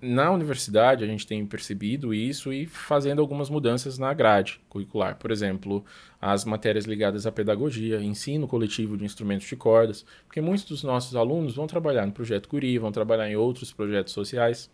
na 0.02 0.32
universidade, 0.32 1.04
a 1.04 1.08
gente 1.08 1.28
tem 1.28 1.46
percebido 1.46 2.12
isso 2.12 2.52
e 2.52 2.66
fazendo 2.66 3.22
algumas 3.22 3.50
mudanças 3.50 4.00
na 4.00 4.12
grade 4.14 4.60
curricular. 4.68 5.16
Por 5.18 5.30
exemplo, 5.30 5.86
as 6.20 6.44
matérias 6.44 6.86
ligadas 6.86 7.28
à 7.28 7.32
pedagogia, 7.32 8.02
ensino 8.02 8.48
coletivo 8.48 8.98
de 8.98 9.06
instrumentos 9.06 9.48
de 9.48 9.56
cordas, 9.56 10.04
porque 10.26 10.42
muitos 10.42 10.66
dos 10.66 10.84
nossos 10.84 11.16
alunos 11.16 11.56
vão 11.56 11.68
trabalhar 11.68 12.06
no 12.06 12.12
projeto 12.12 12.50
Curi, 12.50 12.80
vão 12.80 12.92
trabalhar 12.92 13.30
em 13.30 13.36
outros 13.36 13.72
projetos 13.72 14.12
sociais. 14.12 14.72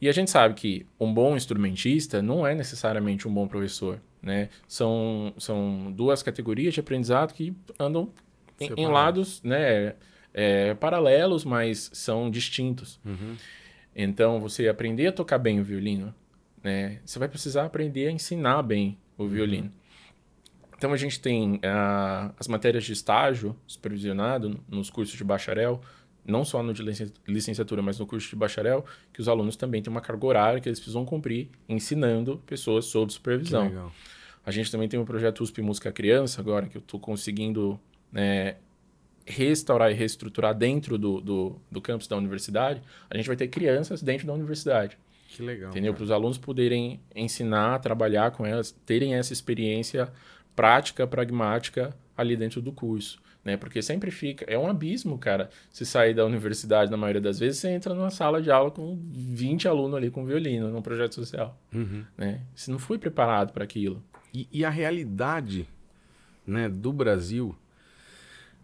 E 0.00 0.08
a 0.08 0.12
gente 0.12 0.30
sabe 0.30 0.54
que 0.54 0.86
um 0.98 1.12
bom 1.12 1.36
instrumentista 1.36 2.22
não 2.22 2.46
é 2.46 2.54
necessariamente 2.54 3.26
um 3.26 3.34
bom 3.34 3.48
professor, 3.48 4.00
né? 4.22 4.48
São, 4.66 5.32
são 5.38 5.92
duas 5.92 6.22
categorias 6.22 6.74
de 6.74 6.80
aprendizado 6.80 7.34
que 7.34 7.52
andam 7.78 8.12
em, 8.60 8.72
em 8.76 8.86
lados 8.86 9.42
né, 9.42 9.94
é, 10.32 10.74
paralelos, 10.74 11.44
mas 11.44 11.90
são 11.92 12.30
distintos. 12.30 13.00
Então, 13.94 14.38
você 14.40 14.68
aprender 14.68 15.08
a 15.08 15.12
tocar 15.12 15.38
bem 15.38 15.58
o 15.58 15.64
violino, 15.64 16.14
né? 16.62 17.00
Você 17.04 17.18
vai 17.18 17.28
precisar 17.28 17.64
aprender 17.64 18.06
a 18.06 18.12
ensinar 18.12 18.62
bem 18.62 18.96
o 19.16 19.26
violino. 19.26 19.72
Então, 20.76 20.92
a 20.92 20.96
gente 20.96 21.18
tem 21.18 21.58
ah, 21.64 22.30
as 22.38 22.46
matérias 22.46 22.84
de 22.84 22.92
estágio 22.92 23.56
supervisionado 23.66 24.60
nos 24.68 24.90
cursos 24.90 25.16
de 25.16 25.24
bacharel, 25.24 25.80
não 26.30 26.44
só 26.44 26.62
no 26.62 26.72
de 26.74 26.82
licen- 26.82 27.12
licenciatura, 27.26 27.80
mas 27.82 27.98
no 27.98 28.06
curso 28.06 28.28
de 28.28 28.36
bacharel, 28.36 28.84
que 29.12 29.20
os 29.20 29.28
alunos 29.28 29.56
também 29.56 29.82
têm 29.82 29.90
uma 29.90 30.00
carga 30.00 30.26
horária 30.26 30.60
que 30.60 30.68
eles 30.68 30.78
precisam 30.78 31.04
cumprir 31.04 31.48
ensinando 31.68 32.42
pessoas 32.46 32.84
sob 32.84 33.12
supervisão. 33.12 33.90
A 34.44 34.50
gente 34.50 34.70
também 34.70 34.88
tem 34.88 34.98
o 35.00 35.04
projeto 35.04 35.40
USP 35.42 35.60
Música 35.62 35.90
Criança, 35.92 36.40
agora 36.40 36.66
que 36.68 36.76
eu 36.76 36.80
estou 36.80 36.98
conseguindo 37.00 37.78
né, 38.12 38.56
restaurar 39.26 39.90
e 39.90 39.94
reestruturar 39.94 40.54
dentro 40.54 40.96
do, 40.96 41.20
do, 41.20 41.60
do 41.70 41.80
campus 41.80 42.06
da 42.06 42.16
universidade. 42.16 42.80
A 43.10 43.16
gente 43.16 43.26
vai 43.26 43.36
ter 43.36 43.48
crianças 43.48 44.00
dentro 44.02 44.26
da 44.26 44.32
universidade, 44.32 44.96
Que 45.28 45.42
legal. 45.42 45.70
entendeu? 45.70 45.92
Para 45.92 46.04
os 46.04 46.10
alunos 46.10 46.38
poderem 46.38 47.00
ensinar, 47.14 47.78
trabalhar 47.80 48.30
com 48.30 48.46
elas, 48.46 48.70
terem 48.86 49.14
essa 49.14 49.32
experiência 49.32 50.10
prática, 50.56 51.06
pragmática 51.06 51.94
ali 52.16 52.36
dentro 52.36 52.60
do 52.62 52.72
curso. 52.72 53.20
Né? 53.48 53.56
Porque 53.56 53.80
sempre 53.80 54.10
fica. 54.10 54.44
É 54.46 54.58
um 54.58 54.66
abismo, 54.66 55.16
cara. 55.16 55.48
Se 55.72 55.86
sair 55.86 56.12
da 56.12 56.22
universidade, 56.26 56.90
na 56.90 56.98
maioria 56.98 57.22
das 57.22 57.38
vezes, 57.38 57.58
você 57.58 57.70
entra 57.70 57.94
numa 57.94 58.10
sala 58.10 58.42
de 58.42 58.50
aula 58.50 58.70
com 58.70 58.94
20 59.10 59.66
alunos 59.66 59.96
ali 59.96 60.10
com 60.10 60.22
violino, 60.22 60.68
num 60.68 60.82
projeto 60.82 61.14
social. 61.14 61.58
Uhum. 61.72 62.04
Né? 62.14 62.42
Você 62.54 62.70
não 62.70 62.78
foi 62.78 62.98
preparado 62.98 63.54
para 63.54 63.64
aquilo. 63.64 64.02
E, 64.34 64.46
e 64.52 64.66
a 64.66 64.68
realidade 64.68 65.66
né, 66.46 66.68
do 66.68 66.92
Brasil, 66.92 67.56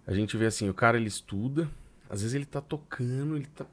a 0.07 0.13
gente 0.13 0.37
vê 0.37 0.45
assim, 0.45 0.69
o 0.69 0.75
cara 0.75 0.99
ele 0.99 1.09
estuda, 1.09 1.67
às 2.11 2.21
vezes 2.21 2.35
ele 2.35 2.45
tá 2.45 2.61
tocando, 2.61 3.37
ele 3.37 3.47
tá. 3.47 3.65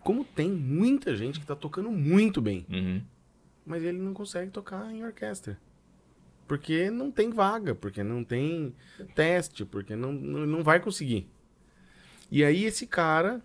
Como 0.00 0.24
tem 0.24 0.50
muita 0.50 1.14
gente 1.14 1.38
que 1.38 1.46
tá 1.46 1.54
tocando 1.54 1.92
muito 1.92 2.40
bem, 2.40 2.66
Uhum. 2.68 3.00
mas 3.64 3.84
ele 3.84 3.98
não 3.98 4.12
consegue 4.12 4.50
tocar 4.50 4.90
em 4.92 5.04
orquestra. 5.04 5.56
Porque 6.50 6.90
não 6.90 7.12
tem 7.12 7.30
vaga, 7.30 7.76
porque 7.76 8.02
não 8.02 8.24
tem 8.24 8.74
teste, 9.14 9.64
porque 9.64 9.94
não, 9.94 10.12
não, 10.12 10.44
não 10.44 10.64
vai 10.64 10.80
conseguir. 10.80 11.30
E 12.28 12.42
aí 12.42 12.64
esse 12.64 12.88
cara, 12.88 13.40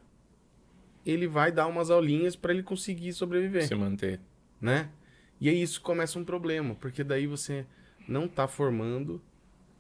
ele 1.06 1.28
vai 1.28 1.52
dar 1.52 1.68
umas 1.68 1.92
aulinhas 1.92 2.36
para 2.36 2.52
ele 2.52 2.64
conseguir 2.64 3.14
sobreviver 3.14 3.68
Se 3.68 3.76
manter. 3.76 4.20
né? 4.60 4.90
E 5.40 5.48
aí 5.50 5.62
isso 5.62 5.82
começa 5.82 6.18
um 6.18 6.24
problema, 6.24 6.74
porque 6.74 7.04
daí 7.04 7.28
você 7.28 7.68
não 8.08 8.28
tá 8.28 8.48
formando, 8.48 9.22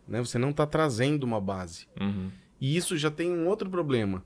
né? 0.07 0.19
Você 0.19 0.38
não 0.38 0.53
tá 0.53 0.67
trazendo 0.67 1.23
uma 1.23 1.41
base. 1.41 1.88
Uhum. 1.99 2.30
E 2.61 2.78
isso 2.78 2.95
já 2.95 3.09
tem 3.09 3.32
um 3.32 3.47
outro 3.47 3.67
problema, 3.71 4.23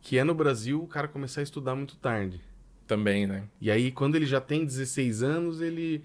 que 0.00 0.18
é 0.18 0.22
no 0.22 0.36
Brasil 0.36 0.80
o 0.80 0.86
cara 0.86 1.08
começar 1.08 1.40
a 1.40 1.42
estudar 1.42 1.74
muito 1.74 1.96
tarde. 1.96 2.40
Também, 2.86 3.26
né? 3.26 3.48
E 3.60 3.72
aí 3.72 3.90
quando 3.90 4.14
ele 4.14 4.24
já 4.24 4.40
tem 4.40 4.64
16 4.64 5.24
anos, 5.24 5.60
ele 5.60 6.04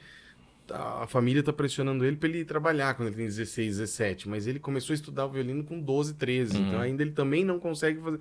a 0.73 1.07
família 1.07 1.41
tá 1.43 1.51
pressionando 1.53 2.03
ele 2.05 2.15
para 2.17 2.29
ele 2.29 2.45
trabalhar 2.45 2.93
quando 2.95 3.09
ele 3.09 3.17
tem 3.17 3.25
16, 3.25 3.77
17, 3.77 4.29
mas 4.29 4.47
ele 4.47 4.59
começou 4.59 4.93
a 4.93 4.95
estudar 4.95 5.25
o 5.25 5.29
violino 5.29 5.63
com 5.63 5.79
12, 5.79 6.13
13, 6.15 6.57
Uhum. 6.57 6.67
então 6.67 6.79
ainda 6.81 7.03
ele 7.03 7.11
também 7.11 7.43
não 7.45 7.59
consegue 7.59 7.99
fazer. 8.01 8.19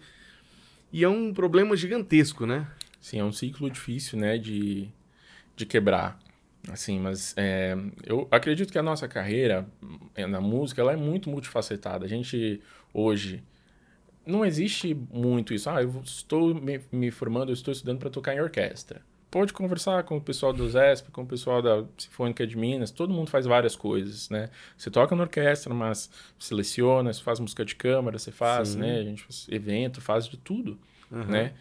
E 0.93 1.05
é 1.05 1.09
um 1.09 1.33
problema 1.33 1.77
gigantesco, 1.77 2.47
né? 2.47 2.67
Sim, 3.01 3.21
é 3.21 3.25
um 3.25 3.33
ciclo 3.33 3.71
difícil, 3.71 4.19
né, 4.19 4.37
de, 4.39 4.89
de 5.57 5.65
quebrar. 5.67 6.19
Assim, 6.69 7.01
mas 7.01 7.33
é, 7.39 7.75
eu 8.05 8.29
acredito 8.31 8.71
que 8.71 8.79
a 8.79 8.83
nossa 8.83 9.09
carreira 9.09 9.67
é, 10.15 10.27
na 10.27 10.41
música 10.43 10.83
ela 10.83 10.93
é 10.93 10.97
muito 10.97 11.31
multifacetada. 11.31 12.05
A 12.05 12.09
gente 12.09 12.61
hoje 12.93 13.43
não 14.27 14.45
existe 14.45 14.95
muito 15.11 15.55
isso. 15.55 15.71
Ah, 15.71 15.83
eu 15.83 16.03
estou 16.05 16.55
me, 16.55 16.81
me 16.93 17.11
formando, 17.11 17.49
eu 17.49 17.55
estou 17.55 17.73
estudando 17.73 17.99
para 17.99 18.11
tocar 18.11 18.35
em 18.35 18.41
orquestra. 18.41 19.01
Pode 19.31 19.53
conversar 19.53 20.03
com 20.03 20.17
o 20.17 20.21
pessoal 20.21 20.53
do 20.53 20.69
ZESP, 20.69 21.11
com 21.11 21.23
o 21.23 21.27
pessoal 21.27 21.63
da 21.63 21.85
Sinfônica 21.97 22.47
de 22.47 22.57
Minas, 22.57 22.91
todo 22.91 23.15
mundo 23.15 23.31
faz 23.31 23.47
várias 23.47 23.77
coisas, 23.77 24.29
né? 24.29 24.51
Você 24.77 24.91
toca 24.91 25.15
na 25.15 25.23
orquestra, 25.23 25.73
mas 25.73 26.11
seleciona, 26.39 27.13
você 27.13 27.23
faz 27.23 27.39
música 27.39 27.65
de 27.65 27.77
câmara, 27.77 28.19
você 28.19 28.33
faz, 28.33 28.71
Sim. 28.71 28.81
né? 28.81 28.99
A 28.99 29.05
gente 29.05 29.23
faz 29.23 29.47
evento, 29.49 30.01
faz 30.01 30.27
de 30.27 30.37
tudo 30.37 30.79
Aham. 31.13 31.25
né? 31.27 31.53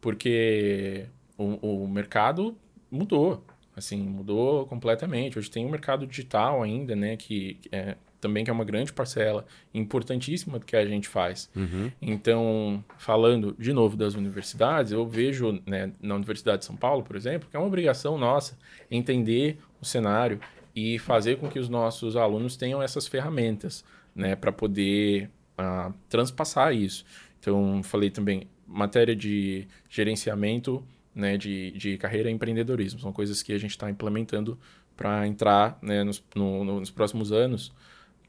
Porque 0.00 1.06
o, 1.38 1.84
o 1.84 1.88
mercado 1.88 2.56
mudou, 2.90 3.44
Assim, 3.74 4.02
mudou 4.02 4.66
completamente. 4.66 5.38
Hoje 5.38 5.50
tem 5.50 5.64
o 5.64 5.68
um 5.68 5.70
mercado 5.70 6.06
digital 6.06 6.62
ainda, 6.62 6.94
né? 6.94 7.16
Que 7.16 7.58
é, 7.70 7.96
também 8.22 8.44
que 8.44 8.50
é 8.50 8.52
uma 8.52 8.64
grande 8.64 8.92
parcela 8.92 9.44
importantíssima 9.74 10.58
do 10.58 10.64
que 10.64 10.76
a 10.76 10.86
gente 10.86 11.08
faz. 11.08 11.50
Uhum. 11.54 11.90
Então, 12.00 12.82
falando 12.96 13.54
de 13.58 13.72
novo 13.72 13.96
das 13.96 14.14
universidades, 14.14 14.92
eu 14.92 15.04
vejo 15.04 15.60
né, 15.66 15.92
na 16.00 16.14
Universidade 16.14 16.60
de 16.60 16.64
São 16.64 16.76
Paulo, 16.76 17.02
por 17.02 17.16
exemplo, 17.16 17.50
que 17.50 17.56
é 17.56 17.58
uma 17.58 17.66
obrigação 17.66 18.16
nossa 18.16 18.56
entender 18.88 19.58
o 19.80 19.84
cenário 19.84 20.40
e 20.74 21.00
fazer 21.00 21.36
com 21.36 21.48
que 21.48 21.58
os 21.58 21.68
nossos 21.68 22.16
alunos 22.16 22.56
tenham 22.56 22.80
essas 22.80 23.08
ferramentas 23.08 23.84
né, 24.14 24.36
para 24.36 24.52
poder 24.52 25.28
uh, 25.58 25.92
transpassar 26.08 26.72
isso. 26.72 27.04
Então, 27.40 27.82
falei 27.82 28.08
também, 28.08 28.46
matéria 28.64 29.16
de 29.16 29.66
gerenciamento 29.90 30.82
né, 31.12 31.36
de, 31.36 31.72
de 31.72 31.98
carreira 31.98 32.30
e 32.30 32.32
empreendedorismo. 32.32 33.00
São 33.00 33.12
coisas 33.12 33.42
que 33.42 33.52
a 33.52 33.58
gente 33.58 33.72
está 33.72 33.90
implementando 33.90 34.56
para 34.96 35.26
entrar 35.26 35.76
né, 35.82 36.04
nos, 36.04 36.22
no, 36.36 36.64
nos 36.64 36.90
próximos 36.90 37.32
anos 37.32 37.72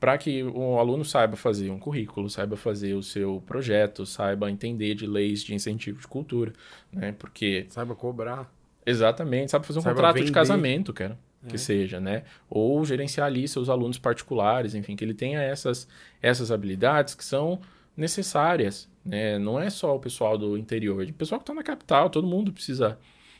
para 0.04 0.18
que 0.18 0.43
o 0.43 0.78
aluno 0.80 1.06
saiba 1.06 1.38
fazer 1.38 1.70
um 1.70 1.80
currículo, 1.80 2.30
saiba 2.30 2.58
fazer 2.58 2.93
o 2.93 3.01
seu 3.01 3.41
projeto, 3.47 4.06
saiba 4.06 4.51
entender 4.51 4.95
de 4.95 5.08
leis 5.08 5.41
de 5.41 5.56
incentivo 5.56 6.01
de 6.01 6.08
cultura, 6.10 6.51
né? 6.91 7.16
Porque 7.18 7.68
saiba 7.70 7.95
cobrar. 7.95 8.51
Exatamente, 8.86 9.51
sabe 9.51 9.66
fazer 9.66 9.80
um 9.80 9.82
saiba 9.82 9.95
contrato 9.95 10.16
vender. 10.16 10.26
de 10.26 10.34
casamento, 10.34 10.91
cara, 10.91 11.18
é. 11.45 11.47
que 11.47 11.58
seja, 11.58 12.01
né? 12.01 12.24
Ou 12.49 12.84
gerenciar 12.84 13.28
ali 13.28 13.47
seus 13.47 13.70
alunos 13.70 13.97
particulares, 13.97 14.76
enfim, 14.76 14.93
que 14.93 15.06
ele 15.06 15.14
tenha 15.14 15.41
essas 15.41 15.88
essas 16.22 16.51
habilidades 16.51 17.16
que 17.16 17.24
são 17.24 17.62
necessárias, 17.95 18.89
né? 19.06 19.39
Não 19.39 19.58
é 19.58 19.70
só 19.70 19.95
o 19.95 19.99
pessoal 20.01 20.38
do 20.38 20.58
interior, 20.58 21.06
o 21.06 21.14
pessoal 21.14 21.39
que 21.39 21.43
está 21.43 21.54
na 21.54 21.64
capital, 21.64 22.10
todo 22.10 22.28
mundo 22.28 22.51
precisa, 22.51 22.99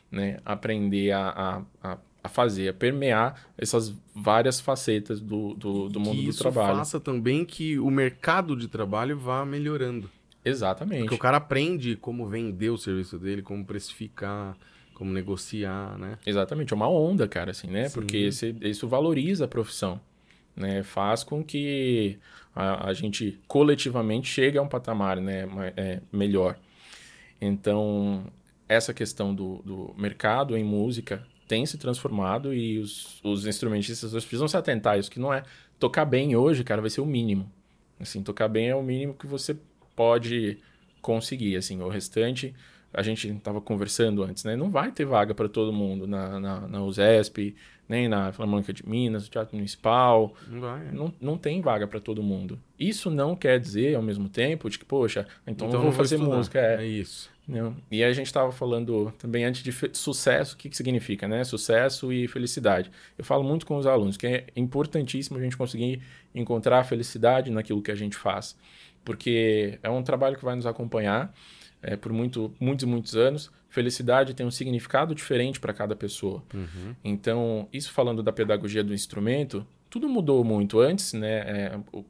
né, 0.10 0.40
aprender 0.46 1.12
a, 1.12 1.28
a, 1.82 1.92
a 1.92 1.98
a 2.24 2.30
fazer, 2.30 2.70
a 2.70 2.74
permear 2.74 3.36
essas 3.58 3.94
várias 4.16 4.62
facetas 4.62 5.20
do, 5.20 5.54
do, 5.56 5.90
do 5.90 6.00
mundo 6.00 6.24
do 6.24 6.34
trabalho. 6.34 6.72
Isso 6.72 6.78
faça 6.78 7.00
também 7.00 7.44
que 7.44 7.78
o 7.78 7.92
mercado 7.92 8.56
de 8.56 8.70
trabalho 8.70 9.18
vá 9.18 9.46
melhorando. 9.46 10.10
Exatamente. 10.46 11.02
Porque 11.02 11.16
o 11.16 11.20
cara 11.20 11.38
aprende 11.38 11.98
como 11.98 12.26
vender 12.26 12.70
o 12.70 12.78
serviço 12.78 13.20
dele, 13.20 13.42
como 13.42 13.66
precificar, 13.66 14.58
como 14.94 15.12
negociar, 15.12 15.98
né? 15.98 16.18
Exatamente. 16.26 16.72
É 16.72 16.76
uma 16.76 16.90
onda, 16.90 17.28
cara, 17.28 17.52
assim, 17.52 17.68
né? 17.68 17.90
Sim. 17.90 17.94
Porque 17.94 18.18
esse, 18.18 18.56
isso 18.62 18.88
valoriza 18.88 19.46
a 19.46 19.48
profissão. 19.48 20.00
Né? 20.56 20.82
Faz 20.84 21.24
com 21.24 21.44
que 21.44 22.18
a, 22.56 22.90
a 22.90 22.94
gente 22.94 23.40
coletivamente 23.48 24.30
chegue 24.30 24.58
a 24.58 24.62
um 24.62 24.68
patamar 24.68 25.20
né? 25.20 25.46
É, 25.76 26.00
melhor. 26.12 26.58
Então, 27.42 28.26
essa 28.68 28.94
questão 28.94 29.36
do, 29.36 29.62
do 29.66 29.94
mercado 29.98 30.56
em 30.56 30.64
música 30.64 31.26
tem 31.48 31.66
se 31.66 31.78
transformado 31.78 32.54
e 32.54 32.80
os, 32.80 33.20
os 33.24 33.46
instrumentistas 33.46 34.12
precisam 34.12 34.48
se 34.48 34.58
atentar 34.58 34.94
a 34.94 34.98
isso, 34.98 35.12
que 35.12 35.20
não 35.20 35.34
é 35.34 35.44
tocar 35.80 36.06
bem 36.06 36.36
hoje, 36.36 36.64
cara, 36.64 36.82
vai 36.82 36.90
ser 36.90 37.02
o 37.02 37.06
mínimo. 37.06 37.52
Assim, 38.00 38.22
tocar 38.22 38.48
bem 38.48 38.70
é 38.70 38.76
o 38.76 38.84
mínimo 38.84 39.14
que 39.14 39.28
você 39.28 39.56
pode 39.96 40.58
conseguir, 41.02 41.56
assim, 41.58 41.82
o 41.82 41.90
restante, 41.90 42.54
a 42.94 43.02
gente 43.02 43.28
estava 43.28 43.60
conversando 43.60 44.24
antes, 44.24 44.44
né, 44.44 44.56
não 44.56 44.70
vai 44.70 44.92
ter 44.92 45.06
vaga 45.06 45.34
para 45.34 45.50
todo 45.50 45.74
mundo 45.74 46.08
na, 46.08 46.40
na, 46.40 46.68
na 46.68 46.84
USESP, 46.84 47.56
nem 47.88 48.08
na 48.08 48.32
Filarmônica 48.32 48.72
de 48.72 48.88
Minas, 48.88 49.24
no 49.24 49.30
Teatro 49.30 49.56
Municipal, 49.56 50.34
não, 50.48 50.62
vai, 50.62 50.88
é. 50.88 50.92
não, 50.92 51.14
não 51.20 51.38
tem 51.38 51.60
vaga 51.62 51.88
para 51.88 52.00
todo 52.00 52.24
mundo. 52.24 52.60
Isso 52.80 53.10
não 53.10 53.36
quer 53.36 53.60
dizer, 53.60 53.96
ao 53.96 54.02
mesmo 54.02 54.30
tempo, 54.30 54.70
de 54.70 54.80
que, 54.80 54.86
poxa, 54.86 55.28
então, 55.46 55.68
então 55.68 55.80
não 55.80 55.88
vou 55.88 55.92
fazer 55.92 56.18
vou 56.18 56.34
música. 56.34 56.60
É, 56.60 56.84
é 56.84 56.86
isso. 56.86 57.33
Não. 57.48 57.76
E 57.92 58.04
a 58.04 58.14
gente 58.14 58.28
estava 58.28 58.52
falando 58.52 59.12
também 59.18 59.44
antes 59.44 59.62
de 59.62 59.72
sucesso, 59.94 60.56
o 60.56 60.58
que, 60.58 60.70
que 60.70 60.78
significa, 60.78 61.28
né? 61.28 61.44
Sucesso 61.44 62.12
e 62.12 62.28
felicidade. 62.28 62.90
Eu 63.18 63.26
falo 63.26 63.44
muito 63.44 63.66
com 63.66 63.78
os 63.78 63.86
alunos 63.86 64.16
que 64.16 64.28
é 64.28 64.46
importantíssimo 64.56 65.38
a 65.38 65.42
gente 65.42 65.58
conseguir 65.58 66.02
encontrar 66.34 66.84
felicidade 66.86 67.52
naquilo 67.52 67.82
que 67.82 67.92
a 67.92 67.96
gente 67.96 68.16
faz, 68.16 68.58
porque 69.04 69.78
é 69.84 69.90
um 69.90 70.02
trabalho 70.02 70.38
que 70.38 70.46
vai 70.46 70.56
nos 70.56 70.66
acompanhar 70.66 71.34
é, 71.82 71.98
por 71.98 72.14
muito, 72.14 72.54
muitos 72.60 72.84
e 72.84 72.88
muitos 72.88 73.16
anos. 73.16 73.52
Felicidade 73.70 74.34
tem 74.34 74.46
um 74.46 74.52
significado 74.52 75.14
diferente 75.14 75.60
para 75.60 75.74
cada 75.74 75.96
pessoa. 75.96 76.42
Uhum. 76.54 76.96
Então, 77.04 77.68
isso 77.74 77.92
falando 77.92 78.24
da 78.24 78.32
pedagogia 78.32 78.84
do 78.84 78.94
instrumento, 78.94 79.68
tudo 79.90 80.08
mudou 80.08 80.44
muito 80.44 80.80
antes, 80.80 81.12
né? 81.12 81.40
É, 81.40 81.80
o, 81.92 82.06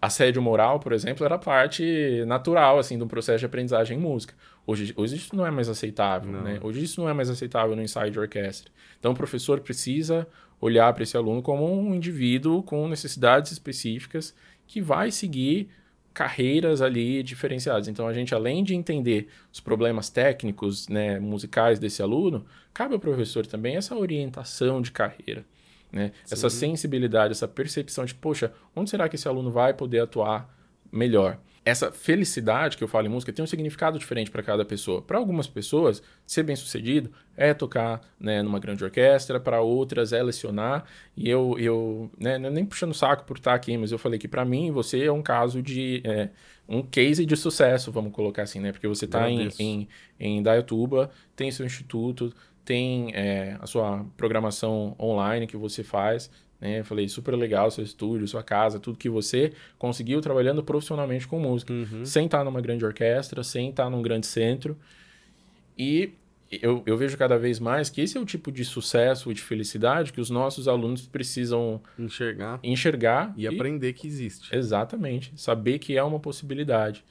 assédio 0.00 0.40
moral, 0.42 0.80
por 0.80 0.92
exemplo, 0.92 1.24
era 1.24 1.38
parte 1.38 2.24
natural 2.26 2.78
assim 2.78 3.00
um 3.00 3.08
processo 3.08 3.40
de 3.40 3.46
aprendizagem 3.46 3.98
em 3.98 4.00
música. 4.00 4.34
Hoje, 4.66 4.92
hoje 4.96 5.16
isso 5.16 5.34
não 5.34 5.46
é 5.46 5.50
mais 5.50 5.68
aceitável, 5.68 6.30
não. 6.30 6.42
né? 6.42 6.58
Hoje 6.62 6.82
isso 6.82 7.00
não 7.00 7.08
é 7.08 7.12
mais 7.12 7.28
aceitável 7.28 7.74
no 7.74 7.82
ensaio 7.82 8.10
de 8.10 8.18
orquestra. 8.18 8.70
Então 8.98 9.12
o 9.12 9.14
professor 9.14 9.60
precisa 9.60 10.26
olhar 10.60 10.92
para 10.92 11.02
esse 11.02 11.16
aluno 11.16 11.42
como 11.42 11.68
um 11.68 11.94
indivíduo 11.94 12.62
com 12.62 12.86
necessidades 12.86 13.50
específicas 13.50 14.34
que 14.66 14.80
vai 14.80 15.10
seguir 15.10 15.68
carreiras 16.14 16.80
ali 16.82 17.22
diferenciadas. 17.22 17.88
Então 17.88 18.06
a 18.06 18.12
gente 18.12 18.34
além 18.34 18.62
de 18.62 18.74
entender 18.74 19.28
os 19.52 19.60
problemas 19.60 20.08
técnicos, 20.08 20.88
né, 20.88 21.18
musicais 21.18 21.78
desse 21.78 22.02
aluno, 22.02 22.44
cabe 22.72 22.94
ao 22.94 23.00
professor 23.00 23.46
também 23.46 23.76
essa 23.76 23.96
orientação 23.96 24.80
de 24.80 24.92
carreira. 24.92 25.44
Né? 25.92 26.12
Essa 26.28 26.48
sensibilidade, 26.48 27.32
essa 27.32 27.46
percepção 27.46 28.04
de, 28.04 28.14
poxa, 28.14 28.52
onde 28.74 28.88
será 28.88 29.08
que 29.08 29.16
esse 29.16 29.28
aluno 29.28 29.50
vai 29.50 29.74
poder 29.74 30.00
atuar 30.00 30.48
melhor? 30.90 31.38
Essa 31.64 31.92
felicidade 31.92 32.76
que 32.76 32.82
eu 32.82 32.88
falo 32.88 33.06
em 33.06 33.10
música 33.10 33.32
tem 33.32 33.42
um 33.42 33.46
significado 33.46 33.96
diferente 33.96 34.32
para 34.32 34.42
cada 34.42 34.64
pessoa. 34.64 35.00
Para 35.00 35.18
algumas 35.18 35.46
pessoas, 35.46 36.02
ser 36.26 36.42
bem 36.42 36.56
sucedido 36.56 37.12
é 37.36 37.54
tocar 37.54 38.00
né, 38.18 38.42
numa 38.42 38.58
grande 38.58 38.82
orquestra, 38.82 39.38
para 39.38 39.60
outras 39.60 40.12
é 40.12 40.20
lecionar. 40.20 40.84
E 41.16 41.30
eu, 41.30 41.56
eu 41.60 42.10
né, 42.18 42.34
é 42.34 42.50
nem 42.50 42.64
puxando 42.64 42.90
o 42.90 42.94
saco 42.94 43.24
por 43.24 43.36
estar 43.36 43.54
aqui, 43.54 43.76
mas 43.76 43.92
eu 43.92 43.98
falei 43.98 44.18
que 44.18 44.26
para 44.26 44.44
mim 44.44 44.72
você 44.72 45.04
é 45.04 45.12
um 45.12 45.22
caso 45.22 45.62
de. 45.62 46.02
É, 46.04 46.30
um 46.68 46.82
case 46.82 47.26
de 47.26 47.36
sucesso, 47.36 47.92
vamos 47.92 48.12
colocar 48.12 48.42
assim, 48.42 48.58
né? 48.60 48.72
Porque 48.72 48.88
você 48.88 49.04
está 49.04 49.28
em, 49.28 49.48
em, 49.58 49.88
em 50.18 50.42
Dayatuba, 50.42 51.10
tem 51.36 51.50
seu 51.50 51.66
instituto, 51.66 52.32
tem 52.64 53.12
é, 53.14 53.56
a 53.60 53.66
sua 53.66 54.04
programação 54.16 54.94
online 54.98 55.46
que 55.46 55.56
você 55.56 55.82
faz. 55.82 56.30
Né? 56.60 56.80
Eu 56.80 56.84
falei, 56.84 57.08
super 57.08 57.34
legal 57.34 57.70
seu 57.70 57.82
estúdio, 57.82 58.26
sua 58.28 58.42
casa, 58.42 58.78
tudo 58.78 58.96
que 58.96 59.08
você 59.08 59.52
conseguiu 59.78 60.20
trabalhando 60.20 60.62
profissionalmente 60.62 61.26
com 61.26 61.38
música. 61.40 61.72
Uhum. 61.72 62.04
Sem 62.04 62.26
estar 62.26 62.44
numa 62.44 62.60
grande 62.60 62.84
orquestra, 62.84 63.42
sem 63.42 63.70
estar 63.70 63.90
num 63.90 64.00
grande 64.00 64.26
centro. 64.26 64.76
E 65.76 66.12
eu, 66.60 66.82
eu 66.84 66.96
vejo 66.96 67.16
cada 67.16 67.38
vez 67.38 67.58
mais 67.58 67.88
que 67.88 68.00
esse 68.00 68.18
é 68.18 68.20
o 68.20 68.26
tipo 68.26 68.52
de 68.52 68.64
sucesso 68.64 69.30
e 69.30 69.34
de 69.34 69.40
felicidade 69.40 70.12
que 70.12 70.20
os 70.20 70.28
nossos 70.28 70.68
alunos 70.68 71.06
precisam 71.06 71.80
enxergar, 71.98 72.60
enxergar 72.62 73.34
e, 73.36 73.42
e 73.42 73.46
aprender 73.46 73.94
que 73.94 74.06
existe. 74.06 74.54
Exatamente. 74.54 75.32
Saber 75.34 75.78
que 75.78 75.96
é 75.96 76.02
uma 76.02 76.20
possibilidade. 76.20 77.04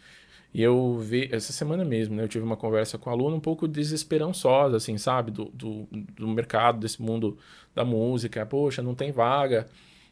E 0.54 0.62
eu 0.62 0.98
vi, 1.00 1.30
essa 1.32 1.54
semana 1.54 1.86
mesmo, 1.86 2.16
né, 2.16 2.24
eu 2.24 2.28
tive 2.28 2.44
uma 2.44 2.58
conversa 2.58 2.98
com 2.98 3.10
um 3.10 3.14
aluno 3.14 3.38
um 3.38 3.40
pouco 3.40 3.68
desesperançosa, 3.68 4.78
assim, 4.78 4.98
sabe, 4.98 5.32
do, 5.32 5.46
do, 5.46 5.88
do 5.92 6.28
mercado, 6.28 6.80
desse 6.80 7.02
mundo 7.02 7.38
da 7.74 7.86
música. 7.86 8.46
Poxa, 8.46 8.82
não 8.82 8.94
tem 8.94 9.12
vaga. 9.12 9.68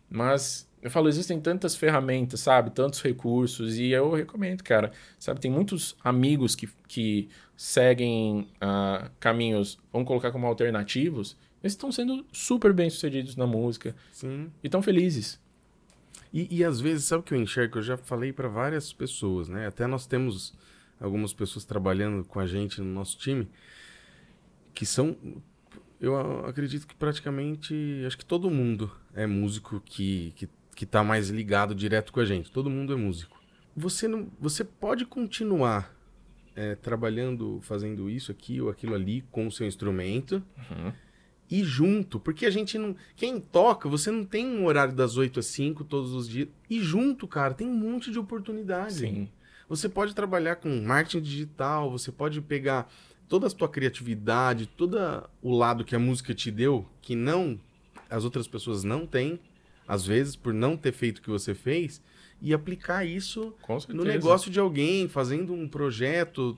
Mas 0.09 0.67
eu 0.81 0.89
falo, 0.89 1.09
existem 1.09 1.39
tantas 1.39 1.75
ferramentas, 1.75 2.39
sabe, 2.39 2.71
tantos 2.71 3.01
recursos, 3.01 3.77
e 3.77 3.89
eu 3.89 4.11
recomendo, 4.11 4.63
cara, 4.63 4.91
sabe, 5.19 5.41
tem 5.41 5.51
muitos 5.51 5.95
amigos 6.03 6.55
que, 6.55 6.69
que 6.87 7.29
seguem 7.55 8.47
uh, 8.63 9.09
caminhos, 9.19 9.77
vamos 9.91 10.07
colocar 10.07 10.31
como 10.31 10.47
alternativos, 10.47 11.35
eles 11.61 11.73
estão 11.73 11.91
sendo 11.91 12.25
super 12.31 12.71
bem 12.71 12.89
sucedidos 12.89 13.35
na 13.35 13.45
música. 13.45 13.93
Sim. 14.13 14.49
E 14.63 14.67
estão 14.67 14.81
felizes. 14.81 15.39
E, 16.33 16.57
e 16.57 16.63
às 16.63 16.79
vezes, 16.79 17.05
sabe 17.05 17.21
o 17.21 17.23
que 17.23 17.33
eu 17.33 17.39
enxergo? 17.39 17.79
Eu 17.79 17.83
já 17.83 17.97
falei 17.97 18.31
para 18.31 18.47
várias 18.47 18.93
pessoas, 18.93 19.49
né? 19.49 19.67
Até 19.67 19.87
nós 19.87 20.05
temos 20.05 20.53
algumas 20.99 21.33
pessoas 21.33 21.65
trabalhando 21.65 22.23
com 22.23 22.39
a 22.39 22.45
gente 22.45 22.81
no 22.81 22.93
nosso 22.93 23.17
time 23.17 23.47
que 24.73 24.85
são. 24.85 25.17
Eu 25.99 26.45
acredito 26.45 26.87
que 26.87 26.95
praticamente. 26.95 28.03
Acho 28.05 28.17
que 28.17 28.25
todo 28.25 28.49
mundo 28.49 28.91
é 29.13 29.25
músico 29.25 29.81
que, 29.83 30.33
que, 30.35 30.49
que 30.75 30.85
tá 30.85 31.03
mais 31.03 31.29
ligado 31.29 31.73
direto 31.73 32.13
com 32.13 32.19
a 32.19 32.25
gente. 32.25 32.51
Todo 32.51 32.69
mundo 32.69 32.93
é 32.93 32.95
músico. 32.95 33.39
Você, 33.75 34.07
não, 34.07 34.29
você 34.39 34.63
pode 34.63 35.05
continuar 35.05 35.93
é, 36.55 36.75
trabalhando, 36.75 37.59
fazendo 37.61 38.09
isso 38.09 38.31
aqui 38.31 38.61
ou 38.61 38.69
aquilo 38.69 38.93
ali 38.93 39.23
com 39.31 39.47
o 39.47 39.51
seu 39.51 39.65
instrumento. 39.65 40.43
Uhum 40.69 40.93
ir 41.49 41.63
junto, 41.63 42.19
porque 42.19 42.45
a 42.45 42.49
gente 42.49 42.77
não. 42.77 42.95
Quem 43.15 43.39
toca, 43.39 43.89
você 43.89 44.11
não 44.11 44.23
tem 44.23 44.45
um 44.45 44.65
horário 44.65 44.93
das 44.93 45.17
8 45.17 45.39
às 45.39 45.47
5 45.47 45.83
todos 45.83 46.13
os 46.13 46.29
dias. 46.29 46.47
E 46.69 46.79
junto, 46.79 47.27
cara, 47.27 47.53
tem 47.53 47.67
um 47.67 47.75
monte 47.75 48.11
de 48.11 48.19
oportunidade. 48.19 48.93
Sim. 48.93 49.29
Você 49.67 49.87
pode 49.87 50.15
trabalhar 50.15 50.55
com 50.57 50.69
marketing 50.81 51.21
digital, 51.21 51.91
você 51.91 52.11
pode 52.11 52.41
pegar 52.41 52.91
toda 53.27 53.47
a 53.47 53.49
sua 53.49 53.69
criatividade, 53.69 54.65
todo 54.65 54.97
o 55.41 55.55
lado 55.55 55.85
que 55.85 55.95
a 55.95 55.99
música 55.99 56.33
te 56.33 56.49
deu, 56.49 56.85
que 57.01 57.15
não 57.15 57.59
as 58.09 58.23
outras 58.23 58.47
pessoas 58.47 58.83
não 58.83 59.05
têm, 59.05 59.39
às 59.87 60.05
vezes 60.05 60.35
por 60.35 60.51
não 60.53 60.75
ter 60.75 60.91
feito 60.91 61.19
o 61.19 61.21
que 61.21 61.29
você 61.29 61.53
fez, 61.53 62.01
e 62.41 62.53
aplicar 62.53 63.05
isso 63.05 63.53
no 63.89 64.03
negócio 64.03 64.49
de 64.49 64.59
alguém, 64.59 65.07
fazendo 65.07 65.53
um 65.53 65.67
projeto, 65.67 66.57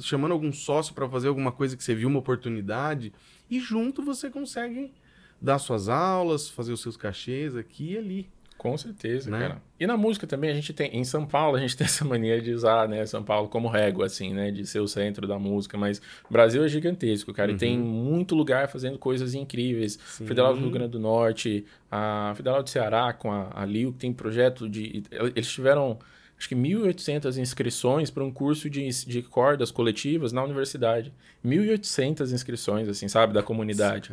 chamando 0.00 0.32
algum 0.32 0.52
sócio 0.52 0.94
para 0.94 1.08
fazer 1.08 1.26
alguma 1.28 1.50
coisa 1.50 1.76
que 1.76 1.82
você 1.82 1.94
viu 1.94 2.08
uma 2.08 2.18
oportunidade 2.18 3.12
E 3.50 3.60
junto 3.60 4.02
você 4.02 4.30
consegue 4.30 4.92
dar 5.40 5.58
suas 5.58 5.88
aulas, 5.88 6.48
fazer 6.48 6.72
os 6.72 6.80
seus 6.80 6.96
cachês 6.96 7.56
aqui 7.56 7.92
e 7.92 7.98
ali. 7.98 8.28
Com 8.56 8.76
certeza, 8.76 9.30
Né? 9.30 9.38
cara. 9.38 9.62
E 9.78 9.86
na 9.86 9.98
música 9.98 10.26
também 10.26 10.50
a 10.50 10.54
gente 10.54 10.72
tem, 10.72 10.90
em 10.96 11.04
São 11.04 11.26
Paulo 11.26 11.56
a 11.58 11.60
gente 11.60 11.76
tem 11.76 11.84
essa 11.86 12.04
mania 12.06 12.40
de 12.40 12.52
usar, 12.52 12.88
né, 12.88 13.04
São 13.04 13.22
Paulo 13.22 13.48
como 13.48 13.68
régua 13.68 14.06
assim, 14.06 14.32
né, 14.32 14.50
de 14.50 14.66
ser 14.66 14.80
o 14.80 14.88
centro 14.88 15.26
da 15.28 15.38
música, 15.38 15.76
mas 15.76 16.00
o 16.28 16.32
Brasil 16.32 16.64
é 16.64 16.68
gigantesco, 16.68 17.34
cara, 17.34 17.52
e 17.52 17.56
tem 17.56 17.78
muito 17.78 18.34
lugar 18.34 18.66
fazendo 18.68 18.98
coisas 18.98 19.34
incríveis. 19.34 19.98
Sim. 20.06 20.26
Federal 20.26 20.54
do 20.54 20.60
Rio 20.60 20.70
Grande 20.70 20.92
do 20.92 20.98
Norte, 20.98 21.66
a 21.90 22.32
Federal 22.34 22.62
do 22.62 22.70
Ceará 22.70 23.12
com 23.12 23.30
a, 23.30 23.50
a 23.54 23.64
Liu, 23.66 23.92
que 23.92 23.98
tem 23.98 24.12
projeto 24.12 24.66
de 24.68 25.02
eles 25.10 25.48
tiveram 25.52 25.98
acho 26.38 26.48
que 26.48 26.54
1.800 26.54 27.38
inscrições 27.38 28.10
para 28.10 28.22
um 28.24 28.30
curso 28.30 28.68
de, 28.68 28.86
de 29.06 29.22
cordas 29.22 29.70
coletivas 29.70 30.32
na 30.32 30.42
universidade. 30.44 31.12
1.800 31.44 32.32
inscrições, 32.32 32.88
assim, 32.88 33.08
sabe, 33.08 33.32
da 33.32 33.42
comunidade. 33.42 34.12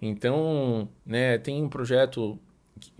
Então, 0.00 0.88
né, 1.04 1.38
tem 1.38 1.62
um 1.62 1.68
projeto 1.68 2.38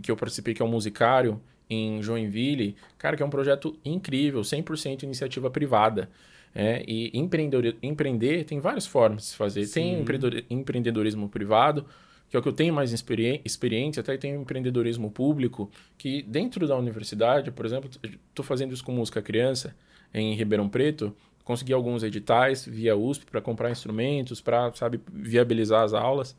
que- 0.03 0.11
eu 0.11 0.17
participei 0.17 0.55
que 0.55 0.63
é 0.63 0.65
o 0.65 0.69
Musicário 0.69 1.41
em 1.69 2.03
Joinville, 2.03 2.77
cara, 2.99 3.17
que 3.17 3.23
é 3.23 3.27
um 3.27 3.31
projeto 3.31 3.79
incrível, 3.85 4.43
100% 4.43 5.03
iniciativa 5.05 5.51
privada. 5.51 6.11
É, 6.53 6.83
e 6.87 7.17
empreendedor, 7.17 7.77
empreender 7.81 8.43
tem 8.45 8.59
várias 8.59 8.85
formas 8.85 9.23
de 9.23 9.29
se 9.29 9.37
fazer. 9.37 9.61
Tem 9.69 9.95
Sim. 9.95 10.01
empreendedor- 10.01 10.43
empreendedorismo 10.51 11.29
privado, 11.29 11.87
que 12.31 12.37
é 12.37 12.39
o 12.41 12.43
que 12.43 12.49
eu 12.49 12.53
tenho 12.53 12.73
mais 12.73 12.93
experi- 12.93 13.41
experiência, 13.45 14.01
até 14.01 14.17
tem 14.17 14.37
o 14.37 14.43
empreendedorismo 14.43 15.11
público, 15.11 15.69
que 15.99 16.23
dentro 16.23 16.67
da 16.67 16.77
universidade, 16.77 17.51
por 17.51 17.67
exemplo, 17.67 17.91
estou 18.29 18.45
fazendo 18.45 18.73
isso 18.73 18.85
com 18.85 18.93
música 18.93 19.21
criança 19.21 19.75
em 20.15 20.35
Ribeirão 20.35 20.69
Preto, 20.69 21.15
consegui 21.45 21.73
alguns 21.73 22.05
editais 22.05 22.65
via 22.65 22.97
USP 22.97 23.27
para 23.27 23.41
comprar 23.41 23.71
instrumentos, 23.71 24.41
para, 24.41 24.73
sabe, 24.75 25.01
viabilizar 25.13 25.83
as 25.83 25.93
aulas. 25.93 26.37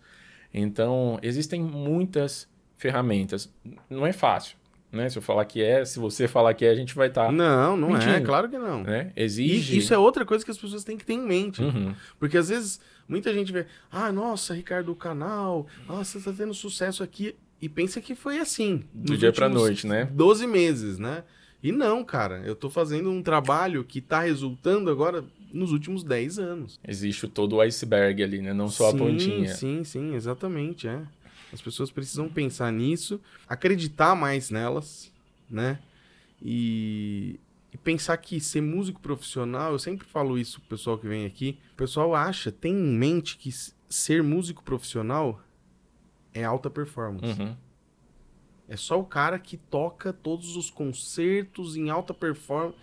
Então, 0.54 1.20
existem 1.22 1.62
muitas 1.62 2.48
ferramentas. 2.78 3.52
Não 3.90 4.08
é 4.08 4.14
fácil, 4.14 4.56
né? 4.92 5.10
Se 5.10 5.18
eu 5.18 5.22
falar 5.22 5.46
que 5.46 5.62
é, 5.62 5.86
se 5.86 6.00
você 6.00 6.28
falar 6.28 6.54
que 6.54 6.66
é, 6.66 6.70
a 6.70 6.76
gente 6.76 6.94
vai 6.96 7.08
estar, 7.08 7.32
Não, 7.32 7.78
não 7.78 7.96
é, 7.96 8.06
Mentindo. 8.06 8.26
claro 8.26 8.50
que 8.50 8.58
não. 8.58 8.84
né? 8.84 9.12
E 9.16 9.24
Exige... 9.24 9.78
isso 9.78 9.94
é 9.94 9.98
outra 9.98 10.26
coisa 10.26 10.44
que 10.44 10.52
as 10.52 10.58
pessoas 10.58 10.84
têm 10.84 10.98
que 10.98 11.06
ter 11.06 11.14
em 11.14 11.26
mente. 11.26 11.62
Uhum. 11.62 11.94
Porque 12.20 12.38
às 12.38 12.50
vezes 12.50 12.80
muita 13.08 13.34
gente 13.34 13.52
vê, 13.52 13.66
ah, 13.92 14.12
nossa, 14.12 14.54
Ricardo, 14.54 14.92
o 14.92 14.96
canal, 14.96 15.68
nossa, 15.88 16.20
você 16.20 16.30
tá 16.32 16.36
tendo 16.38 16.54
sucesso 16.54 17.04
aqui. 17.04 17.36
E 17.62 17.70
pensa 17.70 18.02
que 18.02 18.16
foi 18.16 18.40
assim. 18.40 18.84
Do 18.94 19.16
dia 19.16 19.32
pra 19.32 19.48
noite, 19.48 19.86
né? 19.86 20.06
12 20.12 20.48
meses, 20.48 20.98
né? 20.98 21.24
E 21.64 21.72
não, 21.72 22.04
cara, 22.04 22.42
eu 22.44 22.56
tô 22.56 22.72
fazendo 22.72 23.12
um 23.12 23.22
trabalho 23.22 23.84
que 23.84 24.02
tá 24.02 24.22
resultando 24.22 24.90
agora 24.90 25.24
nos 25.54 25.72
últimos 25.72 26.04
10 26.04 26.40
anos. 26.40 26.80
Existe 26.88 27.28
todo 27.28 27.58
o 27.58 27.62
iceberg 27.62 28.24
ali, 28.24 28.42
né? 28.42 28.52
Não 28.52 28.68
só 28.68 28.88
a 28.88 28.92
Sim, 28.94 28.98
pontinha. 28.98 29.54
Sim, 29.54 29.84
sim, 29.84 30.16
exatamente, 30.16 30.88
é. 30.88 31.02
As 31.54 31.62
pessoas 31.62 31.92
precisam 31.92 32.30
pensar 32.30 32.72
nisso, 32.72 33.20
acreditar 33.48 34.16
mais 34.16 34.50
nelas, 34.50 35.12
né? 35.50 35.80
E, 36.42 37.40
e 37.74 37.78
pensar 37.78 38.18
que 38.18 38.40
ser 38.40 38.62
músico 38.62 39.02
profissional, 39.02 39.74
eu 39.74 39.80
sempre 39.80 40.08
falo 40.08 40.38
isso 40.38 40.60
pro 40.62 40.70
pessoal 40.70 40.98
que 40.98 41.08
vem 41.08 41.26
aqui, 41.26 41.60
o 41.74 41.76
pessoal 41.76 42.16
acha, 42.16 42.52
tem 42.52 42.74
em 42.74 42.98
mente 42.98 43.38
que 43.38 43.52
ser 43.90 44.24
músico 44.24 44.64
profissional 44.64 45.42
é 46.34 46.44
alta 46.44 46.70
performance. 46.70 47.40
Uhum. 47.40 47.56
É 48.68 48.78
só 48.78 48.98
o 48.98 49.04
cara 49.04 49.38
que 49.38 49.58
toca 49.58 50.14
todos 50.14 50.56
os 50.56 50.70
concertos 50.70 51.76
em 51.76 51.90
alta 51.90 52.14
performance. 52.14 52.78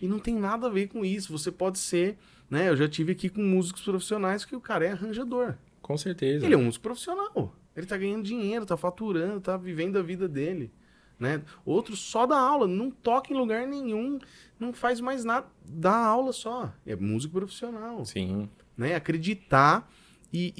E 0.00 0.06
não 0.06 0.18
tem 0.18 0.34
nada 0.34 0.66
a 0.66 0.70
ver 0.70 0.88
com 0.88 1.02
isso. 1.02 1.32
Você 1.32 1.50
pode 1.50 1.78
ser, 1.78 2.18
né? 2.50 2.68
Eu 2.68 2.76
já 2.76 2.86
tive 2.86 3.12
aqui 3.12 3.30
com 3.30 3.40
músicos 3.40 3.82
profissionais 3.82 4.44
que 4.44 4.54
o 4.54 4.60
cara 4.60 4.84
é 4.84 4.92
arranjador. 4.92 5.54
Com 5.80 5.96
certeza. 5.96 6.44
Ele 6.44 6.54
é 6.54 6.58
um 6.58 6.64
músico 6.64 6.82
profissional. 6.82 7.54
Ele 7.80 7.86
tá 7.86 7.96
ganhando 7.96 8.22
dinheiro, 8.22 8.66
tá 8.66 8.76
faturando, 8.76 9.40
tá 9.40 9.56
vivendo 9.56 9.98
a 9.98 10.02
vida 10.02 10.28
dele. 10.28 10.70
Né? 11.18 11.42
Outro 11.66 11.96
só 11.96 12.26
dá 12.26 12.38
aula, 12.38 12.66
não 12.66 12.90
toca 12.90 13.32
em 13.32 13.36
lugar 13.36 13.66
nenhum, 13.66 14.18
não 14.58 14.72
faz 14.72 15.00
mais 15.00 15.22
nada, 15.22 15.46
dá 15.66 15.94
aula 15.94 16.32
só. 16.32 16.72
É 16.86 16.96
músico 16.96 17.34
profissional. 17.34 18.04
Sim. 18.06 18.48
Né? 18.76 18.94
Acreditar 18.94 19.90
e, 20.32 20.54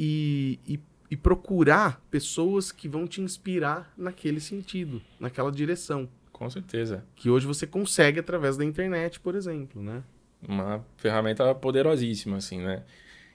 e, 0.66 0.74
e, 0.74 0.80
e 1.12 1.16
procurar 1.16 2.02
pessoas 2.10 2.70
que 2.70 2.88
vão 2.88 3.06
te 3.06 3.22
inspirar 3.22 3.92
naquele 3.96 4.38
sentido, 4.38 5.00
naquela 5.18 5.50
direção. 5.50 6.08
Com 6.30 6.48
certeza. 6.50 7.04
Que 7.14 7.30
hoje 7.30 7.46
você 7.46 7.66
consegue 7.66 8.20
através 8.20 8.56
da 8.56 8.64
internet, 8.64 9.20
por 9.20 9.34
exemplo, 9.34 9.82
né? 9.82 10.02
Uma 10.46 10.84
ferramenta 10.96 11.54
poderosíssima, 11.54 12.38
assim, 12.38 12.60
né? 12.60 12.82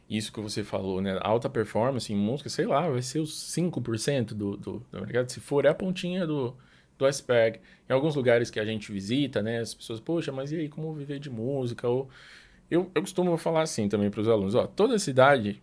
Isso 0.10 0.32
que 0.32 0.40
você 0.40 0.64
falou, 0.64 1.02
né? 1.02 1.18
Alta 1.22 1.50
performance 1.50 2.12
em 2.14 2.16
música, 2.16 2.50
sei 2.50 2.66
lá, 2.66 2.88
vai 2.90 3.02
ser 3.02 3.20
os 3.20 3.34
5% 3.56 4.28
do, 4.34 4.56
do, 4.56 4.86
do 4.92 5.02
mercado. 5.02 5.32
Se 5.32 5.40
for, 5.40 5.66
é 5.66 5.70
a 5.70 5.74
pontinha 5.74 6.28
do, 6.28 6.56
do 6.98 7.06
iceberg. 7.06 7.60
Em 7.90 7.94
alguns 7.94 8.16
lugares 8.16 8.50
que 8.52 8.60
a 8.60 8.66
gente 8.66 8.92
visita, 8.92 9.42
né? 9.42 9.60
As 9.60 9.74
pessoas, 9.74 10.00
poxa, 10.00 10.32
mas 10.32 10.52
e 10.52 10.58
aí, 10.58 10.70
como 10.70 10.94
viver 10.94 11.20
de 11.20 11.30
música? 11.30 11.88
Ou... 11.88 12.08
Eu, 12.70 12.92
eu 12.94 13.02
costumo 13.02 13.36
falar 13.38 13.62
assim 13.62 13.90
também 13.90 14.10
para 14.10 14.22
os 14.22 14.28
alunos, 14.28 14.56
ó, 14.56 14.66
toda 14.68 14.98
cidade 14.98 15.62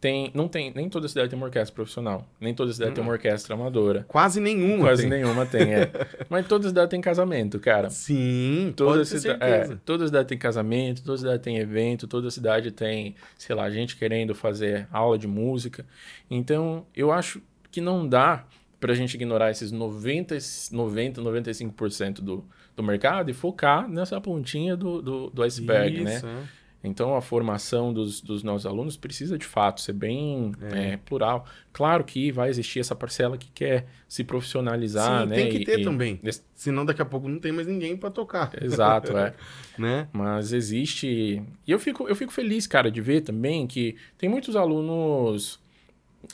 tem, 0.00 0.30
não 0.34 0.46
tem, 0.46 0.72
nem 0.74 0.88
toda 0.88 1.08
cidade 1.08 1.30
tem 1.30 1.38
uma 1.38 1.46
orquestra 1.46 1.74
profissional, 1.74 2.26
nem 2.40 2.54
toda 2.54 2.72
cidade 2.72 2.94
tem 2.94 3.02
uma 3.02 3.12
orquestra 3.12 3.54
amadora. 3.54 4.04
Quase 4.06 4.40
nenhuma. 4.40 4.84
Quase 4.84 5.02
tem. 5.02 5.10
nenhuma 5.10 5.46
tem, 5.46 5.74
é. 5.74 5.90
Mas 6.28 6.46
toda 6.46 6.68
cidade 6.68 6.90
tem 6.90 7.00
casamento, 7.00 7.58
cara. 7.58 7.88
Sim, 7.88 8.72
Toda 8.76 9.04
cidade, 9.04 9.42
é, 9.42 9.76
toda 9.84 10.06
cidade 10.06 10.28
tem 10.28 10.38
casamento, 10.38 11.02
toda 11.02 11.18
cidade 11.18 11.42
tem 11.42 11.58
evento, 11.58 12.06
toda 12.06 12.30
cidade 12.30 12.70
tem, 12.70 13.14
sei 13.38 13.56
lá, 13.56 13.70
gente 13.70 13.96
querendo 13.96 14.34
fazer 14.34 14.86
aula 14.92 15.18
de 15.18 15.26
música. 15.26 15.86
Então, 16.30 16.86
eu 16.94 17.10
acho 17.10 17.40
que 17.70 17.80
não 17.80 18.06
dá 18.06 18.44
pra 18.78 18.94
gente 18.94 19.14
ignorar 19.14 19.50
esses 19.50 19.72
90, 19.72 20.36
90 20.72 21.22
95% 21.22 22.20
do, 22.20 22.44
do 22.76 22.82
mercado 22.82 23.30
e 23.30 23.34
focar 23.34 23.88
nessa 23.88 24.20
pontinha 24.20 24.76
do, 24.76 25.00
do, 25.00 25.30
do 25.30 25.42
iceberg, 25.42 26.04
né? 26.04 26.16
Isso, 26.16 26.26
é. 26.26 26.42
Então, 26.86 27.16
a 27.16 27.20
formação 27.20 27.92
dos, 27.92 28.20
dos 28.20 28.42
nossos 28.42 28.64
alunos 28.66 28.96
precisa, 28.96 29.36
de 29.36 29.44
fato, 29.44 29.80
ser 29.80 29.92
bem 29.92 30.52
é, 30.72 30.96
plural. 30.98 31.44
Claro 31.72 32.04
que 32.04 32.30
vai 32.30 32.48
existir 32.48 32.80
essa 32.80 32.94
parcela 32.94 33.36
que 33.36 33.50
quer 33.50 33.86
se 34.08 34.22
profissionalizar, 34.24 35.22
Sim, 35.22 35.28
né? 35.28 35.34
tem 35.36 35.48
que 35.50 35.58
e- 35.58 35.64
ter 35.64 35.80
e- 35.80 35.84
também. 35.84 36.20
Senão 36.54 36.84
daqui 36.84 37.02
a 37.02 37.04
pouco 37.04 37.28
não 37.28 37.38
tem 37.38 37.52
mais 37.52 37.66
ninguém 37.66 37.96
pra 37.96 38.10
tocar, 38.10 38.50
Exato, 38.62 39.16
é. 39.16 39.34
né? 39.76 40.08
Mas 40.12 40.52
existe. 40.52 41.42
E 41.66 41.70
eu 41.70 41.78
fico, 41.78 42.08
eu 42.08 42.14
fico 42.16 42.32
feliz, 42.32 42.66
cara, 42.66 42.90
de 42.90 43.00
ver 43.00 43.20
também 43.22 43.66
que 43.66 43.96
tem 44.16 44.28
muitos 44.28 44.54
alunos 44.56 45.58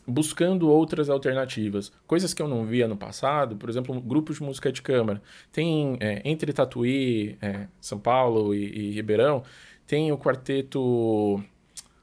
buscando 0.06 0.68
outras 0.70 1.10
alternativas. 1.10 1.92
Coisas 2.06 2.32
que 2.32 2.40
eu 2.40 2.48
não 2.48 2.64
via 2.64 2.88
no 2.88 2.96
passado, 2.96 3.56
por 3.56 3.68
exemplo, 3.68 4.00
grupos 4.00 4.36
de 4.36 4.42
música 4.42 4.72
de 4.72 4.80
câmara. 4.82 5.22
Tem, 5.50 5.96
é, 6.00 6.22
entre 6.24 6.52
Tatuí, 6.52 7.36
é, 7.40 7.66
São 7.80 7.98
Paulo 7.98 8.54
e, 8.54 8.64
e 8.64 8.90
Ribeirão, 8.92 9.42
tem 9.86 10.12
o 10.12 10.18
quarteto 10.18 11.42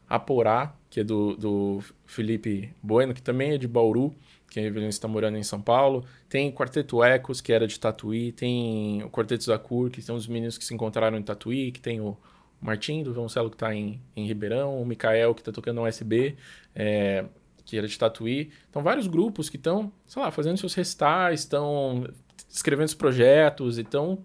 Aporá, 0.08 0.74
que 0.90 1.02
é 1.02 1.04
do, 1.04 1.36
do 1.36 1.84
Felipe 2.06 2.74
Bueno, 2.82 3.14
que 3.14 3.22
também 3.22 3.52
é 3.52 3.58
de 3.58 3.68
Bauru, 3.68 4.16
que 4.50 4.60
ele 4.60 4.86
está 4.88 5.08
morando 5.08 5.38
em 5.38 5.44
São 5.44 5.62
Paulo. 5.62 6.04
Tem 6.28 6.50
o 6.50 6.54
Quarteto 6.54 7.04
Ecos, 7.04 7.40
que 7.40 7.54
era 7.54 7.68
de 7.68 7.80
Tatuí. 7.80 8.32
Tem 8.32 9.04
o 9.04 9.10
Quarteto 9.10 9.44
Zacur, 9.44 9.92
que 9.92 10.02
são 10.02 10.16
os 10.16 10.28
meninos 10.28 10.58
que 10.58 10.66
se 10.66 10.74
encontraram 10.74 11.18
em 11.18 11.22
Tatuí. 11.22 11.72
Que 11.72 11.80
tem 11.80 12.02
o 12.02 12.18
Martim 12.60 13.04
do 13.04 13.14
Violoncelo, 13.14 13.50
que 13.50 13.56
está 13.56 13.74
em, 13.74 14.02
em 14.16 14.26
Ribeirão. 14.26 14.82
O 14.82 14.86
Mikael, 14.86 15.36
que 15.36 15.42
está 15.42 15.52
tocando 15.52 15.84
USB, 15.84 16.36
é, 16.76 17.26
que 17.64 17.78
era 17.78 17.88
de 17.88 17.98
Tatuí. 17.98 18.52
Então, 18.70 18.82
vários 18.82 19.06
grupos 19.06 19.50
que 19.50 19.58
estão, 19.58 19.92
sei 20.08 20.22
lá, 20.22 20.32
fazendo 20.32 20.58
seus 20.58 20.74
recitais, 20.74 21.42
estão 21.42 22.08
escrevendo 22.50 22.88
os 22.88 22.96
projetos 22.96 23.78
e 23.78 23.82
estão, 23.82 24.18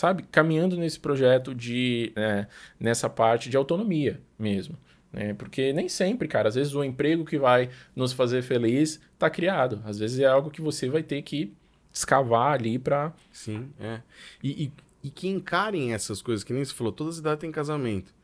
sabe, 0.00 0.22
caminhando 0.32 0.78
nesse 0.78 0.98
projeto 0.98 1.54
de... 1.54 2.10
é, 2.16 2.46
nessa 2.78 3.08
parte 3.08 3.50
de 3.50 3.56
autonomia 3.56 4.18
mesmo. 4.38 4.78
né? 5.12 5.34
porque 5.34 5.74
nem 5.74 5.90
sempre, 5.90 6.26
cara, 6.26 6.48
às 6.48 6.54
vezes 6.54 6.74
o 6.74 6.82
emprego 6.82 7.22
que 7.22 7.38
vai 7.38 7.68
nos 7.94 8.14
fazer 8.14 8.40
feliz 8.40 8.98
tá 9.18 9.28
criado. 9.28 9.82
Às 9.84 9.98
vezes 9.98 10.18
é 10.18 10.24
algo 10.24 10.50
que 10.50 10.62
você 10.62 10.88
vai 10.88 11.02
ter 11.02 11.20
que 11.20 11.52
escavar 11.92 12.54
ali 12.54 12.78
para 12.78 13.12
Sim, 13.30 13.70
é. 13.78 14.00
E, 14.42 14.64
e, 14.64 14.72
e 15.04 15.10
que 15.10 15.28
encarem 15.28 15.92
essas 15.92 16.22
coisas, 16.22 16.42
que 16.42 16.52
nem 16.54 16.64
você 16.64 16.72
falou, 16.72 16.92
toda 16.92 17.12
cidade 17.12 17.40
tem 17.40 17.52
casamento. 17.52 18.14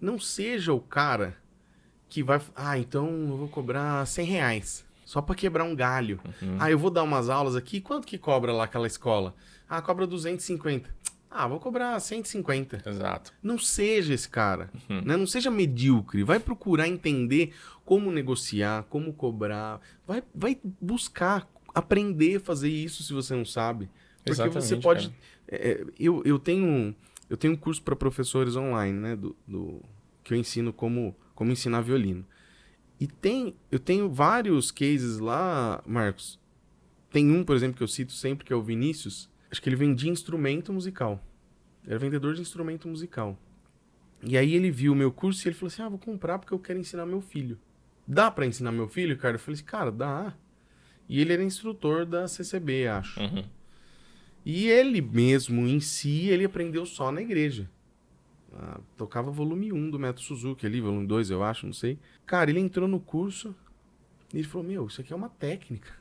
Não 0.00 0.18
seja 0.18 0.72
o 0.72 0.80
cara 0.80 1.36
que 2.08 2.24
vai. 2.24 2.40
Ah, 2.56 2.76
então 2.76 3.06
eu 3.06 3.36
vou 3.36 3.48
cobrar 3.48 4.04
100 4.04 4.26
reais. 4.26 4.84
Só 5.04 5.20
pra 5.22 5.34
quebrar 5.34 5.64
um 5.64 5.74
galho. 5.76 6.20
Ah, 6.58 6.70
eu 6.70 6.78
vou 6.78 6.90
dar 6.90 7.02
umas 7.02 7.28
aulas 7.28 7.54
aqui. 7.56 7.80
Quanto 7.80 8.06
que 8.06 8.16
cobra 8.18 8.52
lá 8.52 8.64
aquela 8.64 8.86
escola? 8.86 9.34
Ah, 9.68 9.80
cobra 9.82 10.06
250. 10.06 10.88
Ah, 11.30 11.46
vou 11.48 11.58
cobrar 11.58 11.98
150. 12.00 12.82
Exato. 12.88 13.32
Não 13.42 13.58
seja 13.58 14.14
esse 14.14 14.28
cara. 14.28 14.70
Né? 14.88 15.16
Não 15.16 15.26
seja 15.26 15.50
medíocre. 15.50 16.22
Vai 16.22 16.38
procurar 16.38 16.86
entender 16.88 17.52
como 17.84 18.10
negociar, 18.12 18.84
como 18.84 19.12
cobrar. 19.12 19.80
Vai, 20.06 20.22
vai 20.34 20.58
buscar 20.80 21.48
aprender 21.74 22.36
a 22.36 22.40
fazer 22.40 22.68
isso 22.70 23.02
se 23.02 23.12
você 23.12 23.34
não 23.34 23.44
sabe. 23.44 23.90
Porque 24.18 24.30
Exatamente, 24.30 24.64
você 24.66 24.76
pode. 24.76 25.08
cara. 25.08 25.20
é, 25.48 25.84
eu, 25.98 26.22
eu 26.24 26.38
tenho 26.38 26.94
eu 27.28 27.36
tenho 27.36 27.54
um 27.54 27.56
curso 27.56 27.82
para 27.82 27.96
professores 27.96 28.54
online, 28.54 28.98
né? 28.98 29.16
Do, 29.16 29.34
do- 29.46 29.82
que 30.22 30.32
eu 30.32 30.38
ensino 30.38 30.72
como, 30.72 31.14
como 31.34 31.50
ensinar 31.50 31.80
violino. 31.80 32.24
E 33.04 33.06
tem, 33.06 33.54
eu 33.70 33.78
tenho 33.78 34.08
vários 34.08 34.70
cases 34.70 35.18
lá, 35.18 35.82
Marcos. 35.86 36.40
Tem 37.10 37.30
um, 37.30 37.44
por 37.44 37.54
exemplo, 37.54 37.76
que 37.76 37.82
eu 37.82 37.86
cito 37.86 38.12
sempre, 38.12 38.46
que 38.46 38.52
é 38.52 38.56
o 38.56 38.62
Vinícius. 38.62 39.28
Acho 39.50 39.60
que 39.60 39.68
ele 39.68 39.76
vendia 39.76 40.10
instrumento 40.10 40.72
musical. 40.72 41.22
Era 41.86 41.98
vendedor 41.98 42.32
de 42.32 42.40
instrumento 42.40 42.88
musical. 42.88 43.38
E 44.22 44.38
aí 44.38 44.54
ele 44.54 44.70
viu 44.70 44.94
o 44.94 44.96
meu 44.96 45.12
curso 45.12 45.46
e 45.46 45.48
ele 45.48 45.54
falou 45.54 45.66
assim: 45.66 45.82
Ah, 45.82 45.88
vou 45.90 45.98
comprar 45.98 46.38
porque 46.38 46.54
eu 46.54 46.58
quero 46.58 46.78
ensinar 46.78 47.04
meu 47.04 47.20
filho. 47.20 47.58
Dá 48.08 48.30
para 48.30 48.46
ensinar 48.46 48.72
meu 48.72 48.88
filho, 48.88 49.18
cara? 49.18 49.34
Eu 49.34 49.38
falei 49.38 49.56
assim, 49.56 49.64
cara, 49.64 49.92
dá. 49.92 50.34
E 51.06 51.20
ele 51.20 51.34
era 51.34 51.44
instrutor 51.44 52.06
da 52.06 52.26
CCB, 52.26 52.88
acho. 52.88 53.20
Uhum. 53.20 53.44
E 54.46 54.66
ele 54.68 55.02
mesmo, 55.02 55.66
em 55.66 55.78
si, 55.78 56.28
ele 56.28 56.46
aprendeu 56.46 56.86
só 56.86 57.12
na 57.12 57.20
igreja. 57.20 57.68
Ah, 58.56 58.80
tocava 58.96 59.30
volume 59.30 59.72
1 59.72 59.90
do 59.90 59.98
Método 59.98 60.20
Suzuki 60.20 60.64
ali, 60.64 60.80
volume 60.80 61.06
2, 61.06 61.30
eu 61.30 61.42
acho, 61.42 61.66
não 61.66 61.72
sei. 61.72 61.98
Cara, 62.24 62.50
ele 62.50 62.60
entrou 62.60 62.86
no 62.86 63.00
curso 63.00 63.54
e 64.32 64.38
ele 64.38 64.46
falou: 64.46 64.66
Meu, 64.66 64.86
isso 64.86 65.00
aqui 65.00 65.12
é 65.12 65.16
uma 65.16 65.28
técnica. 65.28 65.92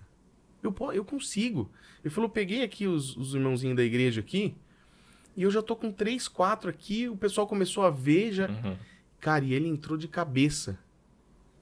Eu, 0.62 0.76
eu 0.94 1.04
consigo. 1.04 1.72
Ele 2.04 2.14
falou: 2.14 2.30
Peguei 2.30 2.64
aqui 2.64 2.86
os, 2.86 3.18
os 3.18 3.34
irmãozinhos 3.34 3.76
da 3.76 3.84
igreja 3.84 4.22
aqui 4.22 4.56
e 5.36 5.44
eu 5.44 5.52
já 5.52 5.62
tô 5.62 5.76
com 5.76 5.92
3, 5.92 6.28
4 6.28 6.70
aqui. 6.70 7.10
O 7.10 7.18
pessoal 7.18 7.48
começou 7.48 7.84
a 7.84 7.90
ver 7.90 8.32
já. 8.32 8.48
Uhum. 8.48 8.78
Cara, 9.20 9.44
e 9.44 9.54
ele 9.54 9.68
entrou 9.68 9.98
de 9.98 10.08
cabeça. 10.08 10.78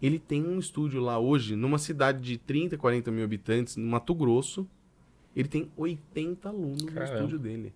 Ele 0.01 0.19
tem 0.19 0.43
um 0.43 0.59
estúdio 0.59 0.99
lá 0.99 1.19
hoje, 1.19 1.55
numa 1.55 1.77
cidade 1.77 2.19
de 2.19 2.37
30, 2.37 2.77
40 2.77 3.11
mil 3.11 3.23
habitantes, 3.23 3.77
no 3.77 3.85
Mato 3.85 4.15
Grosso. 4.15 4.67
Ele 5.35 5.47
tem 5.47 5.71
80 5.77 6.49
alunos 6.49 6.83
Caramba. 6.85 7.11
no 7.11 7.15
estúdio 7.15 7.39
dele. 7.39 7.73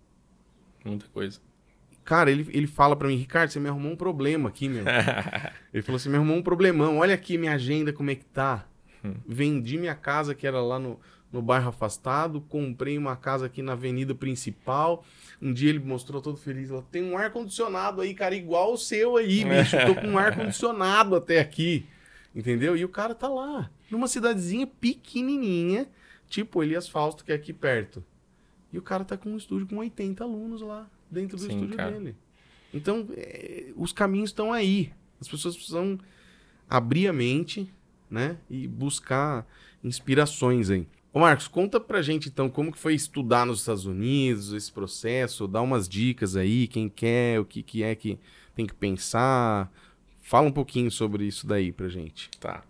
Muita 0.83 1.07
coisa. 1.07 1.39
Cara, 2.05 2.29
ele, 2.29 2.47
ele 2.51 2.67
fala 2.67 2.95
pra 2.95 3.07
mim, 3.07 3.15
Ricardo, 3.15 3.49
você 3.49 3.59
me 3.59 3.67
arrumou 3.67 3.91
um 3.91 3.95
problema 3.95 4.47
aqui, 4.47 4.69
meu. 4.69 4.85
ele 5.73 5.81
falou 5.81 5.97
assim, 5.97 6.07
me 6.07 6.15
arrumou 6.15 6.37
um 6.37 6.43
problemão. 6.43 6.99
Olha 6.99 7.15
aqui 7.15 7.35
minha 7.35 7.53
agenda, 7.53 7.91
como 7.91 8.11
é 8.11 8.15
que 8.15 8.25
tá. 8.25 8.65
Vendi 9.27 9.77
minha 9.77 9.95
casa, 9.95 10.33
que 10.33 10.47
era 10.47 10.61
lá 10.61 10.79
no, 10.79 10.99
no 11.31 11.41
bairro 11.41 11.69
afastado. 11.69 12.41
Comprei 12.41 12.97
uma 12.97 13.15
casa 13.15 13.47
aqui 13.47 13.61
na 13.61 13.73
avenida 13.73 14.13
principal. 14.13 15.03
Um 15.41 15.51
dia 15.51 15.69
ele 15.69 15.79
mostrou 15.79 16.21
todo 16.21 16.37
feliz. 16.37 16.69
Lá, 16.69 16.83
tem 16.91 17.03
um 17.03 17.17
ar-condicionado 17.17 18.01
aí, 18.01 18.13
cara, 18.13 18.35
igual 18.35 18.73
o 18.73 18.77
seu 18.77 19.17
aí, 19.17 19.43
bicho. 19.45 19.75
Eu 19.75 19.95
tô 19.95 20.01
com 20.01 20.07
um 20.07 20.17
ar-condicionado 20.17 21.15
até 21.15 21.39
aqui. 21.39 21.87
Entendeu? 22.35 22.75
E 22.75 22.83
o 22.83 22.89
cara 22.89 23.15
tá 23.15 23.29
lá, 23.29 23.71
numa 23.89 24.09
cidadezinha 24.09 24.67
pequenininha, 24.67 25.87
tipo 26.27 26.61
Elias 26.61 26.87
Fausto, 26.87 27.23
que 27.23 27.31
é 27.31 27.35
aqui 27.35 27.53
perto. 27.53 28.03
E 28.73 28.77
o 28.77 28.81
cara 28.81 29.05
tá 29.05 29.15
com 29.15 29.29
um 29.29 29.37
estúdio 29.37 29.65
com 29.67 29.77
80 29.77 30.21
alunos 30.21 30.61
lá, 30.61 30.85
dentro 31.09 31.37
do 31.37 31.43
Sim, 31.43 31.49
estúdio 31.49 31.77
cara. 31.77 31.91
dele. 31.91 32.15
Então, 32.73 33.07
é, 33.15 33.71
os 33.75 33.91
caminhos 33.91 34.29
estão 34.29 34.51
aí. 34.51 34.91
As 35.19 35.27
pessoas 35.27 35.55
precisam 35.55 35.97
abrir 36.69 37.07
a 37.07 37.13
mente, 37.13 37.71
né? 38.09 38.37
E 38.49 38.67
buscar 38.67 39.47
inspirações 39.83 40.69
aí. 40.69 40.87
Ô 41.13 41.19
Marcos, 41.19 41.47
conta 41.47 41.79
pra 41.79 42.01
gente 42.01 42.27
então 42.27 42.49
como 42.49 42.73
que 42.73 42.77
foi 42.77 42.93
estudar 42.93 43.45
nos 43.45 43.59
Estados 43.59 43.85
Unidos, 43.85 44.51
esse 44.51 44.69
processo, 44.69 45.47
dá 45.47 45.61
umas 45.61 45.87
dicas 45.87 46.35
aí, 46.35 46.67
quem 46.67 46.89
quer, 46.89 47.39
o 47.39 47.45
que, 47.45 47.63
que 47.63 47.83
é 47.83 47.95
que 47.95 48.19
tem 48.53 48.65
que 48.65 48.73
pensar. 48.73 49.71
Fala 50.21 50.47
um 50.47 50.51
pouquinho 50.51 50.91
sobre 50.91 51.25
isso 51.25 51.47
daí 51.47 51.71
pra 51.71 51.87
gente. 51.87 52.29
Tá. 52.39 52.63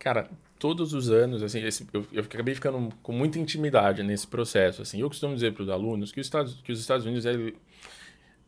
Cara, 0.00 0.28
todos 0.60 0.92
os 0.94 1.10
anos, 1.10 1.42
assim, 1.42 1.58
esse- 1.64 1.86
eu, 1.92 2.06
eu 2.12 2.22
acabei 2.22 2.54
ficando 2.54 2.94
com 3.02 3.10
muita 3.12 3.38
intimidade 3.40 4.02
nesse 4.04 4.26
processo, 4.28 4.82
assim. 4.82 5.00
Eu 5.00 5.08
costumo 5.08 5.34
dizer 5.34 5.52
para 5.54 5.62
os 5.64 5.68
alunos 5.68 6.12
que 6.12 6.20
os 6.20 6.26
Estados, 6.26 6.60
que 6.62 6.70
os 6.70 6.78
Estados 6.78 7.04
Unidos, 7.06 7.24
ele, 7.24 7.56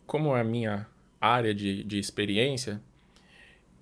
como 0.06 0.36
é 0.36 0.40
a 0.40 0.44
minha 0.44 0.86
área 1.20 1.52
de, 1.54 1.82
de 1.82 1.98
experiência, 1.98 2.80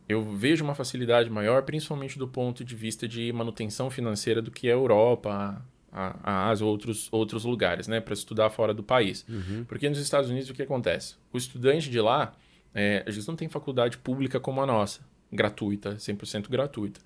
eu 0.09 0.23
vejo 0.23 0.65
uma 0.65 0.75
facilidade 0.75 1.29
maior, 1.31 1.63
principalmente 1.63 2.19
do 2.19 2.27
ponto 2.27 2.65
de 2.65 2.75
vista 2.75 3.07
de 3.07 3.33
manutenção 3.33 3.91
financeira 3.91 4.41
do 4.43 4.51
que 4.51 4.69
a 4.69 4.73
Europa, 4.73 5.65
a, 5.93 6.17
a 6.23 6.49
Ásia 6.51 6.65
ou 6.65 6.73
outros, 6.73 7.09
outros 7.13 7.45
lugares, 7.45 7.87
né, 7.89 8.01
para 8.01 8.15
estudar 8.15 8.51
fora 8.51 8.73
do 8.75 8.83
país. 8.83 9.25
Porque 9.69 9.89
nos 9.89 9.99
Estados 9.99 10.31
Unidos 10.31 10.51
o 10.51 10.55
que 10.55 10.63
acontece? 10.63 11.17
O 11.33 11.37
estudante 11.39 11.89
de 11.91 12.01
lá, 12.01 12.33
é, 12.75 13.03
eles 13.07 13.27
não 13.27 13.37
têm 13.37 13.49
faculdade 13.49 13.99
pública 13.99 14.39
como 14.41 14.61
a 14.61 14.67
nossa, 14.67 15.01
gratuita, 15.33 15.97
100% 15.99 16.49
gratuita. 16.49 17.01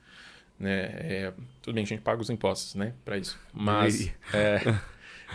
Né? 0.59 0.83
É, 0.83 1.33
tudo 1.61 1.75
bem, 1.75 1.85
a 1.85 1.87
gente 1.87 2.03
paga 2.03 2.21
os 2.21 2.31
impostos, 2.31 2.75
né, 2.75 2.95
para 3.05 3.19
isso. 3.19 3.39
Mas 3.53 4.13
é, 4.33 4.61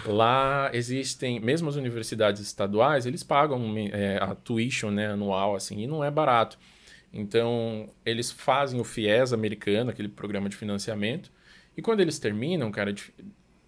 lá 0.05 0.69
existem, 0.73 1.39
mesmo 1.39 1.69
as 1.69 1.75
universidades 1.75 2.41
estaduais, 2.41 3.05
eles 3.05 3.23
pagam 3.23 3.61
é, 3.91 4.17
a 4.17 4.33
tuition 4.33 4.91
né, 4.91 5.07
anual, 5.07 5.55
assim, 5.55 5.81
e 5.81 5.87
não 5.87 6.03
é 6.03 6.09
barato. 6.09 6.57
Então, 7.11 7.89
eles 8.05 8.31
fazem 8.31 8.79
o 8.79 8.83
FIES 8.83 9.33
americano, 9.33 9.89
aquele 9.89 10.07
programa 10.09 10.47
de 10.47 10.55
financiamento, 10.55 11.31
e 11.75 11.81
quando 11.81 12.01
eles 12.01 12.19
terminam, 12.19 12.71
cara, 12.71 12.93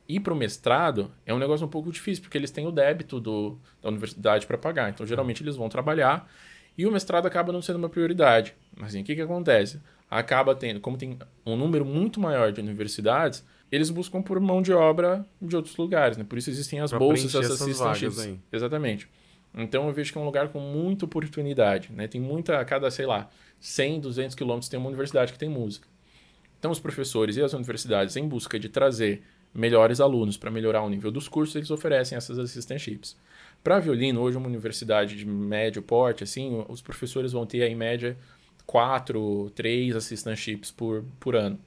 ir 0.07 0.19
para 0.19 0.33
o 0.33 0.35
mestrado 0.35 1.11
é 1.25 1.33
um 1.33 1.39
negócio 1.39 1.65
um 1.65 1.69
pouco 1.69 1.91
difícil, 1.91 2.21
porque 2.21 2.37
eles 2.37 2.51
têm 2.51 2.67
o 2.67 2.71
débito 2.71 3.19
do, 3.19 3.57
da 3.81 3.89
universidade 3.89 4.45
para 4.45 4.57
pagar. 4.57 4.89
Então, 4.89 5.05
geralmente, 5.05 5.41
eles 5.41 5.55
vão 5.55 5.69
trabalhar 5.69 6.29
e 6.77 6.85
o 6.85 6.91
mestrado 6.91 7.25
acaba 7.25 7.51
não 7.51 7.61
sendo 7.61 7.77
uma 7.77 7.89
prioridade. 7.89 8.53
Mas 8.75 8.89
assim, 8.89 9.01
o 9.01 9.03
que, 9.03 9.15
que 9.15 9.21
acontece? 9.21 9.81
Acaba 10.11 10.53
tendo, 10.53 10.81
como 10.81 10.97
tem 10.97 11.17
um 11.45 11.55
número 11.55 11.85
muito 11.85 12.19
maior 12.19 12.51
de 12.51 12.59
universidades, 12.59 13.45
eles 13.71 13.89
buscam 13.89 14.21
por 14.21 14.37
mão 14.41 14.61
de 14.61 14.73
obra 14.73 15.25
de 15.41 15.55
outros 15.55 15.77
lugares, 15.77 16.17
né? 16.17 16.25
Por 16.27 16.37
isso 16.37 16.49
existem 16.49 16.81
as 16.81 16.89
Pra 16.89 16.99
bolsas, 16.99 17.33
as 17.33 17.49
assistantships. 17.49 18.19
aí. 18.19 18.37
Exatamente. 18.51 19.07
Então 19.55 19.87
eu 19.87 19.93
vejo 19.93 20.11
que 20.11 20.17
é 20.17 20.21
um 20.21 20.25
lugar 20.25 20.49
com 20.49 20.59
muita 20.59 21.05
oportunidade, 21.05 21.89
né? 21.93 22.07
Tem 22.09 22.19
muita, 22.19 22.59
a 22.59 22.65
cada, 22.65 22.91
sei 22.91 23.05
lá, 23.05 23.29
100, 23.61 24.01
200 24.01 24.35
quilômetros 24.35 24.67
tem 24.67 24.77
uma 24.77 24.89
universidade 24.89 25.31
que 25.31 25.39
tem 25.39 25.47
música. 25.47 25.87
Então 26.59 26.71
os 26.71 26.79
professores 26.79 27.37
e 27.37 27.41
as 27.41 27.53
universidades, 27.53 28.15
em 28.17 28.27
busca 28.27 28.59
de 28.59 28.67
trazer 28.67 29.23
melhores 29.53 29.99
alunos 30.01 30.35
para 30.37 30.51
melhorar 30.51 30.81
o 30.83 30.89
nível 30.89 31.09
dos 31.11 31.27
cursos, 31.29 31.55
eles 31.55 31.71
oferecem 31.71 32.17
essas 32.17 32.37
assistantships. 32.37 33.17
Para 33.63 33.79
violino, 33.79 34.19
hoje 34.21 34.37
uma 34.37 34.47
universidade 34.47 35.15
de 35.17 35.25
médio 35.25 35.81
porte, 35.81 36.23
assim, 36.23 36.65
os 36.67 36.81
professores 36.81 37.31
vão 37.31 37.45
ter, 37.45 37.61
em 37.69 37.75
média, 37.75 38.17
quatro, 38.71 39.51
três 39.53 39.93
assistantships 39.93 40.71
por, 40.71 41.03
por 41.19 41.35
ano. 41.35 41.59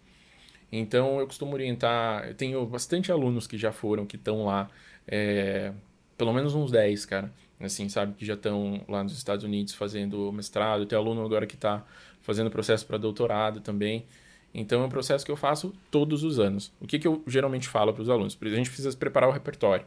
Então, 0.72 1.20
eu 1.20 1.26
costumo 1.26 1.52
orientar. 1.52 2.26
Eu 2.28 2.34
tenho 2.34 2.64
bastante 2.64 3.12
alunos 3.12 3.46
que 3.46 3.58
já 3.58 3.70
foram, 3.70 4.06
que 4.06 4.16
estão 4.16 4.46
lá, 4.46 4.70
é, 5.06 5.70
pelo 6.16 6.32
menos 6.32 6.54
uns 6.54 6.72
10, 6.72 7.04
cara. 7.04 7.30
Assim, 7.60 7.90
sabe, 7.90 8.14
que 8.14 8.24
já 8.24 8.32
estão 8.32 8.82
lá 8.88 9.02
nos 9.02 9.12
Estados 9.12 9.44
Unidos 9.44 9.74
fazendo 9.74 10.32
mestrado. 10.32 10.86
Tem 10.86 10.96
aluno 10.98 11.22
agora 11.22 11.46
que 11.46 11.56
está 11.56 11.84
fazendo 12.22 12.50
processo 12.50 12.86
para 12.86 12.96
doutorado 12.96 13.60
também. 13.60 14.06
Então, 14.54 14.82
é 14.82 14.86
um 14.86 14.88
processo 14.88 15.26
que 15.26 15.30
eu 15.30 15.36
faço 15.36 15.74
todos 15.90 16.24
os 16.24 16.38
anos. 16.38 16.72
O 16.80 16.86
que, 16.86 16.98
que 16.98 17.06
eu 17.06 17.22
geralmente 17.26 17.68
falo 17.68 17.92
para 17.92 18.02
os 18.02 18.08
alunos? 18.08 18.38
A 18.40 18.48
gente 18.48 18.70
precisa 18.70 18.96
preparar 18.96 19.28
o 19.28 19.32
repertório, 19.32 19.84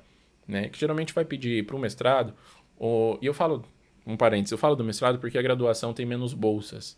né? 0.48 0.70
Que 0.70 0.80
geralmente 0.80 1.16
vai 1.16 1.26
pedir 1.26 1.66
para 1.66 1.76
o 1.76 1.80
mestrado. 1.80 2.32
Ou, 2.78 3.18
e 3.24 3.26
eu 3.26 3.34
falo, 3.34 3.66
um 4.06 4.16
parênteses, 4.16 4.52
eu 4.52 4.58
falo 4.58 4.76
do 4.76 4.84
mestrado 4.84 5.18
porque 5.18 5.38
a 5.38 5.42
graduação 5.42 5.94
tem 5.94 6.06
menos 6.06 6.32
bolsas 6.36 6.96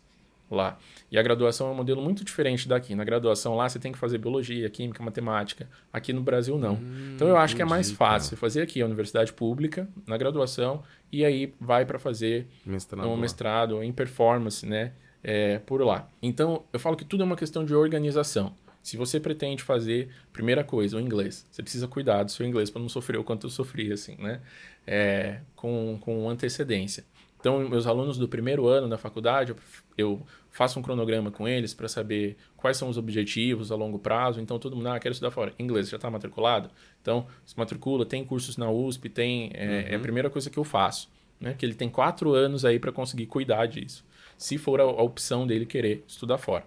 lá. 0.50 0.78
E 1.10 1.18
a 1.18 1.22
graduação 1.22 1.68
é 1.68 1.70
um 1.70 1.74
modelo 1.74 2.02
muito 2.02 2.24
diferente 2.24 2.68
daqui. 2.68 2.94
Na 2.94 3.04
graduação 3.04 3.54
lá 3.54 3.68
você 3.68 3.78
tem 3.78 3.92
que 3.92 3.98
fazer 3.98 4.18
biologia, 4.18 4.68
química, 4.68 5.02
matemática. 5.02 5.68
Aqui 5.92 6.12
no 6.12 6.22
Brasil 6.22 6.58
não. 6.58 6.78
então 7.14 7.28
eu 7.28 7.36
acho 7.36 7.54
que 7.54 7.62
é 7.62 7.64
mais 7.64 7.86
entendi, 7.86 7.98
fácil 7.98 8.30
você 8.30 8.36
fazer 8.36 8.62
aqui 8.62 8.82
a 8.82 8.86
universidade 8.86 9.32
pública, 9.32 9.88
na 10.06 10.16
graduação, 10.16 10.82
e 11.12 11.24
aí 11.24 11.54
vai 11.60 11.84
para 11.84 11.98
fazer 11.98 12.46
Mestrado. 12.64 13.06
um 13.06 13.14
lá. 13.14 13.16
mestrado 13.16 13.82
em 13.82 13.92
performance, 13.92 14.66
né? 14.66 14.92
é, 15.22 15.58
por 15.60 15.82
lá. 15.82 16.08
Então, 16.22 16.64
eu 16.72 16.80
falo 16.80 16.96
que 16.96 17.04
tudo 17.04 17.22
é 17.22 17.26
uma 17.26 17.36
questão 17.36 17.64
de 17.64 17.74
organização. 17.74 18.54
Se 18.82 18.96
você 18.96 19.20
pretende 19.20 19.62
fazer, 19.62 20.08
primeira 20.32 20.64
coisa, 20.64 20.96
o 20.96 21.00
inglês. 21.00 21.46
Você 21.50 21.62
precisa 21.62 21.86
cuidar 21.86 22.22
do 22.22 22.30
seu 22.30 22.46
inglês 22.46 22.70
para 22.70 22.80
não 22.80 22.88
sofrer 22.88 23.18
o 23.18 23.24
quanto 23.24 23.46
eu 23.46 23.50
sofri, 23.50 23.92
assim, 23.92 24.16
né? 24.18 24.40
É, 24.86 25.40
com, 25.54 25.98
com 26.00 26.28
antecedência. 26.28 27.04
Então, 27.38 27.58
meus 27.68 27.86
alunos 27.86 28.16
do 28.16 28.28
primeiro 28.28 28.66
ano 28.66 28.88
da 28.88 28.98
faculdade, 28.98 29.52
eu, 29.52 29.56
eu 29.96 30.26
faço 30.50 30.78
um 30.78 30.82
cronograma 30.82 31.30
com 31.30 31.46
eles 31.46 31.72
para 31.72 31.88
saber 31.88 32.36
quais 32.56 32.76
são 32.76 32.88
os 32.88 32.98
objetivos 32.98 33.70
a 33.70 33.76
longo 33.76 33.98
prazo. 33.98 34.40
Então, 34.40 34.58
todo 34.58 34.76
mundo, 34.76 34.88
ah, 34.88 34.98
quero 34.98 35.12
estudar 35.12 35.30
fora. 35.30 35.52
Inglês, 35.58 35.88
já 35.88 35.96
está 35.96 36.10
matriculado? 36.10 36.70
Então, 37.00 37.26
se 37.46 37.56
matricula, 37.56 38.04
tem 38.04 38.24
cursos 38.24 38.56
na 38.56 38.70
USP, 38.70 39.08
tem... 39.08 39.50
É, 39.54 39.92
é 39.92 39.94
a 39.94 40.00
primeira 40.00 40.28
coisa 40.28 40.50
que 40.50 40.58
eu 40.58 40.64
faço. 40.64 41.08
Né? 41.40 41.54
Que 41.54 41.64
ele 41.64 41.74
tem 41.74 41.88
quatro 41.88 42.34
anos 42.34 42.64
aí 42.64 42.78
para 42.78 42.92
conseguir 42.92 43.26
cuidar 43.26 43.66
disso. 43.66 44.04
Se 44.36 44.58
for 44.58 44.80
a, 44.80 44.84
a 44.84 45.02
opção 45.02 45.46
dele 45.46 45.64
querer 45.64 46.04
estudar 46.06 46.38
fora. 46.38 46.66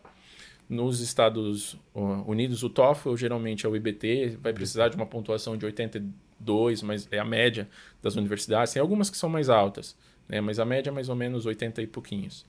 Nos 0.69 1.01
Estados 1.01 1.77
Unidos, 1.93 2.63
o 2.63 2.69
TOEFL 2.69 3.15
geralmente 3.15 3.65
é 3.65 3.69
o 3.69 3.75
IBT, 3.75 4.37
vai 4.41 4.53
precisar 4.53 4.87
de 4.87 4.95
uma 4.95 5.05
pontuação 5.05 5.57
de 5.57 5.65
82, 5.65 6.81
mas 6.81 7.07
é 7.11 7.19
a 7.19 7.25
média 7.25 7.69
das 8.01 8.15
universidades. 8.15 8.73
Tem 8.73 8.81
algumas 8.81 9.09
que 9.09 9.17
são 9.17 9.29
mais 9.29 9.49
altas, 9.49 9.95
né? 10.27 10.39
mas 10.39 10.59
a 10.59 10.65
média 10.65 10.89
é 10.89 10.93
mais 10.93 11.09
ou 11.09 11.15
menos 11.15 11.45
80 11.45 11.81
e 11.81 11.87
pouquinhos. 11.87 12.45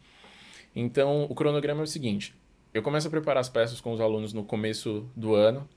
Então, 0.74 1.24
o 1.24 1.34
cronograma 1.34 1.80
é 1.80 1.84
o 1.84 1.86
seguinte: 1.86 2.34
eu 2.72 2.82
começo 2.82 3.06
a 3.06 3.10
preparar 3.10 3.40
as 3.40 3.48
peças 3.48 3.80
com 3.80 3.92
os 3.92 4.00
alunos 4.00 4.32
no 4.32 4.44
começo 4.44 5.08
do 5.14 5.34
ano, 5.34 5.68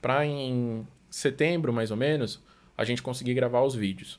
para 0.00 0.26
em 0.26 0.86
setembro, 1.08 1.72
mais 1.72 1.90
ou 1.90 1.96
menos, 1.96 2.42
a 2.76 2.84
gente 2.84 3.02
conseguir 3.02 3.34
gravar 3.34 3.62
os 3.62 3.74
vídeos. 3.74 4.18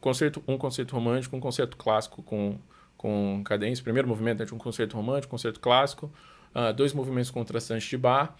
Concerto, 0.00 0.42
um 0.46 0.58
concerto 0.58 0.94
romântico, 0.94 1.36
um 1.36 1.40
concerto 1.40 1.76
clássico 1.76 2.22
com, 2.22 2.58
com 2.96 3.42
cadência. 3.44 3.82
Primeiro 3.82 4.08
movimento 4.08 4.42
é 4.42 4.46
de 4.46 4.54
um 4.54 4.58
concerto 4.58 4.96
romântico, 4.96 5.30
concerto 5.30 5.60
clássico. 5.60 6.12
uh, 6.54 6.72
dois 6.72 6.92
movimentos 6.92 7.30
contrastantes 7.30 7.88
de 7.88 7.96
bar, 7.96 8.36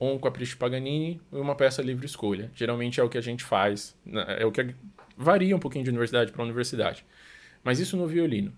um 0.00 0.18
capricho 0.18 0.56
Paganini 0.56 1.20
e 1.32 1.36
uma 1.36 1.54
peça 1.54 1.82
livre 1.82 2.06
escolha. 2.06 2.50
Geralmente 2.54 3.00
é 3.00 3.02
o 3.02 3.08
que 3.08 3.18
a 3.18 3.20
gente 3.20 3.44
faz, 3.44 3.96
né, 4.04 4.24
é 4.38 4.46
o 4.46 4.52
que 4.52 4.74
varia 5.16 5.54
um 5.54 5.60
pouquinho 5.60 5.84
de 5.84 5.90
universidade 5.90 6.32
para 6.32 6.42
universidade. 6.42 7.04
Mas 7.62 7.78
isso 7.78 7.96
no 7.96 8.06
violino. 8.06 8.52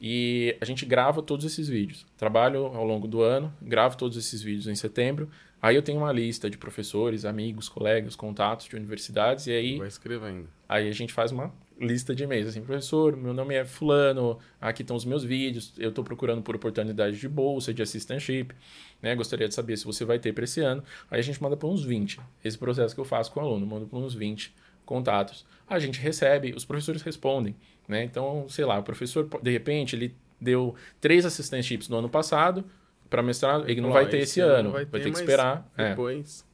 E 0.00 0.56
a 0.60 0.64
gente 0.64 0.84
grava 0.84 1.22
todos 1.22 1.44
esses 1.46 1.68
vídeos. 1.68 2.06
Trabalho 2.16 2.66
ao 2.66 2.84
longo 2.84 3.08
do 3.08 3.22
ano, 3.22 3.52
gravo 3.62 3.96
todos 3.96 4.16
esses 4.16 4.42
vídeos 4.42 4.66
em 4.66 4.74
setembro. 4.74 5.28
Aí 5.60 5.74
eu 5.74 5.82
tenho 5.82 5.98
uma 5.98 6.12
lista 6.12 6.50
de 6.50 6.58
professores, 6.58 7.24
amigos, 7.24 7.68
colegas, 7.68 8.14
contatos 8.14 8.66
de 8.66 8.76
universidades 8.76 9.46
e 9.46 9.52
aí 9.52 9.78
vai 9.78 9.88
escrevendo. 9.88 10.48
Aí 10.68 10.88
a 10.88 10.92
gente 10.92 11.12
faz 11.12 11.32
uma 11.32 11.52
lista 11.80 12.14
de 12.14 12.24
e-mails 12.24 12.48
assim, 12.48 12.62
professor, 12.62 13.16
meu 13.16 13.34
nome 13.34 13.54
é 13.54 13.64
fulano, 13.64 14.38
aqui 14.60 14.82
estão 14.82 14.96
os 14.96 15.04
meus 15.04 15.22
vídeos, 15.22 15.74
eu 15.78 15.90
estou 15.90 16.02
procurando 16.02 16.42
por 16.42 16.56
oportunidade 16.56 17.18
de 17.18 17.28
bolsa, 17.28 17.72
de 17.72 17.82
assistantship, 17.82 18.54
né? 19.02 19.14
Gostaria 19.14 19.48
de 19.48 19.54
saber 19.54 19.76
se 19.76 19.84
você 19.84 20.04
vai 20.04 20.18
ter 20.18 20.32
para 20.32 20.44
esse 20.44 20.60
ano. 20.60 20.82
Aí 21.10 21.20
a 21.20 21.22
gente 21.22 21.42
manda 21.42 21.56
para 21.56 21.68
uns 21.68 21.82
20. 21.82 22.20
Esse 22.44 22.56
processo 22.56 22.94
que 22.94 23.00
eu 23.00 23.04
faço 23.04 23.30
com 23.32 23.40
o 23.40 23.42
aluno, 23.42 23.66
mando 23.66 23.86
para 23.86 23.98
uns 23.98 24.14
20 24.14 24.54
contatos. 24.84 25.44
A 25.68 25.78
gente 25.78 26.00
recebe, 26.00 26.54
os 26.56 26.64
professores 26.64 27.02
respondem, 27.02 27.54
né? 27.88 28.04
Então, 28.04 28.46
sei 28.48 28.64
lá, 28.64 28.78
o 28.78 28.82
professor, 28.82 29.28
de 29.42 29.50
repente, 29.50 29.96
ele 29.96 30.14
deu 30.40 30.74
três 31.00 31.24
assistantships 31.24 31.88
no 31.88 31.96
ano 31.96 32.08
passado 32.08 32.64
para 33.08 33.22
mestrado, 33.22 33.68
ele 33.68 33.80
não 33.80 33.92
vai 33.92 34.08
ter 34.08 34.18
esse, 34.18 34.40
ano, 34.40 34.72
vai 34.72 34.84
ter, 34.84 34.90
vai 34.90 35.00
ter 35.00 35.10
que 35.10 35.18
esperar. 35.18 35.70
É. 35.76 35.90
Depois. 35.90 36.44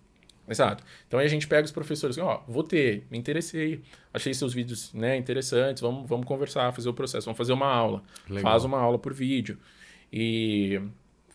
É. 0.46 0.50
Exato. 0.52 0.84
Então 1.06 1.18
aí 1.18 1.26
a 1.26 1.28
gente 1.28 1.46
pega 1.46 1.64
os 1.64 1.72
professores, 1.72 2.18
ó, 2.18 2.44
vou 2.48 2.62
ter, 2.62 3.06
me 3.10 3.16
interessei, 3.16 3.80
achei 4.12 4.34
seus 4.34 4.52
vídeos 4.52 4.92
né, 4.92 5.16
interessantes, 5.16 5.80
vamos, 5.80 6.08
vamos 6.08 6.26
conversar, 6.26 6.72
fazer 6.72 6.88
o 6.88 6.94
processo, 6.94 7.24
vamos 7.24 7.38
fazer 7.38 7.52
uma 7.52 7.66
aula. 7.72 8.02
Legal. 8.28 8.42
Faz 8.42 8.64
uma 8.64 8.78
aula 8.78 8.98
por 8.98 9.14
vídeo. 9.14 9.58
E 10.12 10.80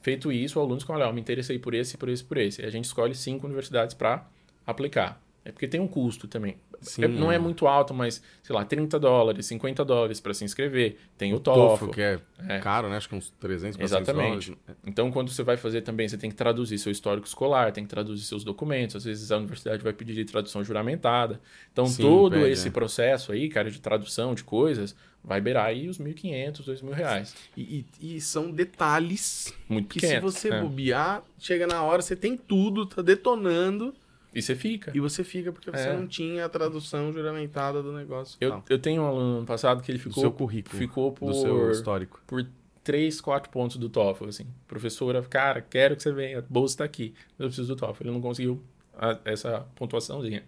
feito 0.01 0.31
isso, 0.31 0.59
o 0.59 0.61
aluno 0.61 0.77
escolhe, 0.77 1.03
ó, 1.03 1.11
me 1.11 1.21
interessei 1.21 1.57
por 1.57 1.73
esse, 1.73 1.97
por 1.97 2.09
esse, 2.09 2.23
por 2.23 2.37
esse. 2.37 2.61
E 2.61 2.65
a 2.65 2.69
gente 2.69 2.85
escolhe 2.85 3.15
cinco 3.15 3.47
universidades 3.47 3.95
para 3.95 4.27
aplicar. 4.65 5.21
É 5.43 5.51
porque 5.51 5.67
tem 5.67 5.79
um 5.79 5.87
custo 5.87 6.27
também. 6.27 6.57
É, 6.99 7.07
não 7.07 7.31
é 7.31 7.39
muito 7.39 7.67
alto, 7.67 7.93
mas, 7.93 8.21
sei 8.43 8.55
lá, 8.55 8.63
30 8.63 8.99
dólares, 8.99 9.45
50 9.47 9.83
dólares 9.83 10.19
para 10.19 10.33
se 10.33 10.43
inscrever. 10.45 10.97
Tem 11.17 11.33
o, 11.33 11.37
o 11.37 11.39
TOEFL. 11.39 11.85
TOEFL 11.85 11.91
que 11.91 12.01
é, 12.01 12.19
é, 12.47 12.59
caro, 12.59 12.89
né? 12.89 12.97
Acho 12.97 13.09
que 13.09 13.15
uns 13.15 13.29
300, 13.39 13.79
Exatamente. 13.79 14.51
Dólares. 14.51 14.77
Então, 14.85 15.11
quando 15.11 15.31
você 15.31 15.43
vai 15.43 15.57
fazer 15.57 15.81
também, 15.81 16.07
você 16.07 16.17
tem 16.17 16.29
que 16.29 16.35
traduzir 16.35 16.77
seu 16.77 16.91
histórico 16.91 17.27
escolar, 17.27 17.71
tem 17.71 17.83
que 17.83 17.89
traduzir 17.89 18.23
seus 18.25 18.43
documentos. 18.43 18.95
Às 18.95 19.05
vezes 19.05 19.31
a 19.31 19.37
universidade 19.37 19.83
vai 19.83 19.93
pedir 19.93 20.13
de 20.13 20.25
tradução 20.25 20.63
juramentada. 20.63 21.39
Então, 21.71 21.85
Sim, 21.87 22.01
todo 22.01 22.33
pede, 22.33 22.51
esse 22.51 22.67
é. 22.67 22.71
processo 22.71 23.31
aí, 23.31 23.49
cara, 23.49 23.71
de 23.71 23.81
tradução 23.81 24.35
de 24.35 24.43
coisas, 24.43 24.95
vai 25.23 25.41
beirar 25.41 25.65
aí 25.65 25.89
os 25.89 25.99
1.500, 25.99 26.63
2.000 26.63 26.91
reais. 26.93 27.35
E, 27.55 27.85
e, 28.01 28.15
e, 28.15 28.21
são 28.21 28.51
detalhes 28.51 29.53
Muito 29.67 29.89
que 29.89 29.99
se 29.99 30.19
você 30.19 30.49
é. 30.49 30.61
bobear, 30.61 31.23
chega 31.37 31.67
na 31.67 31.83
hora, 31.83 32.01
você 32.01 32.15
tem 32.15 32.37
tudo, 32.37 32.85
tá 32.85 33.01
detonando 33.01 33.93
e 34.37 34.41
você 34.41 34.55
fica. 34.55 34.91
E 34.93 34.99
você 34.99 35.23
fica 35.23 35.51
porque 35.51 35.71
você 35.71 35.87
é. 35.87 35.97
não 35.97 36.07
tinha 36.07 36.45
a 36.45 36.49
tradução 36.49 37.11
juramentada 37.11 37.81
do 37.81 37.91
negócio. 37.91 38.37
Eu, 38.39 38.63
eu 38.69 38.77
tenho 38.77 39.01
um 39.01 39.05
aluno 39.05 39.39
no 39.39 39.45
passado 39.47 39.81
que 39.81 39.91
ele 39.91 39.97
ficou. 39.97 40.13
Do 40.13 40.19
seu 40.19 40.31
currículo. 40.31 40.77
Ficou 40.77 41.11
por. 41.11 41.31
Do 41.31 41.33
seu 41.33 41.71
histórico. 41.71 42.21
Por 42.27 42.45
3, 42.83 43.19
4 43.19 43.51
pontos 43.51 43.77
do 43.77 43.89
TOEFL, 43.89 44.25
assim. 44.27 44.45
Professora, 44.67 45.23
cara, 45.23 45.59
quero 45.59 45.95
que 45.95 46.03
você 46.03 46.11
venha, 46.11 46.39
a 46.39 46.41
bolsa 46.41 46.75
está 46.75 46.83
aqui. 46.83 47.15
Eu 47.39 47.47
preciso 47.47 47.67
do 47.67 47.75
TOEFL. 47.75 48.03
Ele 48.03 48.11
não 48.11 48.21
conseguiu 48.21 48.63
a, 48.95 49.17
essa 49.25 49.65
pontuaçãozinha. 49.75 50.43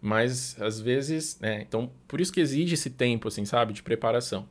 Mas, 0.00 0.60
às 0.60 0.80
vezes, 0.80 1.38
né? 1.40 1.62
Então, 1.62 1.90
por 2.08 2.20
isso 2.20 2.32
que 2.32 2.40
exige 2.40 2.74
esse 2.74 2.90
tempo, 2.90 3.28
assim, 3.28 3.44
sabe? 3.44 3.72
De 3.72 3.82
preparação. 3.82 4.46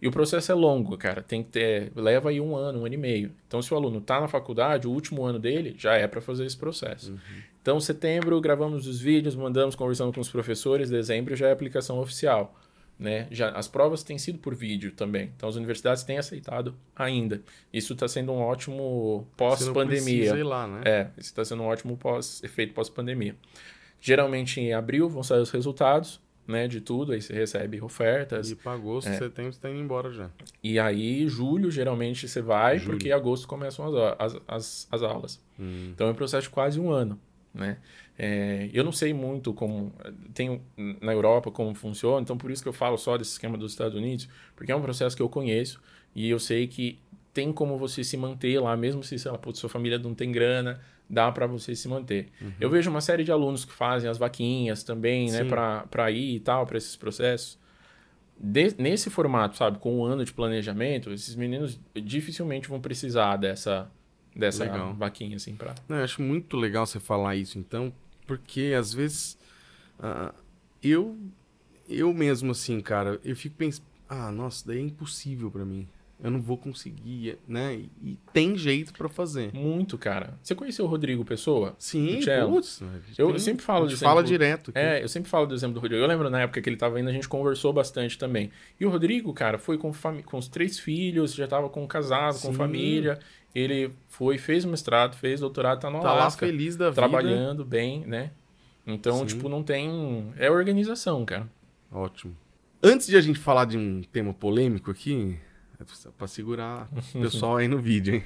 E 0.00 0.06
o 0.06 0.10
processo 0.10 0.50
é 0.50 0.54
longo, 0.54 0.96
cara. 0.96 1.22
Tem 1.22 1.42
que 1.42 1.50
ter. 1.50 1.92
Leva 1.94 2.30
aí 2.30 2.40
um 2.40 2.56
ano, 2.56 2.80
um 2.80 2.86
ano 2.86 2.94
e 2.94 2.98
meio. 2.98 3.32
Então, 3.46 3.60
se 3.60 3.72
o 3.74 3.76
aluno 3.76 3.98
está 3.98 4.20
na 4.20 4.28
faculdade, 4.28 4.86
o 4.86 4.90
último 4.90 5.24
ano 5.24 5.38
dele 5.38 5.74
já 5.76 5.94
é 5.94 6.06
para 6.06 6.20
fazer 6.20 6.46
esse 6.46 6.56
processo. 6.56 7.12
Uhum. 7.12 7.18
Então, 7.68 7.78
setembro, 7.78 8.40
gravamos 8.40 8.86
os 8.86 8.98
vídeos, 8.98 9.36
mandamos, 9.36 9.74
conversando 9.74 10.10
com 10.10 10.22
os 10.22 10.30
professores. 10.30 10.88
Dezembro 10.88 11.36
já 11.36 11.48
é 11.48 11.52
aplicação 11.52 12.00
oficial. 12.00 12.58
Né? 12.98 13.28
Já, 13.30 13.50
as 13.50 13.68
provas 13.68 14.02
têm 14.02 14.16
sido 14.16 14.38
por 14.38 14.54
vídeo 14.54 14.90
também. 14.92 15.30
Então, 15.36 15.46
as 15.46 15.54
universidades 15.54 16.02
têm 16.02 16.16
aceitado 16.16 16.74
ainda. 16.96 17.42
Isso 17.70 17.92
está 17.92 18.08
sendo 18.08 18.32
um 18.32 18.38
ótimo 18.38 19.28
pós-pandemia. 19.36 20.32
Né? 20.34 20.80
É, 20.86 21.10
isso 21.18 21.28
está 21.28 21.44
sendo 21.44 21.62
um 21.62 21.66
ótimo 21.66 21.94
pós, 21.98 22.42
efeito 22.42 22.72
pós-pandemia. 22.72 23.36
Geralmente, 24.00 24.58
em 24.62 24.72
abril, 24.72 25.06
vão 25.06 25.22
sair 25.22 25.40
os 25.40 25.50
resultados 25.50 26.22
né, 26.48 26.66
de 26.66 26.80
tudo, 26.80 27.12
aí 27.12 27.20
você 27.20 27.34
recebe 27.34 27.82
ofertas. 27.82 28.50
E 28.50 28.56
para 28.56 28.72
agosto, 28.72 29.08
é. 29.08 29.18
setembro, 29.18 29.52
você 29.52 29.60
tá 29.60 29.68
indo 29.68 29.80
embora 29.80 30.10
já. 30.10 30.30
E 30.64 30.78
aí, 30.78 31.28
julho, 31.28 31.70
geralmente 31.70 32.26
você 32.26 32.40
vai, 32.40 32.78
julho. 32.78 32.92
porque 32.92 33.10
em 33.10 33.12
agosto 33.12 33.46
começam 33.46 33.84
as, 33.84 34.16
as, 34.18 34.42
as, 34.48 34.88
as 34.90 35.02
aulas. 35.02 35.38
Hum. 35.60 35.90
Então 35.92 36.08
é 36.08 36.10
um 36.12 36.14
processo 36.14 36.44
de 36.44 36.50
quase 36.50 36.80
um 36.80 36.90
ano, 36.90 37.20
né? 37.58 37.78
É, 38.18 38.68
eu 38.72 38.82
não 38.82 38.92
sei 38.92 39.12
muito 39.12 39.52
como 39.52 39.92
tem 40.34 40.60
na 41.00 41.12
Europa 41.12 41.50
como 41.50 41.74
funciona, 41.74 42.20
então 42.20 42.36
por 42.36 42.50
isso 42.50 42.62
que 42.62 42.68
eu 42.68 42.72
falo 42.72 42.96
só 42.96 43.16
desse 43.16 43.32
esquema 43.32 43.56
dos 43.56 43.72
Estados 43.72 43.96
Unidos, 43.96 44.28
porque 44.56 44.72
é 44.72 44.76
um 44.76 44.82
processo 44.82 45.14
que 45.14 45.22
eu 45.22 45.28
conheço 45.28 45.80
e 46.14 46.28
eu 46.28 46.38
sei 46.38 46.66
que 46.66 46.98
tem 47.32 47.52
como 47.52 47.78
você 47.78 48.02
se 48.02 48.16
manter 48.16 48.58
lá, 48.58 48.76
mesmo 48.76 49.02
se, 49.04 49.18
sei 49.18 49.30
lá, 49.30 49.38
sua 49.54 49.68
família 49.68 49.98
não 49.98 50.14
tem 50.14 50.32
grana, 50.32 50.80
dá 51.08 51.30
para 51.30 51.46
você 51.46 51.74
se 51.76 51.86
manter. 51.86 52.28
Uhum. 52.40 52.52
Eu 52.60 52.68
vejo 52.70 52.90
uma 52.90 53.00
série 53.00 53.22
de 53.22 53.30
alunos 53.30 53.64
que 53.64 53.72
fazem 53.72 54.10
as 54.10 54.18
vaquinhas 54.18 54.82
também, 54.82 55.30
né, 55.30 55.44
Sim. 55.44 55.50
né, 55.50 55.84
para 55.88 56.10
ir 56.10 56.36
e 56.36 56.40
tal, 56.40 56.66
para 56.66 56.76
esses 56.76 56.96
processos. 56.96 57.58
De, 58.40 58.74
nesse 58.78 59.10
formato, 59.10 59.56
sabe, 59.56 59.78
com 59.78 59.98
um 59.98 60.04
ano 60.04 60.24
de 60.24 60.32
planejamento, 60.32 61.12
esses 61.12 61.34
meninos 61.34 61.78
dificilmente 61.94 62.68
vão 62.68 62.80
precisar 62.80 63.36
dessa 63.36 63.90
dessa 64.38 64.64
legal. 64.64 64.94
vaquinha 64.94 65.36
assim 65.36 65.54
para. 65.54 65.74
Eu 65.88 65.96
acho 65.96 66.22
muito 66.22 66.56
legal 66.56 66.86
você 66.86 67.00
falar 67.00 67.36
isso, 67.36 67.58
então, 67.58 67.92
porque 68.26 68.74
às 68.78 68.94
vezes 68.94 69.36
uh, 69.98 70.32
eu 70.82 71.18
eu 71.88 72.12
mesmo 72.12 72.52
assim, 72.52 72.80
cara, 72.80 73.20
eu 73.24 73.34
fico 73.34 73.56
pensando, 73.56 73.86
ah, 74.08 74.30
nossa, 74.30 74.66
daí 74.66 74.78
é 74.78 74.82
impossível 74.82 75.50
para 75.50 75.64
mim 75.64 75.88
eu 76.22 76.30
não 76.32 76.40
vou 76.40 76.58
conseguir, 76.58 77.38
né? 77.46 77.80
E 78.02 78.18
tem 78.32 78.56
jeito 78.56 78.92
para 78.92 79.08
fazer. 79.08 79.52
Muito, 79.54 79.96
cara. 79.96 80.34
Você 80.42 80.54
conheceu 80.54 80.84
o 80.84 80.88
Rodrigo 80.88 81.24
Pessoa? 81.24 81.76
Sim, 81.78 82.20
putz, 82.48 82.82
eu, 83.16 83.30
eu 83.30 83.38
sempre 83.38 83.64
falo 83.64 83.88
gente 83.88 84.00
fala 84.00 84.22
direto. 84.22 84.70
Aqui. 84.70 84.78
É, 84.78 85.02
eu 85.02 85.08
sempre 85.08 85.30
falo 85.30 85.46
do 85.46 85.54
exemplo 85.54 85.74
do 85.74 85.80
Rodrigo. 85.80 86.02
Eu 86.02 86.08
lembro 86.08 86.28
na 86.28 86.40
época 86.40 86.60
que 86.60 86.68
ele 86.68 86.76
tava 86.76 86.98
indo, 86.98 87.08
a 87.08 87.12
gente 87.12 87.28
conversou 87.28 87.72
bastante 87.72 88.18
também. 88.18 88.50
E 88.80 88.84
o 88.84 88.90
Rodrigo, 88.90 89.32
cara, 89.32 89.58
foi 89.58 89.78
com, 89.78 89.92
com 90.24 90.38
os 90.38 90.48
três 90.48 90.78
filhos, 90.78 91.34
já 91.34 91.46
tava 91.46 91.68
com 91.68 91.86
casado, 91.86 92.34
Sim. 92.34 92.48
com 92.48 92.54
família. 92.54 93.20
Ele 93.58 93.92
foi, 94.08 94.38
fez 94.38 94.64
mestrado, 94.64 95.16
fez 95.16 95.40
doutorado, 95.40 95.80
tá 95.80 95.90
no 95.90 96.00
tá 96.00 96.10
Alasca. 96.10 96.46
lá 96.46 96.52
feliz 96.52 96.76
da 96.76 96.92
trabalhando 96.92 97.64
vida. 97.64 97.76
bem, 97.76 98.06
né? 98.06 98.30
Então, 98.86 99.18
Sim. 99.18 99.26
tipo, 99.26 99.48
não 99.48 99.62
tem... 99.62 100.32
É 100.36 100.50
organização, 100.50 101.24
cara. 101.24 101.48
Ótimo. 101.92 102.36
Antes 102.82 103.06
de 103.06 103.16
a 103.16 103.20
gente 103.20 103.38
falar 103.38 103.64
de 103.64 103.76
um 103.76 104.02
tema 104.02 104.32
polêmico 104.32 104.90
aqui, 104.90 105.38
é 105.80 105.84
para 106.16 106.26
segurar 106.26 106.88
o 107.14 107.20
pessoal 107.20 107.56
aí 107.56 107.68
no 107.68 107.78
vídeo, 107.78 108.14
hein? 108.14 108.24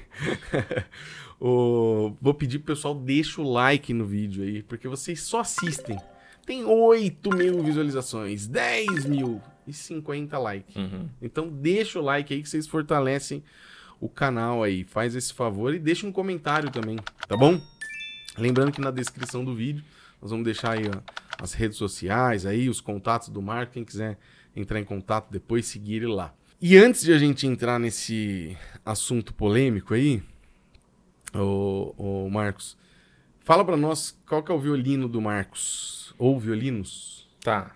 o... 1.39 2.15
Vou 2.21 2.33
pedir 2.33 2.59
pro 2.59 2.73
pessoal 2.73 2.95
deixa 2.95 3.41
o 3.41 3.51
like 3.51 3.93
no 3.93 4.05
vídeo 4.05 4.43
aí, 4.43 4.63
porque 4.63 4.87
vocês 4.87 5.21
só 5.21 5.41
assistem. 5.41 5.97
Tem 6.45 6.65
8 6.65 7.29
mil 7.35 7.63
visualizações, 7.63 8.47
10 8.47 9.05
mil 9.05 9.41
e 9.65 9.73
50 9.73 10.37
likes. 10.37 10.75
Uhum. 10.75 11.09
Então 11.21 11.47
deixa 11.47 11.99
o 11.99 12.01
like 12.01 12.33
aí 12.33 12.41
que 12.41 12.49
vocês 12.49 12.67
fortalecem 12.67 13.43
o 14.03 14.09
canal 14.09 14.61
aí. 14.61 14.83
Faz 14.83 15.15
esse 15.15 15.33
favor 15.33 15.73
e 15.73 15.79
deixa 15.79 16.05
um 16.05 16.11
comentário 16.11 16.69
também, 16.69 16.97
tá 17.25 17.37
bom? 17.37 17.61
Lembrando 18.37 18.73
que 18.73 18.81
na 18.81 18.91
descrição 18.91 19.45
do 19.45 19.55
vídeo 19.55 19.83
nós 20.21 20.29
vamos 20.29 20.43
deixar 20.43 20.71
aí 20.71 20.89
ó, 20.89 20.99
as 21.41 21.53
redes 21.53 21.77
sociais 21.77 22.45
aí, 22.45 22.67
os 22.67 22.81
contatos 22.81 23.29
do 23.29 23.41
Marco, 23.41 23.73
quem 23.73 23.85
quiser 23.85 24.17
entrar 24.53 24.79
em 24.79 24.83
contato 24.83 25.31
depois, 25.31 25.65
seguir 25.65 25.95
ele 25.95 26.07
lá. 26.07 26.33
E 26.61 26.75
antes 26.77 27.03
de 27.03 27.13
a 27.13 27.17
gente 27.17 27.47
entrar 27.47 27.79
nesse 27.79 28.57
assunto 28.85 29.33
polêmico 29.33 29.93
aí, 29.93 30.21
o, 31.33 32.29
Marcos, 32.29 32.77
fala 33.39 33.63
para 33.63 33.77
nós 33.77 34.17
qual 34.27 34.43
que 34.43 34.51
é 34.51 34.55
o 34.55 34.59
violino 34.59 35.07
do 35.07 35.21
Marcos, 35.21 36.13
ou 36.17 36.37
violinos. 36.37 37.27
Tá. 37.41 37.75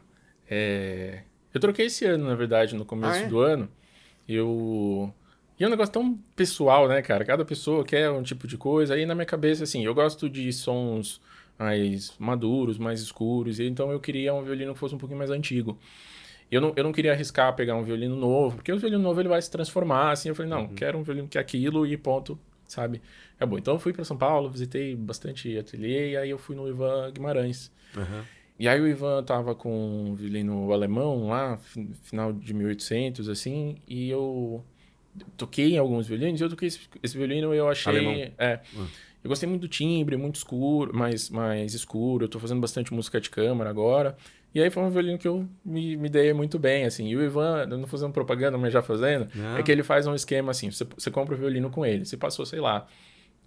É... 0.50 1.24
Eu 1.54 1.60
troquei 1.60 1.86
esse 1.86 2.06
ano, 2.06 2.28
na 2.28 2.36
verdade, 2.36 2.76
no 2.76 2.86
começo 2.86 3.14
ah, 3.14 3.24
é? 3.24 3.28
do 3.28 3.40
ano. 3.40 3.70
Eu... 4.28 5.14
E 5.60 5.64
é 5.64 5.68
um 5.68 5.70
negócio 5.70 5.94
tão 5.94 6.20
pessoal, 6.36 6.88
né, 6.88 7.02
cara? 7.02 7.26
Cada 7.26 7.44
pessoa 7.44 7.84
quer 7.84 8.10
um 8.12 8.22
tipo 8.22 8.48
de 8.48 8.58
coisa. 8.58 8.94
Aí 8.94 9.06
na 9.06 9.16
minha 9.16 9.26
cabeça, 9.26 9.64
assim, 9.64 9.84
eu 9.84 9.94
gosto 9.94 10.30
de 10.30 10.52
sons 10.54 11.20
mais 11.58 12.14
maduros, 12.20 12.78
mais 12.78 13.02
escuros. 13.02 13.60
Então 13.60 13.92
eu 13.92 14.00
queria 14.00 14.34
um 14.34 14.44
violino 14.44 14.74
que 14.74 14.80
fosse 14.80 14.94
um 14.94 15.00
pouquinho 15.00 15.18
mais 15.18 15.32
antigo 15.32 15.78
eu 16.50 16.62
não, 16.62 16.74
eu 16.76 16.84
não 16.84 16.92
queria 16.92 17.12
arriscar 17.12 17.54
pegar 17.56 17.76
um 17.76 17.84
violino 17.84 18.16
novo, 18.16 18.56
porque 18.56 18.72
o 18.72 18.80
violino 18.80 19.02
novo 19.02 19.20
ele 19.20 19.28
vai 19.28 19.42
se 19.42 19.52
transformar, 19.52 20.12
assim. 20.12 20.30
Eu 20.30 20.36
falei, 20.36 20.50
não, 20.50 20.62
uhum. 20.62 20.76
quero 20.76 20.98
um 20.98 21.04
violino 21.04 21.28
que 21.28 21.38
é 21.38 21.42
aquilo 21.42 21.86
e 21.86 21.98
ponto, 21.98 22.40
sabe? 22.66 23.02
É 23.40 23.46
bom. 23.46 23.58
Então 23.58 23.76
eu 23.76 23.80
fui 23.80 23.92
para 23.92 24.06
São 24.06 24.18
Paulo, 24.18 24.50
visitei 24.50 24.96
bastante 24.96 25.58
ateliê 25.58 26.12
e 26.12 26.18
aí 26.18 26.30
eu 26.30 26.38
fui 26.38 26.56
no 26.56 26.68
Ivan 26.68 27.12
Guimarães. 27.12 27.72
Uhum. 27.96 28.24
E 28.60 28.68
aí 28.68 28.80
o 28.80 28.88
Ivan 28.88 29.24
tava 29.24 29.54
com 29.54 30.10
um 30.12 30.16
violino 30.16 30.72
alemão 30.72 31.28
lá, 31.28 31.60
final 32.02 32.34
de 32.34 32.54
1800, 32.54 33.30
assim, 33.30 33.78
e 33.88 34.10
eu 34.10 34.64
toquei 35.36 35.74
em 35.74 35.78
alguns 35.78 36.08
violinos 36.08 36.40
e 36.40 36.44
eu 36.44 36.50
toquei 36.50 36.68
esse, 36.68 36.80
esse 37.02 37.18
violino 37.18 37.54
eu 37.54 37.68
achei. 37.70 37.92
Alemão. 37.92 38.14
É. 38.38 38.60
Hum. 38.76 38.86
Eu 39.24 39.30
gostei 39.30 39.48
muito 39.50 39.62
do 39.62 39.68
timbre, 39.68 40.16
muito 40.16 40.36
escuro, 40.36 40.96
mais, 40.96 41.30
mais 41.30 41.74
escuro. 41.74 42.26
Eu 42.26 42.30
tô 42.30 42.40
fazendo 42.40 42.62
bastante 42.62 42.94
música 42.94 43.20
de 43.20 43.30
câmara 43.30 43.70
agora. 43.70 44.16
E 44.56 44.62
aí 44.62 44.70
foi 44.70 44.82
um 44.84 44.90
violino 44.90 45.18
que 45.18 45.28
eu 45.28 45.46
me, 45.66 45.98
me 45.98 46.08
dei 46.10 46.32
muito 46.34 46.58
bem, 46.58 46.86
assim. 46.86 47.08
E 47.10 47.16
o 47.16 47.22
Ivan, 47.22 47.66
não 47.66 47.86
fazendo 47.86 48.14
propaganda, 48.14 48.58
mas 48.58 48.72
já 48.72 48.82
fazendo, 48.82 49.28
Não. 49.36 49.58
é 49.58 49.64
que 49.64 49.72
ele 49.72 49.84
faz 49.84 50.08
um 50.08 50.16
esquema 50.16 50.52
assim: 50.52 50.72
você, 50.72 50.86
você 50.98 51.12
compra 51.12 51.36
o 51.36 51.38
violino 51.38 51.70
com 51.70 51.86
ele. 51.86 52.06
Você 52.06 52.16
passou, 52.16 52.46
sei 52.46 52.60
lá, 52.62 52.88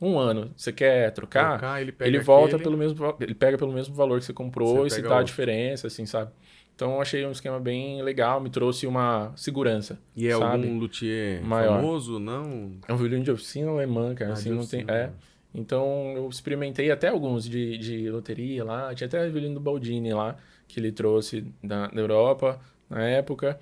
um 0.01 0.19
ano, 0.19 0.53
você 0.57 0.73
quer 0.73 1.11
trocar, 1.13 1.59
Trocar, 1.59 1.81
ele 1.81 1.95
ele 2.01 2.21
volta 2.21 2.57
aquele- 2.57 2.63
pelo 2.63 2.77
mesmo, 2.77 3.17
ele 3.21 3.35
pega 3.35 3.57
pelo 3.59 3.73
mesmo 3.73 3.95
valor 3.95 4.19
que 4.19 4.25
você 4.27 4.33
comprou 4.33 4.79
Você 4.83 4.87
e 4.87 4.91
se 4.97 5.03
dá 5.03 5.09
a 5.09 5.13
outro. 5.19 5.27
diferença, 5.27 5.87
assim, 5.87 6.07
sabe? 6.07 6.31
Então 6.81 6.95
eu 6.95 7.03
achei 7.03 7.27
um 7.27 7.31
esquema 7.31 7.61
bem 7.61 8.01
legal, 8.01 8.41
me 8.41 8.49
trouxe 8.49 8.87
uma 8.87 9.35
segurança. 9.37 9.99
E 10.17 10.27
é 10.27 10.31
sabe? 10.31 10.65
algum 10.65 10.79
luthier 10.79 11.45
Maior. 11.45 11.77
famoso? 11.77 12.19
Não. 12.19 12.73
É 12.89 12.93
um 12.95 12.97
violino 12.97 13.23
de 13.23 13.31
oficina 13.31 13.71
alemã, 13.71 14.15
cara, 14.15 14.31
Ah, 14.31 14.33
assim, 14.33 14.49
não 14.49 14.67
tem... 14.67 14.87
É. 14.89 15.11
Então 15.55 16.15
eu 16.17 16.27
experimentei 16.31 16.91
até 16.91 17.09
alguns 17.09 17.45
de, 17.47 17.77
de 17.77 18.09
loteria 18.09 18.65
lá, 18.65 18.95
tinha 18.95 19.07
até 19.07 19.29
o 19.29 19.31
violino 19.31 19.55
do 19.57 19.61
Baldini 19.61 20.15
lá, 20.15 20.37
que 20.67 20.81
ele 20.81 20.91
trouxe 20.91 21.45
da, 21.63 21.89
da 21.89 22.01
Europa 22.01 22.59
na 22.89 23.03
época. 23.03 23.61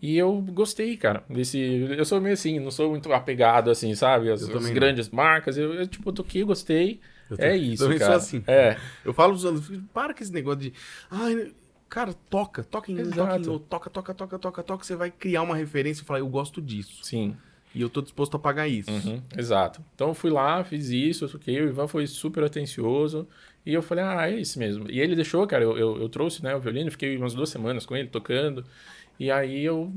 E 0.00 0.16
eu 0.16 0.40
gostei, 0.40 0.96
cara, 0.96 1.22
desse... 1.28 1.58
Eu 1.58 2.06
sou 2.06 2.22
meio 2.22 2.32
assim, 2.32 2.58
não 2.58 2.70
sou 2.70 2.88
muito 2.88 3.12
apegado, 3.12 3.70
assim, 3.70 3.94
sabe? 3.94 4.30
As, 4.30 4.48
Eu 4.48 4.56
as 4.56 4.70
grandes 4.70 5.10
marcas, 5.10 5.58
eu, 5.58 5.74
eu, 5.74 5.86
tipo, 5.86 6.10
toquei, 6.10 6.42
gostei, 6.42 7.00
Eu 7.28 7.36
é 7.38 7.54
isso, 7.54 7.82
também 7.84 7.98
sou 7.98 8.06
cara. 8.06 8.16
assim. 8.16 8.42
É, 8.46 8.78
Eu 9.04 9.12
falo 9.12 9.32
pros 9.34 9.44
alunos, 9.44 9.70
para 9.92 10.14
com 10.14 10.22
esse 10.22 10.32
negócio 10.32 10.60
de. 10.60 10.72
Ai, 11.10 11.52
cara, 11.90 12.14
toca, 12.30 12.64
toca 12.64 12.90
em 12.90 12.94
um, 12.94 12.98
toca 12.98 13.04
em 13.04 13.08
Exato. 13.10 13.58
toca, 13.68 13.90
toca, 13.90 14.14
toca, 14.14 14.38
toca, 14.38 14.62
toca. 14.62 14.84
Você 14.84 14.96
vai 14.96 15.10
criar 15.10 15.42
uma 15.42 15.56
referência 15.56 16.02
e 16.02 16.04
falar, 16.06 16.20
eu 16.20 16.28
gosto 16.28 16.62
disso. 16.62 17.04
sim. 17.04 17.36
E 17.72 17.80
eu 17.82 17.88
tô 17.88 18.02
disposto 18.02 18.36
a 18.36 18.38
pagar 18.40 18.66
isso. 18.66 18.90
Uhum, 18.90 19.22
exato. 19.38 19.80
Então 19.94 20.08
eu 20.08 20.14
fui 20.14 20.28
lá, 20.28 20.64
fiz 20.64 20.88
isso, 20.88 21.28
toquei, 21.28 21.60
o 21.60 21.68
Ivan 21.68 21.86
foi 21.86 22.04
super 22.08 22.42
atencioso. 22.42 23.28
E 23.64 23.72
eu 23.72 23.80
falei, 23.80 24.02
ah, 24.02 24.28
é 24.28 24.40
isso 24.40 24.58
mesmo. 24.58 24.90
E 24.90 24.98
ele 24.98 25.14
deixou, 25.14 25.46
cara, 25.46 25.62
eu, 25.62 25.78
eu, 25.78 26.00
eu 26.00 26.08
trouxe 26.08 26.42
né, 26.42 26.52
o 26.56 26.58
violino, 26.60 26.90
fiquei 26.90 27.16
umas 27.16 27.32
duas 27.32 27.48
semanas 27.48 27.86
com 27.86 27.96
ele 27.96 28.08
tocando. 28.08 28.64
E 29.20 29.30
aí 29.30 29.64
eu, 29.64 29.92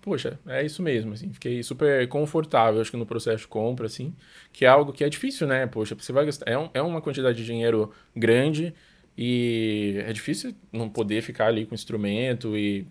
poxa, 0.00 0.38
é 0.46 0.64
isso 0.64 0.82
mesmo, 0.82 1.14
assim. 1.14 1.32
Fiquei 1.32 1.62
super 1.64 2.06
confortável, 2.08 2.80
acho 2.80 2.92
que 2.92 2.96
no 2.96 3.06
processo 3.06 3.38
de 3.38 3.48
compra, 3.48 3.86
assim. 3.86 4.14
Que 4.52 4.64
é 4.64 4.68
algo 4.68 4.92
que 4.92 5.02
é 5.02 5.08
difícil, 5.08 5.48
né? 5.48 5.66
Poxa, 5.66 5.96
você 5.98 6.12
vai 6.12 6.26
gastar. 6.26 6.48
É, 6.48 6.56
um- 6.56 6.70
é 6.74 6.80
uma 6.82 7.00
quantidade 7.00 7.38
de 7.38 7.44
dinheiro 7.44 7.90
grande 8.14 8.72
e 9.16 9.96
é 10.04 10.12
difícil 10.12 10.54
não 10.72 10.88
poder 10.90 11.22
ficar 11.22 11.46
ali 11.48 11.66
com 11.66 11.72
o 11.72 11.74
instrumento 11.74 12.56
e 12.56 12.86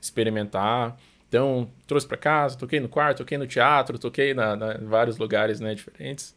experimentar. 0.00 0.96
Então, 1.28 1.70
trouxe 1.86 2.06
para 2.06 2.16
casa, 2.16 2.58
toquei 2.58 2.80
no 2.80 2.88
quarto, 2.88 3.18
toquei 3.18 3.38
no 3.38 3.46
teatro, 3.46 3.98
toquei 3.98 4.34
na, 4.34 4.56
na- 4.56 4.74
em 4.76 4.86
vários 4.86 5.18
lugares 5.18 5.60
né, 5.60 5.74
diferentes. 5.74 6.36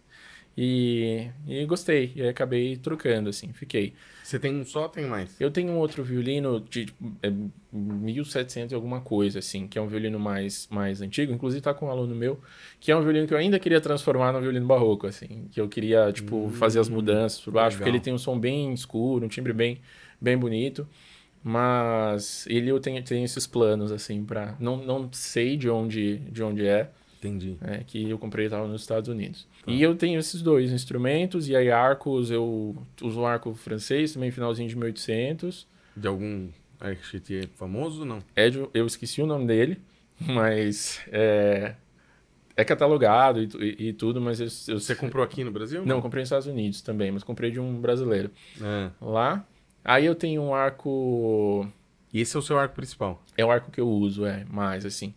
E, 0.57 1.29
e 1.47 1.65
gostei. 1.65 2.13
E 2.15 2.27
acabei 2.27 2.77
trocando, 2.77 3.29
assim, 3.29 3.53
fiquei. 3.53 3.95
Você 4.23 4.39
tem 4.39 4.55
um 4.55 4.65
só, 4.65 4.87
tem 4.87 5.05
mais? 5.05 5.39
Eu 5.39 5.51
tenho 5.51 5.73
um 5.73 5.77
outro 5.77 6.01
violino 6.01 6.61
de 6.61 6.87
é, 7.21 7.29
1700 7.71 8.71
e 8.71 8.75
alguma 8.75 9.01
coisa, 9.01 9.39
assim, 9.39 9.67
que 9.67 9.77
é 9.77 9.81
um 9.81 9.87
violino 9.87 10.17
mais, 10.17 10.65
mais 10.71 11.01
antigo. 11.01 11.33
Inclusive 11.33 11.61
tá 11.61 11.73
com 11.73 11.87
um 11.87 11.89
aluno 11.91 12.15
meu, 12.15 12.39
que 12.79 12.89
é 12.89 12.95
um 12.95 13.01
violino 13.01 13.27
que 13.27 13.33
eu 13.33 13.37
ainda 13.37 13.59
queria 13.59 13.81
transformar 13.81 14.31
num 14.31 14.39
violino 14.39 14.65
barroco, 14.65 15.05
assim. 15.05 15.49
Que 15.51 15.59
eu 15.59 15.67
queria, 15.67 16.09
tipo, 16.13 16.49
fazer 16.51 16.79
as 16.79 16.87
mudanças 16.87 17.41
por 17.41 17.51
baixo, 17.51 17.75
porque 17.75 17.89
legal. 17.89 17.97
ele 17.97 18.03
tem 18.03 18.13
um 18.13 18.17
som 18.17 18.39
bem 18.39 18.73
escuro, 18.73 19.25
um 19.25 19.27
timbre 19.27 19.51
bem, 19.51 19.81
bem 20.21 20.37
bonito. 20.37 20.87
Mas 21.43 22.47
ele 22.47 22.69
eu 22.69 22.79
tenho, 22.79 23.03
tenho 23.03 23.25
esses 23.25 23.45
planos, 23.45 23.91
assim, 23.91 24.23
pra... 24.23 24.55
Não, 24.57 24.77
não 24.77 25.09
sei 25.11 25.57
de 25.57 25.69
onde, 25.69 26.19
de 26.31 26.41
onde 26.41 26.65
é, 26.65 26.89
Entendi. 27.27 27.57
é, 27.61 27.79
que 27.85 28.09
eu 28.09 28.17
comprei 28.17 28.49
tava 28.49 28.67
nos 28.67 28.81
Estados 28.81 29.07
Unidos. 29.09 29.47
Tá. 29.65 29.71
E 29.71 29.81
eu 29.81 29.95
tenho 29.95 30.19
esses 30.19 30.41
dois 30.41 30.71
instrumentos, 30.71 31.47
e 31.47 31.55
aí 31.55 31.71
arcos, 31.71 32.29
eu 32.29 32.75
uso 33.01 33.21
um 33.21 33.25
arco 33.25 33.53
francês, 33.53 34.13
também 34.13 34.29
finalzinho 34.31 34.67
de 34.67 34.75
1800. 34.75 35.65
De 35.95 36.07
algum 36.07 36.49
arquiteto 36.79 37.53
famoso, 37.55 38.03
não? 38.03 38.19
É 38.35 38.49
eu 38.73 38.85
esqueci 38.85 39.21
o 39.21 39.25
nome 39.25 39.45
dele, 39.47 39.79
mas 40.19 41.01
é, 41.11 41.75
é 42.57 42.63
catalogado 42.65 43.41
e, 43.41 43.49
e- 43.59 43.87
e 43.89 43.93
tudo, 43.93 44.19
mas 44.19 44.39
eu, 44.39 44.47
eu 44.73 44.79
Você 44.79 44.95
comprou 44.95 45.23
aqui 45.23 45.43
no 45.43 45.51
Brasil? 45.51 45.85
Não, 45.85 46.01
comprei 46.01 46.21
nos 46.21 46.27
Estados 46.27 46.47
Unidos 46.47 46.81
também, 46.81 47.11
mas 47.11 47.23
comprei 47.23 47.51
de 47.51 47.59
um 47.59 47.79
brasileiro 47.79 48.29
É. 48.61 48.89
lá. 49.01 49.45
Aí 49.85 50.05
eu 50.05 50.15
tenho 50.15 50.41
um 50.41 50.53
arco 50.55 51.67
E 52.13 52.21
esse 52.21 52.35
é 52.35 52.39
o 52.39 52.41
seu 52.41 52.57
arco 52.59 52.75
principal? 52.75 53.21
É 53.37 53.43
o 53.43 53.49
arco 53.51 53.71
que 53.71 53.81
eu 53.81 53.89
uso, 53.89 54.25
é, 54.25 54.45
mais 54.49 54.85
assim. 54.85 55.13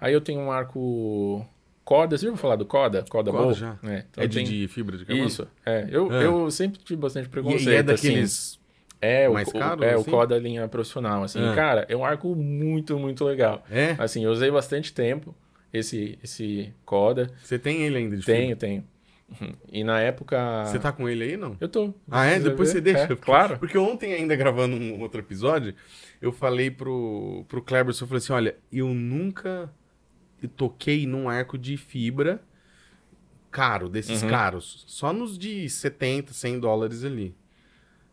Aí 0.00 0.12
eu 0.12 0.20
tenho 0.20 0.40
um 0.40 0.50
arco 0.50 1.44
Coda, 1.84 2.16
você 2.16 2.24
já 2.24 2.30
ouviu 2.30 2.40
falar 2.40 2.56
do 2.56 2.64
Coda? 2.64 3.04
Coda, 3.08 3.30
Coda 3.32 3.52
já. 3.54 3.76
É, 3.82 4.04
então 4.10 4.22
é 4.24 4.26
de, 4.26 4.36
tenho- 4.36 4.48
de 4.48 4.68
fibra 4.68 4.96
de 4.96 5.04
carbono? 5.04 5.26
Isso, 5.28 5.46
é. 5.66 5.88
Eu, 5.90 6.10
Ah. 6.10 6.14
eu 6.22 6.50
sempre 6.50 6.78
tive 6.78 7.00
bastante 7.00 7.26
E, 7.26 7.28
preconceito, 7.28 7.68
e 7.68 7.74
é 7.74 7.78
assim. 7.78 7.84
daqueles... 8.08 8.60
É, 9.02 9.28
o, 9.28 9.32
mais 9.32 9.48
o- 9.48 9.52
caros, 9.52 9.84
é, 9.84 9.96
o 9.96 10.00
assim? 10.00 10.10
Coda 10.10 10.38
linha 10.38 10.68
profissional, 10.68 11.22
assim. 11.24 11.42
Ah. 11.42 11.54
Cara, 11.54 11.86
é 11.88 11.96
um 11.96 12.04
arco 12.04 12.34
muito, 12.36 12.98
muito 12.98 13.24
legal. 13.24 13.64
É? 13.70 13.96
Assim, 13.98 14.24
eu 14.24 14.30
usei 14.30 14.50
bastante 14.50 14.92
tempo 14.92 15.34
esse, 15.72 16.18
esse 16.22 16.72
Coda. 16.84 17.30
Você 17.42 17.58
tem 17.58 17.82
ele 17.82 17.96
ainda 17.96 18.16
de 18.16 18.24
Tenho, 18.24 18.54
tenho. 18.56 18.84
Uhum. 19.40 19.52
E 19.72 19.82
na 19.84 20.00
época... 20.00 20.36
fibra? 20.36 20.64
Você 20.66 20.78
tá 20.78 20.92
com 20.92 21.08
ele 21.08 21.24
aí, 21.24 21.36
não? 21.36 21.56
Eu 21.60 21.68
tô. 21.68 21.94
Ah, 22.10 22.26
é? 22.26 22.38
Depois 22.38 22.68
ver? 22.72 22.74
você 22.74 22.80
deixa. 22.80 23.12
É, 23.12 23.16
claro. 23.16 23.58
Porque 23.58 23.78
ontem, 23.78 24.12
ainda 24.12 24.36
gravando 24.36 24.76
um 24.76 25.00
outro 25.00 25.20
episódio, 25.20 25.74
eu 26.20 26.30
falei 26.32 26.70
pro, 26.70 27.44
pro 27.48 27.62
Kleberson, 27.62 28.04
eu 28.04 28.08
falei 28.08 28.18
assim, 28.18 28.32
olha, 28.32 28.56
eu 28.72 28.88
nunca 28.88 29.70
toquei 30.48 31.06
num 31.06 31.28
arco 31.28 31.56
de 31.58 31.76
fibra 31.76 32.40
caro, 33.50 33.88
desses 33.88 34.22
Uhum. 34.22 34.28
caros. 34.28 34.84
Só 34.86 35.12
nos 35.12 35.36
de 35.38 35.68
70, 35.68 36.32
100 36.32 36.60
dólares 36.60 37.04
ali. 37.04 37.34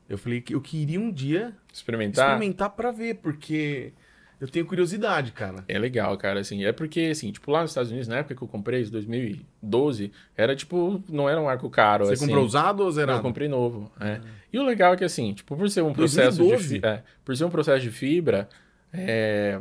Eu 0.10 0.18
falei 0.18 0.42
que 0.42 0.56
eu 0.56 0.62
queria 0.62 1.00
um 1.00 1.12
dia 1.12 1.54
Experimentar. 1.72 2.26
experimentar 2.34 2.70
pra 2.72 2.92
ver, 2.92 3.16
porque 3.16 3.92
eu 4.40 4.48
tenho 4.48 4.66
curiosidade, 4.66 5.32
cara. 5.34 5.66
É 5.68 5.78
legal, 5.78 6.18
cara, 6.18 6.40
assim, 6.40 6.64
é 6.64 6.72
porque, 6.72 7.02
assim, 7.12 7.32
tipo, 7.32 7.52
lá 7.52 7.62
nos 7.62 7.72
Estados 7.72 7.92
Unidos, 7.92 8.08
na 8.08 8.18
época 8.18 8.34
que 8.36 8.42
eu 8.42 8.48
comprei, 8.48 8.84
em 8.84 8.90
2012, 8.90 10.12
era, 10.36 10.56
tipo, 10.56 11.04
não 11.10 11.28
era 11.28 11.40
um 11.42 11.50
arco 11.50 11.70
caro, 11.70 12.06
Você 12.06 12.14
assim. 12.14 12.26
comprou 12.26 12.46
usado 12.46 12.80
ou 12.80 12.86
Não, 12.86 12.92
zerado? 12.94 13.20
eu 13.20 13.22
comprei 13.24 13.48
novo, 13.50 13.92
é. 14.00 14.22
E 14.52 14.58
o 14.58 14.64
legal 14.64 14.94
é 14.94 14.98
que, 14.98 15.04
assim, 15.04 15.34
tipo, 15.34 15.56
por 15.58 15.70
ser 15.70 15.82
um 15.84 15.94
processo 15.94 16.38
2012? 16.38 16.80
de... 16.80 16.86
É, 16.86 17.04
por 17.26 17.36
ser 17.36 17.44
um 17.46 17.50
processo 17.50 17.82
de 17.82 17.92
fibra, 17.92 18.48
é, 18.94 19.60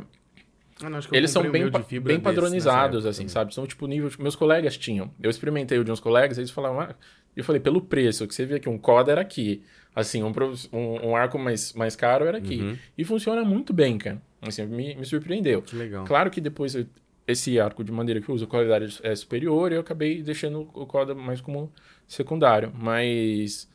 Ah, 0.83 0.89
não, 0.89 0.99
que 0.99 1.15
eles 1.15 1.31
são 1.31 1.41
bem, 1.49 1.69
pa- 1.71 1.79
bem 1.79 1.99
desse 2.01 2.19
padronizados, 2.19 3.05
assim, 3.05 3.19
também. 3.23 3.29
sabe? 3.29 3.53
São, 3.53 3.65
tipo, 3.65 3.87
nível... 3.87 4.11
Meus 4.19 4.35
colegas 4.35 4.77
tinham. 4.77 5.11
Eu 5.21 5.29
experimentei 5.29 5.79
o 5.79 5.83
de 5.83 5.91
uns 5.91 5.99
colegas, 5.99 6.37
eles 6.37 6.51
falavam... 6.51 6.81
Ah, 6.81 6.95
eu 7.35 7.43
falei, 7.43 7.59
pelo 7.61 7.81
preço, 7.81 8.27
que 8.27 8.33
você 8.33 8.45
vê 8.45 8.59
que 8.59 8.67
um 8.69 8.77
Coda 8.77 9.11
era 9.11 9.21
aqui. 9.21 9.63
Assim, 9.95 10.21
um, 10.23 10.31
um, 10.73 11.09
um 11.09 11.15
arco 11.15 11.37
mais, 11.39 11.73
mais 11.73 11.95
caro 11.95 12.25
era 12.25 12.37
aqui. 12.37 12.61
Uhum. 12.61 12.77
E 12.97 13.03
funciona 13.03 13.43
muito 13.43 13.73
bem, 13.73 13.97
cara. 13.97 14.21
Assim, 14.41 14.65
me, 14.65 14.95
me 14.95 15.05
surpreendeu. 15.05 15.61
Que 15.61 15.75
legal. 15.75 16.05
Claro 16.05 16.29
que 16.29 16.39
depois 16.41 16.75
eu- 16.75 16.85
esse 17.27 17.59
arco 17.59 17.83
de 17.83 17.91
madeira 17.91 18.21
que 18.21 18.29
eu 18.29 18.33
uso, 18.35 18.45
a 18.45 18.47
qualidade 18.47 18.99
é 19.03 19.15
superior, 19.15 19.71
e 19.71 19.75
eu 19.75 19.81
acabei 19.81 20.21
deixando 20.23 20.61
o 20.73 20.85
Coda 20.85 21.13
mais 21.13 21.41
como 21.41 21.71
secundário. 22.07 22.71
Mas, 22.73 23.67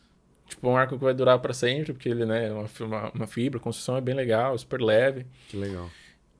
tipo, 0.49 0.69
um 0.69 0.77
arco 0.77 0.97
que 0.97 1.05
vai 1.05 1.13
durar 1.15 1.39
para 1.39 1.53
sempre, 1.53 1.93
porque 1.93 2.09
ele, 2.09 2.25
né, 2.25 2.49
é 2.49 2.53
uma, 2.53 3.11
uma 3.15 3.27
fibra, 3.27 3.59
a 3.59 3.63
construção 3.63 3.97
é 3.97 4.01
bem 4.01 4.15
legal, 4.15 4.57
super 4.57 4.81
leve. 4.81 5.27
Que 5.49 5.57
legal. 5.57 5.91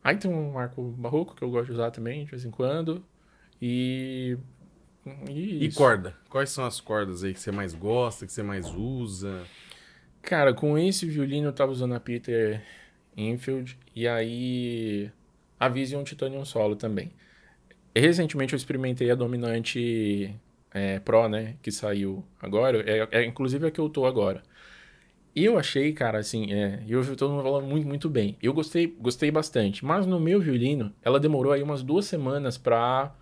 Aí 0.03 0.17
tem 0.17 0.31
um 0.31 0.59
arco 0.59 0.83
barroco 0.83 1.35
que 1.35 1.43
eu 1.43 1.51
gosto 1.51 1.67
de 1.67 1.73
usar 1.73 1.91
também, 1.91 2.25
de 2.25 2.31
vez 2.31 2.45
em 2.45 2.51
quando. 2.51 3.05
E. 3.61 4.37
E, 5.29 5.65
E 5.65 5.67
isso. 5.67 5.79
corda? 5.79 6.17
Quais 6.29 6.51
são 6.51 6.65
as 6.65 6.81
cordas 6.81 7.25
aí 7.25 7.33
que 7.35 7.41
você 7.41 7.51
mais 7.53 7.75
gosta, 7.75 8.27
que 8.27 8.33
você 8.33 8.43
mais 8.43 8.73
usa? 8.73 9.45
Cara, 10.21 10.55
com 10.55 10.79
esse 10.79 11.07
violino 11.07 11.49
eu 11.49 11.53
tava 11.53 11.73
usando 11.73 11.95
a 11.95 12.01
Peter 12.01 12.63
Infield 13.17 13.79
e 13.95 14.07
aí 14.07 15.11
a 15.59 15.69
Vision 15.69 16.05
Titanium 16.05 16.45
Solo 16.45 16.77
também. 16.77 17.13
Recentemente 17.95 18.55
eu 18.55 18.57
experimentei 18.57 19.11
a 19.11 19.15
Dominante 19.15 20.35
é, 20.73 20.99
Pro, 21.01 21.29
né, 21.29 21.57
que 21.61 21.71
saiu 21.71 22.25
agora, 22.41 22.83
é, 22.89 23.09
é 23.11 23.25
inclusive 23.25 23.67
a 23.67 23.71
que 23.71 23.81
eu 23.81 23.89
tô 23.91 24.07
agora. 24.07 24.43
Eu 25.35 25.59
achei, 25.59 25.93
cara, 25.93 26.19
assim, 26.19 26.53
é, 26.53 26.83
e 26.87 26.93
eu 26.93 27.03
vi 27.03 27.17
todo 27.17 27.31
mundo 27.33 27.43
falando 27.43 27.67
muito, 27.67 27.87
muito 27.89 28.09
bem. 28.11 28.37
Eu 28.43 28.53
gostei, 28.53 28.87
gostei 28.87 29.31
bastante, 29.31 29.85
mas 29.85 30.05
no 30.07 30.21
meu 30.21 30.41
violino, 30.41 30.93
ela 31.03 31.19
demorou 31.19 31.53
aí 31.53 31.63
umas 31.63 31.83
duas 31.83 32.05
semanas 32.05 32.59
pra 32.59 33.15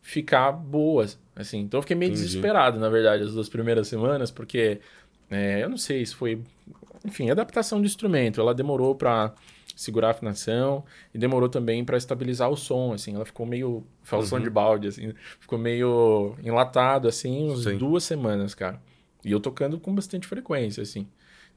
ficar 0.00 0.52
boa, 0.52 1.04
assim. 1.34 1.58
Então 1.60 1.78
eu 1.78 1.82
fiquei 1.82 1.96
meio 1.96 2.10
Entendi. 2.12 2.24
desesperado, 2.26 2.78
na 2.78 2.88
verdade, 2.88 3.24
as 3.24 3.34
duas 3.34 3.48
primeiras 3.48 3.88
semanas, 3.88 4.30
porque 4.30 4.80
é, 5.28 5.62
eu 5.62 5.68
não 5.68 5.76
sei 5.76 6.06
se 6.06 6.14
foi. 6.14 6.40
Enfim, 7.04 7.28
adaptação 7.30 7.80
do 7.80 7.86
instrumento. 7.86 8.40
Ela 8.40 8.54
demorou 8.54 8.94
pra 8.94 9.34
segurar 9.74 10.08
a 10.08 10.10
afinação 10.12 10.84
e 11.12 11.18
demorou 11.18 11.48
também 11.48 11.84
pra 11.84 11.96
estabilizar 11.96 12.48
o 12.50 12.56
som, 12.56 12.92
assim. 12.92 13.14
Ela 13.14 13.24
ficou 13.24 13.44
meio. 13.44 13.84
Fala 14.04 14.24
som 14.24 14.36
Uhum. 14.36 14.42
de 14.42 14.50
balde, 14.50 14.88
assim. 14.88 15.12
Ficou 15.40 15.58
meio 15.58 16.36
enlatado, 16.42 17.08
assim, 17.08 17.50
uns 17.50 17.64
Sim. 17.64 17.76
duas 17.78 18.04
semanas, 18.04 18.54
cara. 18.54 18.80
E 19.24 19.32
eu 19.32 19.40
tocando 19.40 19.78
com 19.80 19.92
bastante 19.94 20.26
frequência, 20.26 20.82
assim. 20.82 21.06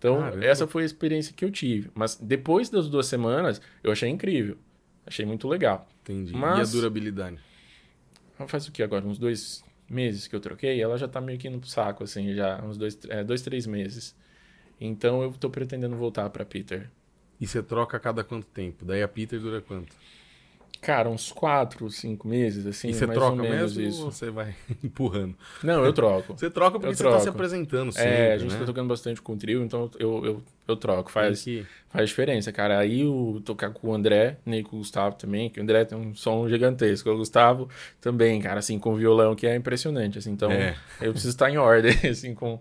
Então, 0.01 0.17
Caramba. 0.19 0.43
essa 0.43 0.65
foi 0.65 0.81
a 0.81 0.85
experiência 0.87 1.31
que 1.31 1.45
eu 1.45 1.51
tive. 1.51 1.91
Mas 1.93 2.15
depois 2.15 2.71
das 2.71 2.89
duas 2.89 3.05
semanas, 3.05 3.61
eu 3.83 3.91
achei 3.91 4.09
incrível. 4.09 4.57
Achei 5.05 5.23
muito 5.27 5.47
legal. 5.47 5.87
Entendi. 6.01 6.33
E 6.33 6.35
a 6.35 6.39
Mas- 6.39 6.71
durabilidade? 6.71 7.37
faz 8.47 8.67
o 8.67 8.71
que 8.71 8.81
agora? 8.81 9.05
Uns 9.05 9.19
dois 9.19 9.63
meses 9.87 10.25
que 10.27 10.35
eu 10.35 10.39
troquei, 10.39 10.81
ela 10.81 10.97
já 10.97 11.07
tá 11.07 11.21
meio 11.21 11.37
que 11.37 11.47
no 11.51 11.63
saco, 11.63 12.03
assim, 12.03 12.33
já, 12.33 12.59
uns 12.63 12.75
dois, 12.79 12.97
é, 13.09 13.23
dois 13.23 13.43
três 13.43 13.67
meses. 13.67 14.15
Então 14.79 15.21
eu 15.21 15.31
tô 15.33 15.51
pretendendo 15.51 15.95
voltar 15.95 16.27
pra 16.31 16.43
Peter. 16.43 16.89
E 17.39 17.45
você 17.45 17.61
troca 17.61 17.97
a 17.97 17.99
cada 17.99 18.23
quanto 18.23 18.47
tempo? 18.47 18.83
Daí 18.83 19.03
a 19.03 19.07
Peter 19.07 19.39
dura 19.39 19.61
quanto? 19.61 19.95
Cara, 20.81 21.07
uns 21.09 21.31
quatro, 21.31 21.87
cinco 21.91 22.27
meses, 22.27 22.65
assim, 22.65 22.89
e 22.89 22.93
você 22.95 23.05
troca 23.05 23.43
mesmo 23.43 23.81
isso. 23.83 24.05
ou 24.05 24.11
você 24.11 24.31
vai 24.31 24.55
empurrando? 24.83 25.35
Não, 25.63 25.85
eu 25.85 25.93
troco. 25.93 26.33
Você 26.35 26.49
troca 26.49 26.79
porque 26.79 26.91
Eu 26.91 26.97
você 26.97 27.03
tá 27.03 27.11
se 27.19 27.23
troco. 27.25 27.37
apresentando 27.37 27.91
sempre, 27.91 28.09
é, 28.09 28.33
a 28.33 28.37
gente 28.39 28.51
né? 28.53 28.59
tá 28.59 28.65
tocando 28.65 28.87
bastante 28.87 29.21
com 29.21 29.33
o 29.33 29.37
trio, 29.37 29.63
então 29.63 29.91
eu, 29.99 30.25
eu, 30.25 30.43
eu 30.67 30.75
troco. 30.75 31.11
Faz, 31.11 31.43
que- 31.43 31.63
faz 31.91 32.09
diferença, 32.09 32.51
cara. 32.51 32.79
Aí 32.79 33.05
o 33.05 33.39
tocar 33.45 33.69
com 33.69 33.89
o 33.89 33.93
André, 33.93 34.37
nem 34.43 34.63
com 34.63 34.75
o 34.75 34.79
Gustavo 34.79 35.15
também, 35.17 35.51
que 35.51 35.59
o 35.59 35.63
André 35.63 35.85
tem 35.85 35.95
um 35.95 36.15
som 36.15 36.49
gigantesco. 36.49 37.11
O 37.11 37.17
Gustavo 37.17 37.69
também, 38.01 38.41
cara, 38.41 38.57
assim, 38.57 38.79
com 38.79 38.95
violão, 38.95 39.35
que 39.35 39.45
é 39.45 39.55
impressionante, 39.55 40.17
assim. 40.17 40.31
Então, 40.31 40.51
É. 40.51 40.75
eu 40.99 41.11
preciso 41.11 41.31
estar 41.33 41.51
em 41.51 41.57
ordem, 41.57 41.93
assim, 42.09 42.33
com, 42.33 42.59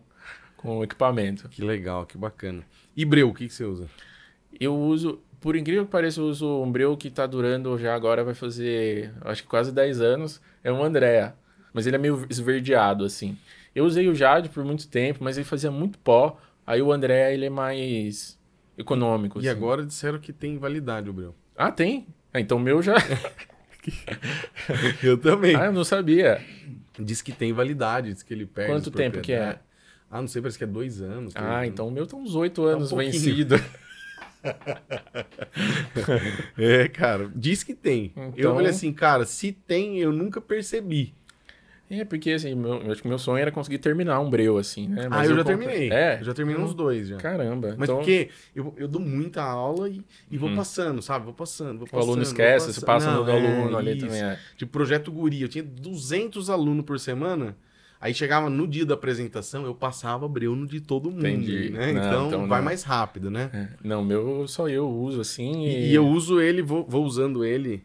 com 0.58 0.76
o 0.80 0.84
equipamento. 0.84 1.48
Que 1.48 1.62
legal, 1.62 2.04
que 2.04 2.18
bacana. 2.18 2.62
E 2.94 3.02
breu, 3.02 3.30
o 3.30 3.34
que, 3.34 3.46
que 3.48 3.54
você 3.54 3.64
usa? 3.64 3.86
Eu 4.60 4.76
uso, 4.78 5.20
por 5.40 5.56
incrível 5.56 5.84
que 5.84 5.90
pareça, 5.90 6.20
eu 6.20 6.24
uso 6.26 6.62
um 6.62 6.70
breu 6.70 6.96
que 6.96 7.10
tá 7.10 7.26
durando 7.26 7.76
já 7.78 7.94
agora, 7.94 8.22
vai 8.24 8.34
fazer, 8.34 9.12
acho 9.22 9.42
que 9.42 9.48
quase 9.48 9.72
10 9.72 10.00
anos. 10.00 10.40
É 10.62 10.70
um 10.72 10.82
Andrea, 10.84 11.34
mas 11.72 11.86
ele 11.86 11.96
é 11.96 11.98
meio 11.98 12.26
esverdeado, 12.28 13.04
assim. 13.04 13.36
Eu 13.74 13.84
usei 13.84 14.08
o 14.08 14.14
Jade 14.14 14.48
por 14.48 14.64
muito 14.64 14.88
tempo, 14.88 15.22
mas 15.22 15.36
ele 15.36 15.44
fazia 15.46 15.70
muito 15.70 15.98
pó. 15.98 16.38
Aí 16.66 16.82
o 16.82 16.92
Andrea, 16.92 17.32
ele 17.32 17.46
é 17.46 17.50
mais 17.50 18.38
econômico, 18.76 19.38
E 19.38 19.48
assim. 19.48 19.56
agora 19.56 19.84
disseram 19.84 20.18
que 20.18 20.32
tem 20.32 20.58
validade 20.58 21.08
o 21.08 21.12
breu. 21.12 21.34
Ah, 21.56 21.70
tem? 21.72 22.06
Ah, 22.32 22.40
então 22.40 22.58
o 22.58 22.60
meu 22.60 22.82
já... 22.82 22.94
Eu 25.02 25.18
também. 25.18 25.56
ah, 25.56 25.66
eu 25.66 25.72
não 25.72 25.84
sabia. 25.84 26.40
Diz 26.98 27.22
que 27.22 27.32
tem 27.32 27.52
validade, 27.52 28.12
diz 28.12 28.22
que 28.22 28.32
ele 28.34 28.46
perde. 28.46 28.72
Quanto 28.72 28.90
tempo 28.90 29.20
que 29.20 29.32
é? 29.32 29.58
Ah, 30.10 30.20
não 30.20 30.28
sei, 30.28 30.42
parece 30.42 30.58
que 30.58 30.64
é 30.64 30.66
dois 30.66 31.00
anos. 31.00 31.32
Ah, 31.34 31.66
então 31.66 31.88
o 31.88 31.90
meu 31.90 32.06
tá 32.06 32.16
uns 32.16 32.34
8 32.34 32.62
anos 32.64 32.90
pouquinho. 32.90 33.12
vencido. 33.12 33.56
É, 36.58 36.88
cara, 36.88 37.30
diz 37.34 37.62
que 37.62 37.74
tem. 37.74 38.12
Eu 38.16 38.32
Então- 38.36 38.54
falei 38.54 38.70
assim, 38.70 38.92
cara, 38.92 39.24
se 39.24 39.52
tem, 39.52 39.98
eu 39.98 40.12
nunca 40.12 40.40
percebi. 40.40 41.14
É, 41.92 42.04
porque 42.04 42.30
assim, 42.30 42.54
meu, 42.54 42.74
eu 42.82 42.92
acho 42.92 43.02
que 43.02 43.08
meu 43.08 43.18
sonho 43.18 43.42
era 43.42 43.50
conseguir 43.50 43.78
terminar 43.78 44.20
um 44.20 44.30
breu, 44.30 44.58
assim, 44.58 44.86
né? 44.86 45.08
ah, 45.10 45.24
eu, 45.26 45.34
já 45.34 45.38
comprei- 45.42 45.56
terminei. 45.58 45.90
É? 45.90 46.20
Eu 46.20 46.24
já 46.24 46.32
terminei 46.32 46.62
uns 46.62 46.72
dois 46.72 47.08
já. 47.08 47.16
Caramba. 47.16 47.74
Mas 47.76 47.88
então... 47.88 47.96
porque 47.96 48.28
eu, 48.54 48.72
eu 48.76 48.86
dou 48.86 49.00
muita 49.00 49.42
aula 49.42 49.88
e, 49.88 50.00
e 50.30 50.38
vou 50.38 50.54
passando, 50.54 51.02
sabe? 51.02 51.24
Vou 51.24 51.34
passando, 51.34 51.78
vou 51.78 51.88
O 51.88 51.90
passando. 51.90 52.02
aluno 52.02 52.22
vou 52.22 52.24
esquece, 52.30 52.72
você 52.72 52.86
passa 52.86 53.10
Não, 53.10 53.24
no 53.24 53.30
é, 53.30 53.34
aluno 53.34 53.76
ali 53.76 53.96
isso. 53.96 54.06
também. 54.06 54.22
É. 54.22 54.38
Tipo, 54.56 54.70
projeto 54.70 55.10
Guri, 55.10 55.42
eu 55.42 55.48
tinha 55.48 55.64
200 55.64 56.48
alunos 56.48 56.84
por 56.84 57.00
semana. 57.00 57.56
Aí 58.00 58.14
chegava 58.14 58.48
no 58.48 58.66
dia 58.66 58.86
da 58.86 58.94
apresentação, 58.94 59.64
eu 59.66 59.74
passava 59.74 60.26
breu 60.26 60.56
de 60.64 60.80
todo 60.80 61.10
mundo, 61.10 61.26
Entendi. 61.26 61.68
né? 61.70 61.92
Não, 61.92 62.00
então, 62.00 62.26
então 62.28 62.48
vai 62.48 62.58
não. 62.60 62.64
mais 62.64 62.82
rápido, 62.82 63.30
né? 63.30 63.50
É. 63.52 63.68
Não, 63.84 64.02
meu 64.02 64.48
só 64.48 64.68
eu 64.68 64.88
uso 64.88 65.20
assim 65.20 65.66
e, 65.66 65.90
E, 65.90 65.94
eu 65.94 66.06
uso 66.06 66.40
ele, 66.40 66.62
vou, 66.62 66.84
vou 66.88 67.04
usando 67.04 67.44
ele 67.44 67.84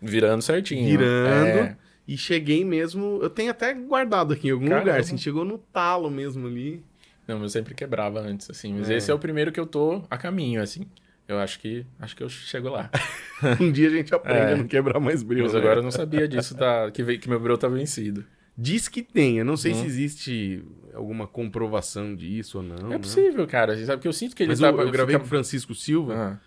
virando 0.00 0.42
certinho. 0.42 0.84
virando. 0.84 1.46
É. 1.60 1.76
E 2.08 2.16
cheguei 2.18 2.64
mesmo. 2.64 3.20
Eu 3.22 3.30
tenho 3.30 3.52
até 3.52 3.72
guardado 3.72 4.32
aqui 4.32 4.48
em 4.48 4.50
algum 4.50 4.66
Caramba. 4.66 4.84
lugar, 4.86 5.00
assim, 5.00 5.16
chegou 5.16 5.44
no 5.44 5.56
talo 5.58 6.10
mesmo 6.10 6.48
ali. 6.48 6.82
Não, 7.28 7.40
eu 7.40 7.48
sempre 7.48 7.72
quebrava 7.72 8.18
antes, 8.18 8.50
assim. 8.50 8.74
Mas 8.74 8.90
É. 8.90 8.96
esse 8.96 9.12
é 9.12 9.14
o 9.14 9.18
primeiro 9.18 9.52
que 9.52 9.60
eu 9.60 9.66
tô 9.66 10.02
a 10.10 10.18
caminho, 10.18 10.60
assim. 10.60 10.84
Eu 11.28 11.38
acho 11.38 11.60
que 11.60 11.86
acho 12.00 12.16
que 12.16 12.24
eu 12.24 12.28
chego 12.28 12.68
lá. 12.68 12.90
Um 13.60 13.70
dia 13.70 13.86
a 13.86 13.90
gente 13.92 14.12
aprende 14.12 14.38
É. 14.50 14.52
a 14.54 14.56
não 14.56 14.66
quebrar 14.66 14.98
mais 14.98 15.22
breu. 15.22 15.44
Mas 15.44 15.52
né? 15.52 15.60
agora 15.60 15.78
eu 15.78 15.82
não 15.84 15.90
sabia 15.92 16.26
disso, 16.26 16.56
da, 16.56 16.90
que, 16.90 17.02
ve- 17.04 17.18
que 17.18 17.28
meu 17.28 17.38
breu 17.38 17.56
tá 17.56 17.68
vencido. 17.68 18.24
Diz 18.56 18.86
que 18.88 19.02
tem, 19.02 19.38
eu 19.38 19.44
não 19.44 19.56
sei 19.56 19.72
Uhum. 19.72 19.80
se 19.80 19.86
existe 19.86 20.64
alguma 20.94 21.26
comprovação 21.26 22.14
disso 22.14 22.58
ou 22.58 22.62
não. 22.64 22.76
é 22.86 22.90
né? 22.90 22.98
possível, 22.98 23.46
cara. 23.46 23.74
Você 23.76 23.86
sabe 23.86 24.02
que 24.02 24.08
eu 24.08 24.12
sinto 24.12 24.36
que 24.36 24.42
ele 24.42 24.50
Mas 24.50 24.60
tá. 24.60 24.68
eu, 24.68 24.78
eu 24.80 24.90
gravei 24.90 25.14
fica- 25.14 25.20
com 25.20 25.24
o 25.26 25.28
Francisco 25.28 25.74
Silva, 25.74 26.38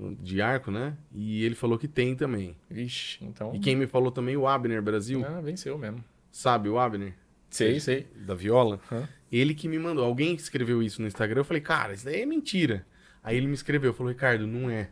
Ah, 0.00 0.04
de 0.20 0.40
arco, 0.40 0.70
né? 0.70 0.96
E 1.12 1.42
ele 1.44 1.56
falou 1.56 1.76
que 1.76 1.88
tem 1.88 2.14
também. 2.14 2.56
vixe, 2.70 3.18
então. 3.24 3.52
E 3.54 3.58
quem 3.58 3.74
me 3.74 3.86
falou 3.88 4.12
também, 4.12 4.36
o 4.36 4.46
Abner 4.46 4.80
Brasil. 4.80 5.24
Ah, 5.26 5.40
venceu 5.40 5.76
mesmo. 5.76 6.02
Sabe 6.30 6.68
o 6.68 6.78
Abner? 6.78 7.14
Sei, 7.50 7.80
sei. 7.80 8.06
Da 8.14 8.34
viola. 8.34 8.78
Hã? 8.92 9.08
Ele 9.32 9.52
que 9.54 9.66
me 9.66 9.78
mandou. 9.78 10.04
Alguém 10.04 10.34
escreveu 10.34 10.82
isso 10.82 11.00
no 11.02 11.08
Instagram. 11.08 11.40
Eu 11.40 11.44
falei, 11.44 11.60
cara, 11.62 11.92
isso 11.94 12.04
daí 12.04 12.20
é 12.22 12.26
mentira. 12.26 12.86
Aí 13.22 13.36
ele 13.36 13.46
me 13.48 13.54
escreveu, 13.54 13.92
falou, 13.92 14.12
Ricardo, 14.12 14.46
não 14.46 14.70
é. 14.70 14.90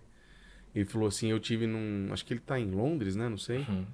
Ele 0.75 0.85
falou 0.85 1.07
assim, 1.09 1.31
eu 1.31 1.39
tive 1.39 1.67
num. 1.67 2.09
Acho 2.13 2.25
que 2.27 2.33
ele 2.35 2.41
tá 2.41 2.59
em 2.59 2.71
Londres, 2.71 3.15
né? 3.15 3.29
Não 3.29 3.39
sei. 3.39 3.59
Uhum. 3.59 3.87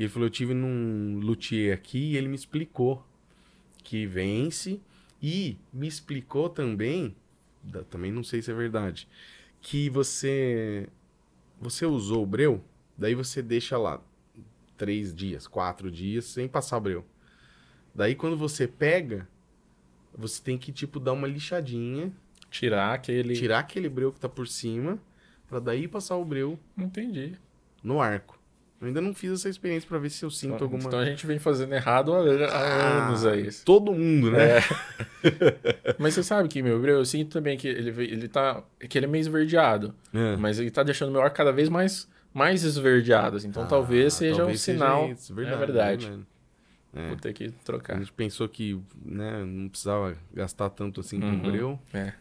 E 0.00 0.04
ele 0.04 0.08
falou, 0.08 0.28
eu 0.28 0.30
tive 0.30 0.54
num 0.54 1.20
luthier 1.20 1.74
aqui 1.74 2.12
e 2.12 2.16
ele 2.16 2.26
me 2.26 2.34
explicou 2.34 3.06
que 3.84 4.06
vence. 4.06 4.80
E 5.20 5.58
me 5.70 5.86
explicou 5.86 6.48
também, 6.48 7.14
também 7.90 8.10
não 8.10 8.24
sei 8.24 8.40
se 8.40 8.50
é 8.50 8.54
verdade, 8.54 9.06
que 9.60 9.90
você 9.90 10.88
você 11.60 11.84
usou 11.84 12.22
o 12.22 12.26
breu, 12.26 12.64
daí 12.96 13.14
você 13.14 13.42
deixa 13.42 13.76
lá 13.76 14.02
três 14.78 15.14
dias, 15.14 15.46
quatro 15.46 15.90
dias 15.90 16.24
sem 16.24 16.48
passar 16.48 16.80
breu. 16.80 17.04
Daí 17.94 18.14
quando 18.14 18.38
você 18.38 18.66
pega, 18.66 19.28
você 20.16 20.42
tem 20.42 20.56
que 20.56 20.72
tipo 20.72 20.98
dar 20.98 21.12
uma 21.12 21.28
lixadinha, 21.28 22.10
Tirar 22.50 22.94
aquele. 22.94 23.34
tirar 23.34 23.58
aquele 23.58 23.90
breu 23.90 24.10
que 24.10 24.18
tá 24.18 24.30
por 24.30 24.48
cima, 24.48 24.98
pra 25.46 25.58
daí 25.60 25.86
passar 25.86 26.16
o 26.16 26.24
breu 26.24 26.58
Entendi. 26.78 27.36
no 27.84 28.00
arco. 28.00 28.39
Eu 28.80 28.86
ainda 28.86 29.00
não 29.00 29.12
fiz 29.12 29.30
essa 29.32 29.48
experiência 29.48 29.86
pra 29.86 29.98
ver 29.98 30.08
se 30.08 30.24
eu 30.24 30.30
sinto 30.30 30.54
Então, 30.54 30.64
alguma 30.66 30.84
então 30.84 30.98
a 30.98 31.04
gente 31.04 31.26
vem 31.26 31.38
fazendo 31.38 31.74
errado 31.74 32.14
há, 32.14 32.18
há 32.18 33.06
anos 33.08 33.26
Ah, 33.26 33.32
aí. 33.32 33.48
Todo 33.64 33.92
mundo, 33.92 34.30
né? 34.30 34.56
É. 34.58 34.60
Mas 35.98 36.14
você 36.14 36.22
sabe 36.22 36.48
que 36.48 36.62
meu 36.62 36.82
eu 36.86 37.04
sinto 37.04 37.30
também 37.32 37.58
que 37.58 37.68
ele, 37.68 37.90
ele 38.04 38.28
tá. 38.28 38.62
que 38.88 38.96
ele 38.98 39.04
é 39.04 39.08
meio 39.08 39.20
esverdeado. 39.20 39.94
É. 40.14 40.36
Mas 40.36 40.58
ele 40.58 40.70
tá 40.70 40.82
deixando 40.82 41.12
meu 41.12 41.20
arco 41.20 41.36
cada 41.36 41.52
vez 41.52 41.68
mais, 41.68 42.08
mais 42.32 42.62
esverdeado. 42.64 43.36
assim. 43.36 43.48
Então 43.48 43.64
Ah, 43.64 43.66
talvez 43.66 44.14
seja 44.14 44.36
talvez 44.38 44.58
um 44.60 44.62
sinal. 44.62 45.00
seja 45.02 45.12
isso, 45.12 45.40
é 45.40 45.56
verdade. 45.56 46.10
né? 46.10 46.18
É. 46.92 47.06
Vou 47.08 47.16
ter 47.16 47.32
que 47.32 47.44
A 47.46 47.64
trocar. 47.64 47.98
gente 47.98 48.12
pensou 48.12 48.48
que 48.48 48.80
né, 49.04 49.44
não 49.44 49.68
precisava 49.68 50.16
gastar 50.34 50.70
tanto 50.70 51.00
assim 51.00 51.20
com 51.20 51.26
Uhum. 51.26 51.38
o 51.38 51.50
breu. 51.50 51.78
É. 51.94 52.12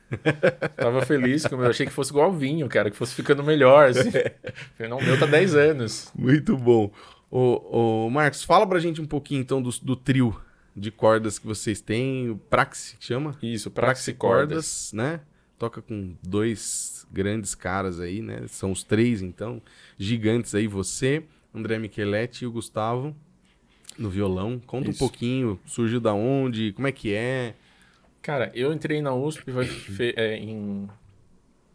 Tava 0.77 1.01
feliz 1.05 1.45
com 1.47 1.55
o 1.55 1.59
meu. 1.59 1.69
Achei 1.69 1.85
que 1.87 1.91
fosse 1.91 2.11
igual 2.11 2.31
vinho, 2.31 2.67
cara, 2.69 2.91
que 2.91 2.95
fosse 2.97 3.15
ficando 3.15 3.43
melhor. 3.43 3.89
Assim. 3.89 4.11
Falei, 4.77 4.89
não, 4.89 4.97
o 4.99 5.03
meu 5.03 5.17
tá 5.19 5.25
10 5.25 5.55
anos. 5.55 6.11
Muito 6.15 6.55
bom. 6.55 6.91
Ô, 7.31 8.05
ô, 8.05 8.09
Marcos, 8.09 8.43
fala 8.43 8.67
pra 8.67 8.79
gente 8.79 9.01
um 9.01 9.05
pouquinho 9.05 9.41
então 9.41 9.61
do, 9.61 9.69
do 9.81 9.95
trio 9.95 10.39
de 10.75 10.91
cordas 10.91 11.39
que 11.39 11.47
vocês 11.47 11.81
têm. 11.81 12.29
O 12.29 12.37
Praxi, 12.37 12.95
que 12.97 13.05
chama? 13.05 13.35
Isso, 13.41 13.71
Praxi 13.71 14.11
praxicordas. 14.13 14.91
Cordas, 14.91 14.91
né? 14.93 15.19
Toca 15.57 15.81
com 15.81 16.15
dois 16.23 17.07
grandes 17.11 17.53
caras 17.55 17.99
aí, 17.99 18.21
né? 18.21 18.43
São 18.47 18.71
os 18.71 18.83
três, 18.83 19.21
então. 19.21 19.61
Gigantes 19.97 20.53
aí, 20.55 20.67
você, 20.67 21.23
André 21.53 21.77
Micheletti 21.79 22.43
e 22.43 22.47
o 22.47 22.51
Gustavo 22.51 23.15
no 23.99 24.09
violão. 24.09 24.59
Conta 24.65 24.89
Isso. 24.89 25.03
um 25.03 25.07
pouquinho, 25.07 25.59
surgiu 25.65 25.99
da 25.99 26.13
onde, 26.13 26.71
como 26.73 26.87
é 26.87 26.91
que 26.91 27.13
é? 27.13 27.53
Cara, 28.21 28.51
eu 28.55 28.73
entrei 28.73 29.01
na 29.01 29.13
USP 29.13 29.43
é, 30.15 30.37
em 30.37 30.89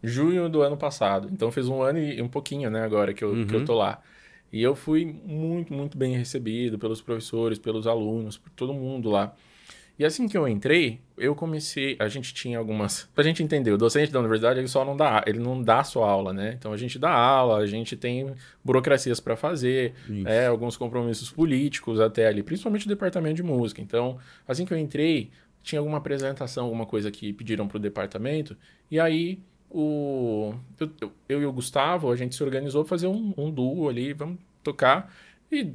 junho 0.02 0.48
do 0.48 0.62
ano 0.62 0.76
passado. 0.76 1.28
Então 1.32 1.50
fez 1.52 1.68
um 1.68 1.82
ano 1.82 1.98
e 1.98 2.20
um 2.20 2.28
pouquinho, 2.28 2.70
né, 2.70 2.82
agora 2.82 3.14
que 3.14 3.24
eu, 3.24 3.46
que 3.46 3.54
eu 3.54 3.64
tô 3.64 3.74
lá. 3.74 4.00
E 4.52 4.62
eu 4.62 4.74
fui 4.74 5.04
muito, 5.04 5.72
muito 5.72 5.98
bem 5.98 6.16
recebido 6.16 6.78
pelos 6.78 7.00
professores, 7.00 7.58
pelos 7.58 7.86
alunos, 7.86 8.38
por 8.38 8.50
todo 8.50 8.72
mundo 8.72 9.10
lá. 9.10 9.34
E 9.96 10.04
assim 10.04 10.26
que 10.26 10.36
eu 10.36 10.48
entrei, 10.48 11.00
eu 11.16 11.34
comecei. 11.36 11.96
A 12.00 12.08
gente 12.08 12.34
tinha 12.34 12.58
algumas. 12.58 13.08
Pra 13.14 13.22
gente 13.22 13.42
entender, 13.44 13.70
o 13.70 13.78
docente 13.78 14.10
da 14.10 14.18
universidade 14.18 14.58
ele 14.58 14.66
só 14.66 14.84
não 14.84 14.96
dá, 14.96 15.22
ele 15.26 15.38
não 15.38 15.62
dá 15.62 15.84
só 15.84 16.02
aula, 16.02 16.32
né? 16.32 16.54
Então 16.58 16.72
a 16.72 16.76
gente 16.76 16.98
dá 16.98 17.10
aula, 17.12 17.58
a 17.58 17.66
gente 17.66 17.96
tem 17.96 18.34
burocracias 18.64 19.20
para 19.20 19.36
fazer, 19.36 19.94
é, 20.26 20.46
alguns 20.46 20.76
compromissos 20.76 21.30
políticos 21.30 22.00
até 22.00 22.26
ali, 22.26 22.42
principalmente 22.42 22.86
o 22.86 22.88
departamento 22.88 23.36
de 23.36 23.42
música. 23.44 23.80
Então, 23.80 24.18
assim 24.48 24.64
que 24.66 24.74
eu 24.74 24.78
entrei, 24.78 25.30
tinha 25.62 25.78
alguma 25.78 25.98
apresentação, 25.98 26.64
alguma 26.64 26.86
coisa 26.86 27.10
que 27.10 27.32
pediram 27.32 27.68
pro 27.68 27.78
departamento, 27.78 28.56
e 28.90 28.98
aí 28.98 29.38
o 29.70 30.54
eu, 30.78 30.90
eu- 31.00 31.12
eu 31.28 31.42
e 31.42 31.46
o 31.46 31.52
Gustavo, 31.52 32.10
a 32.10 32.16
gente 32.16 32.34
se 32.34 32.42
organizou 32.42 32.82
pra 32.84 32.90
fazer 32.90 33.06
um, 33.06 33.32
um 33.36 33.50
duo 33.50 33.88
ali, 33.88 34.12
vamos 34.12 34.38
tocar. 34.62 35.12
E 35.50 35.72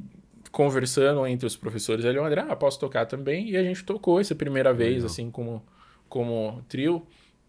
conversando 0.50 1.26
entre 1.26 1.46
os 1.46 1.56
professores 1.56 2.04
ali, 2.04 2.18
o 2.18 2.24
André, 2.24 2.44
ah, 2.48 2.56
posso 2.56 2.78
tocar 2.78 3.06
também? 3.06 3.50
E 3.50 3.56
a 3.56 3.62
gente 3.62 3.84
tocou 3.84 4.20
essa 4.20 4.34
primeira 4.34 4.72
vez, 4.72 4.94
Legal. 4.94 5.06
assim, 5.06 5.30
como, 5.30 5.62
como 6.08 6.62
trio. 6.68 7.06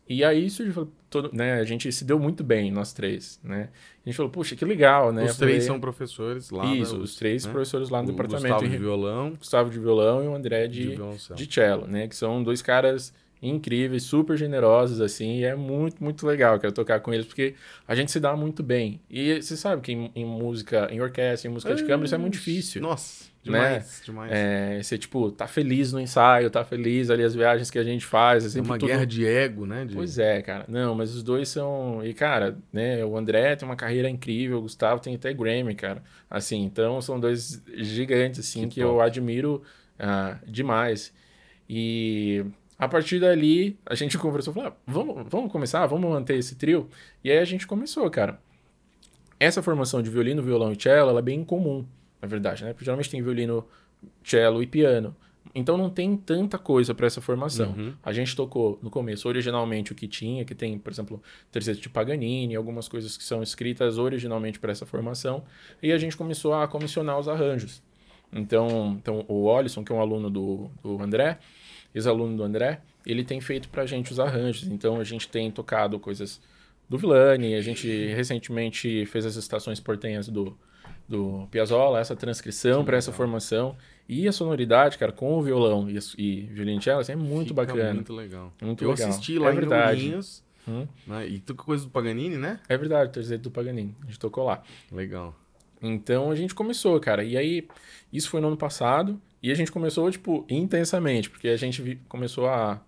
E 0.07 0.23
aí 0.23 0.49
surgiu, 0.49 0.91
todo, 1.09 1.29
né, 1.33 1.53
a 1.53 1.63
gente 1.63 1.89
se 1.91 2.03
deu 2.03 2.19
muito 2.19 2.43
bem, 2.43 2.69
nós 2.69 2.91
três, 2.91 3.39
né? 3.43 3.69
A 4.05 4.09
gente 4.09 4.15
falou, 4.17 4.31
puxa, 4.31 4.55
que 4.55 4.65
legal, 4.65 5.13
né? 5.13 5.23
Os 5.23 5.29
Eu 5.29 5.35
falei, 5.35 5.53
três 5.53 5.65
são 5.65 5.79
professores 5.79 6.49
lá. 6.49 6.65
Isso, 6.65 6.97
os 6.97 7.15
três 7.15 7.45
né? 7.45 7.51
professores 7.51 7.89
lá 7.89 8.01
no 8.01 8.09
O 8.09 8.11
departamento. 8.11 8.55
Gustavo 8.55 8.69
de 8.69 8.77
violão, 8.77 9.29
Gustavo 9.31 9.69
de 9.69 9.79
violão 9.79 10.23
e 10.23 10.27
o 10.27 10.35
André 10.35 10.67
de, 10.67 10.95
de, 10.95 11.35
de 11.35 11.53
cello, 11.53 11.87
né? 11.87 12.07
Que 12.07 12.15
são 12.15 12.43
dois 12.43 12.61
caras 12.61 13.13
incríveis, 13.41 14.03
super 14.03 14.37
generosos, 14.37 15.01
assim, 15.01 15.39
e 15.39 15.43
é 15.43 15.55
muito, 15.55 16.03
muito 16.03 16.27
legal, 16.27 16.59
quero 16.59 16.71
tocar 16.71 16.99
com 16.99 17.11
eles, 17.11 17.25
porque 17.25 17.55
a 17.87 17.95
gente 17.95 18.11
se 18.11 18.19
dá 18.19 18.35
muito 18.35 18.61
bem. 18.61 19.01
E 19.09 19.41
você 19.41 19.57
sabe 19.57 19.81
que 19.81 19.91
em, 19.91 20.11
em 20.15 20.25
música, 20.25 20.87
em 20.91 21.01
orquestra, 21.01 21.49
em 21.49 21.53
música 21.53 21.73
de 21.73 21.83
câmara, 21.83 22.05
isso 22.05 22.13
é 22.13 22.19
muito 22.19 22.33
difícil. 22.33 22.81
Nossa, 22.83 23.25
demais, 23.41 23.83
né? 23.83 24.05
demais. 24.05 24.31
É, 24.31 24.83
você, 24.83 24.95
tipo, 24.95 25.31
tá 25.31 25.47
feliz 25.47 25.91
no 25.91 25.99
ensaio, 25.99 26.51
tá 26.51 26.63
feliz 26.63 27.09
ali 27.09 27.23
as 27.23 27.33
viagens 27.33 27.71
que 27.71 27.79
a 27.79 27.83
gente 27.83 28.05
faz. 28.05 28.55
É, 28.55 28.59
é 28.59 28.61
uma 28.61 28.77
tudo... 28.77 28.87
guerra 28.87 29.05
de 29.05 29.25
ego, 29.25 29.65
né? 29.65 29.85
De... 29.85 29.95
Pois 29.95 30.19
é, 30.19 30.39
cara. 30.43 30.65
Não, 30.67 30.93
mas 30.93 31.15
os 31.15 31.23
dois 31.23 31.49
são... 31.49 32.05
E, 32.05 32.13
cara, 32.13 32.55
né, 32.71 33.03
o 33.03 33.17
André 33.17 33.55
tem 33.55 33.67
uma 33.67 33.75
carreira 33.75 34.07
incrível, 34.07 34.59
o 34.59 34.61
Gustavo 34.61 35.01
tem 35.01 35.15
até 35.15 35.33
Grammy, 35.33 35.73
cara. 35.73 36.03
Assim, 36.29 36.63
então 36.63 37.01
são 37.01 37.19
dois 37.19 37.63
gigantes, 37.75 38.41
assim, 38.41 38.69
que, 38.69 38.75
que 38.75 38.79
eu 38.81 39.01
admiro 39.01 39.63
uh, 39.99 40.37
demais. 40.45 41.11
E 41.67 42.45
a 42.81 42.87
partir 42.87 43.19
dali, 43.19 43.77
a 43.85 43.93
gente 43.93 44.17
conversou, 44.17 44.51
falou, 44.51 44.69
ah, 44.69 44.75
vamos, 44.87 45.27
vamos 45.29 45.51
começar, 45.51 45.85
vamos 45.85 46.09
manter 46.09 46.35
esse 46.39 46.55
trio. 46.55 46.89
E 47.23 47.29
aí 47.29 47.37
a 47.37 47.45
gente 47.45 47.67
começou, 47.67 48.09
cara. 48.09 48.39
Essa 49.39 49.61
formação 49.61 50.01
de 50.01 50.09
violino, 50.09 50.41
violão 50.41 50.71
e 50.71 50.81
cello, 50.81 51.11
ela 51.11 51.19
é 51.19 51.21
bem 51.21 51.43
comum, 51.43 51.85
na 52.19 52.27
verdade, 52.27 52.63
né? 52.63 52.73
Porque 52.73 52.83
geralmente 52.83 53.07
tem 53.07 53.21
violino, 53.21 53.63
cello 54.23 54.63
e 54.63 54.65
piano. 54.65 55.15
Então 55.53 55.77
não 55.77 55.91
tem 55.91 56.17
tanta 56.17 56.57
coisa 56.57 56.95
para 56.95 57.05
essa 57.05 57.21
formação. 57.21 57.75
Uhum. 57.77 57.93
A 58.01 58.11
gente 58.11 58.35
tocou 58.35 58.79
no 58.81 58.89
começo 58.89 59.27
originalmente 59.27 59.91
o 59.91 59.95
que 59.95 60.07
tinha, 60.07 60.43
que 60.43 60.55
tem, 60.55 60.79
por 60.79 60.91
exemplo, 60.91 61.21
terceiro 61.51 61.79
de 61.79 61.87
Paganini, 61.87 62.55
algumas 62.55 62.87
coisas 62.87 63.15
que 63.15 63.23
são 63.23 63.43
escritas 63.43 63.99
originalmente 63.99 64.59
para 64.59 64.71
essa 64.71 64.87
formação, 64.87 65.43
e 65.83 65.91
a 65.91 65.99
gente 65.99 66.17
começou 66.17 66.55
a 66.55 66.67
comissionar 66.67 67.19
os 67.19 67.27
arranjos. 67.27 67.83
Então, 68.33 68.97
então 68.99 69.23
o 69.27 69.43
Olisson, 69.43 69.83
que 69.83 69.91
é 69.91 69.95
um 69.95 70.01
aluno 70.01 70.31
do, 70.31 70.71
do 70.81 70.99
André, 70.99 71.37
ex-aluno 71.93 72.37
do 72.37 72.43
André, 72.43 72.81
ele 73.05 73.23
tem 73.23 73.41
feito 73.41 73.69
pra 73.69 73.85
gente 73.85 74.11
os 74.11 74.19
arranjos. 74.19 74.67
Então 74.67 74.99
a 74.99 75.03
gente 75.03 75.27
tem 75.27 75.49
tocado 75.51 75.99
coisas 75.99 76.41
do 76.89 76.97
Villani, 76.97 77.55
a 77.55 77.61
gente 77.61 77.87
recentemente 78.07 79.05
fez 79.05 79.25
as 79.25 79.35
estações 79.35 79.79
portenhas 79.79 80.27
do, 80.27 80.57
do 81.07 81.47
Piazzolla, 81.49 81.99
essa 81.99 82.15
transcrição 82.15 82.83
para 82.83 82.97
essa 82.97 83.11
formação. 83.11 83.75
E 84.09 84.27
a 84.27 84.31
sonoridade, 84.31 84.97
cara, 84.97 85.11
com 85.11 85.37
o 85.37 85.41
violão 85.41 85.89
e, 85.89 85.97
e 86.17 86.41
violoncello, 86.41 86.99
assim, 86.99 87.13
é 87.13 87.15
muito 87.15 87.49
Fica 87.49 87.65
bacana. 87.65 87.93
muito 87.93 88.13
legal. 88.13 88.53
Muito 88.61 88.83
Eu 88.83 88.91
legal. 88.91 89.07
assisti 89.09 89.39
lá 89.39 89.49
é 89.49 89.53
em 89.53 89.55
verdade. 89.55 90.19
Hum. 90.67 90.85
Né? 91.07 91.27
E 91.27 91.39
tu 91.39 91.55
coisa 91.55 91.85
do 91.85 91.89
Paganini, 91.89 92.37
né? 92.37 92.59
É 92.67 92.77
verdade, 92.77 93.11
terceiro 93.11 93.41
do 93.41 93.51
Paganini. 93.51 93.95
A 94.03 94.05
gente 94.05 94.19
tocou 94.19 94.43
lá. 94.43 94.61
Legal. 94.91 95.35
Então 95.81 96.29
a 96.29 96.35
gente 96.35 96.53
começou, 96.53 96.99
cara. 96.99 97.23
E 97.23 97.37
aí, 97.37 97.67
isso 98.11 98.29
foi 98.29 98.39
no 98.41 98.47
ano 98.47 98.57
passado. 98.57 99.19
E 99.41 99.51
a 99.51 99.55
gente 99.55 99.71
começou, 99.71 100.09
tipo, 100.11 100.45
intensamente, 100.47 101.29
porque 101.29 101.47
a 101.47 101.57
gente 101.57 101.99
começou 102.07 102.47
a 102.47 102.79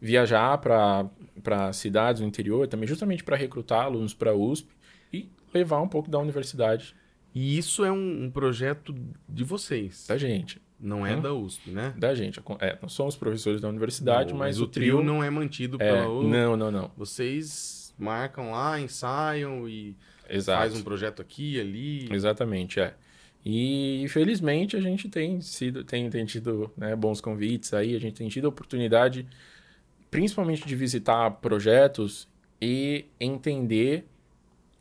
viajar 0.00 0.58
para 0.58 1.72
cidades 1.72 2.20
no 2.20 2.26
interior 2.26 2.66
também, 2.66 2.88
justamente 2.88 3.22
para 3.22 3.36
recrutar 3.36 3.84
alunos 3.84 4.12
para 4.12 4.32
a 4.32 4.34
USP 4.34 4.68
e 5.12 5.30
levar 5.54 5.80
um 5.80 5.86
pouco 5.86 6.10
da 6.10 6.18
universidade. 6.18 6.96
E 7.32 7.56
isso 7.56 7.84
é 7.84 7.92
um, 7.92 8.24
um 8.24 8.30
projeto 8.30 8.92
de 9.28 9.44
vocês. 9.44 10.06
Da 10.08 10.18
gente. 10.18 10.60
Não 10.78 11.06
é 11.06 11.14
hum? 11.14 11.20
da 11.20 11.32
USP, 11.32 11.70
né? 11.70 11.94
Da 11.96 12.12
gente. 12.12 12.42
É, 12.58 12.76
nós 12.82 12.92
somos 12.92 13.14
professores 13.14 13.60
da 13.60 13.68
universidade, 13.68 14.32
não, 14.32 14.38
mas, 14.38 14.56
mas, 14.56 14.60
o 14.60 14.66
trio, 14.66 14.96
trio 14.96 15.04
não 15.04 15.22
é 15.22 15.30
mantido 15.30 15.76
é, 15.80 15.92
pela 15.92 16.08
USP. 16.08 16.28
Não, 16.28 16.56
não, 16.56 16.70
não. 16.72 16.90
Vocês 16.96 17.94
marcam 17.96 18.50
lá, 18.50 18.80
ensaiam 18.80 19.68
e 19.68 19.96
Exato. 20.28 20.58
faz 20.60 20.76
um 20.76 20.82
projeto 20.82 21.20
aqui 21.20 21.60
ali. 21.60 22.12
Exatamente, 22.12 22.80
é. 22.80 22.94
E 23.44 24.02
infelizmente 24.02 24.76
a 24.76 24.80
gente 24.80 25.08
tem 25.08 25.40
sido, 25.40 25.82
tem, 25.84 26.08
tem 26.08 26.24
tido 26.24 26.70
né, 26.76 26.94
bons 26.94 27.20
convites 27.20 27.74
aí, 27.74 27.96
a 27.96 27.98
gente 27.98 28.14
tem 28.14 28.28
tido 28.28 28.46
a 28.46 28.48
oportunidade, 28.48 29.26
principalmente 30.10 30.66
de 30.66 30.76
visitar 30.76 31.30
projetos 31.32 32.28
e 32.60 33.06
entender 33.18 34.06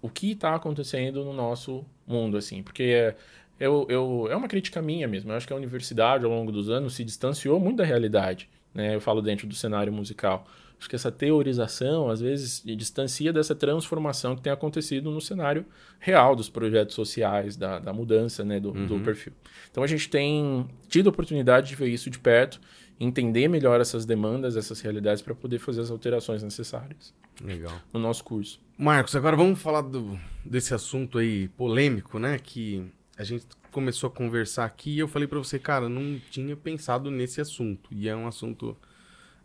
o 0.02 0.10
que 0.10 0.32
está 0.32 0.56
acontecendo 0.56 1.26
no 1.26 1.34
nosso 1.34 1.84
mundo, 2.06 2.38
assim, 2.38 2.62
porque 2.62 2.84
é, 2.84 3.16
eu, 3.60 3.86
eu, 3.90 4.28
é 4.30 4.36
uma 4.36 4.48
crítica 4.48 4.82
minha 4.82 5.08
mesmo. 5.08 5.32
Eu 5.32 5.36
acho 5.36 5.46
que 5.46 5.54
a 5.54 5.56
universidade, 5.56 6.26
ao 6.26 6.32
longo 6.32 6.52
dos 6.52 6.70
anos, 6.70 6.96
se 6.96 7.04
distanciou 7.04 7.60
muito 7.60 7.78
da 7.78 7.86
realidade. 7.86 8.50
Né? 8.74 8.96
Eu 8.96 9.02
falo 9.02 9.22
dentro 9.22 9.46
do 9.46 9.54
cenário 9.54 9.94
musical. 9.94 10.48
Acho 10.82 10.90
que 10.90 10.96
essa 10.96 11.12
teorização, 11.12 12.10
às 12.10 12.20
vezes, 12.20 12.64
distancia 12.66 13.32
dessa 13.32 13.54
transformação 13.54 14.36
que 14.36 14.42
tem 14.42 14.52
acontecido 14.52 15.12
no 15.12 15.22
cenário 15.22 15.64
real 16.00 16.36
dos 16.36 16.50
projetos 16.50 16.96
sociais, 16.96 17.56
da, 17.56 17.78
da 17.78 17.94
mudança 17.94 18.44
né, 18.44 18.60
do, 18.60 18.72
uhum. 18.72 18.88
do 18.88 19.00
perfil. 19.02 19.32
Então, 19.70 19.84
a 19.84 19.88
gente 19.88 20.10
tem 20.10 20.68
tido 20.90 21.06
a 21.06 21.12
oportunidade 21.12 21.70
de 21.70 21.76
ver 21.76 21.88
isso 21.88 22.10
de 22.10 22.18
perto, 22.18 22.60
entender 23.00 23.48
melhor 23.48 23.80
essas 23.80 24.08
demandas, 24.08 24.58
essas 24.58 24.82
realidades, 24.82 25.22
para 25.22 25.36
poder 25.36 25.60
fazer 25.60 25.82
as 25.82 25.92
alterações 25.92 26.42
necessárias. 26.42 27.14
Legal. 27.44 27.80
No 27.94 28.00
nosso 28.00 28.24
curso. 28.24 28.60
Marcos, 28.76 29.16
agora 29.16 29.38
vamos 29.38 29.62
falar 29.62 29.84
do, 29.84 30.20
desse 30.44 30.74
assunto 30.74 31.20
aí 31.20 31.48
polêmico, 31.50 32.18
né? 32.18 32.40
Que 32.40 32.84
a 33.16 33.24
gente 33.24 33.46
começou 33.72 34.08
a 34.08 34.12
conversar 34.12 34.66
aqui 34.66 34.96
e 34.96 35.00
eu 35.00 35.08
falei 35.08 35.28
para 35.28 35.38
você, 35.38 35.60
cara, 35.60 35.88
não 35.88 36.20
tinha 36.32 36.56
pensado 36.56 37.12
nesse 37.12 37.40
assunto. 37.40 37.88
E 37.92 38.10
é 38.10 38.16
um 38.16 38.26
assunto 38.26 38.76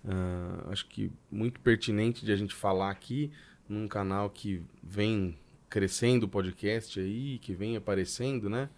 Uh, 0.07 0.71
acho 0.71 0.87
que 0.87 1.11
muito 1.29 1.59
pertinente 1.61 2.25
de 2.25 2.31
a 2.31 2.37
gente 2.37 2.55
falar 2.55 2.91
aqui 2.91 3.33
num 3.69 3.89
canal 3.89 4.31
que 4.31 4.63
vem 4.81 5.37
crescendo 5.69 6.27
o 6.27 6.29
podcast 6.29 7.01
aí, 7.01 7.39
que 7.41 7.53
vem 7.53 7.77
aparecendo, 7.77 8.49
né? 8.49 8.71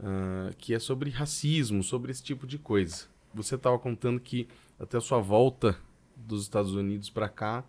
Uh, 0.00 0.54
que 0.56 0.72
é 0.72 0.78
sobre 0.78 1.10
racismo, 1.10 1.82
sobre 1.82 2.10
esse 2.10 2.22
tipo 2.22 2.46
de 2.46 2.58
coisa. 2.58 3.06
Você 3.34 3.54
estava 3.54 3.78
contando 3.78 4.18
que 4.18 4.48
até 4.80 4.96
a 4.96 5.00
sua 5.00 5.20
volta 5.20 5.78
dos 6.16 6.42
Estados 6.42 6.74
Unidos 6.74 7.10
para 7.10 7.28
cá 7.28 7.62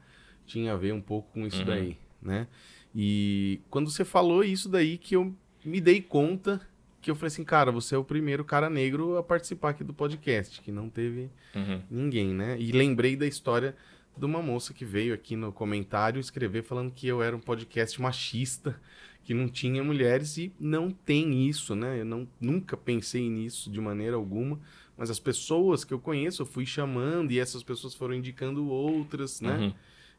tinha 0.45 0.71
a 0.71 0.77
ver 0.77 0.93
um 0.93 1.01
pouco 1.01 1.29
com 1.33 1.45
isso 1.45 1.59
uhum. 1.59 1.65
daí, 1.65 1.97
né? 2.21 2.47
E 2.95 3.59
quando 3.69 3.91
você 3.91 4.05
falou 4.05 4.45
isso 4.45 4.69
daí 4.69 4.97
que 4.97 5.15
eu 5.15 5.35
me 5.63 5.81
dei 5.81 6.01
conta 6.01 6.65
que 7.07 7.11
eu 7.11 7.15
falei 7.15 7.27
assim, 7.27 7.45
cara, 7.45 7.71
você 7.71 7.95
é 7.95 7.97
o 7.97 8.03
primeiro 8.03 8.43
cara 8.43 8.69
negro 8.69 9.17
a 9.17 9.23
participar 9.23 9.69
aqui 9.69 9.81
do 9.81 9.93
podcast, 9.93 10.61
que 10.61 10.73
não 10.73 10.89
teve 10.89 11.29
uhum. 11.55 11.81
ninguém, 11.89 12.33
né? 12.33 12.59
E 12.59 12.73
lembrei 12.73 13.15
da 13.15 13.25
história 13.25 13.73
de 14.17 14.25
uma 14.25 14.41
moça 14.41 14.73
que 14.73 14.83
veio 14.83 15.13
aqui 15.13 15.37
no 15.37 15.53
comentário 15.53 16.19
escrever 16.19 16.63
falando 16.63 16.91
que 16.91 17.07
eu 17.07 17.23
era 17.23 17.33
um 17.33 17.39
podcast 17.39 18.01
machista, 18.01 18.77
que 19.23 19.33
não 19.33 19.47
tinha 19.47 19.81
mulheres 19.81 20.37
e 20.37 20.51
não 20.59 20.91
tem 20.91 21.47
isso, 21.47 21.75
né? 21.75 22.01
Eu 22.01 22.05
não, 22.05 22.27
nunca 22.41 22.75
pensei 22.75 23.29
nisso 23.29 23.71
de 23.71 23.79
maneira 23.79 24.17
alguma, 24.17 24.59
mas 24.97 25.09
as 25.09 25.19
pessoas 25.19 25.85
que 25.85 25.93
eu 25.93 25.99
conheço 25.99 26.41
eu 26.41 26.45
fui 26.45 26.65
chamando 26.65 27.31
e 27.31 27.39
essas 27.39 27.63
pessoas 27.63 27.93
foram 27.93 28.15
indicando 28.15 28.67
outras, 28.67 29.39
né? 29.39 29.57
Uhum. 29.57 29.73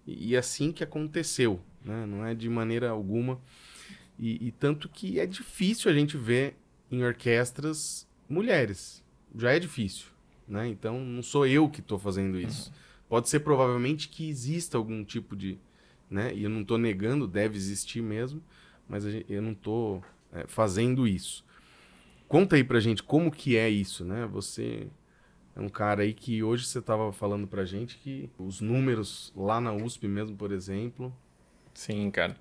E, 0.06 0.31
e 0.31 0.36
assim 0.39 0.73
que 0.73 0.82
aconteceu, 0.82 1.60
né? 1.85 2.06
Não 2.06 2.24
é 2.24 2.35
de 2.35 2.48
maneira 2.48 2.89
alguma. 2.89 3.39
E, 4.19 4.48
e, 4.48 4.52
tanto 4.52 4.89
que 4.89 5.20
é 5.20 5.27
difícil 5.27 5.90
a 5.90 5.94
gente 5.94 6.16
ver 6.16 6.56
em 6.90 7.05
orquestras 7.05 8.06
mulheres. 8.28 9.02
Já 9.36 9.52
é 9.52 9.59
difícil, 9.59 10.06
né? 10.47 10.69
Então 10.69 11.01
não 11.01 11.23
sou 11.23 11.47
eu 11.47 11.69
que 11.69 11.81
estou 11.81 11.98
fazendo 11.98 12.39
isso. 12.39 12.70
Uhum. 12.70 12.77
Pode 13.09 13.28
ser 13.28 13.40
provavelmente 13.40 14.09
que 14.09 14.28
exista 14.28 14.77
algum 14.77 15.05
tipo 15.05 15.35
de, 15.35 15.59
né? 16.10 16.32
E 16.35 16.44
eu 16.44 16.51
não 16.51 16.62
estou 16.62 16.78
negando, 16.78 17.27
deve 17.27 17.56
existir 17.56 18.02
mesmo, 18.02 18.43
mas 18.89 19.05
eu 19.28 19.43
não 19.43 19.52
estou 19.52 20.02
é, 20.32 20.47
fazendo 20.47 21.06
isso. 21.06 21.44
Conta 22.27 22.56
aí 22.56 22.65
pra 22.65 22.81
gente 22.81 23.02
como 23.02 23.31
que 23.31 23.56
é 23.56 23.69
isso, 23.69 24.05
né? 24.05 24.27
Você 24.27 24.89
é 25.56 25.60
um 25.60 25.69
cara 25.69 26.02
aí 26.02 26.12
que 26.12 26.43
hoje 26.43 26.66
você 26.66 26.78
estava 26.78 27.12
falando 27.12 27.47
pra 27.47 27.65
gente 27.65 27.97
que 27.98 28.28
os 28.39 28.60
números 28.60 29.32
lá 29.35 29.60
na 29.60 29.73
USP 29.73 30.06
mesmo, 30.06 30.36
por 30.36 30.52
exemplo. 30.52 31.12
Sim, 31.73 32.10
cara. 32.10 32.36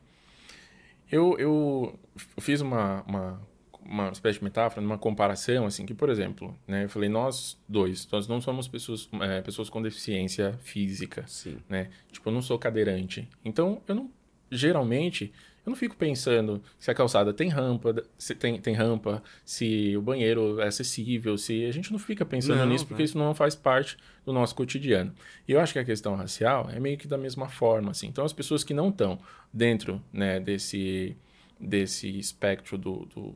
Eu, 1.10 1.38
eu 1.40 1.98
fiz 2.40 2.60
uma, 2.60 3.02
uma 3.04 3.42
uma 3.88 4.10
espécie 4.10 4.40
de 4.40 4.44
metáfora, 4.44 4.86
uma 4.86 4.98
comparação, 4.98 5.66
assim, 5.66 5.86
que, 5.86 5.94
por 5.94 6.10
exemplo, 6.10 6.56
né, 6.68 6.84
eu 6.84 6.90
falei, 6.90 7.08
nós 7.08 7.58
dois, 7.68 8.08
nós 8.12 8.28
não 8.28 8.42
somos 8.42 8.68
pessoas, 8.68 9.10
é, 9.22 9.42
pessoas 9.42 9.70
com 9.70 9.82
deficiência 9.82 10.58
física, 10.62 11.24
Sim. 11.26 11.58
né? 11.70 11.90
Tipo, 12.12 12.30
eu 12.30 12.34
não 12.34 12.42
sou 12.42 12.60
cadeirante. 12.60 13.28
Então, 13.46 13.82
eu 13.88 13.96
não, 13.96 14.12
geralmente, 14.52 15.32
eu 15.66 15.70
não 15.70 15.76
fico 15.76 15.96
pensando 15.96 16.62
se 16.78 16.92
a 16.92 16.94
calçada 16.94 17.34
tem 17.34 17.48
rampa, 17.48 18.04
se 18.18 18.36
tem, 18.36 18.60
tem 18.60 18.74
rampa, 18.74 19.24
se 19.46 19.96
o 19.96 20.02
banheiro 20.02 20.60
é 20.60 20.68
acessível, 20.68 21.38
se 21.38 21.66
a 21.66 21.72
gente 21.72 21.92
não 21.92 22.00
fica 22.00 22.26
pensando 22.26 22.60
não, 22.60 22.68
nisso, 22.68 22.86
porque 22.86 23.04
isso 23.04 23.18
não 23.18 23.34
faz 23.34 23.56
parte 23.56 23.98
do 24.26 24.34
nosso 24.34 24.54
cotidiano. 24.54 25.14
E 25.48 25.54
eu 25.54 25.62
acho 25.62 25.72
que 25.72 25.80
a 25.80 25.86
questão 25.86 26.16
racial 26.16 26.70
é 26.70 26.80
meio 26.80 26.98
que 26.98 27.08
da 27.08 27.18
mesma 27.18 27.48
forma, 27.48 27.92
assim. 27.92 28.08
Então, 28.08 28.26
as 28.26 28.34
pessoas 28.34 28.66
que 28.66 28.74
não 28.74 28.90
estão 28.90 29.18
dentro, 29.54 30.02
né, 30.12 30.40
desse 30.40 31.16
desse 31.60 32.20
espectro 32.20 32.78
do, 32.78 33.08
do 33.08 33.36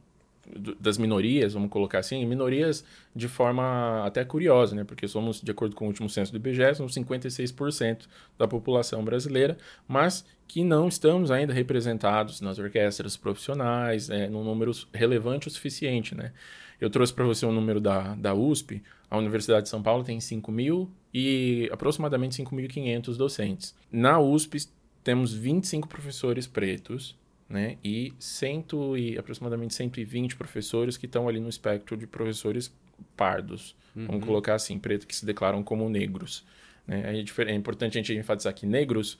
das 0.79 0.97
minorias, 0.97 1.53
vamos 1.53 1.69
colocar 1.69 1.99
assim, 1.99 2.25
minorias 2.25 2.83
de 3.15 3.27
forma 3.27 4.05
até 4.05 4.23
curiosa, 4.25 4.75
né? 4.75 4.83
Porque 4.83 5.07
somos, 5.07 5.41
de 5.41 5.51
acordo 5.51 5.75
com 5.75 5.85
o 5.85 5.87
último 5.87 6.09
censo 6.09 6.31
do 6.31 6.37
IBGE, 6.37 6.75
somos 6.75 6.93
56% 6.93 8.07
da 8.37 8.47
população 8.47 9.03
brasileira, 9.03 9.57
mas 9.87 10.25
que 10.47 10.63
não 10.63 10.87
estamos 10.87 11.31
ainda 11.31 11.53
representados 11.53 12.41
nas 12.41 12.59
orquestras 12.59 13.15
profissionais, 13.15 14.09
né? 14.09 14.27
num 14.27 14.43
número 14.43 14.71
relevante 14.93 15.47
o 15.47 15.51
suficiente, 15.51 16.13
né? 16.13 16.33
Eu 16.79 16.89
trouxe 16.89 17.13
para 17.13 17.23
você 17.23 17.45
o 17.45 17.49
um 17.49 17.51
número 17.53 17.79
da, 17.79 18.15
da 18.15 18.33
USP, 18.33 18.81
a 19.09 19.17
Universidade 19.17 19.63
de 19.63 19.69
São 19.69 19.83
Paulo 19.83 20.03
tem 20.03 20.19
5 20.19 20.51
mil 20.51 20.89
e 21.13 21.69
aproximadamente 21.71 22.41
5.500 22.43 23.17
docentes. 23.17 23.75
Na 23.91 24.19
USP 24.19 24.67
temos 25.03 25.33
25 25.33 25.87
professores 25.87 26.47
pretos, 26.47 27.15
né? 27.51 27.77
E, 27.83 28.13
cento 28.17 28.97
e 28.97 29.17
aproximadamente 29.17 29.73
120 29.73 30.37
professores 30.37 30.95
que 30.95 31.05
estão 31.05 31.27
ali 31.27 31.39
no 31.39 31.49
espectro 31.49 31.97
de 31.97 32.07
professores 32.07 32.73
pardos, 33.17 33.75
uhum. 33.93 34.07
vamos 34.07 34.25
colocar 34.25 34.55
assim, 34.55 34.79
preto 34.79 35.05
que 35.05 35.15
se 35.15 35.25
declaram 35.25 35.61
como 35.61 35.89
negros. 35.89 36.45
Né? 36.87 37.03
É, 37.13 37.51
é 37.51 37.53
importante 37.53 37.97
a 37.97 38.01
gente 38.01 38.13
enfatizar 38.13 38.53
que 38.53 38.65
negros 38.65 39.17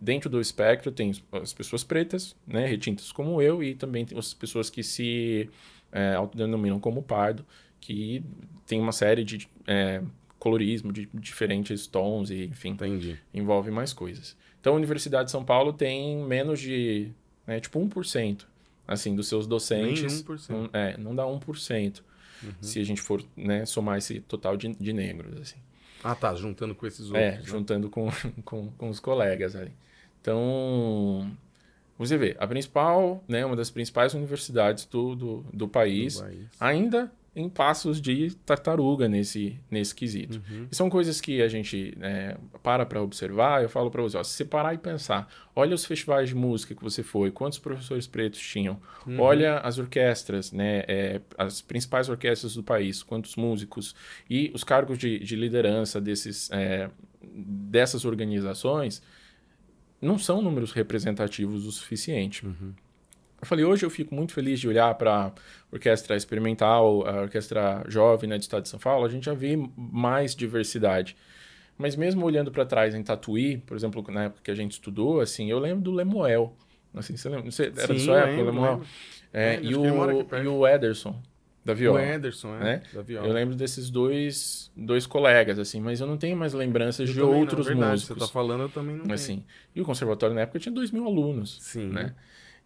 dentro 0.00 0.30
do 0.30 0.40
espectro 0.40 0.90
tem 0.90 1.12
as 1.32 1.52
pessoas 1.52 1.84
pretas, 1.84 2.34
né, 2.46 2.64
retintas 2.64 3.12
como 3.12 3.42
eu, 3.42 3.62
e 3.62 3.74
também 3.74 4.06
tem 4.06 4.16
as 4.16 4.32
pessoas 4.32 4.70
que 4.70 4.82
se 4.82 5.50
é, 5.92 6.14
autodenominam 6.14 6.80
como 6.80 7.02
pardo, 7.02 7.44
que 7.78 8.24
tem 8.66 8.80
uma 8.80 8.92
série 8.92 9.22
de 9.22 9.46
é, 9.66 10.00
colorismo, 10.38 10.90
de 10.90 11.10
diferentes 11.12 11.86
tons, 11.86 12.30
e 12.30 12.44
enfim, 12.44 12.70
Entendi. 12.70 13.18
envolve 13.34 13.70
mais 13.70 13.92
coisas. 13.92 14.34
Então, 14.60 14.72
a 14.72 14.76
Universidade 14.76 15.26
de 15.26 15.30
São 15.30 15.44
Paulo 15.44 15.74
tem 15.74 16.16
menos 16.24 16.58
de 16.58 17.12
né? 17.46 17.60
Tipo 17.60 17.80
1%, 17.80 18.44
assim, 18.86 19.14
dos 19.14 19.28
seus 19.28 19.46
docentes. 19.46 20.24
Nem 20.24 20.36
1%. 20.36 20.48
Não, 20.48 20.70
é, 20.72 20.96
não 20.96 21.14
dá 21.14 21.24
1%. 21.24 22.02
Uhum. 22.42 22.52
Se 22.60 22.80
a 22.80 22.84
gente 22.84 23.00
for 23.00 23.22
né, 23.36 23.66
somar 23.66 23.98
esse 23.98 24.20
total 24.20 24.56
de, 24.56 24.74
de 24.74 24.92
negros, 24.92 25.40
assim. 25.40 25.58
Ah, 26.02 26.14
tá, 26.14 26.34
juntando 26.34 26.74
com 26.74 26.86
esses 26.86 27.06
é, 27.06 27.08
outros. 27.08 27.22
É, 27.22 27.30
né? 27.32 27.42
juntando 27.44 27.90
com, 27.90 28.08
com, 28.44 28.70
com 28.70 28.88
os 28.88 28.98
colegas 28.98 29.54
ali. 29.54 29.72
Então, 30.20 31.30
você 31.98 32.16
vê, 32.16 32.36
a 32.38 32.46
principal, 32.46 33.22
né, 33.28 33.44
uma 33.44 33.56
das 33.56 33.70
principais 33.70 34.14
universidades 34.14 34.84
do, 34.86 35.14
do, 35.14 35.44
do 35.52 35.68
país, 35.68 36.16
do 36.16 36.22
país. 36.22 36.48
ainda 36.58 37.12
em 37.40 37.48
passos 37.48 38.00
de 38.00 38.34
tartaruga 38.46 39.08
nesse, 39.08 39.58
nesse 39.70 39.94
quesito. 39.94 40.40
Uhum. 40.50 40.68
E 40.70 40.76
são 40.76 40.90
coisas 40.90 41.20
que 41.20 41.42
a 41.42 41.48
gente 41.48 41.96
é, 42.00 42.36
para 42.62 42.84
para 42.86 43.02
observar. 43.02 43.62
Eu 43.62 43.68
falo 43.68 43.90
para 43.90 44.02
você, 44.02 44.16
ó, 44.16 44.22
se 44.22 44.32
você 44.32 44.44
parar 44.44 44.74
e 44.74 44.78
pensar, 44.78 45.28
olha 45.54 45.74
os 45.74 45.84
festivais 45.84 46.28
de 46.28 46.34
música 46.34 46.74
que 46.74 46.82
você 46.82 47.02
foi, 47.02 47.30
quantos 47.30 47.58
professores 47.58 48.06
pretos 48.06 48.40
tinham, 48.40 48.80
uhum. 49.06 49.20
olha 49.20 49.58
as 49.58 49.78
orquestras, 49.78 50.52
né, 50.52 50.84
é, 50.86 51.20
as 51.38 51.60
principais 51.60 52.08
orquestras 52.08 52.54
do 52.54 52.62
país, 52.62 53.02
quantos 53.02 53.36
músicos 53.36 53.94
e 54.28 54.50
os 54.54 54.62
cargos 54.62 54.98
de, 54.98 55.18
de 55.18 55.36
liderança 55.36 56.00
desses, 56.00 56.50
é, 56.52 56.90
dessas 57.22 58.04
organizações 58.04 59.02
não 60.00 60.18
são 60.18 60.40
números 60.40 60.72
representativos 60.72 61.66
o 61.66 61.72
suficiente. 61.72 62.46
Uhum. 62.46 62.72
Eu 63.40 63.46
falei, 63.46 63.64
hoje 63.64 63.86
eu 63.86 63.90
fico 63.90 64.14
muito 64.14 64.32
feliz 64.32 64.60
de 64.60 64.68
olhar 64.68 64.94
para 64.94 65.26
a 65.26 65.32
orquestra 65.72 66.14
experimental, 66.16 67.06
a 67.06 67.22
orquestra 67.22 67.82
jovem 67.88 68.28
né, 68.28 68.36
do 68.36 68.42
estado 68.42 68.62
de 68.62 68.68
São 68.68 68.78
Paulo, 68.78 69.06
a 69.06 69.08
gente 69.08 69.24
já 69.24 69.34
vê 69.34 69.56
mais 69.76 70.34
diversidade. 70.34 71.16
Mas 71.78 71.96
mesmo 71.96 72.26
olhando 72.26 72.50
para 72.50 72.66
trás 72.66 72.94
em 72.94 73.02
Tatuí, 73.02 73.56
por 73.56 73.74
exemplo, 73.74 74.04
na 74.10 74.24
época 74.24 74.42
que 74.44 74.50
a 74.50 74.54
gente 74.54 74.72
estudou, 74.72 75.20
assim, 75.20 75.50
eu 75.50 75.58
lembro 75.58 75.82
do 75.82 75.90
Lemuel. 75.90 76.54
Assim, 76.94 77.16
você 77.16 77.28
lembra? 77.30 77.50
Você, 77.50 77.72
era 77.74 77.94
Sim, 77.94 78.00
sua 78.00 78.18
época, 78.18 78.42
o 78.42 78.44
Lemuel? 78.44 78.82
É, 79.32 79.54
é, 79.54 79.62
e, 79.62 79.74
o, 79.74 79.86
e 79.86 80.46
o 80.46 80.68
Ederson, 80.68 81.22
da 81.64 81.72
viola. 81.72 82.00
O 82.00 82.02
Ederson, 82.02 82.54
é, 82.56 82.58
né? 82.58 82.82
da 82.92 83.00
viola. 83.00 83.26
Eu 83.26 83.32
lembro 83.32 83.54
desses 83.54 83.88
dois, 83.88 84.70
dois 84.76 85.06
colegas, 85.06 85.58
assim, 85.58 85.80
mas 85.80 86.00
eu 86.00 86.06
não 86.06 86.18
tenho 86.18 86.36
mais 86.36 86.52
lembranças 86.52 87.08
eu 87.08 87.14
de 87.14 87.20
outros 87.22 87.66
não, 87.66 87.74
verdade, 87.74 87.92
músicos. 87.92 88.18
Você 88.18 88.26
tá 88.26 88.32
falando, 88.32 88.62
eu 88.62 88.68
também 88.68 88.96
não 88.96 89.14
assim, 89.14 89.36
tenho. 89.36 89.46
E 89.76 89.80
o 89.80 89.84
conservatório 89.84 90.34
na 90.34 90.42
época 90.42 90.58
tinha 90.58 90.74
dois 90.74 90.90
mil 90.90 91.06
alunos, 91.06 91.58
Sim. 91.62 91.88
né? 91.88 92.14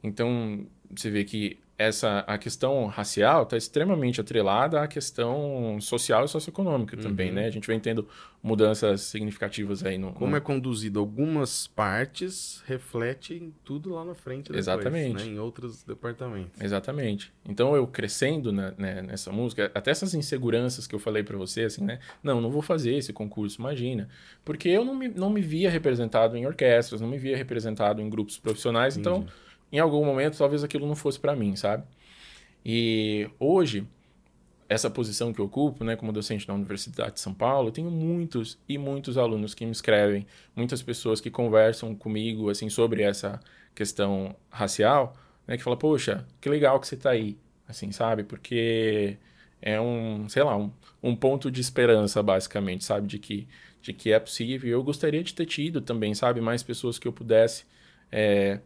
Então, 0.04 0.66
você 0.94 1.10
vê 1.10 1.24
que 1.24 1.58
essa 1.76 2.20
a 2.20 2.38
questão 2.38 2.86
racial 2.86 3.42
está 3.42 3.56
extremamente 3.56 4.20
atrelada 4.20 4.80
à 4.80 4.86
questão 4.86 5.76
social 5.80 6.24
e 6.24 6.28
socioeconômica 6.28 6.96
uhum. 6.96 7.02
também, 7.02 7.32
né? 7.32 7.46
A 7.46 7.50
gente 7.50 7.66
vem 7.66 7.80
tendo 7.80 8.06
mudanças 8.40 9.00
significativas 9.00 9.84
aí 9.84 9.98
no... 9.98 10.12
Como 10.12 10.30
no... 10.30 10.36
é 10.36 10.40
conduzido 10.40 11.00
algumas 11.00 11.66
partes, 11.66 12.62
reflete 12.66 13.34
em 13.34 13.52
tudo 13.64 13.90
lá 13.90 14.04
na 14.04 14.14
frente 14.14 14.44
depois, 14.44 14.58
Exatamente. 14.58 15.24
Né? 15.24 15.32
Em 15.32 15.38
outros 15.38 15.82
departamentos. 15.82 16.60
Exatamente. 16.60 17.32
Então, 17.48 17.74
eu 17.74 17.86
crescendo 17.86 18.52
né, 18.52 18.72
nessa 19.02 19.32
música, 19.32 19.72
até 19.74 19.90
essas 19.90 20.14
inseguranças 20.14 20.86
que 20.86 20.94
eu 20.94 20.98
falei 20.98 21.24
para 21.24 21.36
você, 21.36 21.62
assim, 21.62 21.82
né? 21.82 21.98
Não, 22.22 22.40
não 22.40 22.50
vou 22.50 22.62
fazer 22.62 22.94
esse 22.94 23.12
concurso, 23.12 23.60
imagina. 23.60 24.08
Porque 24.44 24.68
eu 24.68 24.84
não 24.84 24.94
me, 24.94 25.08
não 25.08 25.30
me 25.30 25.40
via 25.40 25.70
representado 25.70 26.36
em 26.36 26.46
orquestras, 26.46 27.00
não 27.00 27.08
me 27.08 27.18
via 27.18 27.36
representado 27.36 28.00
em 28.00 28.08
grupos 28.08 28.38
profissionais, 28.38 28.96
Entendi. 28.96 29.16
então 29.16 29.26
em 29.72 29.78
algum 29.78 30.04
momento 30.04 30.38
talvez 30.38 30.64
aquilo 30.64 30.86
não 30.86 30.96
fosse 30.96 31.18
para 31.18 31.34
mim, 31.36 31.56
sabe? 31.56 31.84
E 32.64 33.28
hoje, 33.38 33.86
essa 34.68 34.88
posição 34.90 35.32
que 35.32 35.40
eu 35.40 35.46
ocupo, 35.46 35.84
né, 35.84 35.96
como 35.96 36.12
docente 36.12 36.48
na 36.48 36.54
Universidade 36.54 37.14
de 37.14 37.20
São 37.20 37.34
Paulo, 37.34 37.68
eu 37.68 37.72
tenho 37.72 37.90
muitos 37.90 38.58
e 38.68 38.78
muitos 38.78 39.18
alunos 39.18 39.54
que 39.54 39.64
me 39.66 39.72
escrevem, 39.72 40.26
muitas 40.56 40.82
pessoas 40.82 41.20
que 41.20 41.30
conversam 41.30 41.94
comigo 41.94 42.50
assim 42.50 42.68
sobre 42.70 43.02
essa 43.02 43.40
questão 43.74 44.34
racial, 44.50 45.14
né, 45.46 45.56
que 45.56 45.62
fala, 45.62 45.76
poxa, 45.76 46.26
que 46.40 46.48
legal 46.48 46.80
que 46.80 46.86
você 46.86 46.94
está 46.94 47.10
aí, 47.10 47.36
assim, 47.68 47.92
sabe? 47.92 48.24
Porque 48.24 49.18
é 49.60 49.80
um, 49.80 50.28
sei 50.28 50.42
lá, 50.42 50.56
um, 50.56 50.70
um 51.02 51.16
ponto 51.16 51.50
de 51.50 51.60
esperança, 51.60 52.22
basicamente, 52.22 52.84
sabe? 52.84 53.06
De 53.06 53.18
que, 53.18 53.48
de 53.82 53.92
que 53.92 54.12
é 54.12 54.18
possível. 54.20 54.70
Eu 54.70 54.82
gostaria 54.82 55.22
de 55.22 55.34
ter 55.34 55.46
tido 55.46 55.80
também, 55.80 56.14
sabe? 56.14 56.40
Mais 56.40 56.62
pessoas 56.62 56.98
que 56.98 57.08
eu 57.08 57.12
pudesse 57.12 57.64
é, 58.12 58.60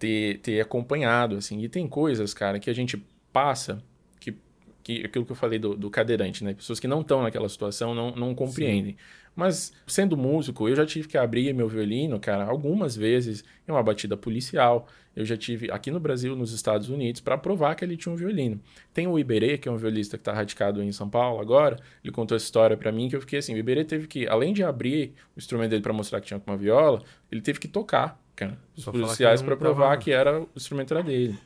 ter, 0.00 0.38
ter 0.38 0.60
acompanhado, 0.60 1.36
assim. 1.36 1.60
E 1.62 1.68
tem 1.68 1.86
coisas, 1.86 2.32
cara, 2.34 2.58
que 2.58 2.70
a 2.70 2.72
gente 2.72 2.96
passa, 3.32 3.84
que, 4.18 4.34
que 4.82 5.04
aquilo 5.04 5.26
que 5.26 5.30
eu 5.30 5.36
falei 5.36 5.58
do, 5.58 5.76
do 5.76 5.90
cadeirante, 5.90 6.42
né? 6.42 6.54
Pessoas 6.54 6.80
que 6.80 6.88
não 6.88 7.02
estão 7.02 7.22
naquela 7.22 7.48
situação 7.48 7.94
não, 7.94 8.10
não 8.12 8.34
compreendem. 8.34 8.92
Sim. 8.92 8.98
Mas, 9.36 9.72
sendo 9.86 10.16
músico, 10.16 10.68
eu 10.68 10.74
já 10.74 10.84
tive 10.84 11.06
que 11.06 11.16
abrir 11.16 11.52
meu 11.52 11.68
violino, 11.68 12.18
cara, 12.18 12.44
algumas 12.44 12.96
vezes 12.96 13.44
em 13.68 13.70
uma 13.70 13.82
batida 13.82 14.16
policial. 14.16 14.88
Eu 15.14 15.24
já 15.24 15.36
tive 15.36 15.70
aqui 15.70 15.90
no 15.90 16.00
Brasil, 16.00 16.34
nos 16.34 16.52
Estados 16.52 16.88
Unidos, 16.88 17.20
para 17.20 17.36
provar 17.36 17.74
que 17.74 17.84
ele 17.84 17.96
tinha 17.96 18.12
um 18.12 18.16
violino. 18.16 18.60
Tem 18.92 19.06
o 19.06 19.18
Iberê, 19.18 19.58
que 19.58 19.68
é 19.68 19.72
um 19.72 19.76
violista 19.76 20.16
que 20.16 20.22
está 20.22 20.32
radicado 20.32 20.82
em 20.82 20.92
São 20.92 21.08
Paulo 21.08 21.40
agora. 21.40 21.76
Ele 22.02 22.12
contou 22.12 22.36
essa 22.36 22.44
história 22.44 22.76
para 22.76 22.90
mim 22.90 23.08
que 23.08 23.16
eu 23.16 23.20
fiquei 23.20 23.38
assim: 23.38 23.54
o 23.54 23.58
Iberê 23.58 23.84
teve 23.84 24.06
que, 24.06 24.26
além 24.26 24.52
de 24.52 24.64
abrir 24.64 25.14
o 25.36 25.38
instrumento 25.38 25.70
dele 25.70 25.82
para 25.82 25.92
mostrar 25.92 26.20
que 26.20 26.28
tinha 26.28 26.42
uma 26.44 26.56
viola, 26.56 27.02
ele 27.30 27.40
teve 27.40 27.58
que 27.60 27.68
tocar 27.68 28.19
cara. 28.34 28.58
Os 28.76 28.84
Só 28.84 28.92
policiais 28.92 29.42
para 29.42 29.56
provar 29.56 29.90
tava... 29.90 30.00
que 30.00 30.12
era 30.12 30.40
o 30.40 30.48
instrumento 30.56 30.94
era 30.94 31.02
dele. 31.02 31.38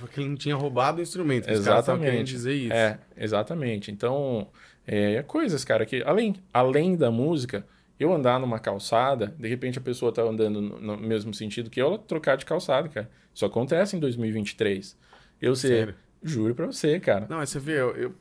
Porque 0.00 0.20
ele 0.20 0.30
não 0.30 0.36
tinha 0.36 0.56
roubado 0.56 0.98
o 0.98 1.02
instrumento. 1.02 1.48
Exatamente. 1.48 2.32
dizer 2.32 2.54
isso. 2.54 2.72
É, 2.72 2.98
exatamente. 3.16 3.90
Então, 3.90 4.48
é, 4.86 5.14
é, 5.14 5.22
coisas, 5.22 5.64
cara, 5.64 5.86
que 5.86 6.02
além, 6.02 6.34
além 6.52 6.96
da 6.96 7.10
música, 7.10 7.64
eu 7.98 8.12
andar 8.12 8.40
numa 8.40 8.58
calçada, 8.58 9.34
de 9.38 9.48
repente 9.48 9.78
a 9.78 9.82
pessoa 9.82 10.12
tá 10.12 10.22
andando 10.22 10.60
no, 10.60 10.96
mesmo 10.96 11.32
sentido 11.32 11.70
que 11.70 11.80
eu, 11.80 11.86
ela 11.86 11.98
trocar 11.98 12.36
de 12.36 12.44
calçada, 12.44 12.88
cara. 12.88 13.10
Isso 13.32 13.46
acontece 13.46 13.96
em 13.96 14.00
2023. 14.00 14.96
Eu 15.40 15.54
sei. 15.54 15.70
Sério? 15.70 15.94
Juro 16.22 16.54
pra 16.54 16.66
você, 16.66 17.00
cara. 17.00 17.26
Não, 17.30 17.38
você 17.38 17.58
vê, 17.58 17.80
eu, 17.80 17.96
eu 17.96 18.14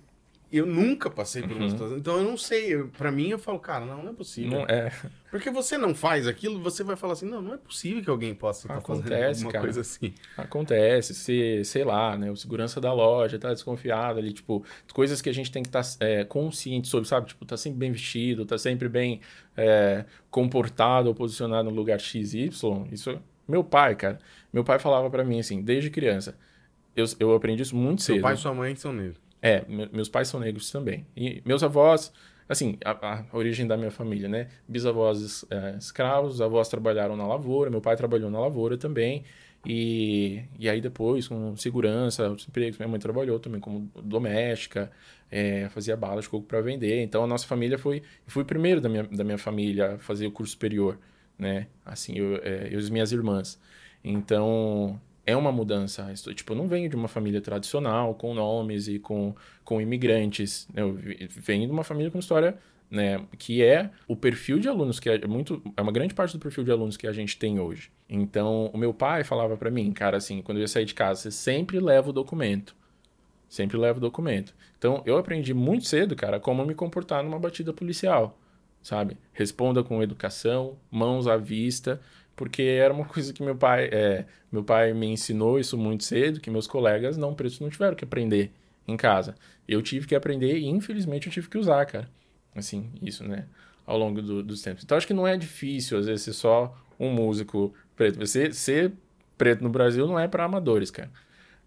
eu 0.51 0.65
nunca 0.65 1.09
passei 1.09 1.43
por 1.43 1.51
uma 1.51 1.63
uhum. 1.63 1.69
situação. 1.69 1.97
Então 1.97 2.17
eu 2.17 2.23
não 2.23 2.37
sei. 2.37 2.83
Pra 2.97 3.11
mim, 3.11 3.29
eu 3.29 3.37
falo, 3.37 3.59
cara, 3.59 3.85
não, 3.85 4.03
não 4.03 4.11
é 4.11 4.13
possível. 4.13 4.59
Não 4.59 4.65
é. 4.65 4.91
Porque 5.29 5.51
você 5.51 5.77
não 5.77 5.93
faz 5.93 6.25
aquilo, 6.25 6.59
você 6.59 6.83
vai 6.83 6.95
falar 6.95 7.13
assim, 7.13 7.27
não, 7.27 7.39
não 7.39 7.53
é 7.53 7.57
possível 7.57 8.03
que 8.03 8.09
alguém 8.09 8.33
possa 8.33 8.65
estar 8.65 8.81
fazendo 8.81 9.13
alguma 9.13 9.51
cara. 9.51 9.63
coisa 9.63 9.81
assim. 9.81 10.13
Acontece. 10.35 11.13
Se, 11.13 11.63
sei 11.63 11.83
lá, 11.83 12.17
né? 12.17 12.31
O 12.31 12.35
segurança 12.35 12.81
da 12.81 12.91
loja 12.91 13.37
tá 13.37 13.53
desconfiado 13.53 14.17
ali, 14.17 14.33
tipo, 14.33 14.65
coisas 14.91 15.21
que 15.21 15.29
a 15.29 15.33
gente 15.33 15.51
tem 15.51 15.61
que 15.61 15.69
estar 15.69 15.83
tá, 15.83 15.97
é, 15.99 16.23
consciente 16.23 16.87
sobre, 16.87 17.07
sabe? 17.07 17.27
Tipo, 17.27 17.45
tá 17.45 17.55
sempre 17.55 17.77
bem 17.77 17.91
vestido, 17.91 18.43
tá 18.43 18.57
sempre 18.57 18.89
bem 18.89 19.21
é, 19.55 20.05
comportado 20.31 21.09
ou 21.09 21.15
posicionado 21.15 21.69
no 21.69 21.75
lugar 21.75 21.99
XY. 21.99 22.49
Isso. 22.91 23.21
Meu 23.47 23.63
pai, 23.63 23.95
cara. 23.95 24.17
Meu 24.51 24.63
pai 24.63 24.79
falava 24.79 25.09
para 25.11 25.23
mim 25.23 25.39
assim, 25.39 25.61
desde 25.61 25.91
criança. 25.91 26.35
Eu, 26.95 27.05
eu 27.19 27.35
aprendi 27.35 27.61
isso 27.61 27.75
muito 27.75 28.01
cedo. 28.01 28.15
Seu 28.15 28.23
pai 28.23 28.33
e 28.33 28.37
sua 28.37 28.53
mãe 28.53 28.75
são 28.75 28.91
negros. 28.91 29.28
É, 29.41 29.63
meus 29.67 30.09
pais 30.09 30.27
são 30.27 30.39
negros 30.39 30.69
também. 30.71 31.05
E 31.15 31.41
meus 31.45 31.63
avós, 31.63 32.11
assim, 32.47 32.77
a, 32.83 33.23
a 33.31 33.37
origem 33.37 33.65
da 33.65 33.77
minha 33.77 33.91
família, 33.91 34.27
né? 34.27 34.49
Bisavós 34.67 35.45
é, 35.49 35.75
escravos, 35.77 36.41
avós 36.41 36.67
trabalharam 36.67 37.15
na 37.15 37.25
lavoura, 37.25 37.69
meu 37.69 37.81
pai 37.81 37.95
trabalhou 37.95 38.29
na 38.29 38.39
lavoura 38.39 38.77
também. 38.77 39.23
E, 39.65 40.43
e 40.57 40.69
aí 40.69 40.79
depois, 40.81 41.27
com 41.27 41.55
segurança, 41.57 42.29
os 42.29 42.47
empregos, 42.47 42.77
minha 42.77 42.87
mãe 42.87 42.99
trabalhou 42.99 43.39
também 43.39 43.59
como 43.59 43.91
doméstica, 44.03 44.89
é, 45.29 45.67
fazia 45.69 45.95
balas 45.97 46.25
de 46.25 46.29
coco 46.29 46.45
para 46.45 46.61
vender. 46.61 47.01
Então 47.03 47.23
a 47.23 47.27
nossa 47.27 47.45
família 47.47 47.77
foi, 47.77 48.01
fui 48.27 48.43
o 48.43 48.45
primeiro 48.45 48.79
da 48.81 48.89
minha, 48.89 49.03
da 49.03 49.23
minha 49.23 49.37
família 49.37 49.95
a 49.95 49.99
fazer 49.99 50.27
o 50.27 50.31
curso 50.31 50.51
superior, 50.53 50.97
né? 51.37 51.67
Assim, 51.85 52.17
eu, 52.17 52.37
é, 52.37 52.67
eu 52.67 52.73
e 52.73 52.75
as 52.77 52.89
minhas 52.89 53.11
irmãs. 53.11 53.59
Então 54.03 54.99
é 55.29 55.35
uma 55.35 55.51
mudança. 55.51 56.11
Tipo, 56.33 56.53
eu 56.53 56.57
não 56.57 56.67
venho 56.67 56.89
de 56.89 56.95
uma 56.95 57.07
família 57.07 57.41
tradicional, 57.41 58.15
com 58.15 58.33
nomes 58.33 58.87
e 58.87 58.99
com, 58.99 59.35
com 59.63 59.81
imigrantes. 59.81 60.67
Eu 60.75 60.97
venho 61.29 61.65
de 61.65 61.71
uma 61.71 61.83
família 61.83 62.11
com 62.11 62.19
história 62.19 62.57
né, 62.89 63.23
que 63.37 63.63
é 63.63 63.91
o 64.07 64.15
perfil 64.15 64.59
de 64.59 64.67
alunos 64.67 64.99
que 64.99 65.09
é 65.09 65.27
muito 65.27 65.61
é 65.77 65.81
uma 65.81 65.91
grande 65.91 66.13
parte 66.13 66.33
do 66.33 66.39
perfil 66.39 66.63
de 66.63 66.71
alunos 66.71 66.97
que 66.97 67.07
a 67.07 67.13
gente 67.13 67.37
tem 67.37 67.59
hoje. 67.59 67.91
Então, 68.09 68.71
o 68.73 68.77
meu 68.77 68.93
pai 68.93 69.23
falava 69.23 69.55
para 69.55 69.69
mim, 69.69 69.91
cara, 69.91 70.17
assim, 70.17 70.41
quando 70.41 70.57
eu 70.57 70.61
ia 70.61 70.67
sair 70.67 70.85
de 70.85 70.95
casa, 70.95 71.21
você 71.21 71.31
sempre 71.31 71.79
leva 71.79 72.09
o 72.09 72.13
documento. 72.13 72.75
Sempre 73.47 73.77
leva 73.77 73.97
o 73.97 74.01
documento. 74.01 74.53
Então, 74.77 75.01
eu 75.05 75.17
aprendi 75.17 75.53
muito 75.53 75.85
cedo, 75.85 76.15
cara, 76.15 76.39
como 76.39 76.65
me 76.65 76.73
comportar 76.73 77.23
numa 77.23 77.39
batida 77.39 77.73
policial, 77.73 78.39
sabe? 78.81 79.17
Responda 79.33 79.83
com 79.83 80.01
educação, 80.01 80.77
mãos 80.89 81.27
à 81.27 81.37
vista, 81.37 82.01
porque 82.39 82.61
era 82.61 82.93
uma 82.93 83.03
coisa 83.03 83.33
que 83.33 83.43
meu 83.43 83.53
pai, 83.53 83.89
é, 83.91 84.25
meu 84.49 84.63
pai 84.63 84.93
me 84.93 85.07
ensinou 85.07 85.59
isso 85.59 85.77
muito 85.77 86.05
cedo, 86.05 86.39
que 86.39 86.49
meus 86.49 86.67
colegas 86.67 87.17
não 87.17 87.35
pretos 87.35 87.59
não 87.59 87.69
tiveram 87.69 87.97
que 87.97 88.05
aprender 88.05 88.49
em 88.87 88.95
casa. 88.95 89.35
Eu 89.67 89.81
tive 89.81 90.07
que 90.07 90.15
aprender 90.15 90.57
e 90.57 90.65
infelizmente 90.65 91.27
eu 91.27 91.33
tive 91.33 91.49
que 91.49 91.57
usar, 91.57 91.85
cara. 91.85 92.09
Assim, 92.55 92.89
isso, 93.01 93.25
né? 93.25 93.45
Ao 93.85 93.97
longo 93.97 94.21
do, 94.21 94.41
dos 94.41 94.61
tempos. 94.61 94.85
Então 94.85 94.97
acho 94.97 95.05
que 95.05 95.13
não 95.13 95.27
é 95.27 95.35
difícil, 95.35 95.97
às 95.97 96.05
vezes, 96.05 96.21
ser 96.21 96.31
só 96.31 96.73
um 96.97 97.11
músico 97.11 97.73
preto. 97.93 98.17
Você 98.17 98.53
ser 98.53 98.93
preto 99.37 99.61
no 99.61 99.69
Brasil 99.69 100.07
não 100.07 100.17
é 100.17 100.25
para 100.25 100.45
amadores, 100.45 100.89
cara. 100.89 101.11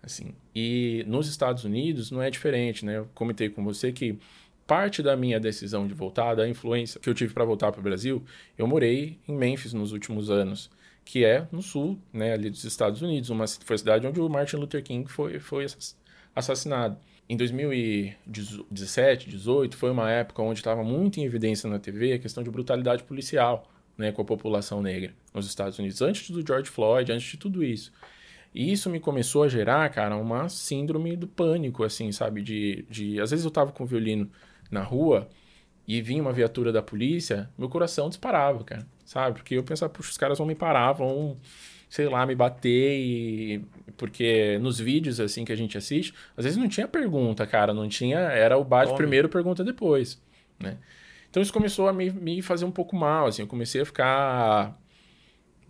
Assim, 0.02 0.34
e 0.54 1.04
nos 1.06 1.28
Estados 1.28 1.64
Unidos 1.64 2.10
não 2.10 2.22
é 2.22 2.30
diferente, 2.30 2.82
né? 2.82 2.96
Eu 2.96 3.08
comentei 3.14 3.50
com 3.50 3.62
você 3.62 3.92
que 3.92 4.18
parte 4.66 5.02
da 5.02 5.16
minha 5.16 5.38
decisão 5.40 5.86
de 5.86 5.94
voltar, 5.94 6.34
da 6.34 6.48
influência 6.48 7.00
que 7.00 7.08
eu 7.08 7.14
tive 7.14 7.34
para 7.34 7.44
voltar 7.44 7.72
para 7.72 7.80
o 7.80 7.82
Brasil, 7.82 8.24
eu 8.56 8.66
morei 8.66 9.18
em 9.28 9.34
Memphis 9.34 9.72
nos 9.72 9.92
últimos 9.92 10.30
anos, 10.30 10.70
que 11.04 11.24
é 11.24 11.46
no 11.50 11.62
sul, 11.62 11.98
né, 12.12 12.32
ali 12.32 12.48
dos 12.48 12.64
Estados 12.64 13.02
Unidos, 13.02 13.30
uma 13.30 13.46
foi 13.46 13.74
a 13.74 13.78
cidade 13.78 14.06
onde 14.06 14.20
o 14.20 14.28
Martin 14.28 14.56
Luther 14.56 14.82
King 14.82 15.10
foi, 15.10 15.38
foi 15.38 15.66
assassinado. 16.34 16.96
Em 17.28 17.36
2017, 17.36 19.28
18, 19.28 19.76
foi 19.76 19.90
uma 19.90 20.10
época 20.10 20.42
onde 20.42 20.60
estava 20.60 20.82
muito 20.82 21.18
em 21.18 21.24
evidência 21.24 21.68
na 21.68 21.78
TV 21.78 22.12
a 22.12 22.18
questão 22.18 22.42
de 22.42 22.50
brutalidade 22.50 23.04
policial 23.04 23.70
né, 23.96 24.12
com 24.12 24.22
a 24.22 24.24
população 24.24 24.82
negra 24.82 25.14
nos 25.32 25.46
Estados 25.46 25.78
Unidos, 25.78 26.02
antes 26.02 26.30
do 26.30 26.44
George 26.46 26.70
Floyd, 26.70 27.10
antes 27.12 27.30
de 27.30 27.36
tudo 27.36 27.62
isso. 27.62 27.92
E 28.54 28.70
isso 28.70 28.90
me 28.90 29.00
começou 29.00 29.44
a 29.44 29.48
gerar, 29.48 29.88
cara, 29.88 30.16
uma 30.16 30.48
síndrome 30.48 31.16
do 31.16 31.26
pânico, 31.26 31.84
assim, 31.84 32.12
sabe? 32.12 32.42
De, 32.42 32.84
de... 32.90 33.20
Às 33.20 33.30
vezes 33.30 33.44
eu 33.44 33.50
tava 33.50 33.72
com 33.72 33.84
o 33.84 33.86
violino 33.86 34.30
na 34.72 34.82
rua 34.82 35.28
e 35.86 36.00
vinha 36.02 36.22
uma 36.22 36.32
viatura 36.32 36.72
da 36.72 36.82
polícia, 36.82 37.48
meu 37.56 37.68
coração 37.68 38.08
disparava, 38.08 38.64
cara, 38.64 38.86
sabe? 39.04 39.36
Porque 39.36 39.54
eu 39.54 39.62
pensava, 39.62 39.92
puxa, 39.92 40.10
os 40.10 40.18
caras 40.18 40.38
vão 40.38 40.46
me 40.46 40.54
parar, 40.54 40.92
vão 40.92 41.36
sei 41.92 42.08
lá, 42.08 42.24
me 42.24 42.34
bater 42.34 42.98
e... 42.98 43.62
Porque 43.98 44.58
nos 44.62 44.78
vídeos, 44.78 45.20
assim, 45.20 45.44
que 45.44 45.52
a 45.52 45.56
gente 45.56 45.76
assiste, 45.76 46.14
às 46.34 46.44
vezes 46.44 46.58
não 46.58 46.66
tinha 46.66 46.88
pergunta, 46.88 47.46
cara, 47.46 47.74
não 47.74 47.86
tinha... 47.86 48.18
Era 48.18 48.56
o 48.56 48.64
bate 48.64 48.94
primeiro, 48.94 49.28
pergunta 49.28 49.62
depois, 49.62 50.18
né? 50.58 50.78
Então 51.28 51.42
isso 51.42 51.52
começou 51.52 51.88
a 51.88 51.92
me, 51.92 52.10
me 52.10 52.40
fazer 52.40 52.64
um 52.64 52.70
pouco 52.70 52.96
mal, 52.96 53.26
assim, 53.26 53.42
eu 53.42 53.46
comecei 53.46 53.82
a 53.82 53.84
ficar 53.84 54.78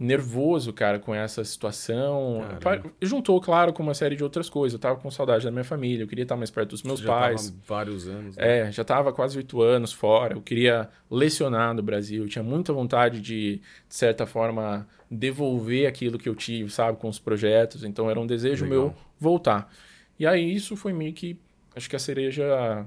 nervoso, 0.02 0.72
cara, 0.72 0.98
com 0.98 1.14
essa 1.14 1.44
situação. 1.44 2.44
Caramba. 2.60 2.90
Juntou, 3.00 3.40
claro, 3.40 3.72
com 3.72 3.82
uma 3.82 3.94
série 3.94 4.16
de 4.16 4.24
outras 4.24 4.50
coisas. 4.50 4.74
Eu 4.74 4.80
tava 4.80 4.96
com 4.98 5.10
saudade 5.10 5.44
da 5.44 5.50
minha 5.50 5.64
família, 5.64 6.02
eu 6.02 6.08
queria 6.08 6.24
estar 6.24 6.36
mais 6.36 6.50
perto 6.50 6.70
dos 6.70 6.82
meus 6.82 7.00
Você 7.00 7.06
pais. 7.06 7.44
Já 7.44 7.50
tava 7.50 7.62
vários 7.66 8.08
anos. 8.08 8.36
Né? 8.36 8.60
É, 8.60 8.72
já 8.72 8.84
tava 8.84 9.12
quase 9.12 9.38
oito 9.38 9.62
anos 9.62 9.92
fora. 9.92 10.34
Eu 10.34 10.42
queria 10.42 10.88
lecionar 11.10 11.72
no 11.72 11.82
Brasil. 11.82 12.24
Eu 12.24 12.28
tinha 12.28 12.42
muita 12.42 12.72
vontade 12.72 13.20
de, 13.20 13.56
de 13.56 13.94
certa 13.94 14.26
forma, 14.26 14.86
devolver 15.08 15.86
aquilo 15.86 16.18
que 16.18 16.28
eu 16.28 16.34
tive, 16.34 16.68
sabe, 16.70 16.98
com 16.98 17.08
os 17.08 17.18
projetos. 17.18 17.84
Então 17.84 18.10
era 18.10 18.18
um 18.18 18.26
desejo 18.26 18.64
Legal. 18.64 18.80
meu 18.80 18.94
voltar. 19.18 19.72
E 20.18 20.26
aí 20.26 20.52
isso 20.52 20.76
foi 20.76 20.92
meio 20.92 21.12
que, 21.12 21.38
acho 21.76 21.88
que 21.88 21.96
a 21.96 22.00
cereja, 22.00 22.86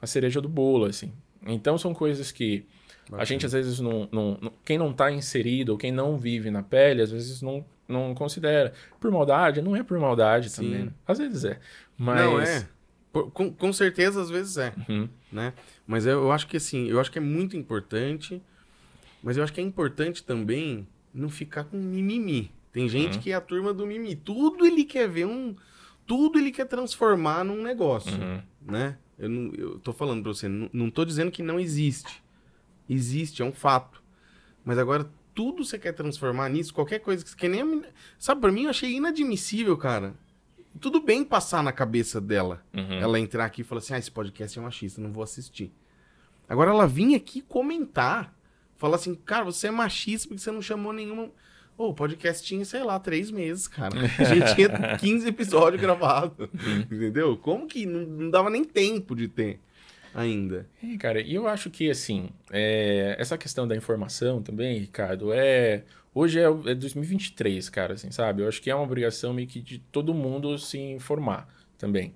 a 0.00 0.06
cereja 0.06 0.40
do 0.40 0.48
bolo, 0.48 0.84
assim. 0.84 1.12
Então 1.46 1.78
são 1.78 1.94
coisas 1.94 2.30
que 2.30 2.66
Bacana. 3.04 3.22
A 3.22 3.24
gente, 3.24 3.44
às 3.44 3.52
vezes, 3.52 3.80
não, 3.80 4.08
não, 4.10 4.38
não 4.40 4.52
quem 4.64 4.78
não 4.78 4.90
está 4.90 5.10
inserido 5.10 5.72
ou 5.72 5.78
quem 5.78 5.92
não 5.92 6.18
vive 6.18 6.50
na 6.50 6.62
pele, 6.62 7.02
às 7.02 7.10
vezes 7.10 7.42
não, 7.42 7.64
não 7.88 8.14
considera. 8.14 8.72
Por 9.00 9.10
maldade, 9.10 9.60
não 9.60 9.76
é 9.76 9.82
por 9.82 9.98
maldade 9.98 10.48
Sim. 10.50 10.62
também. 10.62 10.84
Né? 10.84 10.92
Às 11.06 11.18
vezes 11.18 11.44
é. 11.44 11.58
Mas... 11.96 12.20
Não 12.20 12.40
é. 12.40 12.66
Com, 13.34 13.52
com 13.52 13.72
certeza, 13.74 14.22
às 14.22 14.30
vezes 14.30 14.56
é. 14.56 14.72
Uhum. 14.88 15.06
Né? 15.30 15.52
Mas 15.86 16.06
eu, 16.06 16.22
eu 16.22 16.32
acho 16.32 16.46
que 16.46 16.56
assim, 16.56 16.88
eu 16.88 16.98
acho 16.98 17.12
que 17.12 17.18
é 17.18 17.22
muito 17.22 17.56
importante. 17.56 18.40
Mas 19.22 19.36
eu 19.36 19.44
acho 19.44 19.52
que 19.52 19.60
é 19.60 19.64
importante 19.64 20.24
também 20.24 20.86
não 21.12 21.28
ficar 21.28 21.64
com 21.64 21.76
mimimi. 21.76 22.50
Tem 22.72 22.88
gente 22.88 23.16
uhum. 23.16 23.22
que 23.22 23.30
é 23.30 23.34
a 23.34 23.40
turma 23.40 23.74
do 23.74 23.86
mimimi. 23.86 24.16
Tudo 24.16 24.64
ele 24.64 24.84
quer 24.84 25.08
ver 25.08 25.26
um. 25.26 25.54
Tudo 26.06 26.38
ele 26.38 26.50
quer 26.50 26.66
transformar 26.66 27.44
num 27.44 27.62
negócio. 27.62 28.12
Uhum. 28.12 28.40
Né? 28.62 28.96
Eu, 29.18 29.28
não, 29.28 29.54
eu 29.54 29.78
tô 29.78 29.92
falando 29.92 30.22
pra 30.22 30.32
você, 30.32 30.48
não, 30.48 30.68
não 30.72 30.90
tô 30.90 31.04
dizendo 31.04 31.30
que 31.30 31.42
não 31.42 31.60
existe. 31.60 32.22
Existe, 32.88 33.42
é 33.42 33.44
um 33.44 33.52
fato. 33.52 34.02
Mas 34.64 34.78
agora, 34.78 35.10
tudo 35.34 35.64
você 35.64 35.78
quer 35.78 35.92
transformar 35.92 36.48
nisso, 36.48 36.74
qualquer 36.74 36.98
coisa 36.98 37.24
que, 37.24 37.34
que 37.34 37.48
nem 37.48 37.62
a 37.62 37.82
Sabe, 38.18 38.40
pra 38.40 38.52
mim 38.52 38.64
eu 38.64 38.70
achei 38.70 38.92
inadmissível, 38.92 39.76
cara. 39.76 40.14
Tudo 40.80 41.00
bem 41.00 41.24
passar 41.24 41.62
na 41.62 41.72
cabeça 41.72 42.20
dela. 42.20 42.64
Uhum. 42.72 42.98
Ela 42.98 43.20
entrar 43.20 43.44
aqui 43.44 43.60
e 43.60 43.64
falar 43.64 43.80
assim: 43.80 43.94
ah, 43.94 43.98
esse 43.98 44.10
podcast 44.10 44.58
é 44.58 44.62
machista, 44.62 45.00
não 45.00 45.12
vou 45.12 45.22
assistir. 45.22 45.72
Agora 46.48 46.70
ela 46.70 46.86
vinha 46.86 47.16
aqui 47.16 47.40
comentar. 47.40 48.34
Falar 48.76 48.96
assim, 48.96 49.14
cara, 49.14 49.44
você 49.44 49.68
é 49.68 49.70
machista 49.70 50.28
porque 50.28 50.42
você 50.42 50.50
não 50.50 50.60
chamou 50.60 50.92
nenhuma. 50.92 51.30
O 51.78 51.94
podcast 51.94 52.46
tinha, 52.46 52.64
sei 52.64 52.82
lá, 52.82 52.98
três 52.98 53.30
meses, 53.30 53.66
cara. 53.66 53.94
A 54.18 54.24
gente 54.24 54.54
tinha 54.54 54.68
15 54.98 55.28
episódios 55.28 55.80
gravados. 55.80 56.36
Uhum. 56.38 56.80
Entendeu? 56.80 57.36
Como 57.36 57.66
que 57.66 57.86
não, 57.86 58.00
não 58.00 58.30
dava 58.30 58.50
nem 58.50 58.64
tempo 58.64 59.14
de 59.14 59.28
ter? 59.28 59.60
Ainda. 60.14 60.68
É, 60.82 60.96
cara, 60.96 61.20
e 61.20 61.34
eu 61.34 61.46
acho 61.46 61.70
que, 61.70 61.90
assim, 61.90 62.30
é, 62.50 63.16
essa 63.18 63.36
questão 63.38 63.66
da 63.66 63.76
informação 63.76 64.42
também, 64.42 64.78
Ricardo, 64.78 65.32
é. 65.32 65.84
Hoje 66.14 66.38
é, 66.38 66.44
é 66.44 66.74
2023, 66.74 67.70
cara, 67.70 67.94
assim, 67.94 68.10
sabe? 68.10 68.42
Eu 68.42 68.48
acho 68.48 68.60
que 68.60 68.70
é 68.70 68.74
uma 68.74 68.84
obrigação 68.84 69.32
meio 69.32 69.48
que 69.48 69.60
de 69.60 69.78
todo 69.78 70.12
mundo 70.12 70.58
se 70.58 70.78
informar 70.78 71.48
também. 71.78 72.14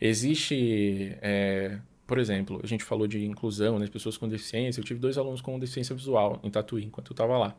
Existe. 0.00 1.16
É, 1.20 1.78
por 2.06 2.18
exemplo, 2.18 2.60
a 2.62 2.66
gente 2.66 2.84
falou 2.84 3.06
de 3.08 3.24
inclusão, 3.24 3.78
né, 3.78 3.88
pessoas 3.88 4.16
com 4.16 4.28
deficiência. 4.28 4.80
Eu 4.80 4.84
tive 4.84 5.00
dois 5.00 5.18
alunos 5.18 5.40
com 5.40 5.58
deficiência 5.58 5.94
visual 5.94 6.40
em 6.44 6.50
Tatuí, 6.50 6.84
enquanto 6.84 7.10
eu 7.10 7.14
estava 7.14 7.36
lá. 7.36 7.56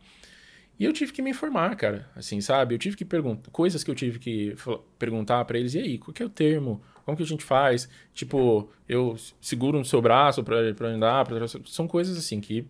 E 0.80 0.86
eu 0.86 0.94
tive 0.94 1.12
que 1.12 1.22
me 1.22 1.32
informar, 1.32 1.76
cara, 1.76 2.08
assim, 2.16 2.40
sabe? 2.40 2.76
Eu 2.76 2.80
tive 2.80 2.96
que 2.96 3.04
perguntar, 3.04 3.50
coisas 3.52 3.84
que 3.84 3.90
eu 3.90 3.96
tive 3.96 4.20
que 4.20 4.56
perguntar 5.00 5.44
para 5.46 5.58
eles, 5.58 5.74
e 5.74 5.80
aí, 5.80 5.98
qual 5.98 6.14
que 6.14 6.22
é 6.22 6.26
o 6.26 6.30
termo? 6.30 6.82
Como 7.08 7.16
que 7.16 7.24
a 7.24 7.26
gente 7.26 7.46
faz? 7.46 7.88
Tipo, 8.14 8.70
eu 8.86 9.16
seguro 9.40 9.78
no 9.78 9.86
seu 9.86 10.02
braço 10.02 10.44
para 10.44 10.60
andar, 10.90 11.26
pra... 11.26 11.48
são 11.48 11.88
coisas 11.88 12.18
assim 12.18 12.42
que... 12.42 12.68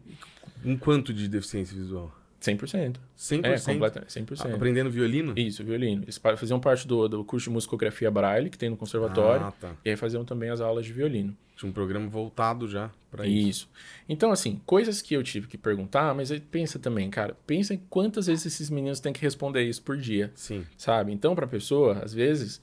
Um 0.63 0.77
quanto 0.77 1.11
de 1.11 1.27
deficiência 1.27 1.75
visual? 1.75 2.13
100%. 2.39 2.97
100%? 3.17 3.45
É, 3.45 3.59
completamente, 3.59 4.11
100%. 4.11 4.53
Aprendendo 4.53 4.91
violino? 4.91 5.33
Isso, 5.35 5.63
violino. 5.63 6.03
Eles 6.03 6.21
faziam 6.37 6.59
parte 6.59 6.87
do, 6.87 7.07
do 7.07 7.23
curso 7.23 7.45
de 7.45 7.49
musicografia 7.49 8.11
Braille, 8.11 8.51
que 8.51 8.59
tem 8.59 8.69
no 8.69 8.77
conservatório, 8.77 9.47
ah, 9.47 9.53
tá. 9.59 9.71
e 9.83 9.89
aí 9.89 9.95
faziam 9.95 10.23
também 10.23 10.51
as 10.51 10.61
aulas 10.61 10.85
de 10.85 10.93
violino. 10.93 11.35
Tinha 11.55 11.67
um 11.67 11.73
programa 11.73 12.07
voltado 12.07 12.67
já 12.67 12.91
para 13.09 13.25
isso. 13.25 13.47
Isso. 13.47 13.69
Então, 14.07 14.31
assim, 14.31 14.61
coisas 14.67 15.01
que 15.01 15.15
eu 15.15 15.23
tive 15.23 15.47
que 15.47 15.57
perguntar, 15.57 16.13
mas 16.13 16.31
pensa 16.51 16.77
também, 16.77 17.09
cara, 17.09 17.35
pensa 17.47 17.73
em 17.73 17.81
quantas 17.89 18.27
vezes 18.27 18.45
esses 18.45 18.69
meninos 18.69 18.99
têm 18.99 19.11
que 19.11 19.21
responder 19.21 19.63
isso 19.63 19.81
por 19.81 19.97
dia. 19.97 20.31
Sim. 20.35 20.63
Sabe? 20.77 21.11
Então, 21.11 21.33
pra 21.33 21.47
pessoa, 21.47 22.03
às 22.03 22.13
vezes, 22.13 22.61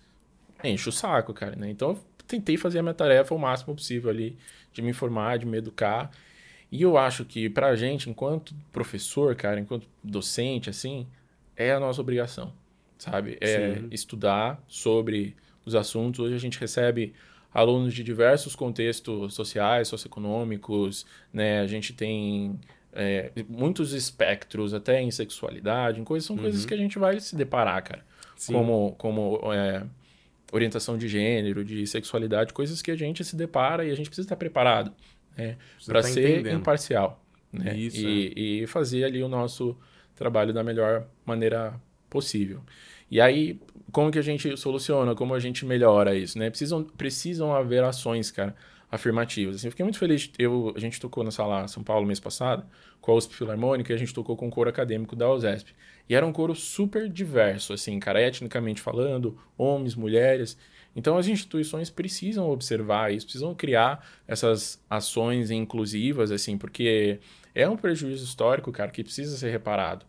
enche 0.70 0.89
o 0.89 0.93
saco, 0.93 1.32
cara, 1.32 1.57
né? 1.57 1.70
Então 1.70 1.91
eu 1.91 2.01
tentei 2.27 2.57
fazer 2.57 2.78
a 2.78 2.82
minha 2.82 2.95
tarefa 2.95 3.35
o 3.35 3.39
máximo 3.39 3.74
possível 3.74 4.11
ali, 4.11 4.36
de 4.73 4.82
me 4.82 4.91
informar, 4.91 5.39
de 5.39 5.47
me 5.47 5.59
educar. 5.59 6.11
E 6.70 6.82
eu 6.82 6.97
acho 6.99 7.24
que 7.24 7.49
pra 7.49 7.77
gente, 7.77 8.11
enquanto 8.11 8.55
professor, 8.73 9.35
cara, 9.36 9.61
enquanto 9.61 9.86
docente, 10.03 10.69
assim, 10.69 11.07
é 11.57 11.73
a 11.73 11.78
nossa 11.78 12.01
obrigação, 12.01 12.53
sabe? 12.99 13.39
É 13.41 13.74
Sim. 13.74 13.89
estudar 13.91 14.62
sobre 14.66 15.36
os 15.65 15.74
assuntos. 15.74 16.20
Hoje 16.20 16.35
a 16.35 16.39
gente 16.39 16.59
recebe 16.59 17.15
alunos 17.53 17.95
de 17.95 18.03
diversos 18.03 18.57
contextos 18.57 19.35
sociais, 19.35 19.86
socioeconômicos, 19.86 21.07
né? 21.32 21.61
A 21.61 21.66
gente 21.66 21.93
tem 21.93 22.59
é, 22.93 23.31
muitos 23.49 23.93
espectros, 23.93 24.74
até 24.74 25.01
em 25.01 25.11
sexualidade, 25.11 26.01
em 26.01 26.05
coisas, 26.05 26.27
são 26.27 26.36
uhum. 26.36 26.43
coisas 26.43 26.66
que 26.66 26.74
a 26.74 26.77
gente 26.77 26.99
vai 26.99 27.20
se 27.20 27.36
deparar, 27.36 27.82
cara. 27.82 28.05
Sim. 28.36 28.53
Como, 28.53 28.95
como 28.99 29.53
é, 29.53 29.85
orientação 30.55 30.97
de 30.97 31.09
gênero, 31.09 31.64
de 31.64 31.86
sexualidade, 31.86 32.52
coisas 32.52 32.81
que 32.81 32.90
a 32.90 32.97
gente 32.97 33.24
se 33.24 33.35
depara 33.35 33.85
e 33.85 33.90
a 33.90 33.94
gente 33.94 34.06
precisa 34.06 34.26
estar 34.26 34.36
preparado 34.36 34.93
né, 35.36 35.56
para 35.85 36.01
tá 36.01 36.09
ser 36.09 36.39
entendendo. 36.39 36.60
imparcial 36.60 37.20
né, 37.52 37.76
Isso, 37.76 38.01
e, 38.01 38.26
é. 38.28 38.40
e 38.62 38.66
fazer 38.66 39.05
ali 39.05 39.22
o 39.22 39.28
nosso 39.28 39.76
trabalho 40.14 40.52
da 40.52 40.62
melhor 40.62 41.06
maneira 41.26 41.74
possível. 42.09 42.60
E 43.10 43.20
aí, 43.20 43.60
como 43.90 44.10
que 44.10 44.18
a 44.18 44.22
gente 44.22 44.56
soluciona? 44.56 45.14
Como 45.14 45.35
a 45.35 45.40
gente 45.40 45.66
melhora 45.66 46.14
isso, 46.14 46.39
né? 46.39 46.51
Precisam, 46.51 46.85
precisam 46.85 47.52
haver 47.52 47.82
ações, 47.82 48.31
cara. 48.31 48.55
Afirmativas. 48.95 49.57
Assim, 49.57 49.66
eu 49.66 49.73
fiquei 49.73 49.85
muito 49.85 49.99
feliz. 49.99 50.31
Eu, 50.39 50.73
a 50.77 50.79
gente 50.79 51.01
tocou 51.01 51.25
na 51.25 51.33
sala 51.33 51.66
São 51.66 51.83
Paulo 51.83 52.07
mês 52.07 52.21
passado, 52.21 52.65
com 53.01 53.11
a 53.11 53.15
USP 53.16 53.35
Filarmônica, 53.35 53.93
e 53.93 53.97
a 53.97 53.99
gente 53.99 54.15
tocou 54.15 54.37
com 54.37 54.47
o 54.47 54.51
coro 54.51 54.71
acadêmico 54.71 55.16
da 55.16 55.29
USESP. 55.31 55.75
E 56.09 56.15
era 56.15 56.25
um 56.25 56.33
coro 56.33 56.55
super 56.55 57.09
diverso, 57.09 57.73
assim, 57.73 57.99
cara, 57.99 58.23
etnicamente 58.23 58.81
falando, 58.81 59.37
homens, 59.59 59.97
mulheres. 59.97 60.57
Então 60.95 61.19
as 61.19 61.27
instituições 61.27 61.91
precisam 61.91 62.49
observar 62.49 63.12
isso, 63.12 63.27
precisam 63.27 63.53
criar 63.53 64.07
essas 64.29 64.81
ações 64.89 65.51
inclusivas, 65.51 66.31
assim, 66.31 66.57
porque 66.57 67.19
é 67.53 67.69
um 67.69 67.77
prejuízo 67.77 68.25
histórico, 68.25 68.71
cara, 68.71 68.93
que 68.93 69.03
precisa 69.03 69.37
ser 69.37 69.51
reparado. 69.51 70.07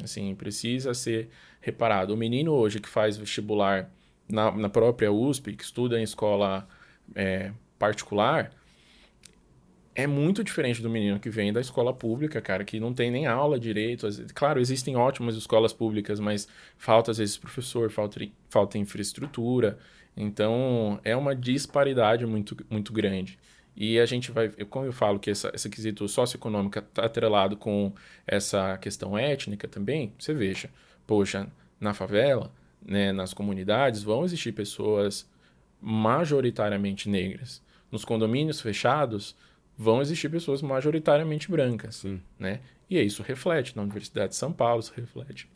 Assim, 0.00 0.32
precisa 0.36 0.94
ser 0.94 1.28
reparado. 1.60 2.14
O 2.14 2.16
menino 2.16 2.52
hoje 2.52 2.78
que 2.78 2.88
faz 2.88 3.16
vestibular 3.16 3.90
na, 4.28 4.52
na 4.52 4.68
própria 4.68 5.10
USP, 5.10 5.54
que 5.54 5.64
estuda 5.64 5.98
em 5.98 6.04
escola 6.04 6.68
é, 7.16 7.50
particular, 7.78 8.50
é 9.94 10.06
muito 10.06 10.44
diferente 10.44 10.80
do 10.80 10.88
menino 10.88 11.18
que 11.18 11.28
vem 11.28 11.52
da 11.52 11.60
escola 11.60 11.92
pública, 11.92 12.40
cara, 12.40 12.64
que 12.64 12.78
não 12.78 12.94
tem 12.94 13.10
nem 13.10 13.26
aula 13.26 13.58
direito. 13.58 14.06
Claro, 14.32 14.60
existem 14.60 14.96
ótimas 14.96 15.34
escolas 15.34 15.72
públicas, 15.72 16.20
mas 16.20 16.46
falta 16.76 17.10
às 17.10 17.18
vezes 17.18 17.36
professor, 17.36 17.90
falta, 17.90 18.20
falta 18.48 18.78
infraestrutura. 18.78 19.76
Então, 20.16 21.00
é 21.02 21.16
uma 21.16 21.34
disparidade 21.34 22.24
muito, 22.26 22.56
muito 22.70 22.92
grande. 22.92 23.38
E 23.76 23.98
a 23.98 24.06
gente 24.06 24.30
vai, 24.30 24.48
como 24.48 24.86
eu 24.86 24.92
falo 24.92 25.18
que 25.18 25.30
essa, 25.30 25.50
esse 25.54 25.68
quesito 25.68 26.08
socioeconômico 26.08 26.78
está 26.78 27.04
atrelado 27.04 27.56
com 27.56 27.92
essa 28.26 28.76
questão 28.78 29.18
étnica 29.18 29.66
também, 29.66 30.12
você 30.18 30.32
veja, 30.32 30.70
poxa, 31.06 31.48
na 31.80 31.94
favela, 31.94 32.52
né, 32.84 33.12
nas 33.12 33.34
comunidades, 33.34 34.02
vão 34.02 34.24
existir 34.24 34.52
pessoas 34.52 35.28
majoritariamente 35.80 37.08
negras. 37.08 37.62
Nos 37.90 38.04
condomínios 38.04 38.60
fechados, 38.60 39.36
vão 39.76 40.02
existir 40.02 40.28
pessoas 40.28 40.60
majoritariamente 40.60 41.50
brancas, 41.50 41.96
Sim. 41.96 42.20
né? 42.38 42.60
E 42.90 43.00
isso 43.00 43.22
reflete 43.22 43.76
na 43.76 43.82
Universidade 43.82 44.30
de 44.30 44.36
São 44.36 44.52
Paulo, 44.52 44.80
isso 44.80 44.92
reflete 44.96 45.48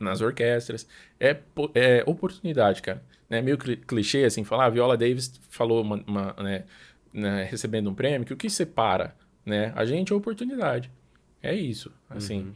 nas 0.00 0.20
orquestras. 0.20 0.86
É, 1.18 1.36
é 1.74 2.02
oportunidade, 2.06 2.80
cara. 2.80 3.02
É 3.28 3.42
meio 3.42 3.58
clichê, 3.58 4.24
assim, 4.24 4.44
falar, 4.44 4.66
a 4.66 4.70
Viola 4.70 4.96
Davis 4.96 5.38
falou, 5.50 5.82
uma, 5.82 6.02
uma, 6.06 6.32
né, 6.34 6.64
né, 7.12 7.44
recebendo 7.44 7.90
um 7.90 7.94
prêmio, 7.94 8.26
que 8.26 8.32
o 8.32 8.36
que 8.36 8.48
separa 8.48 9.14
né, 9.44 9.72
a 9.76 9.84
gente 9.84 10.12
é 10.12 10.16
oportunidade. 10.16 10.90
É 11.42 11.54
isso, 11.54 11.92
assim. 12.08 12.40
Uhum. 12.40 12.52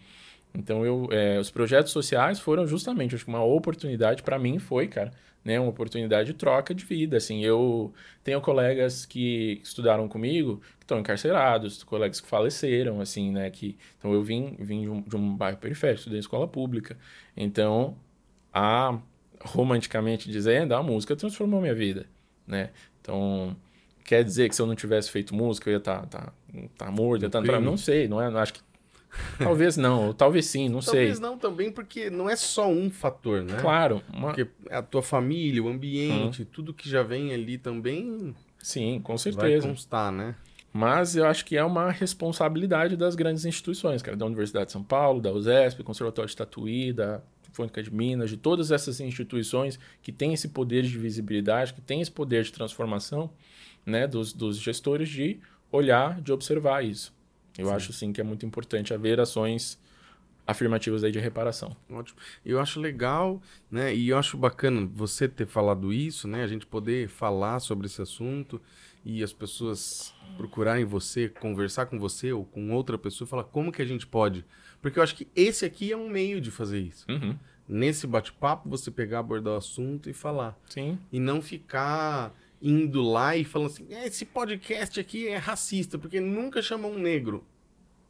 Então, 0.54 0.84
eu, 0.84 1.08
é, 1.10 1.38
os 1.38 1.50
projetos 1.50 1.92
sociais 1.92 2.38
foram 2.38 2.66
justamente 2.66 3.14
acho 3.14 3.24
que 3.24 3.30
uma 3.30 3.44
oportunidade 3.44 4.22
para 4.22 4.38
mim 4.38 4.58
foi, 4.58 4.86
cara, 4.88 5.12
né, 5.44 5.58
uma 5.58 5.70
oportunidade 5.70 6.32
de 6.32 6.38
troca 6.38 6.74
de 6.74 6.84
vida, 6.84 7.16
assim. 7.16 7.44
Eu 7.44 7.92
tenho 8.22 8.40
colegas 8.40 9.04
que 9.04 9.60
estudaram 9.62 10.08
comigo 10.08 10.60
que 10.78 10.84
estão 10.84 10.98
encarcerados, 11.00 11.82
colegas 11.82 12.20
que 12.20 12.28
faleceram, 12.28 13.00
assim, 13.00 13.30
né, 13.32 13.50
que 13.50 13.76
então 13.98 14.12
eu 14.12 14.22
vim 14.22 14.56
vim 14.58 14.82
de 14.82 14.88
um, 14.88 15.00
de 15.02 15.16
um 15.16 15.36
bairro 15.36 15.58
periférico, 15.58 16.00
estudei 16.00 16.18
em 16.18 16.20
escola 16.20 16.46
pública. 16.46 16.96
Então, 17.36 17.96
a 18.52 18.98
romanticamente 19.40 20.30
dizendo, 20.30 20.74
a 20.74 20.82
música 20.82 21.16
transformou 21.16 21.60
minha 21.60 21.74
vida, 21.74 22.06
né? 22.46 22.70
Então, 23.00 23.56
quer 24.04 24.22
dizer 24.22 24.48
que 24.48 24.54
se 24.54 24.62
eu 24.62 24.66
não 24.66 24.76
tivesse 24.76 25.10
feito 25.10 25.34
música 25.34 25.68
eu 25.68 25.72
ia 25.72 25.78
estar 25.78 26.06
tá, 26.06 26.26
tá, 26.26 26.32
tá 26.78 26.90
morto, 26.90 27.22
ia 27.22 27.26
estar 27.26 27.42
tá, 27.42 27.60
não 27.60 27.76
sei, 27.76 28.06
não 28.06 28.20
é, 28.22 28.26
acho 28.40 28.54
que 28.54 28.60
Talvez 29.38 29.76
não, 29.76 30.12
talvez 30.12 30.46
sim, 30.46 30.68
não 30.68 30.80
talvez 30.80 30.86
sei. 30.86 31.00
Talvez 31.00 31.20
não 31.20 31.38
também, 31.38 31.70
porque 31.70 32.08
não 32.08 32.28
é 32.28 32.36
só 32.36 32.68
um 32.68 32.90
fator, 32.90 33.42
né? 33.42 33.58
Claro. 33.60 34.02
Uma... 34.12 34.28
Porque 34.28 34.50
a 34.70 34.82
tua 34.82 35.02
família, 35.02 35.62
o 35.62 35.68
ambiente, 35.68 36.42
hum. 36.42 36.46
tudo 36.50 36.72
que 36.72 36.88
já 36.88 37.02
vem 37.02 37.32
ali 37.32 37.58
também. 37.58 38.34
Sim, 38.58 39.00
com 39.02 39.18
certeza. 39.18 39.66
Vai 39.66 39.70
constar, 39.70 40.12
né? 40.12 40.34
Mas 40.72 41.16
eu 41.16 41.26
acho 41.26 41.44
que 41.44 41.56
é 41.56 41.64
uma 41.64 41.90
responsabilidade 41.90 42.96
das 42.96 43.14
grandes 43.14 43.44
instituições, 43.44 44.00
cara, 44.00 44.16
da 44.16 44.24
Universidade 44.24 44.66
de 44.66 44.72
São 44.72 44.82
Paulo, 44.82 45.20
da 45.20 45.30
USESP, 45.30 45.82
Conservatório 45.82 46.30
de 46.30 46.36
Tatuí, 46.36 46.92
da 46.94 47.20
Fônica 47.52 47.82
de 47.82 47.92
Minas, 47.92 48.30
de 48.30 48.38
todas 48.38 48.70
essas 48.70 48.98
instituições 48.98 49.78
que 50.00 50.10
têm 50.10 50.32
esse 50.32 50.48
poder 50.48 50.82
de 50.84 50.96
visibilidade, 50.96 51.74
que 51.74 51.82
têm 51.82 52.00
esse 52.00 52.10
poder 52.10 52.42
de 52.44 52.52
transformação, 52.52 53.30
né, 53.84 54.06
dos, 54.06 54.32
dos 54.32 54.58
gestores 54.58 55.10
de 55.10 55.40
olhar, 55.70 56.20
de 56.22 56.32
observar 56.32 56.82
isso. 56.82 57.12
Eu 57.58 57.66
sim. 57.66 57.72
acho 57.72 57.92
sim 57.92 58.12
que 58.12 58.20
é 58.20 58.24
muito 58.24 58.46
importante 58.46 58.94
haver 58.94 59.20
ações 59.20 59.78
afirmativas 60.46 61.04
aí 61.04 61.12
de 61.12 61.18
reparação. 61.18 61.76
Ótimo. 61.90 62.18
Eu 62.44 62.60
acho 62.60 62.80
legal, 62.80 63.40
né? 63.70 63.94
E 63.94 64.08
eu 64.08 64.18
acho 64.18 64.36
bacana 64.36 64.88
você 64.92 65.28
ter 65.28 65.46
falado 65.46 65.92
isso, 65.92 66.26
né? 66.26 66.42
A 66.42 66.46
gente 66.46 66.66
poder 66.66 67.08
falar 67.08 67.60
sobre 67.60 67.86
esse 67.86 68.02
assunto 68.02 68.60
e 69.04 69.22
as 69.22 69.32
pessoas 69.32 70.14
procurarem 70.36 70.84
você, 70.84 71.28
conversar 71.28 71.86
com 71.86 71.98
você 71.98 72.32
ou 72.32 72.44
com 72.44 72.72
outra 72.72 72.98
pessoa, 72.98 73.26
falar 73.26 73.44
como 73.44 73.72
que 73.72 73.82
a 73.82 73.84
gente 73.84 74.06
pode. 74.06 74.44
Porque 74.80 74.98
eu 74.98 75.02
acho 75.02 75.14
que 75.14 75.28
esse 75.34 75.64
aqui 75.64 75.92
é 75.92 75.96
um 75.96 76.08
meio 76.08 76.40
de 76.40 76.50
fazer 76.50 76.80
isso. 76.80 77.06
Uhum. 77.08 77.36
Nesse 77.68 78.06
bate-papo, 78.06 78.68
você 78.68 78.90
pegar, 78.90 79.20
abordar 79.20 79.54
o 79.54 79.56
assunto 79.56 80.10
e 80.10 80.12
falar. 80.12 80.58
Sim. 80.68 80.98
E 81.12 81.20
não 81.20 81.40
ficar 81.40 82.34
indo 82.62 83.02
lá 83.02 83.36
e 83.36 83.44
falando 83.44 83.70
assim: 83.70 83.86
é, 83.90 84.06
esse 84.06 84.24
podcast 84.24 85.00
aqui 85.00 85.28
é 85.28 85.36
racista, 85.36 85.98
porque 85.98 86.20
nunca 86.20 86.62
chamam 86.62 86.92
um 86.92 86.98
negro. 86.98 87.44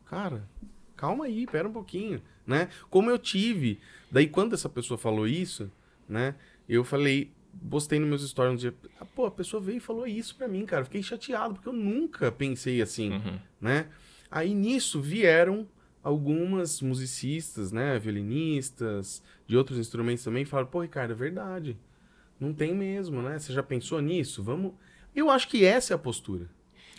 Cara, 0.04 0.46
calma 0.94 1.24
aí, 1.24 1.46
pera 1.46 1.66
um 1.66 1.72
pouquinho, 1.72 2.20
né? 2.46 2.68
Como 2.90 3.10
eu 3.10 3.18
tive. 3.18 3.80
Daí, 4.10 4.28
quando 4.28 4.54
essa 4.54 4.68
pessoa 4.68 4.98
falou 4.98 5.26
isso, 5.26 5.72
né? 6.06 6.34
Eu 6.68 6.84
falei, 6.84 7.30
postei 7.70 7.98
nos 7.98 8.08
meus 8.08 8.28
stories 8.28 8.52
um 8.52 8.56
dia, 8.56 8.74
ah, 9.00 9.04
pô, 9.04 9.24
a 9.24 9.30
pessoa 9.30 9.60
veio 9.60 9.78
e 9.78 9.80
falou 9.80 10.06
isso 10.06 10.36
pra 10.36 10.46
mim, 10.46 10.66
cara. 10.66 10.84
Fiquei 10.84 11.02
chateado, 11.02 11.54
porque 11.54 11.68
eu 11.68 11.72
nunca 11.72 12.30
pensei 12.30 12.82
assim, 12.82 13.12
uhum. 13.12 13.38
né? 13.60 13.86
Aí 14.30 14.54
nisso 14.54 15.00
vieram 15.00 15.66
algumas 16.02 16.80
musicistas, 16.80 17.72
né? 17.72 17.98
Violinistas, 17.98 19.22
de 19.46 19.56
outros 19.56 19.78
instrumentos 19.78 20.24
também, 20.24 20.44
falaram, 20.44 20.68
pô, 20.68 20.80
Ricardo, 20.80 21.12
é 21.12 21.14
verdade. 21.14 21.76
Não 22.42 22.52
tem 22.52 22.74
mesmo, 22.74 23.22
né? 23.22 23.38
Você 23.38 23.52
já 23.52 23.62
pensou 23.62 24.00
nisso? 24.00 24.42
Vamos. 24.42 24.72
Eu 25.14 25.30
acho 25.30 25.46
que 25.46 25.64
essa 25.64 25.94
é 25.94 25.96
a 25.96 25.98
postura. 25.98 26.50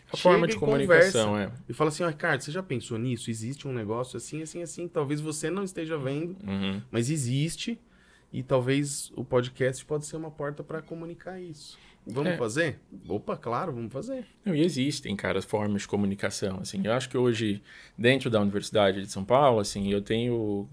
A 0.09 0.15
Chega 0.15 0.21
forma 0.21 0.47
de 0.47 0.55
comunicação, 0.55 1.37
é. 1.37 1.51
E 1.67 1.73
fala 1.73 1.89
assim, 1.89 2.01
oh, 2.03 2.07
Ricardo, 2.07 2.39
você 2.39 2.49
já 2.51 2.63
pensou 2.63 2.97
nisso? 2.97 3.29
Existe 3.29 3.67
um 3.67 3.73
negócio 3.73 4.15
assim, 4.15 4.41
assim, 4.41 4.61
assim. 4.61 4.87
Talvez 4.87 5.19
você 5.19 5.49
não 5.49 5.65
esteja 5.65 5.97
vendo, 5.97 6.37
uhum. 6.47 6.81
mas 6.89 7.09
existe. 7.09 7.77
E 8.31 8.41
talvez 8.41 9.11
o 9.17 9.25
podcast 9.25 9.83
pode 9.85 10.05
ser 10.05 10.15
uma 10.15 10.31
porta 10.31 10.63
para 10.63 10.81
comunicar 10.81 11.41
isso. 11.41 11.77
Vamos 12.07 12.31
é. 12.31 12.37
fazer? 12.37 12.79
Opa, 13.07 13.35
claro, 13.35 13.73
vamos 13.73 13.91
fazer. 13.91 14.25
Não, 14.45 14.55
e 14.55 14.63
existem, 14.63 15.13
cara, 15.15 15.41
formas 15.41 15.81
de 15.81 15.87
comunicação, 15.89 16.59
assim. 16.61 16.81
Eu 16.85 16.93
acho 16.93 17.09
que 17.09 17.17
hoje, 17.17 17.61
dentro 17.97 18.29
da 18.29 18.39
Universidade 18.39 19.01
de 19.01 19.11
São 19.11 19.25
Paulo, 19.25 19.59
assim, 19.59 19.91
eu 19.91 20.01
tenho 20.01 20.69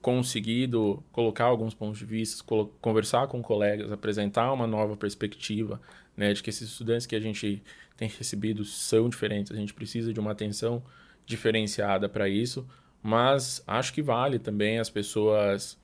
conseguido 0.00 1.02
colocar 1.10 1.44
alguns 1.44 1.74
pontos 1.74 1.98
de 1.98 2.04
vista, 2.04 2.44
conversar 2.80 3.26
com 3.26 3.42
colegas, 3.42 3.90
apresentar 3.90 4.52
uma 4.52 4.66
nova 4.66 4.96
perspectiva, 4.96 5.80
né, 6.16 6.32
de 6.32 6.42
que 6.42 6.50
esses 6.50 6.70
estudantes 6.70 7.06
que 7.06 7.16
a 7.16 7.20
gente 7.20 7.62
tem 7.96 8.08
recebido 8.08 8.64
são 8.64 9.08
diferentes, 9.08 9.52
a 9.52 9.56
gente 9.56 9.74
precisa 9.74 10.12
de 10.12 10.20
uma 10.20 10.32
atenção 10.32 10.82
diferenciada 11.26 12.08
para 12.08 12.28
isso, 12.28 12.66
mas 13.02 13.62
acho 13.66 13.92
que 13.92 14.02
vale 14.02 14.38
também 14.38 14.78
as 14.78 14.88
pessoas 14.88 15.78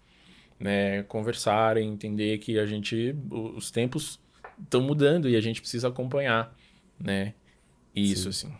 né, 0.58 1.02
conversarem, 1.04 1.88
entender 1.88 2.38
que 2.38 2.58
a 2.58 2.66
gente, 2.66 3.14
os 3.30 3.70
tempos 3.70 4.20
estão 4.62 4.80
mudando 4.80 5.28
e 5.28 5.36
a 5.36 5.40
gente 5.40 5.60
precisa 5.60 5.88
acompanhar, 5.88 6.56
né? 6.98 7.34
Isso, 7.94 8.32
Sim. 8.32 8.48
assim. 8.48 8.56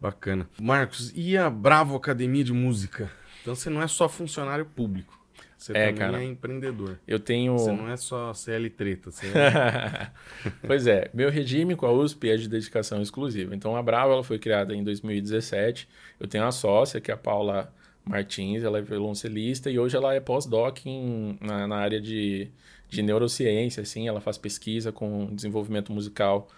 Bacana. 0.00 0.48
Marcos, 0.58 1.12
e 1.14 1.36
a 1.36 1.50
Bravo 1.50 1.94
Academia 1.94 2.42
de 2.42 2.52
Música? 2.52 3.10
Então 3.42 3.54
você 3.54 3.70
não 3.70 3.82
é 3.82 3.88
só 3.88 4.08
funcionário 4.08 4.64
público. 4.64 5.18
Você 5.56 5.72
é, 5.72 5.86
também 5.86 5.94
cara, 5.94 6.22
é 6.22 6.24
empreendedor. 6.24 6.98
Eu 7.06 7.20
tenho. 7.20 7.58
Você 7.58 7.70
não 7.70 7.90
é 7.90 7.96
só 7.96 8.32
CL 8.32 8.70
treta. 8.70 9.10
Você 9.10 9.26
é... 9.26 10.10
pois 10.66 10.86
é, 10.86 11.10
meu 11.12 11.30
regime 11.30 11.76
com 11.76 11.84
a 11.84 11.92
USP 11.92 12.30
é 12.30 12.36
de 12.36 12.48
dedicação 12.48 13.02
exclusiva. 13.02 13.54
Então 13.54 13.76
a 13.76 13.82
Bravo 13.82 14.12
ela 14.12 14.24
foi 14.24 14.38
criada 14.38 14.74
em 14.74 14.82
2017. 14.82 15.86
Eu 16.18 16.26
tenho 16.26 16.44
uma 16.44 16.52
sócia, 16.52 16.98
que 16.98 17.10
é 17.10 17.14
a 17.14 17.16
Paula 17.16 17.70
Martins, 18.04 18.62
ela 18.62 18.78
é 18.78 18.82
violoncelista 18.82 19.70
e 19.70 19.78
hoje 19.78 19.96
ela 19.96 20.14
é 20.14 20.20
pós-doc 20.20 20.78
na, 21.40 21.66
na, 21.66 21.76
área 21.76 22.00
de, 22.00 22.48
de 22.88 23.02
neurociência, 23.02 23.82
assim, 23.82 24.08
ela 24.08 24.20
faz 24.20 24.38
pesquisa 24.38 24.90
com 24.90 25.26
desenvolvimento 25.34 25.92
musical. 25.92 26.48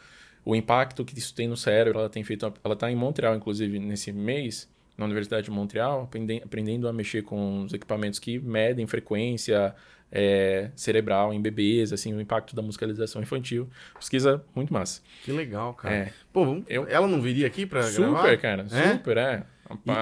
O 0.44 0.56
impacto 0.56 1.04
que 1.04 1.18
isso 1.18 1.34
tem 1.34 1.48
no 1.48 1.56
cérebro, 1.56 1.98
ela 2.00 2.08
tem 2.08 2.24
feito, 2.24 2.52
ela 2.64 2.74
está 2.74 2.90
em 2.90 2.96
Montreal, 2.96 3.34
inclusive, 3.34 3.78
nesse 3.78 4.12
mês, 4.12 4.68
na 4.96 5.04
Universidade 5.04 5.44
de 5.44 5.50
Montreal, 5.50 6.08
aprendendo 6.44 6.88
a 6.88 6.92
mexer 6.92 7.22
com 7.22 7.64
os 7.64 7.72
equipamentos 7.72 8.18
que 8.18 8.38
medem 8.38 8.86
frequência 8.86 9.74
é, 10.10 10.70
cerebral 10.76 11.32
em 11.32 11.40
bebês, 11.40 11.92
assim, 11.92 12.12
o 12.12 12.20
impacto 12.20 12.54
da 12.54 12.60
musicalização 12.60 13.22
infantil. 13.22 13.68
Pesquisa 13.98 14.44
muito 14.54 14.72
massa. 14.72 15.00
Que 15.24 15.32
legal, 15.32 15.72
cara. 15.74 15.94
É. 15.94 16.12
Pô, 16.32 16.62
eu... 16.68 16.86
ela 16.86 17.08
não 17.08 17.22
viria 17.22 17.46
aqui 17.46 17.64
para 17.64 17.80
gravar? 17.90 18.22
Super, 18.22 18.40
cara. 18.40 18.66
É? 18.70 18.92
Super, 18.92 19.16
é. 19.16 19.46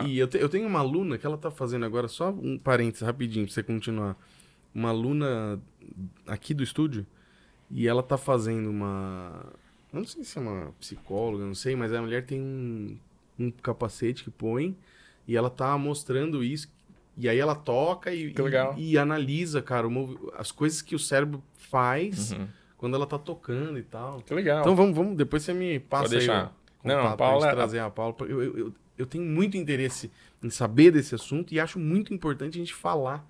E, 0.05 0.09
e 0.09 0.19
eu, 0.19 0.27
te, 0.27 0.37
eu, 0.39 0.49
tenho 0.49 0.67
uma 0.67 0.81
aluna 0.81 1.17
que 1.17 1.25
ela 1.25 1.39
tá 1.39 1.51
fazendo 1.51 1.85
agora, 1.87 2.09
só 2.09 2.31
um 2.31 2.59
parênteses 2.59 3.07
rapidinho 3.07 3.47
pra 3.47 3.55
você 3.55 3.63
continuar. 3.63 4.17
Uma 4.75 4.89
aluna 4.89 5.61
aqui 6.27 6.53
do 6.53 6.65
estúdio, 6.65 7.07
e 7.71 7.87
ela 7.87 8.03
tá 8.03 8.19
fazendo 8.19 8.69
uma 8.69 9.53
não 9.93 10.05
sei 10.05 10.23
se 10.23 10.39
é 10.39 10.41
uma 10.41 10.73
psicóloga, 10.79 11.45
não 11.45 11.55
sei, 11.55 11.75
mas 11.75 11.93
a 11.93 12.01
mulher 12.01 12.25
tem 12.25 12.41
um, 12.41 12.97
um 13.41 13.51
capacete 13.51 14.25
que 14.25 14.31
põe 14.31 14.77
e 15.27 15.37
ela 15.37 15.49
tá 15.51 15.77
mostrando 15.79 16.43
isso. 16.45 16.69
E 17.17 17.29
aí 17.29 17.39
ela 17.39 17.55
toca 17.55 18.13
e, 18.15 18.33
Que 18.33 18.41
legal. 18.43 18.75
e, 18.79 18.93
e 18.93 18.99
analisa, 18.99 19.61
cara, 19.61 19.87
as 20.37 20.51
coisas 20.53 20.81
que 20.83 20.95
o 20.95 20.99
cérebro 20.99 21.43
faz 21.55 22.33
Uhum. 22.33 22.47
quando 22.79 22.95
ela 22.97 23.07
tá 23.07 23.19
tocando 23.19 23.79
e 23.79 23.83
tal. 23.83 24.21
Que 24.23 24.33
legal. 24.35 24.61
Então 24.61 24.75
vamos, 24.77 24.95
vamos, 24.97 25.17
depois 25.17 25.43
você 25.43 25.53
me 25.53 25.79
passa 25.81 26.05
Pode 26.05 26.15
aí 26.17 26.19
deixar. 26.21 26.55
o 26.85 26.89
Não, 26.89 27.07
a 27.07 27.17
Paula- 27.17 27.41
pra 27.41 27.49
gente 27.51 27.57
trazer 27.57 27.79
a 27.81 27.91
Paula. 27.91 28.15
Eu, 28.21 28.43
eu, 28.43 28.59
eu, 28.59 28.75
eu 28.99 29.07
tenho 29.07 29.25
muito 29.25 29.57
interesse 29.57 30.11
em 30.43 30.49
saber 30.51 30.91
desse 30.93 31.15
assunto 31.15 31.53
e 31.53 31.61
acho 31.61 31.79
muito 31.79 32.15
importante 32.15 32.57
a 32.57 32.61
gente 32.61 32.75
falar. 32.75 33.29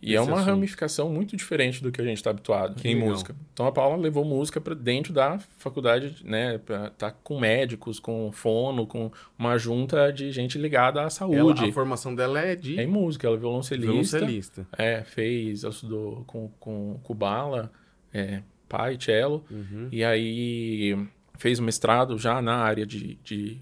E 0.00 0.14
é 0.14 0.20
uma 0.20 0.34
assunto. 0.36 0.46
ramificação 0.46 1.10
muito 1.10 1.36
diferente 1.36 1.82
do 1.82 1.90
que 1.90 2.00
a 2.00 2.04
gente 2.04 2.18
está 2.18 2.30
habituado 2.30 2.76
Que 2.76 2.88
em 2.88 2.94
legal. 2.94 3.10
música. 3.10 3.34
Então 3.52 3.66
a 3.66 3.72
Paula 3.72 3.96
levou 3.96 4.24
música 4.24 4.60
para 4.60 4.72
dentro 4.74 5.12
da 5.12 5.40
faculdade, 5.58 6.24
né? 6.24 6.58
Pra 6.58 6.90
tá 6.90 7.10
com 7.10 7.40
médicos, 7.40 7.98
com 7.98 8.30
fono, 8.30 8.86
com 8.86 9.10
uma 9.36 9.58
junta 9.58 10.12
de 10.12 10.30
gente 10.30 10.56
ligada 10.56 11.00
à 11.00 11.02
Ela, 11.02 11.10
saúde. 11.10 11.64
a 11.64 11.72
formação 11.72 12.14
dela 12.14 12.38
é 12.40 12.54
de 12.54 12.78
É 12.78 12.84
em 12.84 12.86
música, 12.86 13.26
ela 13.26 13.36
é 13.36 13.40
violoncelista. 13.40 13.86
violoncelista. 13.90 14.66
É, 14.78 15.02
fez, 15.02 15.64
ela 15.64 15.72
estudou 15.72 16.22
com, 16.28 16.48
com 16.60 17.00
Kubala, 17.02 17.72
é, 18.14 18.42
pai, 18.68 18.96
cello. 19.00 19.44
Uhum. 19.50 19.88
E 19.90 20.04
aí 20.04 20.96
fez 21.38 21.58
o 21.58 21.62
mestrado 21.64 22.16
já 22.18 22.40
na 22.40 22.54
área 22.58 22.86
de, 22.86 23.16
de 23.24 23.58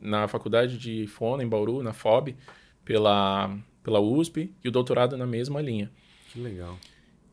na 0.00 0.26
faculdade 0.28 0.78
de 0.78 1.06
fono 1.06 1.42
em 1.42 1.48
Bauru, 1.48 1.82
na 1.82 1.92
FOB, 1.92 2.34
pela 2.84 3.54
pela 3.82 4.00
USP 4.00 4.52
e 4.62 4.68
o 4.68 4.70
doutorado 4.72 5.16
na 5.16 5.26
mesma 5.26 5.60
linha. 5.60 5.90
Que 6.32 6.40
legal. 6.40 6.78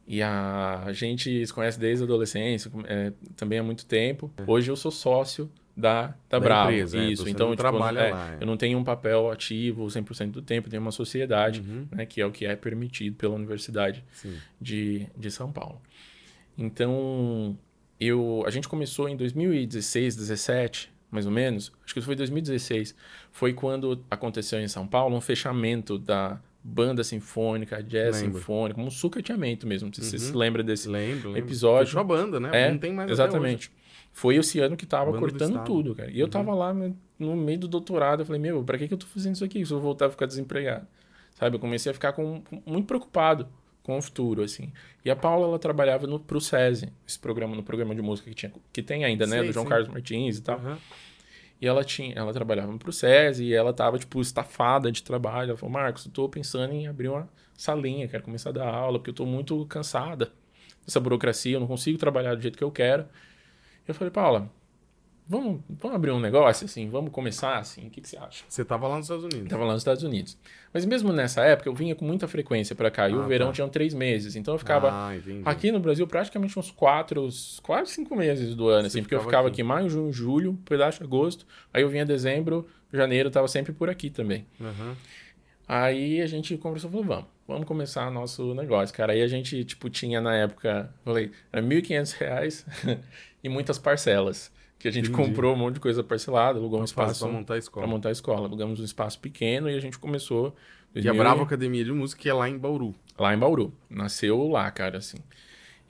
E 0.07 0.21
a 0.23 0.87
gente 0.91 1.45
se 1.45 1.53
conhece 1.53 1.79
desde 1.79 2.03
a 2.03 2.05
adolescência, 2.05 2.71
é, 2.85 3.13
também 3.35 3.59
há 3.59 3.63
muito 3.63 3.85
tempo. 3.85 4.31
Hoje 4.47 4.71
eu 4.71 4.75
sou 4.75 4.89
sócio 4.91 5.51
da, 5.77 6.07
da, 6.07 6.13
Da 6.31 6.39
Bravo. 6.39 6.71
empresa, 6.71 6.97
é, 6.97 7.05
Isso, 7.11 7.29
então 7.29 7.55
tipo, 7.55 7.67
é, 7.67 7.71
lá, 7.71 8.33
é. 8.33 8.37
eu 8.41 8.47
não 8.47 8.57
tenho 8.57 8.77
um 8.77 8.83
papel 8.83 9.29
ativo 9.31 9.85
100% 9.85 10.31
do 10.31 10.41
tempo, 10.41 10.69
tenho 10.69 10.81
uma 10.81 10.91
sociedade, 10.91 11.61
Uhum. 11.61 11.87
né, 11.91 12.05
que 12.05 12.19
é 12.19 12.25
o 12.25 12.31
que 12.31 12.45
é 12.45 12.55
permitido 12.55 13.15
pela 13.15 13.35
Universidade 13.35 14.03
Sim. 14.11 14.35
de, 14.59 15.07
de 15.15 15.29
São 15.31 15.51
Paulo. 15.51 15.79
Então, 16.57 17.57
eu, 17.99 18.43
a 18.45 18.49
gente 18.49 18.67
começou 18.67 19.07
em 19.07 19.15
2016, 19.15 20.15
17, 20.15 20.91
mais 21.11 21.25
ou 21.25 21.31
menos, 21.31 21.71
acho 21.83 21.93
que 21.93 22.01
foi 22.01 22.15
2016, 22.15 22.95
foi 23.31 23.53
quando 23.53 24.03
aconteceu 24.09 24.59
em 24.59 24.67
São 24.67 24.85
Paulo 24.87 25.15
um 25.15 25.21
fechamento 25.21 25.97
da 25.97 26.39
banda 26.63 27.03
sinfônica, 27.03 27.81
jazz 27.81 28.21
Lembro. 28.21 28.37
sinfônica, 28.39 28.79
um 28.81 28.89
sucateamento 28.91 29.65
mesmo, 29.65 29.89
você 29.93 30.01
Uhum. 30.15 30.19
se 30.21 30.31
lembra 30.35 30.61
desse 30.61 30.87
Lembro, 30.89 31.29
lembro. 31.29 31.39
episódio. 31.47 31.87
Fechou 31.87 32.01
a 32.01 32.03
banda, 32.03 32.39
né? 32.39 32.49
É, 32.53 32.71
não 32.71 32.77
tem 32.77 32.93
mais 32.93 33.09
Exatamente. 33.09 33.71
Foi 34.11 34.35
esse 34.35 34.59
ano 34.59 34.75
que 34.75 34.85
tava 34.85 35.05
Banda 35.11 35.19
cortando 35.19 35.63
tudo, 35.63 35.95
cara. 35.95 36.11
E 36.11 36.19
eu 36.19 36.25
Uhum. 36.25 36.29
tava 36.31 36.53
lá 36.53 36.73
no, 36.73 37.35
meio 37.37 37.59
do 37.59 37.67
doutorado, 37.67 38.21
eu 38.21 38.25
falei, 38.25 38.41
meu, 38.41 38.63
pra 38.63 38.77
que, 38.77 38.87
que 38.87 38.93
eu 38.93 38.97
tô 38.97 39.05
fazendo 39.07 39.35
isso 39.35 39.43
aqui 39.45 39.65
se 39.65 39.71
eu 39.71 39.79
voltar 39.79 40.07
a 40.07 40.09
ficar 40.09 40.25
desempregado? 40.25 40.85
Sabe, 41.35 41.55
eu 41.55 41.59
comecei 41.59 41.89
a 41.91 41.93
ficar 41.93 42.11
com- 42.11 42.41
muito 42.65 42.85
preocupado 42.87 43.47
com 43.83 43.97
o 43.97 44.01
futuro, 44.01 44.43
assim. 44.43 44.71
E 45.03 45.09
a 45.09 45.15
Paula, 45.15 45.47
ela 45.47 45.59
trabalhava 45.59 46.05
no, 46.05 46.19
pro 46.19 46.39
SESI, 46.39 46.91
esse 47.07 47.17
programa, 47.17 47.55
no 47.55 47.63
programa 47.63 47.95
de 47.95 48.01
música 48.01 48.29
que, 48.29 48.35
tinha, 48.35 48.53
que 48.71 48.83
tem 48.83 49.03
ainda, 49.03 49.25
né, 49.25 49.39
Sei, 49.39 49.47
do 49.47 49.53
João 49.53 49.65
sim. 49.65 49.69
Carlos 49.69 49.87
Martins 49.89 50.37
e 50.37 50.41
tal. 50.41 50.57
Aham. 50.57 50.77
E 51.61 51.67
ela 51.67 51.83
tinha, 51.83 52.13
ela 52.15 52.31
trabalhava 52.31 52.77
pro 52.77 52.91
SESI 52.91 53.43
e 53.43 53.53
ela 53.53 53.73
tava, 53.73 53.99
tipo, 53.99 54.21
estafada 54.21 54.91
de 54.91 55.03
trabalho. 55.03 55.49
Ela 55.49 55.57
falou, 55.57 55.73
Marcos, 55.73 56.05
eu 56.05 56.11
tô 56.11 56.29
pensando 56.29 56.73
em 56.73 56.87
abrir 56.87 57.09
uma 57.09 57.27
salinha, 57.57 58.07
quero 58.07 58.23
começar 58.23 58.51
a 58.51 58.53
dar 58.53 58.73
aula, 58.73 58.97
porque 58.97 59.09
eu 59.09 59.13
tô 59.13 59.25
muito 59.25 59.65
cansada 59.65 60.31
dessa 60.85 60.99
burocracia, 60.99 61.55
eu 61.55 61.59
não 61.59 61.67
consigo 61.67 61.97
trabalhar 61.97 62.35
do 62.35 62.41
jeito 62.41 62.57
que 62.57 62.63
eu 62.63 62.71
quero. 62.71 63.05
Eu 63.85 63.93
falei, 63.93 64.11
Paula, 64.11 64.49
vamos, 65.29 65.61
vamos 65.69 65.95
abrir 65.95 66.11
um 66.11 66.19
negócio, 66.19 66.65
assim, 66.65 66.89
vamos 66.89 67.11
começar, 67.11 67.59
assim, 67.59 67.85
o 67.87 67.89
que, 67.91 68.01
que 68.01 68.09
você 68.09 68.17
acha? 68.17 68.43
Você 68.49 68.65
tava 68.65 68.87
lá 68.87 68.95
nos 68.97 69.05
Estados 69.05 69.23
Unidos. 69.25 69.43
Eu 69.43 69.49
tava 69.49 69.63
lá 69.63 69.73
nos 69.73 69.81
Estados 69.81 70.03
Unidos. 70.03 70.35
Mas 70.73 70.85
mesmo 70.85 71.13
nessa 71.13 71.43
época, 71.45 71.69
eu 71.69 71.73
vinha 71.73 71.93
com 71.95 72.03
muita 72.03 72.27
frequência 72.27 72.75
pra 72.75 72.89
cá, 72.89 73.07
e 73.07 73.13
o 73.13 73.21
Ah, 73.21 73.27
verão 73.27 73.47
tá. 73.47 73.53
tinha 73.53 73.67
três 73.67 73.93
meses, 73.93 74.35
então 74.35 74.55
eu 74.55 74.57
ficava... 74.57 74.89
Ah. 74.91 75.11
Aqui 75.45 75.71
no 75.71 75.79
Brasil, 75.79 76.05
praticamente 76.07 76.57
uns 76.57 76.71
quatro, 76.71 77.29
quase 77.61 77.91
cinco 77.91 78.15
meses 78.15 78.55
do 78.55 78.67
ano, 78.67 78.81
Você 78.81 78.87
assim, 78.87 79.01
porque 79.03 79.15
eu 79.15 79.21
ficava 79.21 79.47
aqui. 79.47 79.61
aqui 79.61 79.63
maio, 79.63 79.89
junho, 79.89 80.11
julho, 80.11 80.59
pedaço 80.65 80.97
de 80.97 81.03
agosto, 81.05 81.45
aí 81.73 81.83
eu 81.83 81.89
vinha 81.89 82.05
dezembro, 82.05 82.67
janeiro, 82.91 83.27
eu 83.29 83.31
tava 83.31 83.47
sempre 83.47 83.71
por 83.71 83.89
aqui 83.89 84.09
também. 84.09 84.45
Aham. 84.59 84.95
Aí 85.67 86.19
a 86.21 86.25
gente 86.25 86.57
conversou, 86.57 86.89
falou, 86.89 87.05
vamos, 87.05 87.25
vamos 87.47 87.67
começar 87.67 88.09
nosso 88.09 88.55
negócio, 88.55 88.95
cara. 88.95 89.13
Aí 89.13 89.21
a 89.21 89.27
gente, 89.27 89.63
tipo, 89.63 89.87
tinha 89.89 90.19
na 90.19 90.35
época, 90.35 90.91
falei, 91.05 91.31
era 91.53 91.61
1.500 91.61 92.13
reais 92.17 92.65
e 93.43 93.47
muitas 93.49 93.77
parcelas, 93.77 94.51
que 94.79 94.87
a 94.87 94.91
gente 94.91 95.09
Entendi. 95.09 95.27
comprou 95.27 95.53
um 95.53 95.57
monte 95.57 95.75
de 95.75 95.79
coisa 95.81 96.01
parcelada, 96.01 96.57
alugou 96.57 96.79
um 96.79 96.85
espaço 96.85 97.19
pra 97.19 97.27
montar 97.27 97.41
a 97.41 97.45
para 97.45 97.57
escola. 97.57 97.87
montar 97.87 98.09
a 98.09 98.11
escola. 98.13 98.47
Alugamos 98.47 98.79
um 98.79 98.83
espaço 98.83 99.19
pequeno 99.19 99.69
e 99.69 99.75
a 99.75 99.79
gente 99.79 99.99
começou... 99.99 100.55
E 100.95 100.99
a 100.99 101.11
2000 101.11 101.15
Bravo 101.15 101.43
Academia 101.43 101.83
de 101.83 101.91
Música, 101.91 102.21
que 102.21 102.29
é 102.29 102.33
lá 102.33 102.49
em 102.49 102.57
Bauru. 102.57 102.95
lá 103.17 103.33
em 103.33 103.37
Bauru. 103.37 103.71
Nasceu 103.89 104.47
lá, 104.47 104.71
cara, 104.71 104.97
assim. 104.97 105.17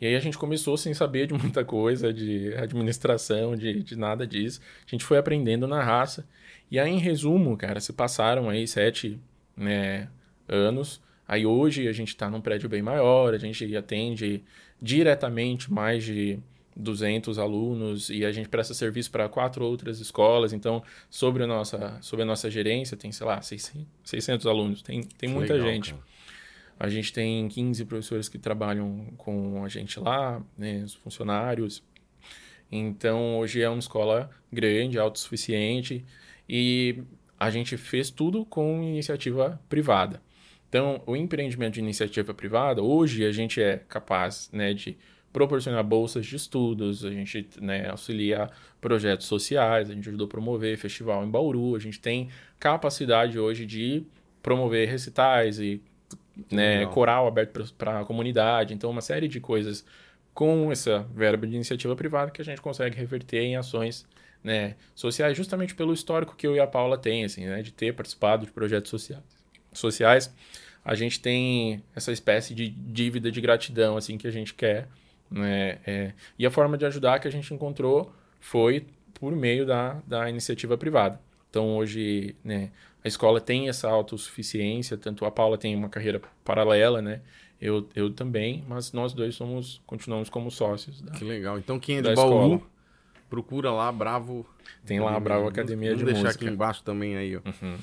E 0.02 0.08
aí 0.08 0.16
a 0.16 0.20
gente 0.20 0.38
começou 0.38 0.76
sem 0.76 0.94
saber 0.94 1.28
de 1.28 1.34
muita 1.34 1.64
coisa, 1.64 2.12
de 2.12 2.54
administração, 2.56 3.56
de, 3.56 3.84
de 3.84 3.96
nada 3.96 4.26
disso. 4.26 4.60
A 4.88 4.90
gente 4.90 5.06
foi 5.06 5.18
aprendendo 5.18 5.68
na 5.68 5.84
raça. 5.84 6.28
E 6.72 6.80
aí, 6.80 6.90
em 6.90 7.00
resumo, 7.00 7.56
cara, 7.58 7.80
se 7.80 7.94
passaram 7.94 8.50
aí 8.50 8.68
sete 8.68 9.20
né, 9.56 10.10
anos. 10.48 11.02
Aí 11.28 11.46
hoje 11.46 11.88
a 11.88 11.92
gente 11.92 12.10
está 12.10 12.30
num 12.30 12.42
prédio 12.42 12.68
bem 12.68 12.82
maior, 12.82 13.34
a 13.34 13.38
gente 13.38 13.76
atende 13.76 14.44
diretamente 14.82 15.72
mais 15.72 16.04
de 16.04 16.40
200 16.80 17.38
alunos 17.38 18.10
e 18.10 18.26
a 18.26 18.32
gente 18.32 18.48
presta 18.48 18.74
serviço 18.74 19.12
para 19.12 19.28
quatro 19.28 19.66
outras 19.66 20.00
escolas. 20.00 20.54
Então, 20.54 20.82
sobre 21.10 21.44
a 21.44 21.48
nossa, 21.48 21.98
sobre 22.02 22.24
a 22.24 22.26
nossa 22.26 22.50
gerência, 22.50 22.96
tem, 22.96 23.12
sei 23.12 23.28
lá, 23.28 23.42
600, 23.42 23.86
600 24.04 24.48
alunos. 24.48 24.82
Tem, 24.82 25.04
tem 25.04 25.30
muita 25.30 25.54
legal, 25.54 25.70
gente. 25.70 25.94
cara. 25.94 26.10
A 26.80 26.88
gente 26.88 27.12
tem 27.12 27.48
15 27.50 27.84
professores 27.84 28.30
que 28.30 28.38
trabalham 28.38 29.08
com 29.18 29.66
a 29.66 29.68
gente 29.68 30.00
lá, 30.00 30.42
né, 30.58 30.82
os 30.86 30.94
funcionários. 30.94 31.84
Então, 32.72 33.38
hoje 33.38 33.62
é 33.62 33.70
uma 33.70 33.80
escola 33.80 34.30
grande, 34.52 34.98
autossuficiente 34.98 36.06
e 36.48 37.04
a 37.38 37.50
gente 37.50 37.76
fez 37.76 38.10
tudo 38.10 38.46
com 38.46 38.82
iniciativa 38.82 39.60
privada. 39.68 40.22
Então, 40.70 41.02
o 41.06 41.16
empreendimento 41.16 41.74
de 41.74 41.80
iniciativa 41.80 42.34
privada, 42.34 42.82
hoje 42.82 43.26
a 43.26 43.32
gente 43.32 43.62
é 43.62 43.78
capaz 43.78 44.50
né, 44.54 44.74
de 44.74 44.98
proporcionar 45.32 45.84
bolsas 45.84 46.26
de 46.26 46.36
estudos, 46.36 47.06
a 47.06 47.12
gente 47.12 47.48
né, 47.62 47.90
auxilia 47.90 48.50
projetos 48.82 49.28
sociais, 49.28 49.90
a 49.90 49.94
gente 49.94 50.10
ajudou 50.10 50.26
a 50.26 50.30
promover 50.30 50.78
festival 50.78 51.24
em 51.24 51.30
Bauru, 51.30 51.76
a 51.76 51.80
gente 51.80 52.00
tem 52.00 52.30
capacidade 52.60 53.38
hoje 53.38 53.66
de 53.66 54.04
promover 54.42 54.88
recitais 54.88 55.60
e 55.60 55.82
né, 56.52 56.86
coral 56.88 57.28
aberto 57.28 57.74
para 57.78 58.00
a 58.00 58.06
comunidade. 58.06 58.74
Então, 58.74 58.90
uma 58.90 59.02
série 59.02 59.28
de 59.28 59.40
coisas 59.40 59.86
com 60.34 60.72
essa 60.72 61.06
verba 61.14 61.46
de 61.46 61.56
iniciativa 61.56 61.96
privada 61.96 62.32
que 62.32 62.42
a 62.42 62.46
gente 62.46 62.62
consegue 62.62 62.98
reverter 62.98 63.42
em 63.42 63.56
ações 63.56 64.08
né, 64.44 64.76
sociais, 64.96 65.36
justamente 65.36 65.76
pelo 65.76 65.94
histórico 65.94 66.36
que 66.36 66.48
eu 66.48 66.56
e 66.56 66.60
a 66.60 66.68
Paula 66.68 66.98
tem, 66.98 67.26
assim, 67.26 67.46
né, 67.46 67.62
de 67.62 67.72
ter 67.72 67.94
participado 67.94 68.46
de 68.46 68.52
projetos 68.52 68.90
sociais. 68.90 69.24
sociais. 69.74 70.34
A 70.84 70.96
gente 70.96 71.20
tem 71.20 71.84
essa 71.94 72.12
espécie 72.12 72.56
de 72.56 72.70
dívida 72.70 73.30
de 73.32 73.42
gratidão, 73.42 73.98
assim, 73.98 74.18
que 74.18 74.28
a 74.28 74.32
gente 74.32 74.54
quer. 74.54 74.88
Né, 75.32 75.78
é, 75.86 76.14
e 76.40 76.46
a 76.46 76.50
forma 76.52 76.78
de 76.78 76.86
ajudar 76.86 77.20
que 77.20 77.28
a 77.28 77.32
gente 77.32 77.54
encontrou 77.54 78.12
foi 78.40 78.88
por 79.14 79.36
meio 79.36 79.66
da, 79.66 80.02
da 80.08 80.30
iniciativa 80.30 80.78
privada. 80.78 81.20
Então, 81.50 81.78
hoje, 81.78 82.36
né, 82.44 82.72
a 83.04 83.08
escola 83.08 83.40
tem 83.40 83.70
essa 83.70 83.88
autossuficiência, 83.90 84.98
tanto 84.98 85.26
a 85.26 85.32
Paula 85.32 85.58
tem 85.58 85.76
uma 85.76 85.90
carreira 85.90 86.22
paralela, 86.44 87.02
né? 87.02 87.22
Eu, 87.62 87.88
eu 87.96 88.10
também, 88.10 88.64
mas 88.68 88.94
nós 88.94 89.14
dois 89.14 89.36
somos, 89.36 89.82
continuamos 89.86 90.30
como 90.30 90.50
sócios. 90.50 91.02
Da, 91.02 91.12
Que 91.12 91.26
legal. 91.26 91.58
Então, 91.60 91.78
quem 91.80 91.98
é 91.98 92.02
de 92.02 92.14
Bauru, 92.16 92.54
escola. 92.56 92.62
procura 93.30 93.72
lá, 93.72 93.92
Bravo. 93.92 94.46
tem 94.86 95.00
lá 95.00 95.16
a 95.16 95.20
Bravo 95.20 95.48
Academia 95.48 95.90
Vamos 95.90 96.00
de 96.00 96.06
deixar 96.06 96.28
Música. 96.28 96.46
aqui 96.46 96.54
embaixo 96.54 96.84
também 96.84 97.18
aí, 97.18 97.36
ó, 97.36 97.42
Uhum. 97.46 97.78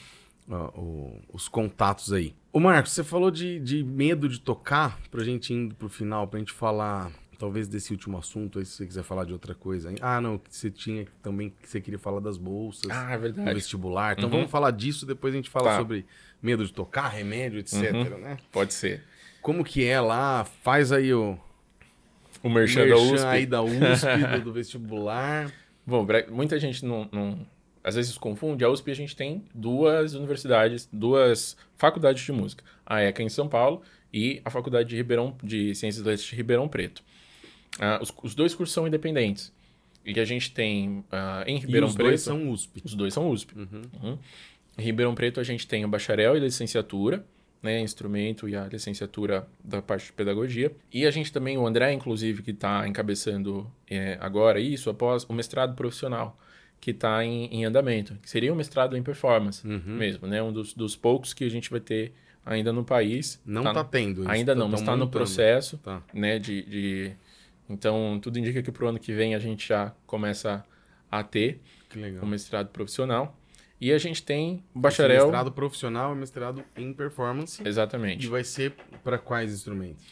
ó, 0.50 0.80
o- 0.80 1.20
os 1.32 1.46
contatos 1.48 2.12
aí. 2.12 2.34
Ô, 2.52 2.58
Marcos, 2.58 2.92
você 2.92 3.04
falou 3.04 3.30
de, 3.30 3.60
de 3.60 3.84
medo 3.84 4.28
de 4.28 4.40
tocar, 4.40 4.98
pra 5.10 5.22
gente 5.22 5.52
indo 5.52 5.74
pro 5.74 5.88
final, 5.90 6.26
pra 6.26 6.38
gente 6.38 6.52
falar, 6.52 7.12
talvez, 7.38 7.68
desse 7.68 7.92
último 7.92 8.18
assunto 8.18 8.58
aí, 8.58 8.64
se 8.64 8.72
você 8.72 8.86
quiser 8.86 9.02
falar 9.02 9.24
de 9.24 9.32
outra 9.32 9.54
coisa. 9.54 9.92
Ah, 10.00 10.20
não, 10.20 10.40
você 10.48 10.70
tinha 10.70 11.06
também, 11.22 11.50
que 11.62 11.68
você 11.68 11.80
queria 11.80 11.98
falar 11.98 12.20
das 12.20 12.36
bolsas. 12.36 12.90
Ah, 12.90 13.12
é 13.12 13.16
do 13.16 13.22
verdade. 13.22 13.54
vestibular. 13.54 14.12
Então 14.12 14.24
Uhum. 14.30 14.36
vamos 14.36 14.50
falar 14.50 14.70
disso, 14.70 15.04
depois 15.06 15.32
a 15.34 15.36
gente 15.36 15.50
fala 15.50 15.70
Tá. 15.70 15.78
sobre 15.78 16.04
medo 16.42 16.64
de 16.64 16.72
tocar, 16.72 17.08
remédio, 17.08 17.58
etc, 17.60 17.92
Uhum. 17.92 18.18
né? 18.18 18.36
Pode 18.52 18.72
ser. 18.74 19.02
Como 19.42 19.62
que 19.64 19.84
é 19.84 20.00
lá? 20.00 20.44
Faz 20.62 20.90
aí 20.92 21.12
o 21.14 21.38
O 22.42 22.48
merchan 22.50 22.80
da 22.80 22.86
merchan 22.96 23.12
USP. 23.14 23.26
aí 23.26 23.46
da 23.46 23.62
USP, 23.62 24.38
do, 24.38 24.44
do 24.44 24.52
vestibular. 24.52 25.52
Bom, 25.86 26.06
muita 26.30 26.58
gente 26.58 26.84
não, 26.84 27.08
não- 27.12 27.46
Às 27.84 27.94
vezes 27.94 28.18
confunde. 28.18 28.64
A 28.64 28.68
USP 28.68 28.90
a 28.90 28.94
gente 28.94 29.14
tem 29.14 29.44
duas 29.54 30.14
universidades, 30.14 30.88
duas 30.92 31.56
faculdades 31.76 32.24
de 32.24 32.32
música. 32.32 32.64
A 32.84 33.00
ECA 33.00 33.22
em 33.22 33.28
São 33.28 33.48
Paulo 33.48 33.80
e 34.12 34.40
a 34.44 34.50
Faculdade 34.50 34.88
de, 34.88 34.96
Ribeirão, 34.96 35.36
de 35.40 35.72
Ciências 35.76 36.04
e 36.04 36.08
Letras 36.08 36.26
de 36.26 36.34
Ribeirão 36.34 36.66
Preto. 36.66 37.04
Ah, 37.78 37.98
os, 38.02 38.12
os 38.22 38.34
dois 38.34 38.54
cursos 38.54 38.72
são 38.74 38.86
independentes. 38.86 39.52
E 40.04 40.18
a 40.20 40.24
gente 40.24 40.52
tem 40.52 40.98
uh, 41.00 41.42
em 41.46 41.56
E 41.56 41.60
Ribeirão 41.60 41.88
os 41.88 41.94
Preto. 41.94 42.06
dois 42.08 42.20
são 42.22 42.50
USP. 42.50 42.80
Os 42.84 42.94
dois 42.94 43.12
são 43.12 43.28
USP. 43.28 43.54
Uhum. 43.58 43.82
Uhum. 44.02 44.18
Em 44.78 44.82
Ribeirão 44.82 45.14
Preto 45.14 45.40
a 45.40 45.42
gente 45.44 45.66
tem 45.66 45.84
o 45.84 45.88
bacharel 45.88 46.36
e 46.36 46.40
licenciatura, 46.40 47.24
né, 47.62 47.80
instrumento 47.80 48.48
e 48.48 48.54
a 48.54 48.66
licenciatura 48.66 49.48
da 49.64 49.82
parte 49.82 50.06
de 50.06 50.12
pedagogia. 50.12 50.70
E 50.92 51.04
a 51.06 51.10
gente 51.10 51.32
também, 51.32 51.58
o 51.58 51.66
André, 51.66 51.92
inclusive, 51.92 52.42
que 52.42 52.52
está 52.52 52.86
encabeçando 52.86 53.66
é, 53.90 54.16
agora 54.20 54.60
isso, 54.60 54.88
após 54.90 55.24
o 55.24 55.32
mestrado 55.32 55.74
profissional, 55.74 56.38
que 56.80 56.92
está 56.92 57.24
em, 57.24 57.46
em 57.46 57.64
andamento, 57.64 58.14
que 58.22 58.30
seria 58.30 58.52
um 58.52 58.56
mestrado 58.56 58.96
em 58.96 59.02
performance 59.02 59.66
Uhum. 59.66 59.96
mesmo, 59.96 60.28
né? 60.28 60.40
Um 60.42 60.52
dos, 60.52 60.72
dos 60.74 60.94
poucos 60.94 61.34
que 61.34 61.42
a 61.44 61.50
gente 61.50 61.68
vai 61.70 61.80
ter 61.80 62.12
ainda 62.44 62.72
no 62.72 62.84
país. 62.84 63.40
Não 63.44 63.62
Tá 63.64 63.74
tá, 63.74 63.82
tendo. 63.84 64.28
Ainda 64.28 64.52
tão- 64.54 64.60
não, 64.64 64.68
mas 64.68 64.80
está 64.80 64.94
no 64.96 65.08
processo, 65.08 65.78
Tá. 65.78 66.00
né? 66.14 66.38
De, 66.38 66.62
de... 66.62 67.12
Então, 67.68 68.18
tudo 68.22 68.38
indica 68.38 68.62
que 68.62 68.70
pro 68.70 68.88
ano 68.88 68.98
que 68.98 69.12
vem 69.12 69.34
a 69.34 69.38
gente 69.38 69.68
já 69.68 69.92
começa 70.06 70.64
a 71.10 71.22
ter 71.22 71.60
o 72.22 72.26
mestrado 72.26 72.68
profissional. 72.68 73.36
E 73.80 73.92
a 73.92 73.98
gente 73.98 74.22
tem 74.22 74.52
o 74.52 74.54
Esse 74.56 74.64
bacharel... 74.74 75.24
Mestrado 75.24 75.52
profissional 75.52 76.12
é 76.12 76.14
mestrado 76.14 76.64
em 76.76 76.92
performance. 76.92 77.62
E 77.62 77.68
Exatamente. 77.68 78.26
vai 78.26 78.42
ser 78.44 78.72
para 79.04 79.18
quais 79.18 79.52
instrumentos? 79.52 80.02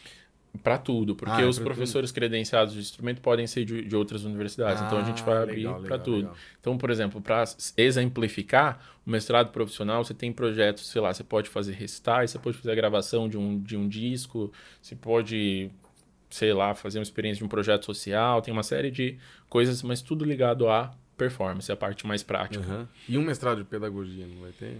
Para 0.63 0.77
tudo, 0.77 1.15
porque 1.15 1.41
Ah, 1.41 1.41
é 1.41 1.45
os 1.45 1.59
professores 1.59 2.11
credenciados 2.13 2.73
de 2.73 2.79
instrumento 2.79 3.19
podem 3.21 3.45
ser 3.45 3.65
de, 3.65 3.83
de 3.83 3.95
outras 3.95 4.23
universidades. 4.23 4.81
então 4.83 4.97
a 4.99 5.03
gente 5.03 5.21
vai 5.23 5.37
Ah, 5.37 5.41
abrir 5.43 5.67
para 5.85 5.97
tudo. 5.99 6.17
legal. 6.17 6.35
Então, 6.61 6.77
por 6.77 6.89
exemplo, 6.89 7.19
para 7.19 7.43
exemplificar, 7.75 8.79
o 9.05 9.09
mestrado 9.09 9.51
profissional, 9.51 10.03
você 10.03 10.13
tem 10.13 10.31
projetos, 10.31 10.87
sei 10.87 11.01
lá, 11.01 11.13
você 11.13 11.23
pode 11.23 11.49
fazer 11.49 11.73
recitais, 11.73 12.31
você 12.31 12.39
pode 12.39 12.57
fazer 12.57 12.71
a 12.71 12.75
gravação 12.75 13.27
de 13.27 13.37
um, 13.37 13.59
de 13.59 13.75
um 13.75 13.87
disco, 13.87 14.51
você 14.81 14.95
pode, 14.95 15.69
sei 16.35 16.53
lá, 16.53 16.73
fazer 16.73 16.99
uma 16.99 17.03
experiência 17.03 17.37
de 17.39 17.43
um 17.45 17.47
projeto 17.47 17.85
social, 17.85 18.41
tem 18.41 18.51
uma 18.51 18.63
série 18.63 18.91
de 18.91 19.17
coisas, 19.49 19.81
mas 19.81 20.01
tudo 20.01 20.25
ligado 20.25 20.67
à 20.69 20.93
performance, 21.17 21.71
a 21.71 21.75
parte 21.77 22.05
mais 22.05 22.21
prática. 22.23 22.63
Aham. 22.63 22.87
E 23.07 23.17
um 23.17 23.21
mestrado 23.23 23.59
de 23.59 23.63
pedagogia, 23.63 24.27
não 24.27 24.41
vai 24.41 24.51
ter? 24.51 24.77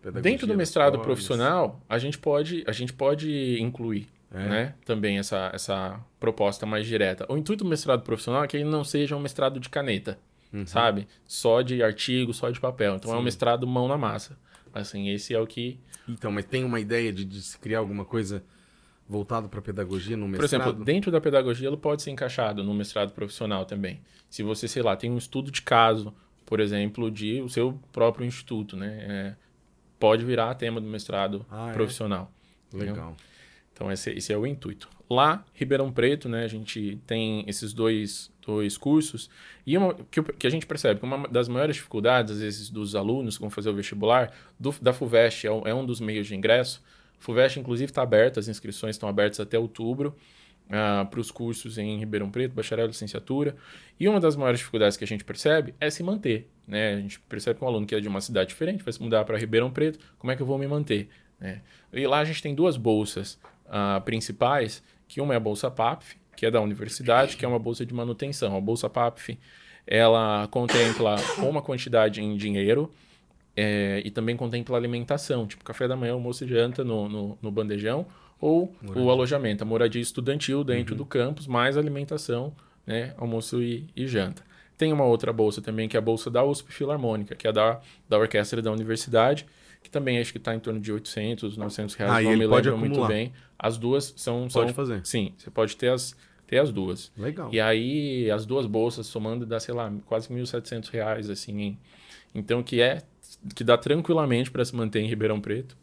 Pedagogia 0.00 0.22
Dentro 0.30 0.46
do 0.46 0.54
mestrado 0.56 0.94
escolas. 0.94 1.06
profissional, 1.06 1.80
a 1.88 1.98
gente 1.98 2.18
pode, 2.18 2.64
a 2.66 2.72
gente 2.72 2.92
pode 2.92 3.60
incluir 3.60 4.08
É. 4.34 4.48
né, 4.48 4.74
também 4.84 5.18
essa, 5.18 5.50
essa 5.52 6.00
proposta 6.18 6.64
mais 6.66 6.86
direta. 6.86 7.26
O 7.28 7.36
intuito 7.36 7.64
do 7.64 7.70
mestrado 7.70 8.02
profissional 8.02 8.42
é 8.44 8.46
que 8.48 8.56
ele 8.56 8.64
não 8.64 8.82
seja 8.84 9.16
um 9.16 9.20
mestrado 9.20 9.58
de 9.60 9.68
caneta, 9.68 10.18
sabe? 10.66 11.06
Só 11.26 11.62
de 11.62 11.82
artigo, 11.82 12.32
só 12.32 12.50
de 12.50 12.58
papel. 12.60 12.94
Então 12.96 13.10
é 13.10 13.14
um 13.14 13.16
Uhum. 13.16 13.20
Sim. 13.22 13.24
mestrado 13.24 13.66
mão 13.66 13.86
na 13.88 13.96
massa. 13.98 14.36
Assim, 14.72 15.08
esse 15.10 15.34
é 15.34 15.38
o 15.40 15.46
que... 15.46 15.78
Então, 16.08 16.32
mas 16.32 16.44
tem 16.46 16.64
uma 16.64 16.80
ideia 16.80 17.12
de, 17.12 17.24
de 17.24 17.40
se 17.42 17.58
criar 17.58 17.78
alguma 17.80 18.04
coisa 18.04 18.42
voltado 19.12 19.48
para 19.48 19.60
pedagogia 19.62 20.16
no 20.16 20.24
Por 20.26 20.40
mestrado? 20.40 20.62
exemplo, 20.62 20.84
dentro 20.84 21.10
da 21.12 21.20
pedagogia, 21.20 21.68
ele 21.68 21.76
pode 21.76 22.02
ser 22.02 22.10
encaixado 22.10 22.64
no 22.64 22.72
mestrado 22.74 23.12
profissional 23.12 23.64
também. 23.64 24.00
Se 24.30 24.42
você, 24.42 24.66
sei 24.66 24.82
lá, 24.82 24.96
tem 24.96 25.10
um 25.10 25.18
estudo 25.18 25.50
de 25.50 25.62
caso, 25.62 26.12
por 26.46 26.58
exemplo, 26.58 27.10
de 27.10 27.40
o 27.42 27.48
seu 27.48 27.78
próprio 27.92 28.26
instituto, 28.26 28.76
né? 28.76 28.98
É, 29.08 29.34
pode 30.00 30.24
virar 30.24 30.54
tema 30.54 30.80
do 30.80 30.86
mestrado 30.88 31.46
Ah, 31.50 31.68
é? 31.70 31.72
profissional. 31.72 32.32
entendeu? 32.72 32.94
Legal. 32.94 33.16
Então 33.72 33.90
esse, 33.92 34.10
esse 34.10 34.32
é 34.32 34.36
o 34.36 34.46
intuito. 34.46 34.88
Lá, 35.08 35.44
Ribeirão 35.54 35.92
Preto, 35.92 36.28
né, 36.28 36.44
a 36.44 36.48
gente 36.48 36.98
tem 37.06 37.44
esses 37.46 37.72
dois, 37.74 38.30
dois 38.46 38.76
cursos 38.78 39.28
e 39.66 39.76
uma, 39.76 39.94
que, 40.10 40.22
que 40.22 40.46
a 40.46 40.50
gente 40.50 40.64
percebe 40.66 41.00
que 41.00 41.04
uma 41.06 41.28
das 41.28 41.48
maiores 41.48 41.76
dificuldades, 41.76 42.32
às 42.32 42.40
vezes, 42.40 42.70
dos 42.70 42.94
alunos 42.96 43.36
que 43.36 43.42
vão 43.42 43.50
fazer 43.50 43.68
o 43.68 43.74
vestibular, 43.74 44.32
do, 44.58 44.74
da 44.80 44.92
FUVEST 44.92 45.46
é 45.46 45.52
um, 45.52 45.66
é 45.68 45.74
um 45.74 45.84
dos 45.84 46.00
meios 46.00 46.26
de 46.26 46.34
ingresso. 46.34 46.82
FUVEST, 47.22 47.60
inclusive, 47.60 47.90
está 47.90 48.02
aberta, 48.02 48.40
as 48.40 48.48
inscrições 48.48 48.96
estão 48.96 49.08
abertas 49.08 49.40
até 49.40 49.58
outubro 49.58 50.14
para 51.10 51.20
os 51.20 51.30
cursos 51.30 51.76
em 51.76 51.98
Ribeirão 51.98 52.30
Preto, 52.30 52.54
bacharel 52.54 52.86
licenciatura. 52.86 53.56
E 54.00 54.08
uma 54.08 54.18
das 54.18 54.36
maiores 54.36 54.60
dificuldades 54.60 54.96
que 54.96 55.04
a 55.04 55.06
gente 55.06 55.22
percebe 55.22 55.74
é 55.78 55.90
se 55.90 56.02
manter. 56.02 56.48
Né? 56.66 56.94
A 56.94 56.96
gente 56.96 57.20
percebe 57.20 57.58
que 57.58 57.64
um 57.64 57.68
aluno 57.68 57.86
que 57.86 57.94
é 57.94 58.00
de 58.00 58.08
uma 58.08 58.20
cidade 58.20 58.48
diferente 58.48 58.82
vai 58.82 58.92
se 58.92 59.02
mudar 59.02 59.24
para 59.24 59.36
Ribeirão 59.36 59.70
Preto, 59.70 59.98
como 60.18 60.30
é 60.30 60.36
que 60.36 60.42
eu 60.42 60.46
vou 60.46 60.58
me 60.58 60.66
manter? 60.66 61.08
né? 61.42 61.60
E 61.92 62.06
lá 62.06 62.20
a 62.20 62.24
gente 62.24 62.40
tem 62.40 62.54
duas 62.54 62.76
bolsas 62.76 63.38
ah, 63.68 64.00
principais, 64.04 64.82
que 65.08 65.20
uma 65.20 65.34
é 65.34 65.36
a 65.36 65.40
Bolsa 65.40 65.70
PAPF, 65.70 66.16
que 66.36 66.46
é 66.46 66.50
da 66.50 66.60
universidade, 66.60 67.36
que 67.36 67.44
é 67.44 67.48
uma 67.48 67.58
bolsa 67.58 67.84
de 67.84 67.92
manutenção. 67.92 68.56
A 68.56 68.60
Bolsa 68.60 68.88
PAPF, 68.88 69.38
ela 69.86 70.46
contempla 70.48 71.16
uma 71.38 71.60
quantidade 71.60 72.22
em 72.22 72.36
dinheiro 72.36 72.92
é, 73.56 74.02
e 74.04 74.10
também 74.10 74.36
contempla 74.36 74.76
alimentação, 74.76 75.46
tipo 75.46 75.64
café 75.64 75.86
da 75.86 75.96
manhã, 75.96 76.12
almoço 76.12 76.44
e 76.44 76.48
janta 76.48 76.82
no, 76.82 77.08
no, 77.08 77.38
no 77.40 77.50
bandejão, 77.50 78.06
ou 78.40 78.74
o 78.96 79.10
alojamento, 79.10 79.62
a 79.62 79.66
moradia 79.66 80.02
estudantil 80.02 80.64
dentro 80.64 80.96
do 80.96 81.06
campus, 81.06 81.46
mais 81.46 81.76
alimentação, 81.76 82.52
né, 82.84 83.14
almoço 83.16 83.62
e, 83.62 83.86
e 83.94 84.06
janta. 84.06 84.42
Tem 84.76 84.92
uma 84.92 85.04
outra 85.04 85.32
bolsa 85.32 85.62
também, 85.62 85.88
que 85.88 85.96
é 85.96 85.98
a 85.98 86.02
bolsa 86.02 86.28
da 86.28 86.42
USP 86.42 86.72
Filarmônica, 86.72 87.36
que 87.36 87.46
é 87.46 87.52
da, 87.52 87.80
da 88.08 88.18
orquestra 88.18 88.60
da 88.60 88.72
universidade, 88.72 89.46
que 89.80 89.88
também 89.88 90.18
acho 90.18 90.32
que 90.32 90.38
está 90.38 90.54
em 90.54 90.58
torno 90.58 90.80
de 90.80 90.92
800, 90.92 91.56
900 91.56 91.94
reais, 91.94 92.12
Ah, 92.12 92.22
não 92.22 92.36
me 92.36 92.48
pode 92.48 92.68
lembro 92.68 92.80
muito 92.80 93.06
bem. 93.06 93.32
As 93.58 93.76
duas 93.76 94.12
são... 94.16 94.48
Pode 94.48 94.52
são 94.52 94.68
fazer. 94.74 95.06
Sim, 95.06 95.34
você 95.38 95.50
pode 95.50 95.76
ter 95.76 95.92
as, 95.92 96.16
ter 96.46 96.58
as 96.58 96.72
duas. 96.72 97.12
Legal. 97.16 97.48
E 97.52 97.60
aí, 97.60 98.28
as 98.30 98.44
duas 98.44 98.66
bolsas 98.66 99.06
somando 99.06 99.46
dá, 99.46 99.60
sei 99.60 99.74
lá, 99.74 99.92
quase 100.06 100.28
1.700 100.28 100.90
reais, 100.90 101.30
assim. 101.30 101.78
Então, 102.34 102.62
que 102.62 102.80
é 102.80 103.02
que 103.54 103.64
dá 103.64 103.76
tranquilamente 103.76 104.50
para 104.50 104.64
se 104.64 104.74
manter 104.74 105.00
em 105.00 105.06
Ribeirão 105.06 105.40
Preto. 105.40 105.76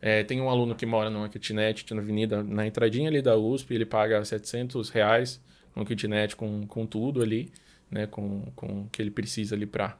É, 0.00 0.22
tem 0.22 0.40
um 0.40 0.50
aluno 0.50 0.74
que 0.74 0.84
mora 0.84 1.08
numa 1.08 1.28
kitnet 1.28 1.92
na 1.94 2.02
avenida, 2.02 2.42
na 2.42 2.66
entradinha 2.66 3.08
ali 3.08 3.22
da 3.22 3.36
USP, 3.36 3.74
ele 3.74 3.86
paga 3.86 4.22
700 4.24 4.90
reais 4.90 5.42
no 5.74 5.84
kitnet 5.84 6.36
com, 6.36 6.66
com 6.66 6.86
tudo 6.86 7.22
ali, 7.22 7.50
né? 7.90 8.06
Com, 8.06 8.42
com 8.54 8.82
o 8.82 8.88
que 8.90 9.00
ele 9.00 9.10
precisa 9.10 9.54
ali 9.54 9.66
para 9.66 9.96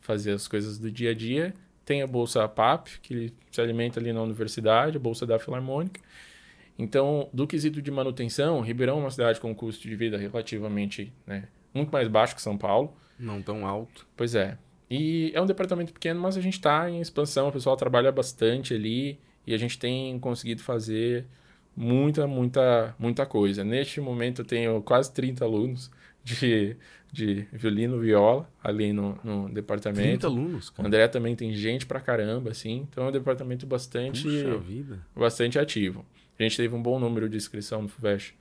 fazer 0.00 0.32
as 0.32 0.46
coisas 0.46 0.78
do 0.78 0.90
dia 0.90 1.10
a 1.10 1.14
dia. 1.14 1.54
Tem 1.84 2.02
a 2.02 2.06
bolsa 2.06 2.46
PAP, 2.46 2.98
que 3.02 3.14
ele 3.14 3.34
se 3.50 3.60
alimenta 3.60 3.98
ali 3.98 4.12
na 4.12 4.22
universidade, 4.22 4.96
a 4.96 5.00
bolsa 5.00 5.26
da 5.26 5.38
Filarmônica. 5.38 6.00
Então, 6.78 7.28
do 7.32 7.46
quesito 7.46 7.82
de 7.82 7.90
manutenção, 7.90 8.60
Ribeirão 8.60 8.98
é 8.98 9.00
uma 9.00 9.10
cidade 9.10 9.40
com 9.40 9.50
um 9.50 9.54
custo 9.54 9.88
de 9.88 9.96
vida 9.96 10.16
relativamente, 10.16 11.12
né, 11.26 11.48
muito 11.74 11.90
mais 11.90 12.06
baixo 12.06 12.36
que 12.36 12.42
São 12.42 12.56
Paulo. 12.56 12.96
Não 13.18 13.42
tão 13.42 13.66
alto. 13.66 14.06
Pois 14.16 14.36
é. 14.36 14.56
E 14.90 15.30
é 15.34 15.40
um 15.40 15.46
departamento 15.46 15.92
pequeno, 15.92 16.20
mas 16.20 16.36
a 16.36 16.40
gente 16.40 16.54
está 16.54 16.88
em 16.90 17.00
expansão, 17.00 17.48
o 17.48 17.52
pessoal 17.52 17.76
trabalha 17.76 18.10
bastante 18.10 18.72
ali 18.74 19.18
e 19.46 19.52
a 19.54 19.58
gente 19.58 19.78
tem 19.78 20.18
conseguido 20.18 20.62
fazer 20.62 21.26
muita, 21.76 22.26
muita, 22.26 22.94
muita 22.98 23.26
coisa. 23.26 23.62
Neste 23.64 24.00
momento 24.00 24.40
eu 24.42 24.44
tenho 24.44 24.80
quase 24.82 25.12
30 25.12 25.44
alunos 25.44 25.90
de, 26.24 26.76
de 27.12 27.46
violino, 27.52 27.98
viola 28.00 28.50
ali 28.62 28.92
no, 28.92 29.18
no 29.22 29.48
departamento. 29.48 30.02
30 30.02 30.26
alunos, 30.26 30.68
O 30.68 30.72
cara. 30.74 30.88
André 30.88 31.08
também 31.08 31.36
tem 31.36 31.52
gente 31.54 31.86
pra 31.86 32.00
caramba, 32.00 32.50
assim. 32.50 32.86
Então 32.90 33.04
é 33.04 33.08
um 33.08 33.12
departamento 33.12 33.66
bastante 33.66 34.26
bastante 35.14 35.58
ativo. 35.58 36.04
A 36.38 36.42
gente 36.42 36.56
teve 36.56 36.74
um 36.74 36.82
bom 36.82 36.98
número 36.98 37.28
de 37.28 37.36
inscrição 37.36 37.82
no 37.82 37.88
FUVEST 37.88 38.34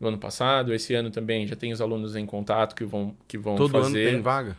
no 0.00 0.08
ano 0.08 0.18
passado. 0.18 0.74
Esse 0.74 0.94
ano 0.94 1.10
também 1.10 1.46
já 1.46 1.54
tem 1.54 1.72
os 1.72 1.80
alunos 1.80 2.16
em 2.16 2.26
contato 2.26 2.74
que 2.74 2.84
vão, 2.84 3.16
que 3.28 3.38
vão 3.38 3.54
Todo 3.56 3.76
ano 3.76 3.84
fazer. 3.86 4.10
tem 4.10 4.20
vaga? 4.20 4.56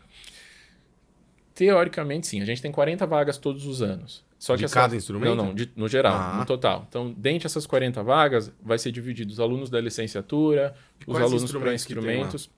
Teoricamente, 1.56 2.28
sim. 2.28 2.42
A 2.42 2.46
gente 2.46 2.62
tem 2.62 2.72
40 2.72 3.08
vagas 3.08 3.38
todos 3.38 3.66
os 3.66 3.82
anos. 3.82 4.24
Só 4.38 4.56
De 4.58 4.66
essa- 4.66 4.74
cada 4.76 4.96
instrumento? 4.96 5.34
Não, 5.36 5.46
não, 5.48 5.56
de- 5.56 5.72
no 5.76 5.88
geral, 5.88 6.14
Ah. 6.14 6.38
no 6.40 6.46
total. 6.46 6.86
Então, 6.88 7.12
dentre 7.18 7.46
essas 7.48 7.66
40 7.66 8.04
vagas, 8.04 8.52
vai 8.62 8.78
ser 8.78 8.92
dividido 8.92 9.32
os 9.32 9.40
alunos 9.40 9.70
da 9.70 9.80
licenciatura, 9.80 10.76
os 11.00 11.06
quais 11.06 11.24
alunos 11.32 11.52
para 11.52 11.74
instrumentos. 11.74 12.50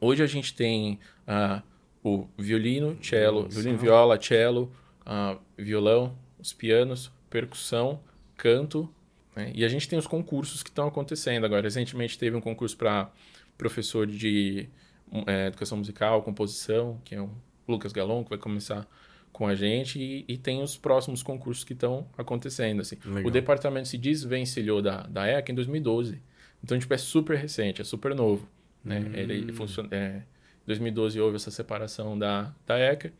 Hoje 0.00 0.22
a 0.22 0.26
gente 0.26 0.54
tem 0.54 0.98
ah, 1.28 1.62
o 2.02 2.26
violino, 2.38 2.96
cello, 3.02 3.42
Nossa. 3.42 3.54
violino, 3.60 3.78
viola, 3.78 4.18
cello, 4.20 4.72
ah, 5.04 5.36
violão, 5.58 6.16
os 6.38 6.52
pianos, 6.52 7.12
percussão, 7.28 8.00
canto. 8.36 8.88
né? 9.34 9.52
E 9.54 9.64
a 9.64 9.68
gente 9.68 9.86
tem 9.88 9.98
os 9.98 10.06
concursos 10.06 10.62
que 10.62 10.70
estão 10.70 10.86
acontecendo 10.88 11.44
agora. 11.44 11.62
Recentemente 11.62 12.18
teve 12.18 12.34
um 12.36 12.40
concurso 12.40 12.76
para 12.76 13.10
professor 13.58 14.06
de 14.06 14.68
um, 15.12 15.22
eh, 15.26 15.48
educação 15.48 15.76
musical, 15.78 16.22
composição, 16.22 16.98
que 17.04 17.14
é 17.14 17.20
o 17.20 17.28
Lucas 17.66 17.92
Galon, 17.92 18.24
que 18.24 18.30
vai 18.30 18.38
começar 18.38 18.86
com 19.32 19.46
a 19.46 19.54
gente. 19.54 19.98
E, 19.98 20.24
e 20.28 20.38
tem 20.38 20.62
os 20.62 20.76
próximos 20.76 21.22
concursos 21.22 21.64
que 21.64 21.72
estão 21.72 22.06
acontecendo. 22.16 22.80
Assim. 22.80 22.96
Legal. 23.04 23.26
O 23.26 23.30
departamento 23.30 23.88
se 23.88 23.98
desvencilhou 23.98 24.80
da, 24.80 25.02
da 25.02 25.26
ECA 25.26 25.52
em 25.52 25.54
2012. 25.54 26.20
Então, 26.62 26.78
tipo, 26.78 26.92
é 26.94 26.98
super 26.98 27.36
recente, 27.36 27.80
é 27.80 27.84
super 27.84 28.14
novo. 28.14 28.48
Né? 28.84 29.00
Hum. 29.00 29.14
Ele 29.14 29.52
funciona... 29.52 29.88
É, 29.92 30.22
em 30.64 30.66
2012 30.66 31.20
houve 31.20 31.36
essa 31.36 31.50
separação 31.50 32.18
da, 32.18 32.52
da 32.66 32.76
ECA. 32.78 33.12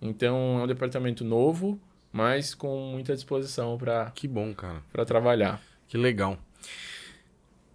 Então, 0.00 0.58
é 0.60 0.62
um 0.62 0.66
departamento 0.66 1.22
novo, 1.24 1.78
mas 2.12 2.54
com 2.54 2.92
muita 2.92 3.14
disposição 3.14 3.76
para 3.76 4.10
Que 4.12 4.26
bom, 4.26 4.54
cara. 4.54 4.82
trabalhar. 5.04 5.60
Que 5.86 5.98
legal. 5.98 6.38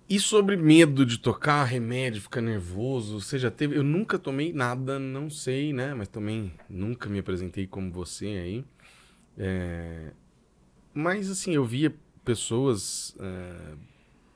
E 0.09 0.19
sobre 0.19 0.55
medo 0.57 1.05
de 1.05 1.17
tocar 1.17 1.63
remédio, 1.63 2.21
ficar 2.21 2.41
nervoso, 2.41 3.19
você 3.21 3.39
já 3.39 3.49
teve? 3.49 3.75
Eu 3.77 3.84
nunca 3.84 4.19
tomei 4.19 4.51
nada, 4.53 4.99
não 4.99 5.30
sei, 5.30 5.71
né? 5.73 5.93
Mas 5.93 6.07
também 6.07 6.53
nunca 6.69 7.09
me 7.09 7.19
apresentei 7.19 7.65
como 7.65 7.91
você 7.91 8.25
aí. 8.25 8.65
É, 9.38 10.11
Mas 10.93 11.30
assim, 11.31 11.53
eu 11.55 11.65
via 11.65 11.93
pessoas 12.23 13.15
é... 13.19 13.75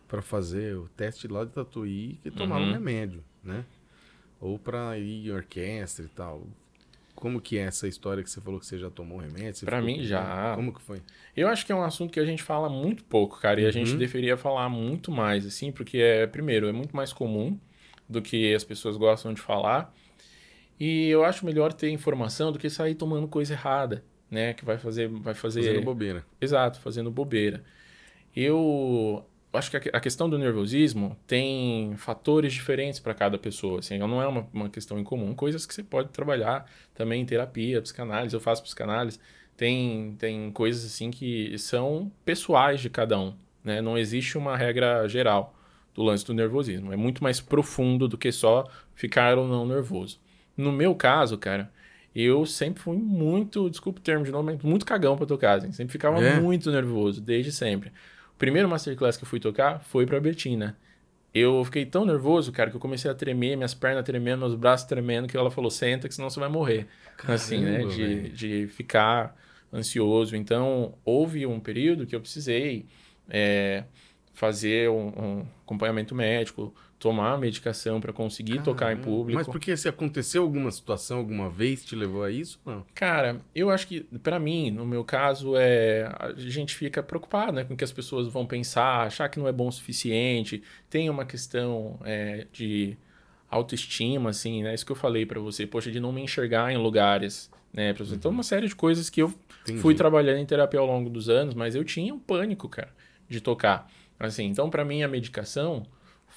para 0.07 0.21
fazer 0.21 0.75
o 0.77 0.87
teste 0.89 1.27
lá 1.27 1.43
de 1.45 1.51
Tatuí 1.51 2.17
que 2.23 2.31
tomavam 2.31 2.65
Uhum. 2.67 2.73
remédio, 2.73 3.23
né? 3.43 3.63
Ou 4.39 4.57
pra 4.57 4.97
ir 4.97 5.27
em 5.27 5.31
orquestra 5.31 6.05
e 6.05 6.09
tal. 6.09 6.47
Como 7.17 7.41
que 7.41 7.57
é 7.57 7.61
essa 7.63 7.87
história 7.87 8.21
que 8.23 8.29
você 8.29 8.39
falou 8.39 8.59
que 8.59 8.65
você 8.67 8.77
já 8.77 8.91
tomou 8.91 9.17
remédio? 9.17 9.61
Ficou 9.61 9.81
mim, 9.81 10.03
já. 10.03 10.53
Como 10.55 10.71
que 10.71 10.79
foi? 10.79 11.01
Eu 11.35 11.47
acho 11.47 11.65
que 11.65 11.71
é 11.71 11.75
um 11.75 11.81
assunto 11.81 12.11
que 12.13 12.19
a 12.19 12.25
gente 12.25 12.43
fala 12.43 12.69
muito 12.69 13.03
pouco, 13.03 13.39
cara, 13.39 13.59
e 13.59 13.65
a 13.65 13.71
gente 13.71 13.93
Uhum. 13.93 13.97
deveria 13.97 14.37
falar 14.37 14.69
muito 14.69 15.11
mais, 15.11 15.43
assim, 15.43 15.71
porque 15.71 15.97
é, 15.97 16.27
primeiro, 16.27 16.67
é 16.67 16.71
muito 16.71 16.95
mais 16.95 17.11
comum 17.11 17.59
do 18.07 18.21
que 18.21 18.53
as 18.53 18.63
pessoas 18.63 18.97
gostam 18.97 19.33
de 19.33 19.41
falar. 19.41 19.91
E 20.79 21.09
eu 21.09 21.25
acho 21.25 21.43
melhor 21.43 21.73
ter 21.73 21.89
informação 21.89 22.51
do 22.51 22.59
que 22.59 22.69
sair 22.69 22.93
tomando 22.93 23.27
coisa 23.27 23.53
errada, 23.55 24.05
né? 24.29 24.53
Que 24.53 24.63
vai 24.63 24.77
fazer, 24.77 25.07
vai 25.09 25.33
fazer 25.33 25.63
Fazendo 25.63 25.81
bobeira. 25.81 26.23
Exato, 26.39 26.79
fazendo 26.79 27.09
bobeira. 27.09 27.63
Eu 28.35 29.25
acho 29.57 29.69
que 29.71 29.77
a 29.77 29.79
que- 29.79 29.89
a 29.93 29.99
questão 29.99 30.29
do 30.29 30.37
nervosismo 30.37 31.17
tem 31.27 31.93
fatores 31.97 32.53
diferentes 32.53 32.99
para 32.99 33.13
cada 33.13 33.37
pessoa. 33.37 33.79
Assim, 33.79 33.97
não 33.97 34.21
é 34.21 34.27
uma, 34.27 34.47
uma 34.53 34.69
questão 34.69 34.97
em 34.99 35.03
comum. 35.03 35.33
Coisas 35.33 35.65
que 35.65 35.73
você 35.73 35.83
pode 35.83 36.09
trabalhar 36.09 36.69
também 36.93 37.21
em 37.21 37.25
terapia, 37.25 37.81
psicanálise. 37.81 38.33
Eu 38.35 38.39
faço 38.39 38.63
psicanálise. 38.63 39.19
Tem, 39.55 40.15
tem 40.19 40.51
coisas 40.51 40.85
assim 40.85 41.09
que 41.11 41.57
são 41.57 42.11
pessoais 42.23 42.79
de 42.79 42.89
cada 42.89 43.19
um. 43.19 43.33
Né? 43.63 43.81
Não 43.81 43.97
existe 43.97 44.37
uma 44.37 44.55
regra 44.55 45.07
geral 45.07 45.55
do 45.93 46.03
lance 46.03 46.25
do 46.25 46.33
nervosismo. 46.33 46.93
É 46.93 46.95
muito 46.95 47.23
mais 47.23 47.41
profundo 47.41 48.07
do 48.07 48.17
que 48.17 48.31
só 48.31 48.65
ficar 48.93 49.37
ou 49.37 49.47
não 49.47 49.65
nervoso. 49.65 50.19
No 50.55 50.71
meu 50.71 50.93
caso, 50.93 51.37
cara, 51.37 51.71
eu 52.15 52.45
sempre 52.45 52.81
fui 52.81 52.97
muito, 52.97 53.69
desculpa 53.69 53.99
o 53.99 54.01
termo 54.01 54.23
de 54.23 54.31
mas 54.31 54.61
muito 54.61 54.85
cagão 54.85 55.17
pra 55.17 55.25
tocar. 55.25 55.57
Assim. 55.57 55.71
Sempre 55.71 55.91
ficava 55.91 56.19
É? 56.23 56.39
muito 56.39 56.71
nervoso, 56.71 57.19
desde 57.19 57.51
sempre. 57.51 57.91
Primeiro 58.37 58.69
masterclass 58.69 59.17
que 59.17 59.23
eu 59.23 59.27
fui 59.27 59.39
tocar 59.39 59.79
foi 59.79 60.05
pra 60.05 60.19
Betina. 60.19 60.77
Eu 61.33 61.63
fiquei 61.65 61.85
tão 61.85 62.05
nervoso, 62.05 62.51
cara, 62.51 62.69
que 62.69 62.75
eu 62.75 62.79
comecei 62.79 63.09
a 63.11 63.13
tremer, 63.13 63.55
minhas 63.55 63.73
pernas 63.73 64.03
tremendo, 64.03 64.39
meus 64.39 64.55
braços 64.55 64.87
tremendo, 64.87 65.27
que 65.27 65.37
ela 65.37 65.51
falou, 65.51 65.69
senta 65.69 66.07
que 66.07 66.15
senão 66.15 66.29
você 66.29 66.39
vai 66.39 66.49
morrer. 66.49 66.87
assim, 67.27 67.59
né? 67.59 67.79
Caramba, 67.79 67.93
De, 67.93 68.29
de 68.29 68.67
ficar 68.67 69.35
ansioso. 69.71 70.35
Então, 70.35 70.95
houve 71.03 71.45
um 71.45 71.59
período 71.59 72.07
que 72.07 72.15
eu 72.15 72.21
precisei 72.21 72.85
é, 73.29 73.83
fazer 74.33 74.89
um, 74.89 75.07
um 75.07 75.47
acompanhamento 75.63 76.15
médico, 76.15 76.73
tomar 76.99 77.37
medicação 77.37 78.01
para 78.01 78.11
conseguir 78.11 78.61
tocar 78.63 78.91
em 78.91 78.95
Caramba. 78.95 79.03
público. 79.03 79.37
Mas 79.37 79.47
porque 79.47 79.77
se 79.77 79.87
aconteceu 79.87 80.41
alguma 80.41 80.71
situação 80.71 81.19
alguma 81.19 81.49
vez 81.49 81.85
te 81.85 81.95
levou 81.95 82.23
a 82.23 82.31
isso? 82.31 82.59
Não. 82.65 82.83
Cara, 82.95 83.39
eu 83.53 83.69
acho 83.69 83.87
que, 83.87 84.01
pra 84.21 84.39
mim, 84.39 84.71
no 84.71 84.85
meu 84.85 85.03
caso, 85.03 85.55
é 85.55 86.11
a 86.19 86.33
gente 86.35 86.75
fica 86.75 87.03
preocupado 87.03 87.53
né, 87.53 87.63
com 87.63 87.75
o 87.75 87.77
que 87.77 87.83
as 87.83 87.91
pessoas 87.91 88.27
vão 88.27 88.45
pensar, 88.45 89.05
achar 89.05 89.29
que 89.29 89.39
não 89.39 89.47
é 89.47 89.51
bom 89.51 89.67
o 89.67 89.71
suficiente. 89.71 90.63
Tem 90.89 91.09
uma 91.09 91.25
questão 91.25 91.99
é, 92.03 92.47
de 92.51 92.97
autoestima, 93.49 94.31
assim, 94.31 94.63
né? 94.63 94.73
Isso 94.73 94.85
que 94.85 94.91
eu 94.91 94.95
falei 94.95 95.25
pra 95.25 95.39
você, 95.39 95.67
poxa, 95.67 95.91
de 95.91 95.99
não 95.99 96.11
me 96.11 96.21
enxergar 96.21 96.71
em 96.71 96.77
lugares, 96.77 97.49
né? 97.71 97.93
Pra 97.93 98.05
você. 98.05 98.15
Então, 98.15 98.31
uma 98.31 98.43
série 98.43 98.67
de 98.67 98.75
coisas 98.75 99.09
que 99.09 99.21
eu 99.21 99.31
Entendi. 99.61 99.79
fui 99.79 99.93
trabalhando 99.93 100.39
em 100.39 100.45
terapia 100.45 100.79
ao 100.79 100.87
longo 100.87 101.09
dos 101.09 101.29
anos, 101.29 101.53
mas 101.53 101.75
eu 101.75 101.83
tinha 101.83 102.13
um 102.13 102.19
pânico, 102.19 102.67
cara, 102.67 102.89
de 103.29 103.39
tocar. 103.39 103.87
Assim, 104.19 104.45
então, 104.45 104.67
pra 104.69 104.83
mim, 104.83 105.03
a 105.03 105.07
medicação 105.07 105.85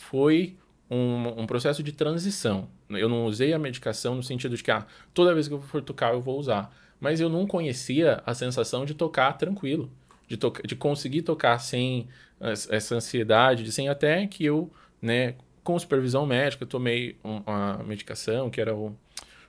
foi 0.01 0.57
um, 0.91 1.43
um 1.43 1.47
processo 1.47 1.83
de 1.83 1.93
transição. 1.93 2.69
Eu 2.89 3.09
não 3.09 3.27
usei 3.27 3.53
a 3.53 3.59
medicação 3.59 4.15
no 4.15 4.23
sentido 4.23 4.57
de 4.57 4.63
que, 4.65 4.71
ah, 4.71 4.87
toda 5.13 5.35
vez 5.35 5.47
que 5.47 5.55
eu 5.55 5.61
for 5.61 5.83
tocar, 5.83 6.15
eu 6.15 6.21
vou 6.21 6.39
usar. 6.39 6.75
Mas 6.99 7.21
eu 7.21 7.29
não 7.29 7.47
conhecia 7.47 8.23
a 8.27 8.35
sensação 8.35 8.85
de 8.85 8.95
tocar 8.95 9.35
tranquilo, 9.35 9.91
de, 10.27 10.37
toca 10.37 10.67
de 10.67 10.75
conseguir 10.75 11.23
tocar 11.23 11.59
sem 11.59 12.09
es- 12.41 12.69
essa 12.71 12.95
ansiedade, 12.95 13.63
de 13.63 13.71
sem 13.71 13.89
até 13.89 14.27
que 14.27 14.45
eu, 14.45 14.71
né, 15.01 15.35
com 15.63 15.79
supervisão 15.79 16.27
médica, 16.27 16.65
tomei 16.67 17.17
um- 17.23 17.43
uma 17.47 17.79
medicação 17.85 18.51
que 18.51 18.61
era 18.61 18.75
o 18.75 18.97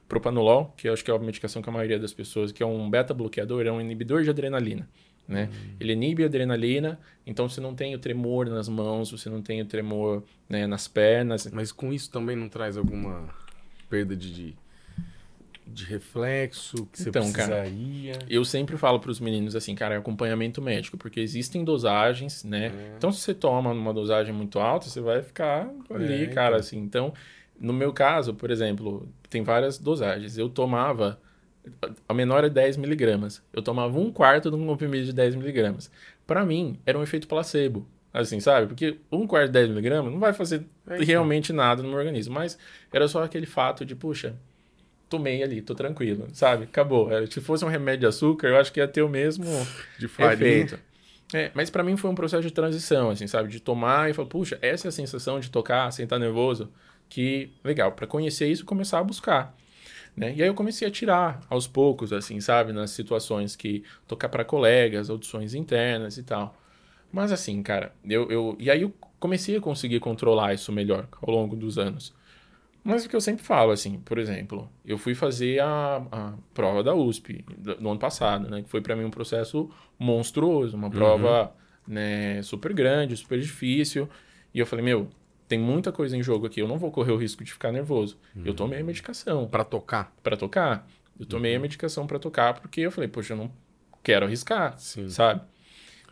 propanolol, 0.08 0.74
que 0.78 0.88
acho 0.90 1.04
que 1.04 1.10
é 1.10 1.16
a 1.16 1.20
medicação 1.20 1.62
que 1.62 1.70
a 1.70 1.72
maioria 1.72 1.98
das 1.98 2.14
pessoas, 2.14 2.52
que 2.52 2.62
é 2.62 2.66
um 2.66 2.90
beta-bloqueador, 2.90 3.66
é 3.66 3.72
um 3.72 3.80
inibidor 3.80 4.22
de 4.24 4.30
adrenalina. 4.30 4.88
Né? 5.28 5.50
Ele 5.80 5.94
inibe 5.94 6.24
a 6.24 6.26
adrenalina, 6.26 7.00
então 7.26 7.48
você 7.48 7.62
não 7.62 7.74
tem 7.74 7.96
o 7.96 8.00
tremor 8.00 8.48
nas 8.50 8.68
mãos, 8.68 9.12
você 9.12 9.30
não 9.30 9.42
tem 9.42 9.62
o 9.62 9.66
tremor 9.66 10.24
né, 10.50 10.68
nas 10.68 10.88
pernas. 10.88 11.48
Mas 11.52 11.72
com 11.72 11.94
isso 11.94 12.12
também 12.12 12.36
não 12.36 12.50
traz 12.50 12.76
alguma 12.76 13.30
perda 13.90 14.16
de, 14.16 14.34
de, 14.34 14.56
de 15.66 15.86
reflexo 15.86 16.86
que 16.88 17.02
você 17.02 17.10
Então, 17.10 17.32
cara, 17.32 17.62
precisaria? 17.62 18.20
Eu 18.30 18.44
sempre 18.44 18.78
falo 18.78 19.00
para 19.00 19.12
os 19.12 19.20
meninos 19.20 19.56
assim, 19.56 19.74
cara, 19.74 19.96
é 19.96 19.98
acompanhamento 19.98 20.62
médico, 20.62 20.98
porque 20.98 21.20
existem 21.22 21.64
dosagens, 21.64 22.44
né? 22.44 22.68
É. 22.68 22.94
Então, 22.98 23.12
se 23.12 23.22
você 23.22 23.34
toma 23.34 23.74
numa 23.74 23.94
dosagem 23.94 24.34
muito 24.34 24.60
alta, 24.60 24.88
você 24.90 25.00
vai 25.00 25.22
ficar 25.22 25.70
ali, 25.90 26.24
É, 26.24 26.28
cara, 26.28 26.56
então. 26.56 26.60
assim. 26.60 26.78
Então, 26.80 27.14
no 27.60 27.72
meu 27.72 27.94
caso, 27.94 28.34
por 28.34 28.52
exemplo, 28.52 29.08
tem 29.30 29.44
várias 29.44 29.78
dosagens. 29.78 30.38
Eu 30.38 30.50
tomava, 30.50 31.20
a 32.08 32.14
menor 32.14 32.44
é 32.44 32.50
10 32.50 32.78
miligramas. 32.78 33.42
Eu 33.54 33.62
tomava 33.62 33.98
um 33.98 34.12
quarto 34.12 34.50
de 34.50 34.56
um 34.56 34.66
comprimido 34.66 35.06
de 35.06 35.14
10 35.14 35.36
miligramas. 35.36 35.92
Para 36.26 36.46
mim, 36.46 36.78
era 36.86 36.98
um 36.98 37.04
efeito 37.04 37.28
placebo. 37.28 37.88
Assim, 38.14 38.40
sabe? 38.42 38.68
Porque 38.68 38.98
um 39.12 39.26
quarto 39.26 39.48
de 39.48 39.54
10 39.54 39.70
miligramas 39.70 40.12
não 40.12 40.20
vai 40.20 40.34
fazer 40.34 40.66
É, 40.88 40.98
realmente 40.98 41.54
nada 41.54 41.82
no 41.82 41.90
meu 41.90 41.98
organismo. 41.98 42.34
Mas 42.34 42.58
era 42.92 43.08
só 43.08 43.24
aquele 43.24 43.46
fato 43.46 43.86
de, 43.86 43.96
puxa, 43.96 44.36
tomei 45.10 45.42
ali, 45.44 45.62
tô 45.62 45.74
tranquilo, 45.74 46.28
sabe? 46.34 46.66
Acabou. 46.66 47.10
Se 47.28 47.40
fosse 47.40 47.64
um 47.64 47.70
remédio 47.70 48.02
de 48.02 48.06
açúcar, 48.08 48.48
eu 48.50 48.58
acho 48.58 48.72
que 48.74 48.80
ia 48.80 48.88
ter 48.88 49.02
o 49.02 49.10
mesmo 49.10 49.46
De 49.98 50.08
farinha? 50.08 50.34
efeito. 50.34 50.80
É, 51.34 51.50
mas 51.54 51.70
pra 51.70 51.84
mim 51.84 51.96
foi 51.96 52.10
um 52.10 52.16
processo 52.16 52.44
de 52.44 52.52
transição, 52.52 53.10
assim, 53.10 53.26
sabe? 53.28 53.48
De 53.48 53.62
tomar 53.62 54.10
e 54.10 54.14
falar, 54.14 54.28
puxa, 54.28 54.60
essa 54.62 54.88
é 54.88 54.90
a 54.90 54.92
sensação 54.92 55.40
de 55.40 55.50
tocar 55.50 55.90
sem 55.92 56.04
estar 56.04 56.20
nervoso, 56.20 56.70
que 57.08 57.50
legal, 57.64 57.94
Pra 57.94 58.06
conhecer 58.06 58.48
isso, 58.48 58.66
começar 58.66 59.00
a 59.00 59.04
buscar. 59.04 59.56
Né? 60.16 60.34
E 60.36 60.42
aí 60.42 60.48
eu 60.48 60.54
comecei 60.54 60.88
a 60.88 60.92
tirar 60.92 61.42
aos 61.50 61.68
poucos, 61.68 62.12
assim, 62.12 62.40
sabe? 62.40 62.74
Nas 62.74 62.92
situações 62.92 63.56
que 63.56 63.84
tocar 64.08 64.30
pra 64.30 64.44
colegas, 64.44 65.10
audições 65.10 65.54
internas 65.54 66.18
e 66.18 66.24
tal. 66.24 66.58
Mas 67.12 67.32
assim, 67.32 67.62
cara, 67.62 67.94
eu, 68.06 68.30
eu. 68.32 68.56
E 68.60 68.70
aí 68.70 68.82
eu 68.82 68.94
comecei 69.20 69.56
a 69.56 69.62
conseguir 69.62 70.00
controlar 70.00 70.54
isso 70.54 70.72
melhor 70.72 71.08
ao 71.22 71.34
longo 71.34 71.56
dos 71.56 71.78
anos. 71.78 72.14
Mas 72.84 73.06
o 73.06 73.10
que 73.10 73.16
eu 73.16 73.22
sempre 73.22 73.44
falo, 73.44 73.72
assim, 73.72 74.00
por 74.00 74.18
exemplo, 74.18 74.68
eu 74.84 74.98
fui 74.98 75.14
fazer 75.14 75.62
a, 75.62 76.04
a 76.12 76.34
prova 76.54 76.84
da 76.84 76.96
USP 76.96 77.46
no 77.80 77.92
ano 77.92 78.00
passado, 78.00 78.50
né? 78.50 78.64
Que 78.64 78.70
foi 78.70 78.82
pra 78.82 78.96
mim 78.96 79.04
um 79.04 79.12
processo 79.12 79.70
monstruoso, 80.00 80.76
uma 80.76 80.90
prova 80.90 81.54
né, 81.88 82.42
super 82.42 82.74
grande, 82.74 83.16
super 83.16 83.40
difícil. 83.40 84.10
E 84.54 84.60
eu 84.60 84.66
falei, 84.66 84.84
meu, 84.84 85.08
tem 85.52 85.60
muita 85.60 85.92
coisa 85.92 86.16
em 86.16 86.24
jogo 86.24 86.48
aqui, 86.48 86.62
eu 86.62 86.68
não 86.68 86.78
vou 86.80 86.90
correr 86.92 87.12
o 87.12 87.18
risco 87.18 87.44
de 87.44 87.52
ficar 87.52 87.74
nervoso. 87.74 88.18
Eu 88.46 88.54
tomei 88.54 88.80
a 88.80 88.84
medicação 88.86 89.46
Pra 89.50 89.66
tocar? 89.66 90.14
pra 90.24 90.38
tocar. 90.38 90.88
Eu 91.20 91.26
tomei 91.26 91.54
a 91.56 91.60
medicação 91.60 92.08
pra 92.08 92.18
tocar 92.18 92.54
porque 92.62 92.80
eu 92.80 92.90
falei, 92.92 93.10
poxa, 93.10 93.34
eu 93.34 93.38
não 93.38 93.52
quero 94.02 94.26
arriscar, 94.26 94.78
Sim. 94.80 95.10
sabe? 95.10 95.42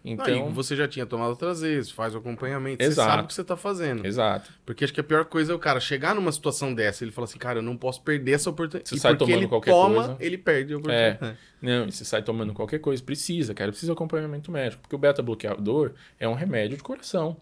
Então, 0.04 0.26
Então, 0.28 0.50
você 0.54 0.76
já 0.76 0.88
tinha 0.88 1.06
tomado 1.06 1.30
outras 1.30 1.62
vezes, 1.62 1.90
faz 1.92 2.16
o 2.16 2.18
acompanhamento, 2.20 2.82
você 2.84 2.90
Exato. 2.90 3.10
sabe 3.12 3.24
o 3.24 3.28
que 3.28 3.34
você 3.34 3.44
tá 3.44 3.56
fazendo. 3.58 4.06
exato. 4.06 4.50
Porque 4.66 4.84
acho 4.84 4.94
que 4.94 5.00
a 5.00 5.04
pior 5.04 5.24
coisa 5.26 5.52
é 5.52 5.56
o 5.56 5.60
cara 5.60 5.80
chegar 5.80 6.14
numa 6.16 6.32
situação 6.32 6.74
dessa, 6.74 7.04
ele 7.04 7.12
fala 7.12 7.26
assim, 7.26 7.38
cara, 7.38 7.60
eu 7.60 7.64
não 7.64 7.76
posso 7.78 8.02
perder 8.02 8.32
essa 8.34 8.50
oportunidade. 8.50 8.90
Você 8.90 8.96
e 8.96 9.00
sai 9.00 9.16
tomando 9.18 9.38
ele 9.38 9.48
qualquer 9.48 9.72
toma, 9.72 9.96
coisa. 10.06 10.18
ele 10.20 10.38
perde 10.38 10.74
a 10.74 10.78
oportunidade. 10.78 11.38
Não, 11.62 11.88
e 11.88 11.92
você 11.92 12.04
sai 12.06 12.22
tomando 12.24 12.54
qualquer 12.54 12.80
coisa, 12.80 13.02
precisa, 13.04 13.54
cara, 13.54 13.72
precisa 13.72 13.92
de 13.92 13.94
acompanhamento 13.94 14.52
médico, 14.52 14.82
porque 14.82 14.96
o 14.96 15.00
beta-bloqueador 15.00 15.92
é 16.20 16.28
um 16.30 16.34
remédio 16.34 16.76
de 16.78 16.84
coração. 16.84 17.36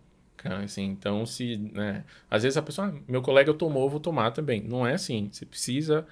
Cara, 0.48 0.64
assim, 0.64 0.86
então 0.86 1.26
se, 1.26 1.58
né, 1.74 2.04
às 2.30 2.44
vezes 2.44 2.58
a 2.58 2.62
pessoa, 2.62 2.88
ah, 2.88 2.94
meu 3.08 3.22
colega 3.22 3.54
tomou, 3.54 3.84
eu 3.84 3.90
vou 3.90 4.00
tomar 4.00 4.32
também. 4.32 4.62
Não 4.62 4.86
é 4.86 4.94
assim, 4.94 5.30
você 5.32 5.46
precisa 5.46 6.06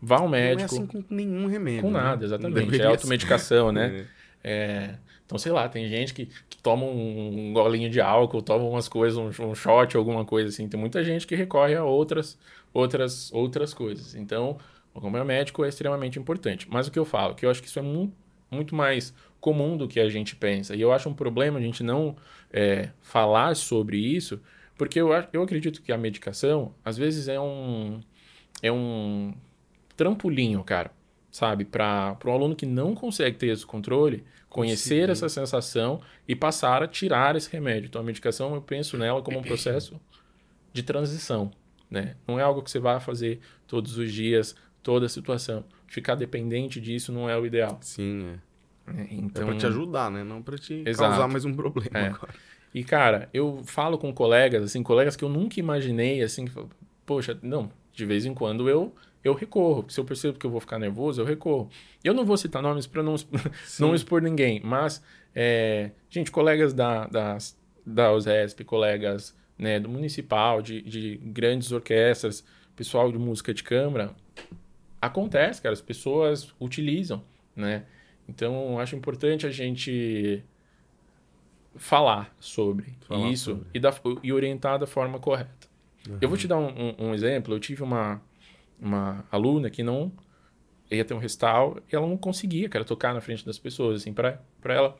vá 0.00 0.18
ao 0.18 0.28
Não 0.28 0.36
é 0.36 0.54
médico 0.54 0.74
assim 0.74 0.86
com 0.86 1.04
nenhum 1.10 1.46
remédio. 1.46 1.82
com 1.82 1.90
né? 1.90 2.00
nada, 2.00 2.24
exatamente, 2.24 2.80
é 2.80 2.86
automedicação, 2.86 3.72
né? 3.72 4.06
É. 4.12 4.16
É, 4.48 4.94
então, 5.26 5.36
sei 5.38 5.50
lá, 5.50 5.68
tem 5.68 5.88
gente 5.88 6.14
que, 6.14 6.26
que 6.48 6.56
toma 6.62 6.86
um 6.86 7.52
golinho 7.52 7.90
de 7.90 8.00
álcool, 8.00 8.40
toma 8.40 8.64
umas 8.64 8.86
coisas, 8.88 9.18
um, 9.18 9.28
um 9.44 9.54
shot, 9.56 9.96
alguma 9.96 10.24
coisa 10.24 10.48
assim. 10.48 10.68
Tem 10.68 10.78
muita 10.78 11.02
gente 11.02 11.26
que 11.26 11.34
recorre 11.34 11.74
a 11.74 11.84
outras, 11.84 12.38
outras, 12.72 13.32
outras 13.32 13.74
coisas. 13.74 14.14
Então, 14.14 14.56
o 14.94 14.98
acompanhamento 14.98 15.26
médico 15.26 15.64
é 15.64 15.68
extremamente 15.68 16.16
importante. 16.16 16.68
Mas 16.70 16.86
o 16.86 16.92
que 16.92 16.98
eu 16.98 17.04
falo, 17.04 17.34
que 17.34 17.44
eu 17.44 17.50
acho 17.50 17.60
que 17.60 17.66
isso 17.66 17.78
é 17.80 17.82
mu 17.82 18.12
muito 18.48 18.76
mais 18.76 19.12
comum 19.46 19.76
do 19.76 19.86
que 19.86 20.00
a 20.00 20.08
gente 20.08 20.34
pensa. 20.34 20.74
E 20.74 20.80
eu 20.80 20.90
acho 20.90 21.08
um 21.08 21.14
problema 21.14 21.60
a 21.60 21.62
gente 21.62 21.84
não 21.84 22.16
é, 22.52 22.90
falar 23.00 23.54
sobre 23.54 23.96
isso, 23.96 24.40
porque 24.76 25.00
eu, 25.00 25.10
eu 25.32 25.40
acredito 25.40 25.80
que 25.80 25.92
a 25.92 25.96
medicação, 25.96 26.74
às 26.84 26.96
vezes, 26.96 27.28
é 27.28 27.38
um, 27.38 28.00
é 28.60 28.72
um 28.72 29.32
trampolinho, 29.96 30.64
cara, 30.64 30.90
sabe? 31.30 31.64
Para 31.64 32.18
um 32.24 32.32
aluno 32.32 32.56
que 32.56 32.66
não 32.66 32.92
consegue 32.92 33.36
ter 33.36 33.46
esse 33.46 33.64
controle, 33.64 34.24
conhecer 34.48 35.06
Conseguir. 35.06 35.12
essa 35.12 35.28
sensação 35.28 36.00
e 36.26 36.34
passar 36.34 36.82
a 36.82 36.88
tirar 36.88 37.36
esse 37.36 37.48
remédio. 37.48 37.86
Então, 37.86 38.00
a 38.00 38.04
medicação, 38.04 38.52
eu 38.52 38.60
penso 38.60 38.98
nela 38.98 39.22
como 39.22 39.38
um 39.38 39.42
processo 39.46 39.94
de 40.72 40.82
transição, 40.82 41.52
né? 41.88 42.16
Não 42.26 42.40
é 42.40 42.42
algo 42.42 42.62
que 42.62 42.70
você 42.72 42.80
vai 42.80 42.98
fazer 42.98 43.38
todos 43.68 43.96
os 43.96 44.12
dias, 44.12 44.56
toda 44.82 45.08
situação. 45.08 45.64
Ficar 45.86 46.16
dependente 46.16 46.80
disso 46.80 47.12
não 47.12 47.30
é 47.30 47.38
o 47.38 47.46
ideal. 47.46 47.78
Sim, 47.80 48.34
é. 48.34 48.45
É 48.86 49.06
Então, 49.10 49.46
pra 49.46 49.56
te 49.56 49.66
ajudar, 49.66 50.10
né? 50.10 50.22
Não 50.22 50.42
pra 50.42 50.56
te 50.58 50.82
Exato. 50.86 51.10
causar 51.10 51.28
mais 51.28 51.44
um 51.44 51.54
problema 51.54 51.90
É. 51.98 52.06
agora. 52.06 52.34
E, 52.74 52.84
cara, 52.84 53.28
eu 53.32 53.62
falo 53.64 53.96
com 53.96 54.12
colegas, 54.12 54.62
assim, 54.62 54.82
colegas 54.82 55.16
que 55.16 55.24
eu 55.24 55.28
nunca 55.28 55.58
imaginei, 55.58 56.22
assim, 56.22 56.44
que 56.44 56.50
falam, 56.50 56.68
poxa, 57.06 57.38
não, 57.42 57.70
de 57.92 58.04
vez 58.04 58.26
em 58.26 58.34
quando 58.34 58.68
eu 58.68 58.94
eu 59.24 59.34
recorro. 59.34 59.84
Se 59.88 59.98
eu 59.98 60.04
percebo 60.04 60.38
que 60.38 60.46
eu 60.46 60.50
vou 60.50 60.60
ficar 60.60 60.78
nervoso, 60.78 61.20
eu 61.20 61.24
recorro. 61.24 61.68
Eu 62.04 62.14
não 62.14 62.24
vou 62.24 62.36
citar 62.36 62.62
nomes 62.62 62.86
para 62.86 63.02
não, 63.02 63.16
não 63.80 63.94
expor 63.94 64.22
ninguém, 64.22 64.60
mas, 64.62 65.02
é, 65.34 65.90
gente, 66.08 66.30
colegas 66.30 66.72
da, 66.72 67.06
da, 67.06 67.36
da 67.84 68.12
USESP, 68.12 68.62
colegas 68.64 69.34
né, 69.58 69.80
do 69.80 69.88
municipal, 69.88 70.62
de, 70.62 70.80
de 70.82 71.16
grandes 71.16 71.72
orquestras, 71.72 72.44
pessoal 72.76 73.10
de 73.10 73.18
música 73.18 73.52
de 73.52 73.64
câmara, 73.64 74.14
acontece, 75.00 75.60
cara, 75.60 75.72
as 75.72 75.80
pessoas 75.80 76.54
utilizam, 76.60 77.22
né? 77.54 77.84
Então, 78.28 78.78
acho 78.78 78.96
importante 78.96 79.46
a 79.46 79.50
gente 79.50 80.42
falar 81.76 82.34
sobre 82.40 82.96
falar 83.00 83.28
isso 83.28 83.50
sobre. 83.52 83.68
E, 83.74 83.78
da, 83.78 83.94
e 84.22 84.32
orientar 84.32 84.78
da 84.78 84.86
forma 84.86 85.18
correta. 85.18 85.68
Uhum. 86.08 86.18
Eu 86.20 86.28
vou 86.28 86.38
te 86.38 86.48
dar 86.48 86.58
um, 86.58 86.68
um, 86.68 86.94
um, 87.08 87.14
exemplo. 87.14 87.54
Eu 87.54 87.60
tive 87.60 87.82
uma, 87.82 88.20
uma 88.80 89.24
aluna 89.30 89.70
que 89.70 89.82
não 89.82 90.12
ia 90.90 91.04
ter 91.04 91.14
um 91.14 91.18
recital 91.18 91.78
e 91.90 91.94
ela 91.94 92.06
não 92.06 92.16
conseguia, 92.16 92.68
cara, 92.68 92.84
tocar 92.84 93.12
na 93.12 93.20
frente 93.20 93.44
das 93.44 93.58
pessoas, 93.58 94.02
assim, 94.02 94.12
para 94.12 94.40
ela 94.64 94.96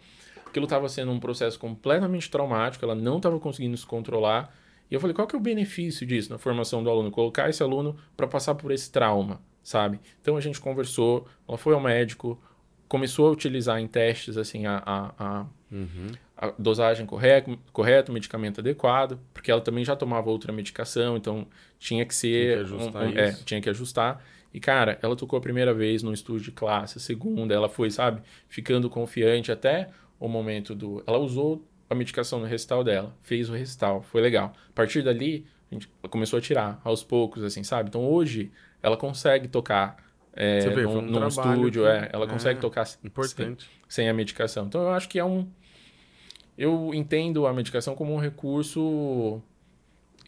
aquilo 0.57 0.65
estava 0.65 0.89
sendo 0.89 1.13
um 1.13 1.21
processo 1.21 1.59
completamente 1.59 2.31
traumático, 2.31 2.85
ela 2.85 2.95
não 2.95 3.19
estava 3.19 3.39
conseguindo 3.39 3.77
se 3.77 3.87
controlar. 3.87 4.55
E 4.91 4.95
eu 4.95 5.01
falei, 5.01 5.15
qual 5.15 5.27
que 5.27 5.37
é 5.37 5.39
o 5.39 5.43
benefício 5.43 6.07
disso 6.07 6.31
na 6.31 6.39
formação 6.39 6.83
do 6.83 6.89
aluno? 6.89 7.11
Colocar 7.11 7.51
esse 7.51 7.63
aluno 7.63 7.97
para 8.17 8.27
passar 8.27 8.55
por 8.55 8.71
esse 8.71 8.91
trauma, 8.91 9.41
sabe? 9.63 10.01
Então 10.23 10.37
a 10.37 10.41
gente 10.41 10.61
conversou, 10.61 11.27
ela 11.47 11.59
foi 11.59 11.75
ao 11.75 11.81
médico, 11.81 12.41
começou 12.89 13.29
a 13.29 13.31
utilizar 13.31 13.79
em 13.81 13.87
testes 13.87 14.37
assim 14.37 14.67
a, 14.67 14.83
a, 14.85 15.15
a, 15.19 15.47
uhum. 15.71 16.13
a 16.37 16.53
dosagem 16.59 17.07
correta, 17.07 17.57
correto, 17.73 18.13
medicamento 18.13 18.61
adequado, 18.61 19.19
porque 19.33 19.51
ela 19.51 19.61
também 19.61 19.85
já 19.85 19.97
tomava 19.97 20.31
outra 20.31 20.53
medicação, 20.53 21.17
então 21.17 21.47
tinha 21.79 22.05
que 22.05 22.15
ser. 22.15 22.65
Tinha 22.65 22.69
que 22.69 22.75
ajustar. 22.75 23.03
Um, 23.03 23.09
um, 23.09 23.19
é, 23.19 23.33
tinha 23.45 23.61
que 23.61 23.71
ajustar. 23.71 24.25
E, 24.53 24.61
cara, 24.61 24.99
ela 25.03 25.15
tocou 25.15 25.39
a 25.39 25.43
primeira 25.43 25.75
vez 25.75 26.03
no 26.03 26.13
estúdio 26.13 26.45
de 26.45 26.53
classe, 26.53 26.97
a 26.97 27.01
segunda, 27.01 27.55
ela 27.55 27.69
foi, 27.69 27.91
sabe, 27.91 28.23
ficando 28.49 28.89
confiante 28.89 29.53
até 29.53 29.91
o 30.19 30.29
momento 30.29 30.75
do. 30.75 31.03
Ela 31.07 31.19
usou 31.19 31.63
a 31.91 31.95
medicação 31.95 32.41
no 32.41 32.47
recital 32.47 32.83
dela, 32.83 33.15
fez 33.21 33.51
o 33.51 33.53
recital, 33.53 34.03
foi 34.03 34.21
legal. 34.21 34.53
A 34.71 34.73
partir 34.73 35.03
dali, 35.03 35.47
a 35.71 35.75
gente 35.75 35.89
começou 36.11 36.39
a 36.39 36.41
tirar 36.41 36.81
aos 36.85 37.05
poucos, 37.05 37.45
assim, 37.45 37.63
sabe? 37.63 37.89
Então 37.89 38.05
hoje 38.05 38.51
ela 38.83 38.97
consegue 38.97 39.49
tocar 39.49 39.97
é, 40.37 40.69
vê, 40.69 40.83
num, 40.83 40.99
um 40.99 41.03
num 41.03 41.27
estúdio, 41.27 41.83
que... 41.83 41.89
é, 41.89 42.11
ela 42.13 42.27
é, 42.27 42.29
consegue 42.29 42.61
tocar 42.61 42.87
importante. 43.03 43.65
Sem, 43.89 44.05
sem, 44.05 44.09
a 44.09 44.13
medicação. 44.13 44.67
Então 44.67 44.83
eu 44.83 44.91
acho 44.91 45.09
que 45.09 45.19
é 45.19 45.25
um. 45.25 45.49
Eu 46.59 46.93
entendo 46.95 47.47
a 47.47 47.53
medicação 47.53 47.95
como 47.95 48.15
um 48.15 48.19
recurso 48.19 49.41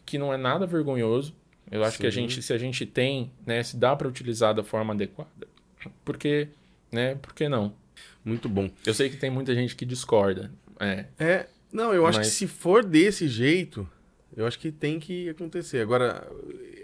que 0.05 0.17
não 0.17 0.33
é 0.33 0.37
nada 0.37 0.65
vergonhoso. 0.65 1.35
Eu 1.71 1.83
acho 1.83 1.97
Sim. 1.97 2.01
que 2.01 2.07
a 2.07 2.09
gente, 2.09 2.41
se 2.41 2.51
a 2.51 2.57
gente 2.57 2.85
tem, 2.85 3.31
né, 3.45 3.61
se 3.61 3.77
dá 3.77 3.95
para 3.95 4.07
utilizar 4.07 4.55
da 4.55 4.63
forma 4.63 4.93
adequada, 4.93 5.47
porque, 6.03 6.47
né, 6.91 7.13
por 7.15 7.33
que 7.33 7.47
não? 7.47 7.73
Muito 8.25 8.49
bom. 8.49 8.69
Eu 8.85 8.93
sei 8.93 9.09
que 9.09 9.17
tem 9.17 9.29
muita 9.29 9.53
gente 9.53 9.75
que 9.75 9.85
discorda. 9.85 10.51
É. 10.79 11.05
É. 11.19 11.47
Não, 11.71 11.93
eu 11.93 12.07
acho 12.07 12.17
Mas... 12.17 12.29
que 12.29 12.33
se 12.33 12.47
for 12.47 12.83
desse 12.83 13.27
jeito, 13.27 13.87
eu 14.35 14.47
acho 14.47 14.57
que 14.57 14.71
tem 14.71 14.99
que 14.99 15.29
acontecer. 15.29 15.81
Agora, 15.81 16.27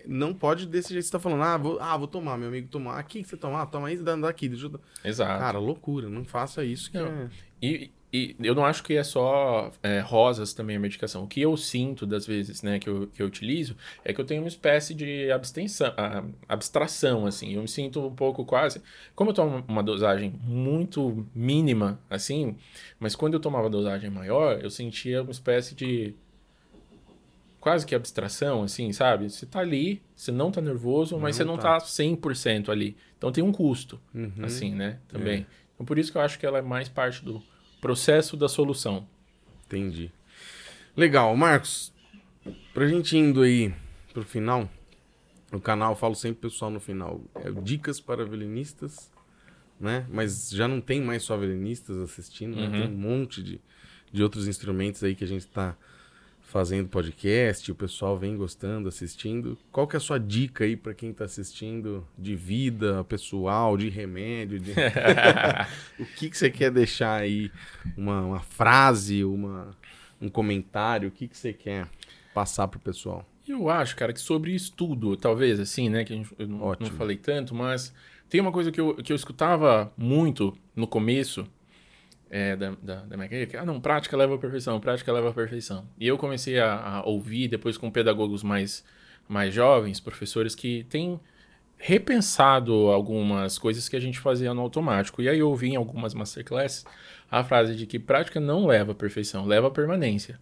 não 0.07 0.33
pode 0.33 0.65
desse 0.65 0.89
jeito 0.89 1.03
que 1.03 1.07
você 1.07 1.11
tá 1.11 1.19
falando. 1.19 1.43
Ah, 1.43 1.57
vou, 1.57 1.77
ah, 1.79 1.97
vou 1.97 2.07
tomar, 2.07 2.37
meu 2.37 2.47
amigo 2.47 2.67
tomar. 2.67 2.97
Aqui 2.97 3.23
que 3.23 3.29
você 3.29 3.37
tomar, 3.37 3.63
ah, 3.63 3.65
toma 3.65 3.87
aí, 3.87 3.97
dá 3.97 4.15
daqui. 4.15 4.49
Deixa 4.49 4.67
eu... 4.67 4.79
Exato. 5.03 5.39
Cara, 5.39 5.59
loucura. 5.59 6.09
Não 6.09 6.23
faça 6.23 6.63
isso 6.63 6.91
que 6.91 6.97
não. 6.97 7.07
é... 7.07 7.29
E, 7.61 7.91
e 8.13 8.35
eu 8.39 8.53
não 8.53 8.63
acho 8.65 8.83
que 8.83 8.93
é 8.93 9.03
só 9.03 9.71
é, 9.81 9.99
rosas 9.99 10.53
também 10.53 10.77
a 10.77 10.79
medicação. 10.79 11.23
O 11.23 11.27
que 11.27 11.41
eu 11.41 11.57
sinto 11.57 12.05
das 12.05 12.25
vezes, 12.25 12.61
né, 12.61 12.79
que 12.79 12.87
eu, 12.87 13.07
que 13.07 13.21
eu 13.21 13.25
utilizo, 13.27 13.75
é 14.03 14.13
que 14.13 14.21
eu 14.21 14.25
tenho 14.25 14.41
uma 14.41 14.47
espécie 14.47 14.93
de 14.93 15.31
abstenção, 15.31 15.93
abstração, 16.47 17.25
assim. 17.25 17.53
Eu 17.55 17.61
me 17.61 17.67
sinto 17.67 18.05
um 18.05 18.15
pouco 18.15 18.45
quase... 18.45 18.81
Como 19.15 19.31
eu 19.31 19.33
tomo 19.33 19.63
uma 19.67 19.83
dosagem 19.83 20.33
muito 20.43 21.27
mínima, 21.33 21.99
assim, 22.09 22.55
mas 22.99 23.15
quando 23.15 23.33
eu 23.33 23.39
tomava 23.39 23.69
dosagem 23.69 24.09
maior, 24.09 24.59
eu 24.61 24.69
sentia 24.69 25.21
uma 25.21 25.31
espécie 25.31 25.75
de 25.75 26.13
quase 27.65 27.83
que 27.83 27.95
abstração, 27.95 28.61
assim, 28.61 28.93
sabe? 28.93 29.27
Você 29.27 29.43
tá 29.43 29.59
ali, 29.59 29.99
você 30.15 30.31
não 30.31 30.51
tá 30.51 30.61
nervoso, 30.61 31.17
mas 31.17 31.35
não 31.35 31.37
você 31.37 31.43
não 31.43 31.57
tá. 31.57 31.79
tá 31.79 31.85
100% 31.87 32.69
ali. 32.69 32.95
Então 33.17 33.31
tem 33.31 33.43
um 33.43 33.51
custo, 33.51 33.99
uhum. 34.13 34.31
assim, 34.43 34.75
né? 34.75 34.99
Também. 35.07 35.39
É. 35.39 35.45
Então 35.73 35.83
por 35.83 35.97
isso 35.97 36.11
que 36.11 36.17
eu 36.19 36.21
acho 36.21 36.37
que 36.37 36.45
ela 36.45 36.59
é 36.59 36.61
mais 36.61 36.87
parte 36.87 37.25
do 37.25 37.41
processo 37.81 38.37
da 38.37 38.47
solução. 38.47 39.07
Entendi. 39.65 40.11
Legal, 40.95 41.35
Marcos. 41.35 41.91
Pra 42.71 42.87
gente 42.87 43.17
indo 43.17 43.41
aí 43.41 43.73
pro 44.13 44.21
final, 44.21 44.69
no 45.51 45.59
canal 45.59 45.93
eu 45.93 45.95
falo 45.95 46.13
sempre 46.13 46.41
pessoal 46.41 46.69
no 46.69 46.79
final, 46.79 47.19
é 47.33 47.49
dicas 47.49 47.99
para 47.99 48.23
violinistas, 48.23 49.11
né? 49.79 50.05
Mas 50.07 50.51
já 50.51 50.67
não 50.67 50.79
tem 50.79 51.01
mais 51.01 51.23
só 51.23 51.35
violinistas 51.35 51.97
assistindo, 51.97 52.57
né? 52.57 52.69
Tem 52.69 52.87
um 52.87 52.95
monte 52.95 53.41
de, 53.41 53.59
de 54.11 54.21
outros 54.21 54.47
instrumentos 54.47 55.03
aí 55.03 55.15
que 55.15 55.23
a 55.23 55.27
gente 55.27 55.47
tá 55.47 55.75
fazendo 56.55 56.87
podcast, 56.87 57.69
o 57.69 57.75
pessoal 57.75 58.17
vem 58.17 58.37
gostando, 58.37 58.87
assistindo. 58.87 59.57
Qual 59.73 59.85
que 59.85 59.97
é 59.97 59.97
a 59.97 59.99
sua 59.99 60.17
dica 60.17 60.63
aí 60.63 60.77
para 60.77 60.93
quem 60.93 61.09
está 61.09 61.25
assistindo 61.25 62.07
de 62.17 62.33
vida 62.33 63.03
pessoal, 63.03 63.75
de 63.75 63.89
remédio? 63.89 64.57
De... 64.57 64.71
o 65.99 66.05
que, 66.15 66.29
que 66.29 66.37
você 66.37 66.49
quer 66.49 66.71
deixar 66.71 67.19
aí? 67.19 67.51
Uma, 67.97 68.21
uma 68.21 68.39
frase, 68.39 69.25
uma, 69.25 69.75
um 70.21 70.29
comentário? 70.29 71.09
O 71.09 71.11
que, 71.11 71.27
que 71.27 71.37
você 71.37 71.51
quer 71.51 71.89
passar 72.33 72.69
para 72.69 72.77
o 72.77 72.81
pessoal? 72.81 73.25
Eu 73.45 73.69
acho, 73.69 73.93
cara, 73.93 74.13
que 74.13 74.21
sobre 74.21 74.55
estudo, 74.55 75.17
talvez, 75.17 75.59
assim, 75.59 75.89
né? 75.89 76.05
Que 76.05 76.13
a 76.13 76.15
gente, 76.15 76.33
eu 76.39 76.47
não, 76.47 76.73
não 76.79 76.91
falei 76.91 77.17
tanto, 77.17 77.53
mas 77.53 77.93
tem 78.29 78.39
uma 78.39 78.53
coisa 78.53 78.71
que 78.71 78.79
eu, 78.79 78.95
que 78.95 79.11
eu 79.11 79.15
escutava 79.17 79.91
muito 79.97 80.57
no 80.73 80.87
começo 80.87 81.45
é, 82.29 82.55
da, 82.55 82.71
da, 82.81 82.95
da 83.03 83.27
que, 83.27 83.55
ah, 83.57 83.65
não, 83.65 83.79
prática 83.79 84.17
leva 84.17 84.35
à 84.35 84.37
perfeição, 84.37 84.79
prática 84.79 85.11
leva 85.11 85.29
à 85.29 85.33
perfeição. 85.33 85.87
E 85.99 86.07
eu 86.07 86.17
comecei 86.17 86.59
a, 86.59 86.75
a 86.75 87.05
ouvir, 87.05 87.47
depois 87.47 87.77
com 87.77 87.91
pedagogos 87.91 88.43
mais, 88.43 88.83
mais 89.27 89.53
jovens, 89.53 89.99
professores 89.99 90.55
que 90.55 90.85
têm 90.89 91.19
repensado 91.77 92.73
algumas 92.73 93.57
coisas 93.57 93.87
que 93.89 93.95
a 93.95 93.99
gente 93.99 94.19
fazia 94.19 94.53
no 94.53 94.61
automático. 94.61 95.21
E 95.21 95.29
aí 95.29 95.39
eu 95.39 95.49
ouvi 95.49 95.69
em 95.69 95.75
algumas 95.75 96.13
masterclasses 96.13 96.85
a 97.29 97.43
frase 97.43 97.75
de 97.75 97.85
que 97.85 97.99
prática 97.99 98.39
não 98.39 98.65
leva 98.65 98.93
à 98.93 98.95
perfeição, 98.95 99.45
leva 99.45 99.67
à 99.67 99.71
permanência. 99.71 100.39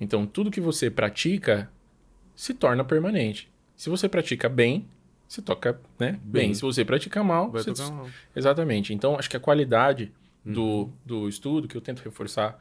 Então, 0.00 0.26
tudo 0.26 0.50
que 0.50 0.60
você 0.60 0.90
pratica 0.90 1.70
se 2.34 2.52
torna 2.52 2.84
permanente. 2.84 3.50
Se 3.74 3.88
você 3.88 4.08
pratica 4.08 4.48
bem, 4.48 4.86
você 5.26 5.40
toca 5.40 5.80
né, 5.98 6.12
bem. 6.12 6.20
bem. 6.22 6.54
Se 6.54 6.62
você 6.62 6.84
pratica 6.84 7.24
mal, 7.24 7.50
Vai 7.50 7.62
você... 7.62 7.72
tocar 7.72 7.90
mal. 7.90 8.08
Exatamente. 8.34 8.92
Então, 8.92 9.18
acho 9.18 9.30
que 9.30 9.36
a 9.36 9.40
qualidade 9.40 10.12
do, 10.52 10.90
do 11.04 11.28
estudo, 11.28 11.66
que 11.66 11.76
eu 11.76 11.80
tento 11.80 12.02
reforçar 12.02 12.58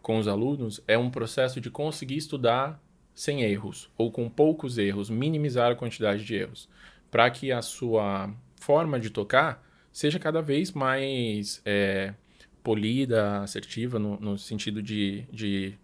com 0.00 0.18
os 0.18 0.28
alunos, 0.28 0.80
é 0.86 0.96
um 0.96 1.10
processo 1.10 1.60
de 1.60 1.70
conseguir 1.70 2.16
estudar 2.16 2.80
sem 3.14 3.42
erros, 3.42 3.90
ou 3.96 4.10
com 4.10 4.28
poucos 4.28 4.78
erros, 4.78 5.10
minimizar 5.10 5.72
a 5.72 5.74
quantidade 5.74 6.24
de 6.24 6.34
erros, 6.34 6.68
para 7.10 7.30
que 7.30 7.50
a 7.50 7.62
sua 7.62 8.32
forma 8.60 9.00
de 9.00 9.10
tocar 9.10 9.64
seja 9.92 10.18
cada 10.18 10.42
vez 10.42 10.72
mais 10.72 11.62
é, 11.64 12.14
polida, 12.62 13.40
assertiva, 13.40 13.98
no, 13.98 14.20
no 14.20 14.38
sentido 14.38 14.82
de, 14.82 15.24
de, 15.32 15.74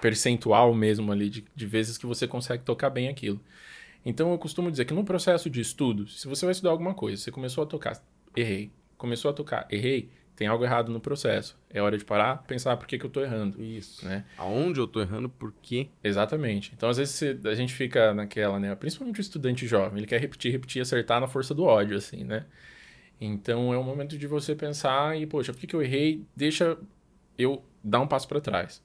percentual 0.00 0.74
mesmo 0.74 1.12
ali, 1.12 1.28
de, 1.30 1.44
de 1.54 1.66
vezes 1.66 1.96
que 1.96 2.06
você 2.06 2.26
consegue 2.26 2.64
tocar 2.64 2.90
bem 2.90 3.08
aquilo. 3.08 3.40
Então 4.04 4.32
eu 4.32 4.38
costumo 4.38 4.70
dizer 4.70 4.84
que 4.84 4.94
no 4.94 5.04
processo 5.04 5.48
de 5.48 5.60
estudo, 5.60 6.08
se 6.08 6.26
você 6.26 6.44
vai 6.44 6.52
estudar 6.52 6.70
alguma 6.70 6.94
coisa, 6.94 7.22
você 7.22 7.30
começou 7.30 7.62
a 7.62 7.66
tocar, 7.66 8.02
errei. 8.34 8.70
Começou 8.96 9.30
a 9.30 9.34
tocar, 9.34 9.66
errei 9.70 10.10
tem 10.40 10.48
algo 10.48 10.64
errado 10.64 10.90
no 10.90 10.98
processo. 10.98 11.54
É 11.68 11.82
hora 11.82 11.98
de 11.98 12.04
parar, 12.06 12.38
pensar 12.44 12.74
por 12.78 12.86
que, 12.86 12.96
que 12.98 13.04
eu 13.04 13.08
estou 13.08 13.22
errando. 13.22 13.62
Isso. 13.62 14.02
Né? 14.06 14.24
Aonde 14.38 14.80
eu 14.80 14.86
estou 14.86 15.02
errando, 15.02 15.28
por 15.28 15.52
quê? 15.60 15.90
Exatamente. 16.02 16.72
Então, 16.74 16.88
às 16.88 16.96
vezes, 16.96 17.44
a 17.44 17.54
gente 17.54 17.74
fica 17.74 18.14
naquela, 18.14 18.58
né? 18.58 18.74
Principalmente 18.74 19.20
o 19.20 19.20
estudante 19.20 19.66
jovem, 19.66 19.98
ele 19.98 20.06
quer 20.06 20.18
repetir, 20.18 20.50
repetir, 20.50 20.80
acertar 20.80 21.20
na 21.20 21.26
força 21.26 21.52
do 21.52 21.64
ódio, 21.64 21.94
assim, 21.94 22.24
né? 22.24 22.46
Então, 23.20 23.74
é 23.74 23.76
o 23.76 23.84
momento 23.84 24.16
de 24.16 24.26
você 24.26 24.54
pensar 24.54 25.14
e, 25.20 25.26
poxa, 25.26 25.52
por 25.52 25.60
que, 25.60 25.66
que 25.66 25.76
eu 25.76 25.82
errei? 25.82 26.24
Deixa 26.34 26.78
eu 27.36 27.62
dar 27.84 28.00
um 28.00 28.06
passo 28.06 28.26
para 28.26 28.40
trás. 28.40 28.82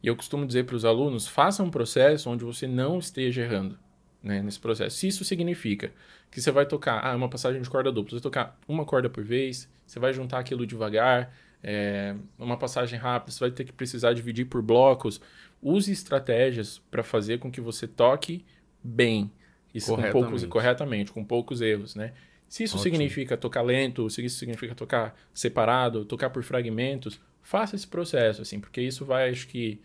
E 0.00 0.06
eu 0.06 0.14
costumo 0.14 0.46
dizer 0.46 0.66
para 0.66 0.76
os 0.76 0.84
alunos, 0.84 1.26
faça 1.26 1.64
um 1.64 1.70
processo 1.70 2.30
onde 2.30 2.44
você 2.44 2.68
não 2.68 3.00
esteja 3.00 3.42
errando 3.42 3.76
né, 4.22 4.40
nesse 4.40 4.60
processo. 4.60 4.98
Se 4.98 5.08
isso 5.08 5.24
significa 5.24 5.92
que 6.30 6.40
você 6.40 6.52
vai 6.52 6.64
tocar, 6.64 7.04
ah, 7.04 7.16
uma 7.16 7.28
passagem 7.28 7.60
de 7.60 7.68
corda 7.68 7.90
dupla, 7.90 8.10
você 8.10 8.16
vai 8.16 8.22
tocar 8.22 8.56
uma 8.68 8.84
corda 8.84 9.10
por 9.10 9.24
vez, 9.24 9.68
você 9.86 9.98
vai 9.98 10.12
juntar 10.12 10.38
aquilo 10.38 10.66
devagar, 10.66 11.32
é, 11.62 12.14
uma 12.38 12.56
passagem 12.56 12.98
rápida, 12.98 13.32
você 13.32 13.40
vai 13.40 13.50
ter 13.50 13.64
que 13.64 13.72
precisar 13.72 14.12
dividir 14.12 14.46
por 14.46 14.62
blocos. 14.62 15.20
Use 15.62 15.90
estratégias 15.90 16.78
para 16.90 17.02
fazer 17.02 17.38
com 17.38 17.50
que 17.50 17.60
você 17.60 17.86
toque 17.86 18.44
bem, 18.82 19.30
isso 19.74 19.88
corretamente. 19.88 20.12
com 20.12 20.20
poucos 20.22 20.44
corretamente, 20.46 21.12
com 21.12 21.24
poucos 21.24 21.60
erros, 21.60 21.94
né? 21.94 22.12
Se 22.48 22.62
isso 22.62 22.76
Ótimo. 22.76 22.94
significa 22.94 23.36
tocar 23.36 23.62
lento, 23.62 24.08
se 24.08 24.24
isso 24.24 24.38
significa 24.38 24.74
tocar 24.74 25.16
separado, 25.34 26.04
tocar 26.04 26.30
por 26.30 26.42
fragmentos, 26.44 27.20
faça 27.42 27.74
esse 27.74 27.86
processo, 27.86 28.42
assim, 28.42 28.60
porque 28.60 28.80
isso 28.80 29.04
vai, 29.04 29.30
acho 29.30 29.48
que, 29.48 29.80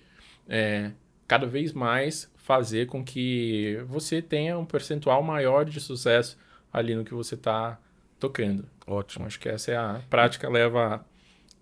é, 0.48 0.92
cada 1.28 1.48
vez 1.48 1.74
mais 1.74 2.32
fazer 2.36 2.88
com 2.88 3.04
que 3.04 3.80
você 3.88 4.22
tenha 4.22 4.58
um 4.58 4.66
percentual 4.66 5.24
maior 5.24 5.66
de 5.66 5.80
sucesso 5.80 6.38
ali 6.72 6.94
no 6.94 7.04
que 7.04 7.14
você 7.14 7.36
está 7.36 7.80
tocando. 8.22 8.66
Ótimo. 8.88 9.24
Então, 9.24 9.28
acho 9.28 9.40
que 9.40 9.50
essa 9.50 9.72
é 9.72 9.76
a 9.76 10.02
prática 10.10 10.48
leva 10.48 11.04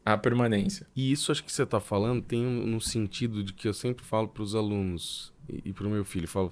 à 0.06 0.18
permanência. 0.18 0.86
E 0.96 1.12
isso 1.12 1.32
acho 1.32 1.44
que 1.44 1.52
você 1.52 1.64
está 1.64 1.80
falando 1.80 2.22
tem 2.22 2.46
um, 2.46 2.66
no 2.68 2.82
sentido 2.82 3.44
de 3.44 3.54
que 3.54 3.68
eu 3.68 3.74
sempre 3.74 4.06
falo 4.06 4.28
para 4.28 4.44
os 4.44 4.54
alunos 4.54 5.34
e, 5.48 5.70
e 5.70 5.74
para 5.74 5.88
o 5.88 5.90
meu 5.90 6.04
filho, 6.04 6.28
falo 6.28 6.52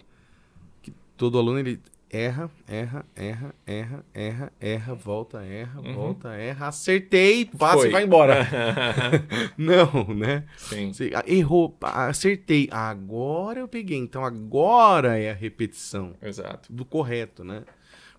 que 0.81 0.91
todo 1.17 1.37
aluno 1.37 1.59
ele 1.59 1.79
erra, 2.09 2.49
erra, 2.65 3.05
erra, 3.15 3.53
erra, 3.65 4.05
erra, 4.13 4.53
erra, 4.61 4.95
volta, 4.95 5.43
erra, 5.43 5.81
Uhum. 5.81 5.93
volta, 5.93 6.29
erra, 6.35 6.67
acertei, 6.67 7.45
passa 7.45 7.79
Foi. 7.79 7.89
e 7.89 7.91
vai 7.91 8.03
embora. 8.05 8.47
Não, 9.57 10.13
né? 10.13 10.45
Sim. 10.57 10.93
Você 10.93 11.11
ah, 11.13 11.23
errou, 11.27 11.75
acertei, 11.81 12.69
agora 12.71 13.59
eu 13.59 13.67
peguei. 13.67 13.97
Então 13.97 14.23
agora 14.23 15.19
é 15.19 15.31
a 15.31 15.33
repetição 15.33 16.13
Exato. 16.21 16.71
do 16.71 16.85
correto, 16.85 17.43
né? 17.43 17.63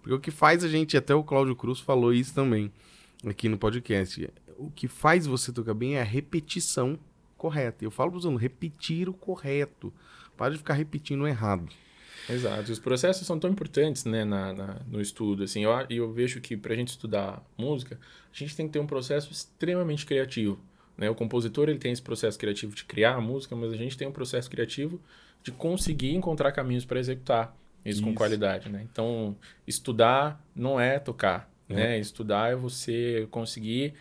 Porque 0.00 0.14
o 0.14 0.20
que 0.20 0.30
faz 0.30 0.62
a 0.64 0.68
gente, 0.68 0.96
até 0.96 1.14
o 1.14 1.22
Cláudio 1.24 1.54
Cruz 1.56 1.80
falou 1.80 2.12
isso 2.12 2.34
também 2.34 2.72
aqui 3.26 3.48
no 3.48 3.58
podcast, 3.58 4.30
o 4.56 4.70
que 4.70 4.86
faz 4.88 5.26
você 5.26 5.52
tocar 5.52 5.74
bem 5.74 5.96
é 5.96 6.00
a 6.00 6.04
repetição 6.04 6.98
correta. 7.36 7.84
Eu 7.84 7.90
falo 7.90 8.10
para 8.12 8.18
os 8.18 8.24
alunos, 8.24 8.42
repetir 8.42 9.08
o 9.08 9.12
correto. 9.12 9.92
Para 10.36 10.52
de 10.52 10.58
ficar 10.58 10.74
repetindo 10.74 11.22
o 11.22 11.26
errado. 11.28 11.68
Exato. 12.28 12.70
Os 12.70 12.78
processos 12.78 13.26
são 13.26 13.38
tão 13.38 13.50
importantes, 13.50 14.04
né, 14.04 14.24
na, 14.24 14.52
na- 14.52 14.80
no 14.88 15.00
estudo. 15.00 15.42
Assim, 15.42 15.64
eu, 15.64 15.70
eu 15.90 16.12
vejo 16.12 16.40
que 16.40 16.56
para 16.56 16.74
a 16.74 16.76
gente 16.76 16.88
estudar 16.88 17.42
música, 17.56 17.98
a 18.32 18.36
gente 18.36 18.54
tem 18.54 18.66
que 18.66 18.72
ter 18.72 18.78
um 18.78 18.86
processo 18.86 19.32
extremamente 19.32 20.04
criativo. 20.06 20.58
Né? 20.96 21.08
O 21.08 21.14
compositor 21.14 21.68
ele 21.68 21.78
tem 21.78 21.92
esse 21.92 22.02
processo 22.02 22.38
criativo 22.38 22.74
de 22.74 22.84
criar 22.84 23.14
a 23.14 23.20
música, 23.20 23.56
mas 23.56 23.72
a 23.72 23.76
gente 23.76 23.96
tem 23.96 24.06
um 24.06 24.12
processo 24.12 24.50
criativo 24.50 25.00
de 25.42 25.50
conseguir 25.52 26.14
encontrar 26.14 26.52
caminhos 26.52 26.84
para 26.84 27.00
executar 27.00 27.56
isso, 27.88 28.02
com 28.02 28.08
Isso. 28.10 28.16
qualidade. 28.16 28.68
Né? 28.68 28.86
Então, 28.90 29.36
estudar 29.66 30.42
não 30.54 30.78
é 30.80 30.98
tocar. 30.98 31.50
É. 31.68 31.74
Né? 31.74 31.98
Estudar 31.98 32.52
é 32.52 32.56
você 32.56 33.26
conseguir 33.30 33.94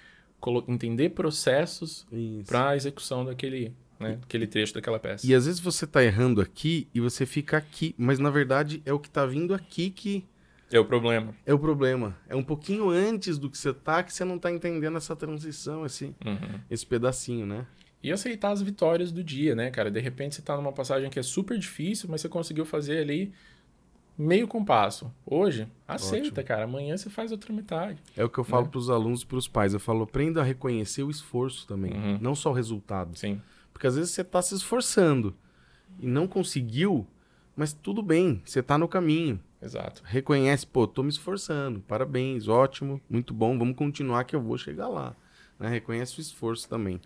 entender 0.68 1.10
processos 1.10 2.06
para 2.46 2.70
a 2.70 2.76
execução 2.76 3.26
daquele, 3.26 3.74
né, 4.00 4.20
aquele 4.24 4.46
trecho 4.48 4.74
daquela 4.74 5.00
peça. 5.00 5.26
E 5.26 5.34
às 5.34 5.46
vezes 5.46 5.60
você 5.60 5.86
tá 5.88 6.04
errando 6.04 6.40
aqui 6.42 6.88
e 6.94 7.00
você 7.00 7.26
fica 7.26 7.58
aqui, 7.58 7.94
mas 7.98 8.20
na 8.20 8.30
verdade 8.30 8.82
é 8.86 8.94
o 8.94 9.00
que 9.00 9.10
tá 9.10 9.26
vindo 9.26 9.54
aqui 9.54 9.90
que 9.90 10.24
É 10.72 10.80
o 10.80 10.86
problema. 10.86 11.34
é 11.46 11.54
o 11.54 11.60
problema. 11.60 12.16
É 12.30 12.36
um 12.36 12.44
pouquinho 12.44 12.90
antes 12.90 13.38
do 13.38 13.50
que 13.50 13.58
você 13.58 13.74
tá 13.74 14.04
que 14.04 14.14
você 14.14 14.24
não 14.24 14.38
tá 14.38 14.52
entendendo 14.52 14.96
essa 14.98 15.16
transição, 15.16 15.86
esse, 15.86 16.06
Uhum. 16.26 16.60
esse 16.70 16.86
pedacinho, 16.86 17.46
né? 17.46 17.66
E 18.04 18.12
aceitar 18.12 18.52
as 18.52 18.62
vitórias 18.62 19.12
do 19.12 19.24
dia, 19.24 19.56
né, 19.56 19.72
cara? 19.72 19.90
De 19.90 20.00
repente 20.00 20.36
você 20.36 20.42
tá 20.44 20.56
numa 20.56 20.72
passagem 20.72 21.10
que 21.10 21.18
é 21.18 21.24
super 21.24 21.58
difícil, 21.58 22.08
mas 22.10 22.22
você 22.22 22.30
conseguiu 22.30 22.64
fazer 22.64 23.00
ali 23.00 23.34
meio 24.18 24.48
compasso. 24.48 25.11
Hoje, 25.26 25.68
aceita, 25.88 26.27
Ótimo. 26.27 26.44
cara. 26.48 26.64
Amanhã 26.64 26.98
você 26.98 27.10
faz 27.10 27.31
outra 27.31 27.53
metade. 27.53 27.99
É 28.15 28.23
o 28.23 28.30
que 28.30 28.38
eu 28.39 28.44
falo 28.44 28.64
Né? 28.65 28.69
pros 28.72 28.89
alunos 28.89 29.22
e 29.22 29.26
pros 29.26 29.48
pais. 29.48 29.73
Eu 29.73 29.80
falo, 29.80 30.03
aprenda 30.03 30.41
a 30.41 30.44
reconhecer 30.44 31.03
o 31.03 31.10
esforço 31.10 31.68
também, 31.68 31.94
Uhum. 31.94 32.18
não 32.22 32.34
só 32.35 32.49
o 32.49 32.53
resultado. 32.53 33.18
Sim. 33.18 33.41
Porque 33.72 33.85
às 33.88 33.95
vezes 33.95 34.11
você 34.11 34.23
tá 34.23 34.41
se 34.41 34.56
esforçando 34.56 35.35
e 35.99 36.07
não 36.07 36.27
conseguiu, 36.27 37.06
mas 37.56 37.73
tudo 37.73 38.02
bem, 38.02 38.41
você 38.44 38.64
tá 38.64 38.77
no 38.77 38.88
caminho. 38.88 39.39
Exato. 39.61 40.02
Reconhece, 40.06 40.65
pô, 40.68 40.88
tô 40.88 41.02
me 41.03 41.10
esforçando, 41.10 41.80
parabéns, 41.81 42.48
ótimo, 42.48 43.02
muito 43.10 43.34
bom, 43.34 43.57
vamos 43.57 43.76
continuar 43.76 44.23
que 44.23 44.35
eu 44.35 44.41
vou 44.41 44.57
chegar 44.57 44.88
lá. 44.88 45.15
né? 45.60 45.68
Reconhece 45.69 46.19
o 46.19 46.22
esforço 46.22 46.69
também. 46.69 46.99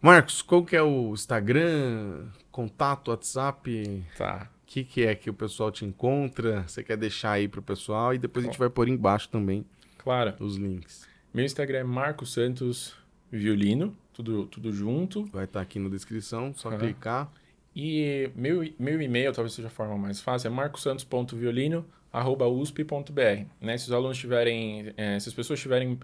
Marcos, 0.00 0.40
qual 0.42 0.64
que 0.64 0.76
é 0.76 0.82
o 0.82 1.12
Instagram, 1.12 2.26
contato, 2.50 3.08
WhatsApp? 3.10 4.04
Tá. 4.16 4.48
O 4.66 4.68
que, 4.68 4.82
que 4.84 5.06
é 5.06 5.14
que 5.14 5.30
o 5.30 5.34
pessoal 5.34 5.70
te 5.70 5.84
encontra? 5.84 6.64
Você 6.66 6.82
quer 6.82 6.96
deixar 6.96 7.32
aí 7.32 7.46
pro 7.46 7.62
pessoal? 7.62 8.12
E 8.12 8.18
depois 8.18 8.44
a 8.44 8.48
gente 8.48 8.58
vai 8.58 8.68
pôr 8.68 8.88
embaixo 8.88 9.28
também 9.28 9.64
Claro. 9.96 10.34
os 10.40 10.56
links. 10.56 11.06
Meu 11.32 11.44
Instagram 11.44 11.78
é 11.78 11.84
Marcos 11.84 12.32
Santos 12.32 12.94
Violino, 13.30 13.96
tudo, 14.12 14.46
tudo 14.46 14.72
junto. 14.72 15.24
Vai 15.26 15.44
estar 15.44 15.60
aqui 15.60 15.78
na 15.78 15.88
descrição, 15.88 16.52
só 16.54 16.68
Aham. 16.68 16.78
clicar. 16.78 17.30
E 17.74 18.30
meu, 18.34 18.68
meu 18.78 19.00
e-mail, 19.00 19.32
talvez 19.32 19.54
seja 19.54 19.68
a 19.68 19.70
forma 19.70 19.96
mais 19.96 20.20
fácil, 20.20 20.48
é 20.48 20.50
marcosantos.violino.usp.br. 20.50 23.44
Né? 23.60 23.78
Se 23.78 23.84
os 23.86 23.92
alunos 23.92 24.18
tiverem, 24.18 24.92
eh, 24.96 25.20
se 25.20 25.28
as 25.28 25.34
pessoas 25.34 25.60
tiverem 25.60 25.98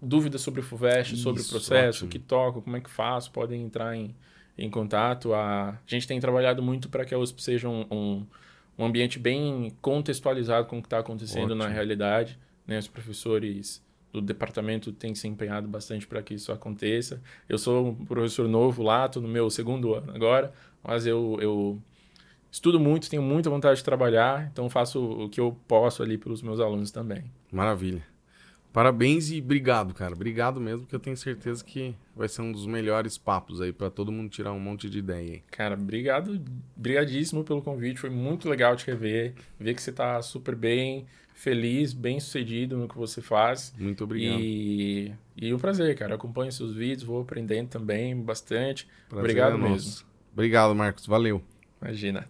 dúvidas 0.00 0.40
sobre 0.40 0.60
o 0.60 0.62
FUVEST, 0.62 1.16
sobre 1.16 1.40
o 1.40 1.42
Isso, 1.42 1.50
processo, 1.50 1.98
ótimo. 2.04 2.08
o 2.08 2.10
que 2.10 2.18
toco, 2.18 2.62
como 2.62 2.76
é 2.76 2.80
que 2.80 2.90
faço, 2.90 3.30
podem 3.30 3.62
entrar 3.62 3.94
em, 3.96 4.14
em 4.58 4.70
contato. 4.70 5.32
A, 5.34 5.70
a 5.70 5.78
gente 5.86 6.06
tem 6.06 6.18
trabalhado 6.20 6.62
muito 6.62 6.88
para 6.88 7.04
que 7.04 7.14
a 7.14 7.18
USP 7.18 7.42
seja 7.42 7.68
um, 7.68 7.86
um, 7.90 8.26
um 8.78 8.84
ambiente 8.84 9.18
bem 9.18 9.72
contextualizado 9.80 10.66
com 10.66 10.78
o 10.78 10.82
que 10.82 10.86
está 10.86 10.98
acontecendo 10.98 11.54
na 11.54 11.64
Ótimo. 11.64 11.74
realidade. 11.74 12.38
Né? 12.66 12.78
Os 12.78 12.88
professores 12.88 13.84
do 14.12 14.20
departamento 14.20 14.92
têm 14.92 15.14
se 15.14 15.28
empenhado 15.28 15.68
bastante 15.68 16.06
para 16.06 16.22
que 16.22 16.34
isso 16.34 16.50
aconteça. 16.52 17.20
Eu 17.48 17.58
sou 17.58 17.88
um 17.88 17.94
professor 17.94 18.48
novo 18.48 18.82
lá, 18.82 19.06
estou 19.06 19.22
no 19.22 19.28
meu 19.28 19.50
segundo 19.50 19.94
ano 19.94 20.12
agora, 20.14 20.52
mas 20.82 21.06
eu, 21.06 21.38
eu 21.40 21.78
estudo 22.50 22.80
muito, 22.80 23.10
tenho 23.10 23.22
muita 23.22 23.50
vontade 23.50 23.78
de 23.78 23.84
trabalhar, 23.84 24.48
então 24.50 24.70
faço 24.70 25.04
o 25.04 25.28
que 25.28 25.40
eu 25.40 25.56
posso 25.68 26.02
ali 26.02 26.16
pelos 26.16 26.42
meus 26.42 26.60
alunos 26.60 26.90
também. 26.90 27.24
Maravilha. 27.52 28.02
Parabéns 28.76 29.30
e 29.30 29.40
obrigado, 29.40 29.94
cara. 29.94 30.12
Obrigado 30.12 30.60
mesmo, 30.60 30.80
porque 30.80 30.94
eu 30.94 31.00
tenho 31.00 31.16
certeza 31.16 31.64
que 31.64 31.94
vai 32.14 32.28
ser 32.28 32.42
um 32.42 32.52
dos 32.52 32.66
melhores 32.66 33.16
papos 33.16 33.62
aí 33.62 33.72
pra 33.72 33.88
todo 33.88 34.12
mundo 34.12 34.28
tirar 34.28 34.52
um 34.52 34.60
monte 34.60 34.90
de 34.90 34.98
ideia 34.98 35.32
aí. 35.32 35.42
Cara, 35.50 35.72
obrigado, 35.72 36.38
brigadíssimo 36.76 37.42
pelo 37.42 37.62
convite, 37.62 37.98
foi 37.98 38.10
muito 38.10 38.50
legal 38.50 38.76
te 38.76 38.86
rever, 38.86 39.32
ver 39.58 39.72
que 39.72 39.80
você 39.80 39.88
está 39.88 40.20
super 40.20 40.54
bem, 40.54 41.06
feliz, 41.32 41.94
bem 41.94 42.20
sucedido 42.20 42.76
no 42.76 42.86
que 42.86 42.98
você 42.98 43.22
faz. 43.22 43.74
Muito 43.78 44.04
obrigado. 44.04 44.40
E, 44.40 45.10
e 45.34 45.54
um 45.54 45.58
prazer, 45.58 45.96
cara. 45.96 46.12
Eu 46.12 46.16
acompanho 46.16 46.52
seus 46.52 46.74
vídeos, 46.74 47.04
vou 47.04 47.22
aprendendo 47.22 47.70
também 47.70 48.14
bastante. 48.14 48.86
Prazer 49.08 49.24
obrigado 49.24 49.54
é 49.54 49.68
mesmo. 49.70 50.04
Obrigado, 50.34 50.74
Marcos. 50.74 51.06
Valeu. 51.06 51.42
Imagina. 51.80 52.28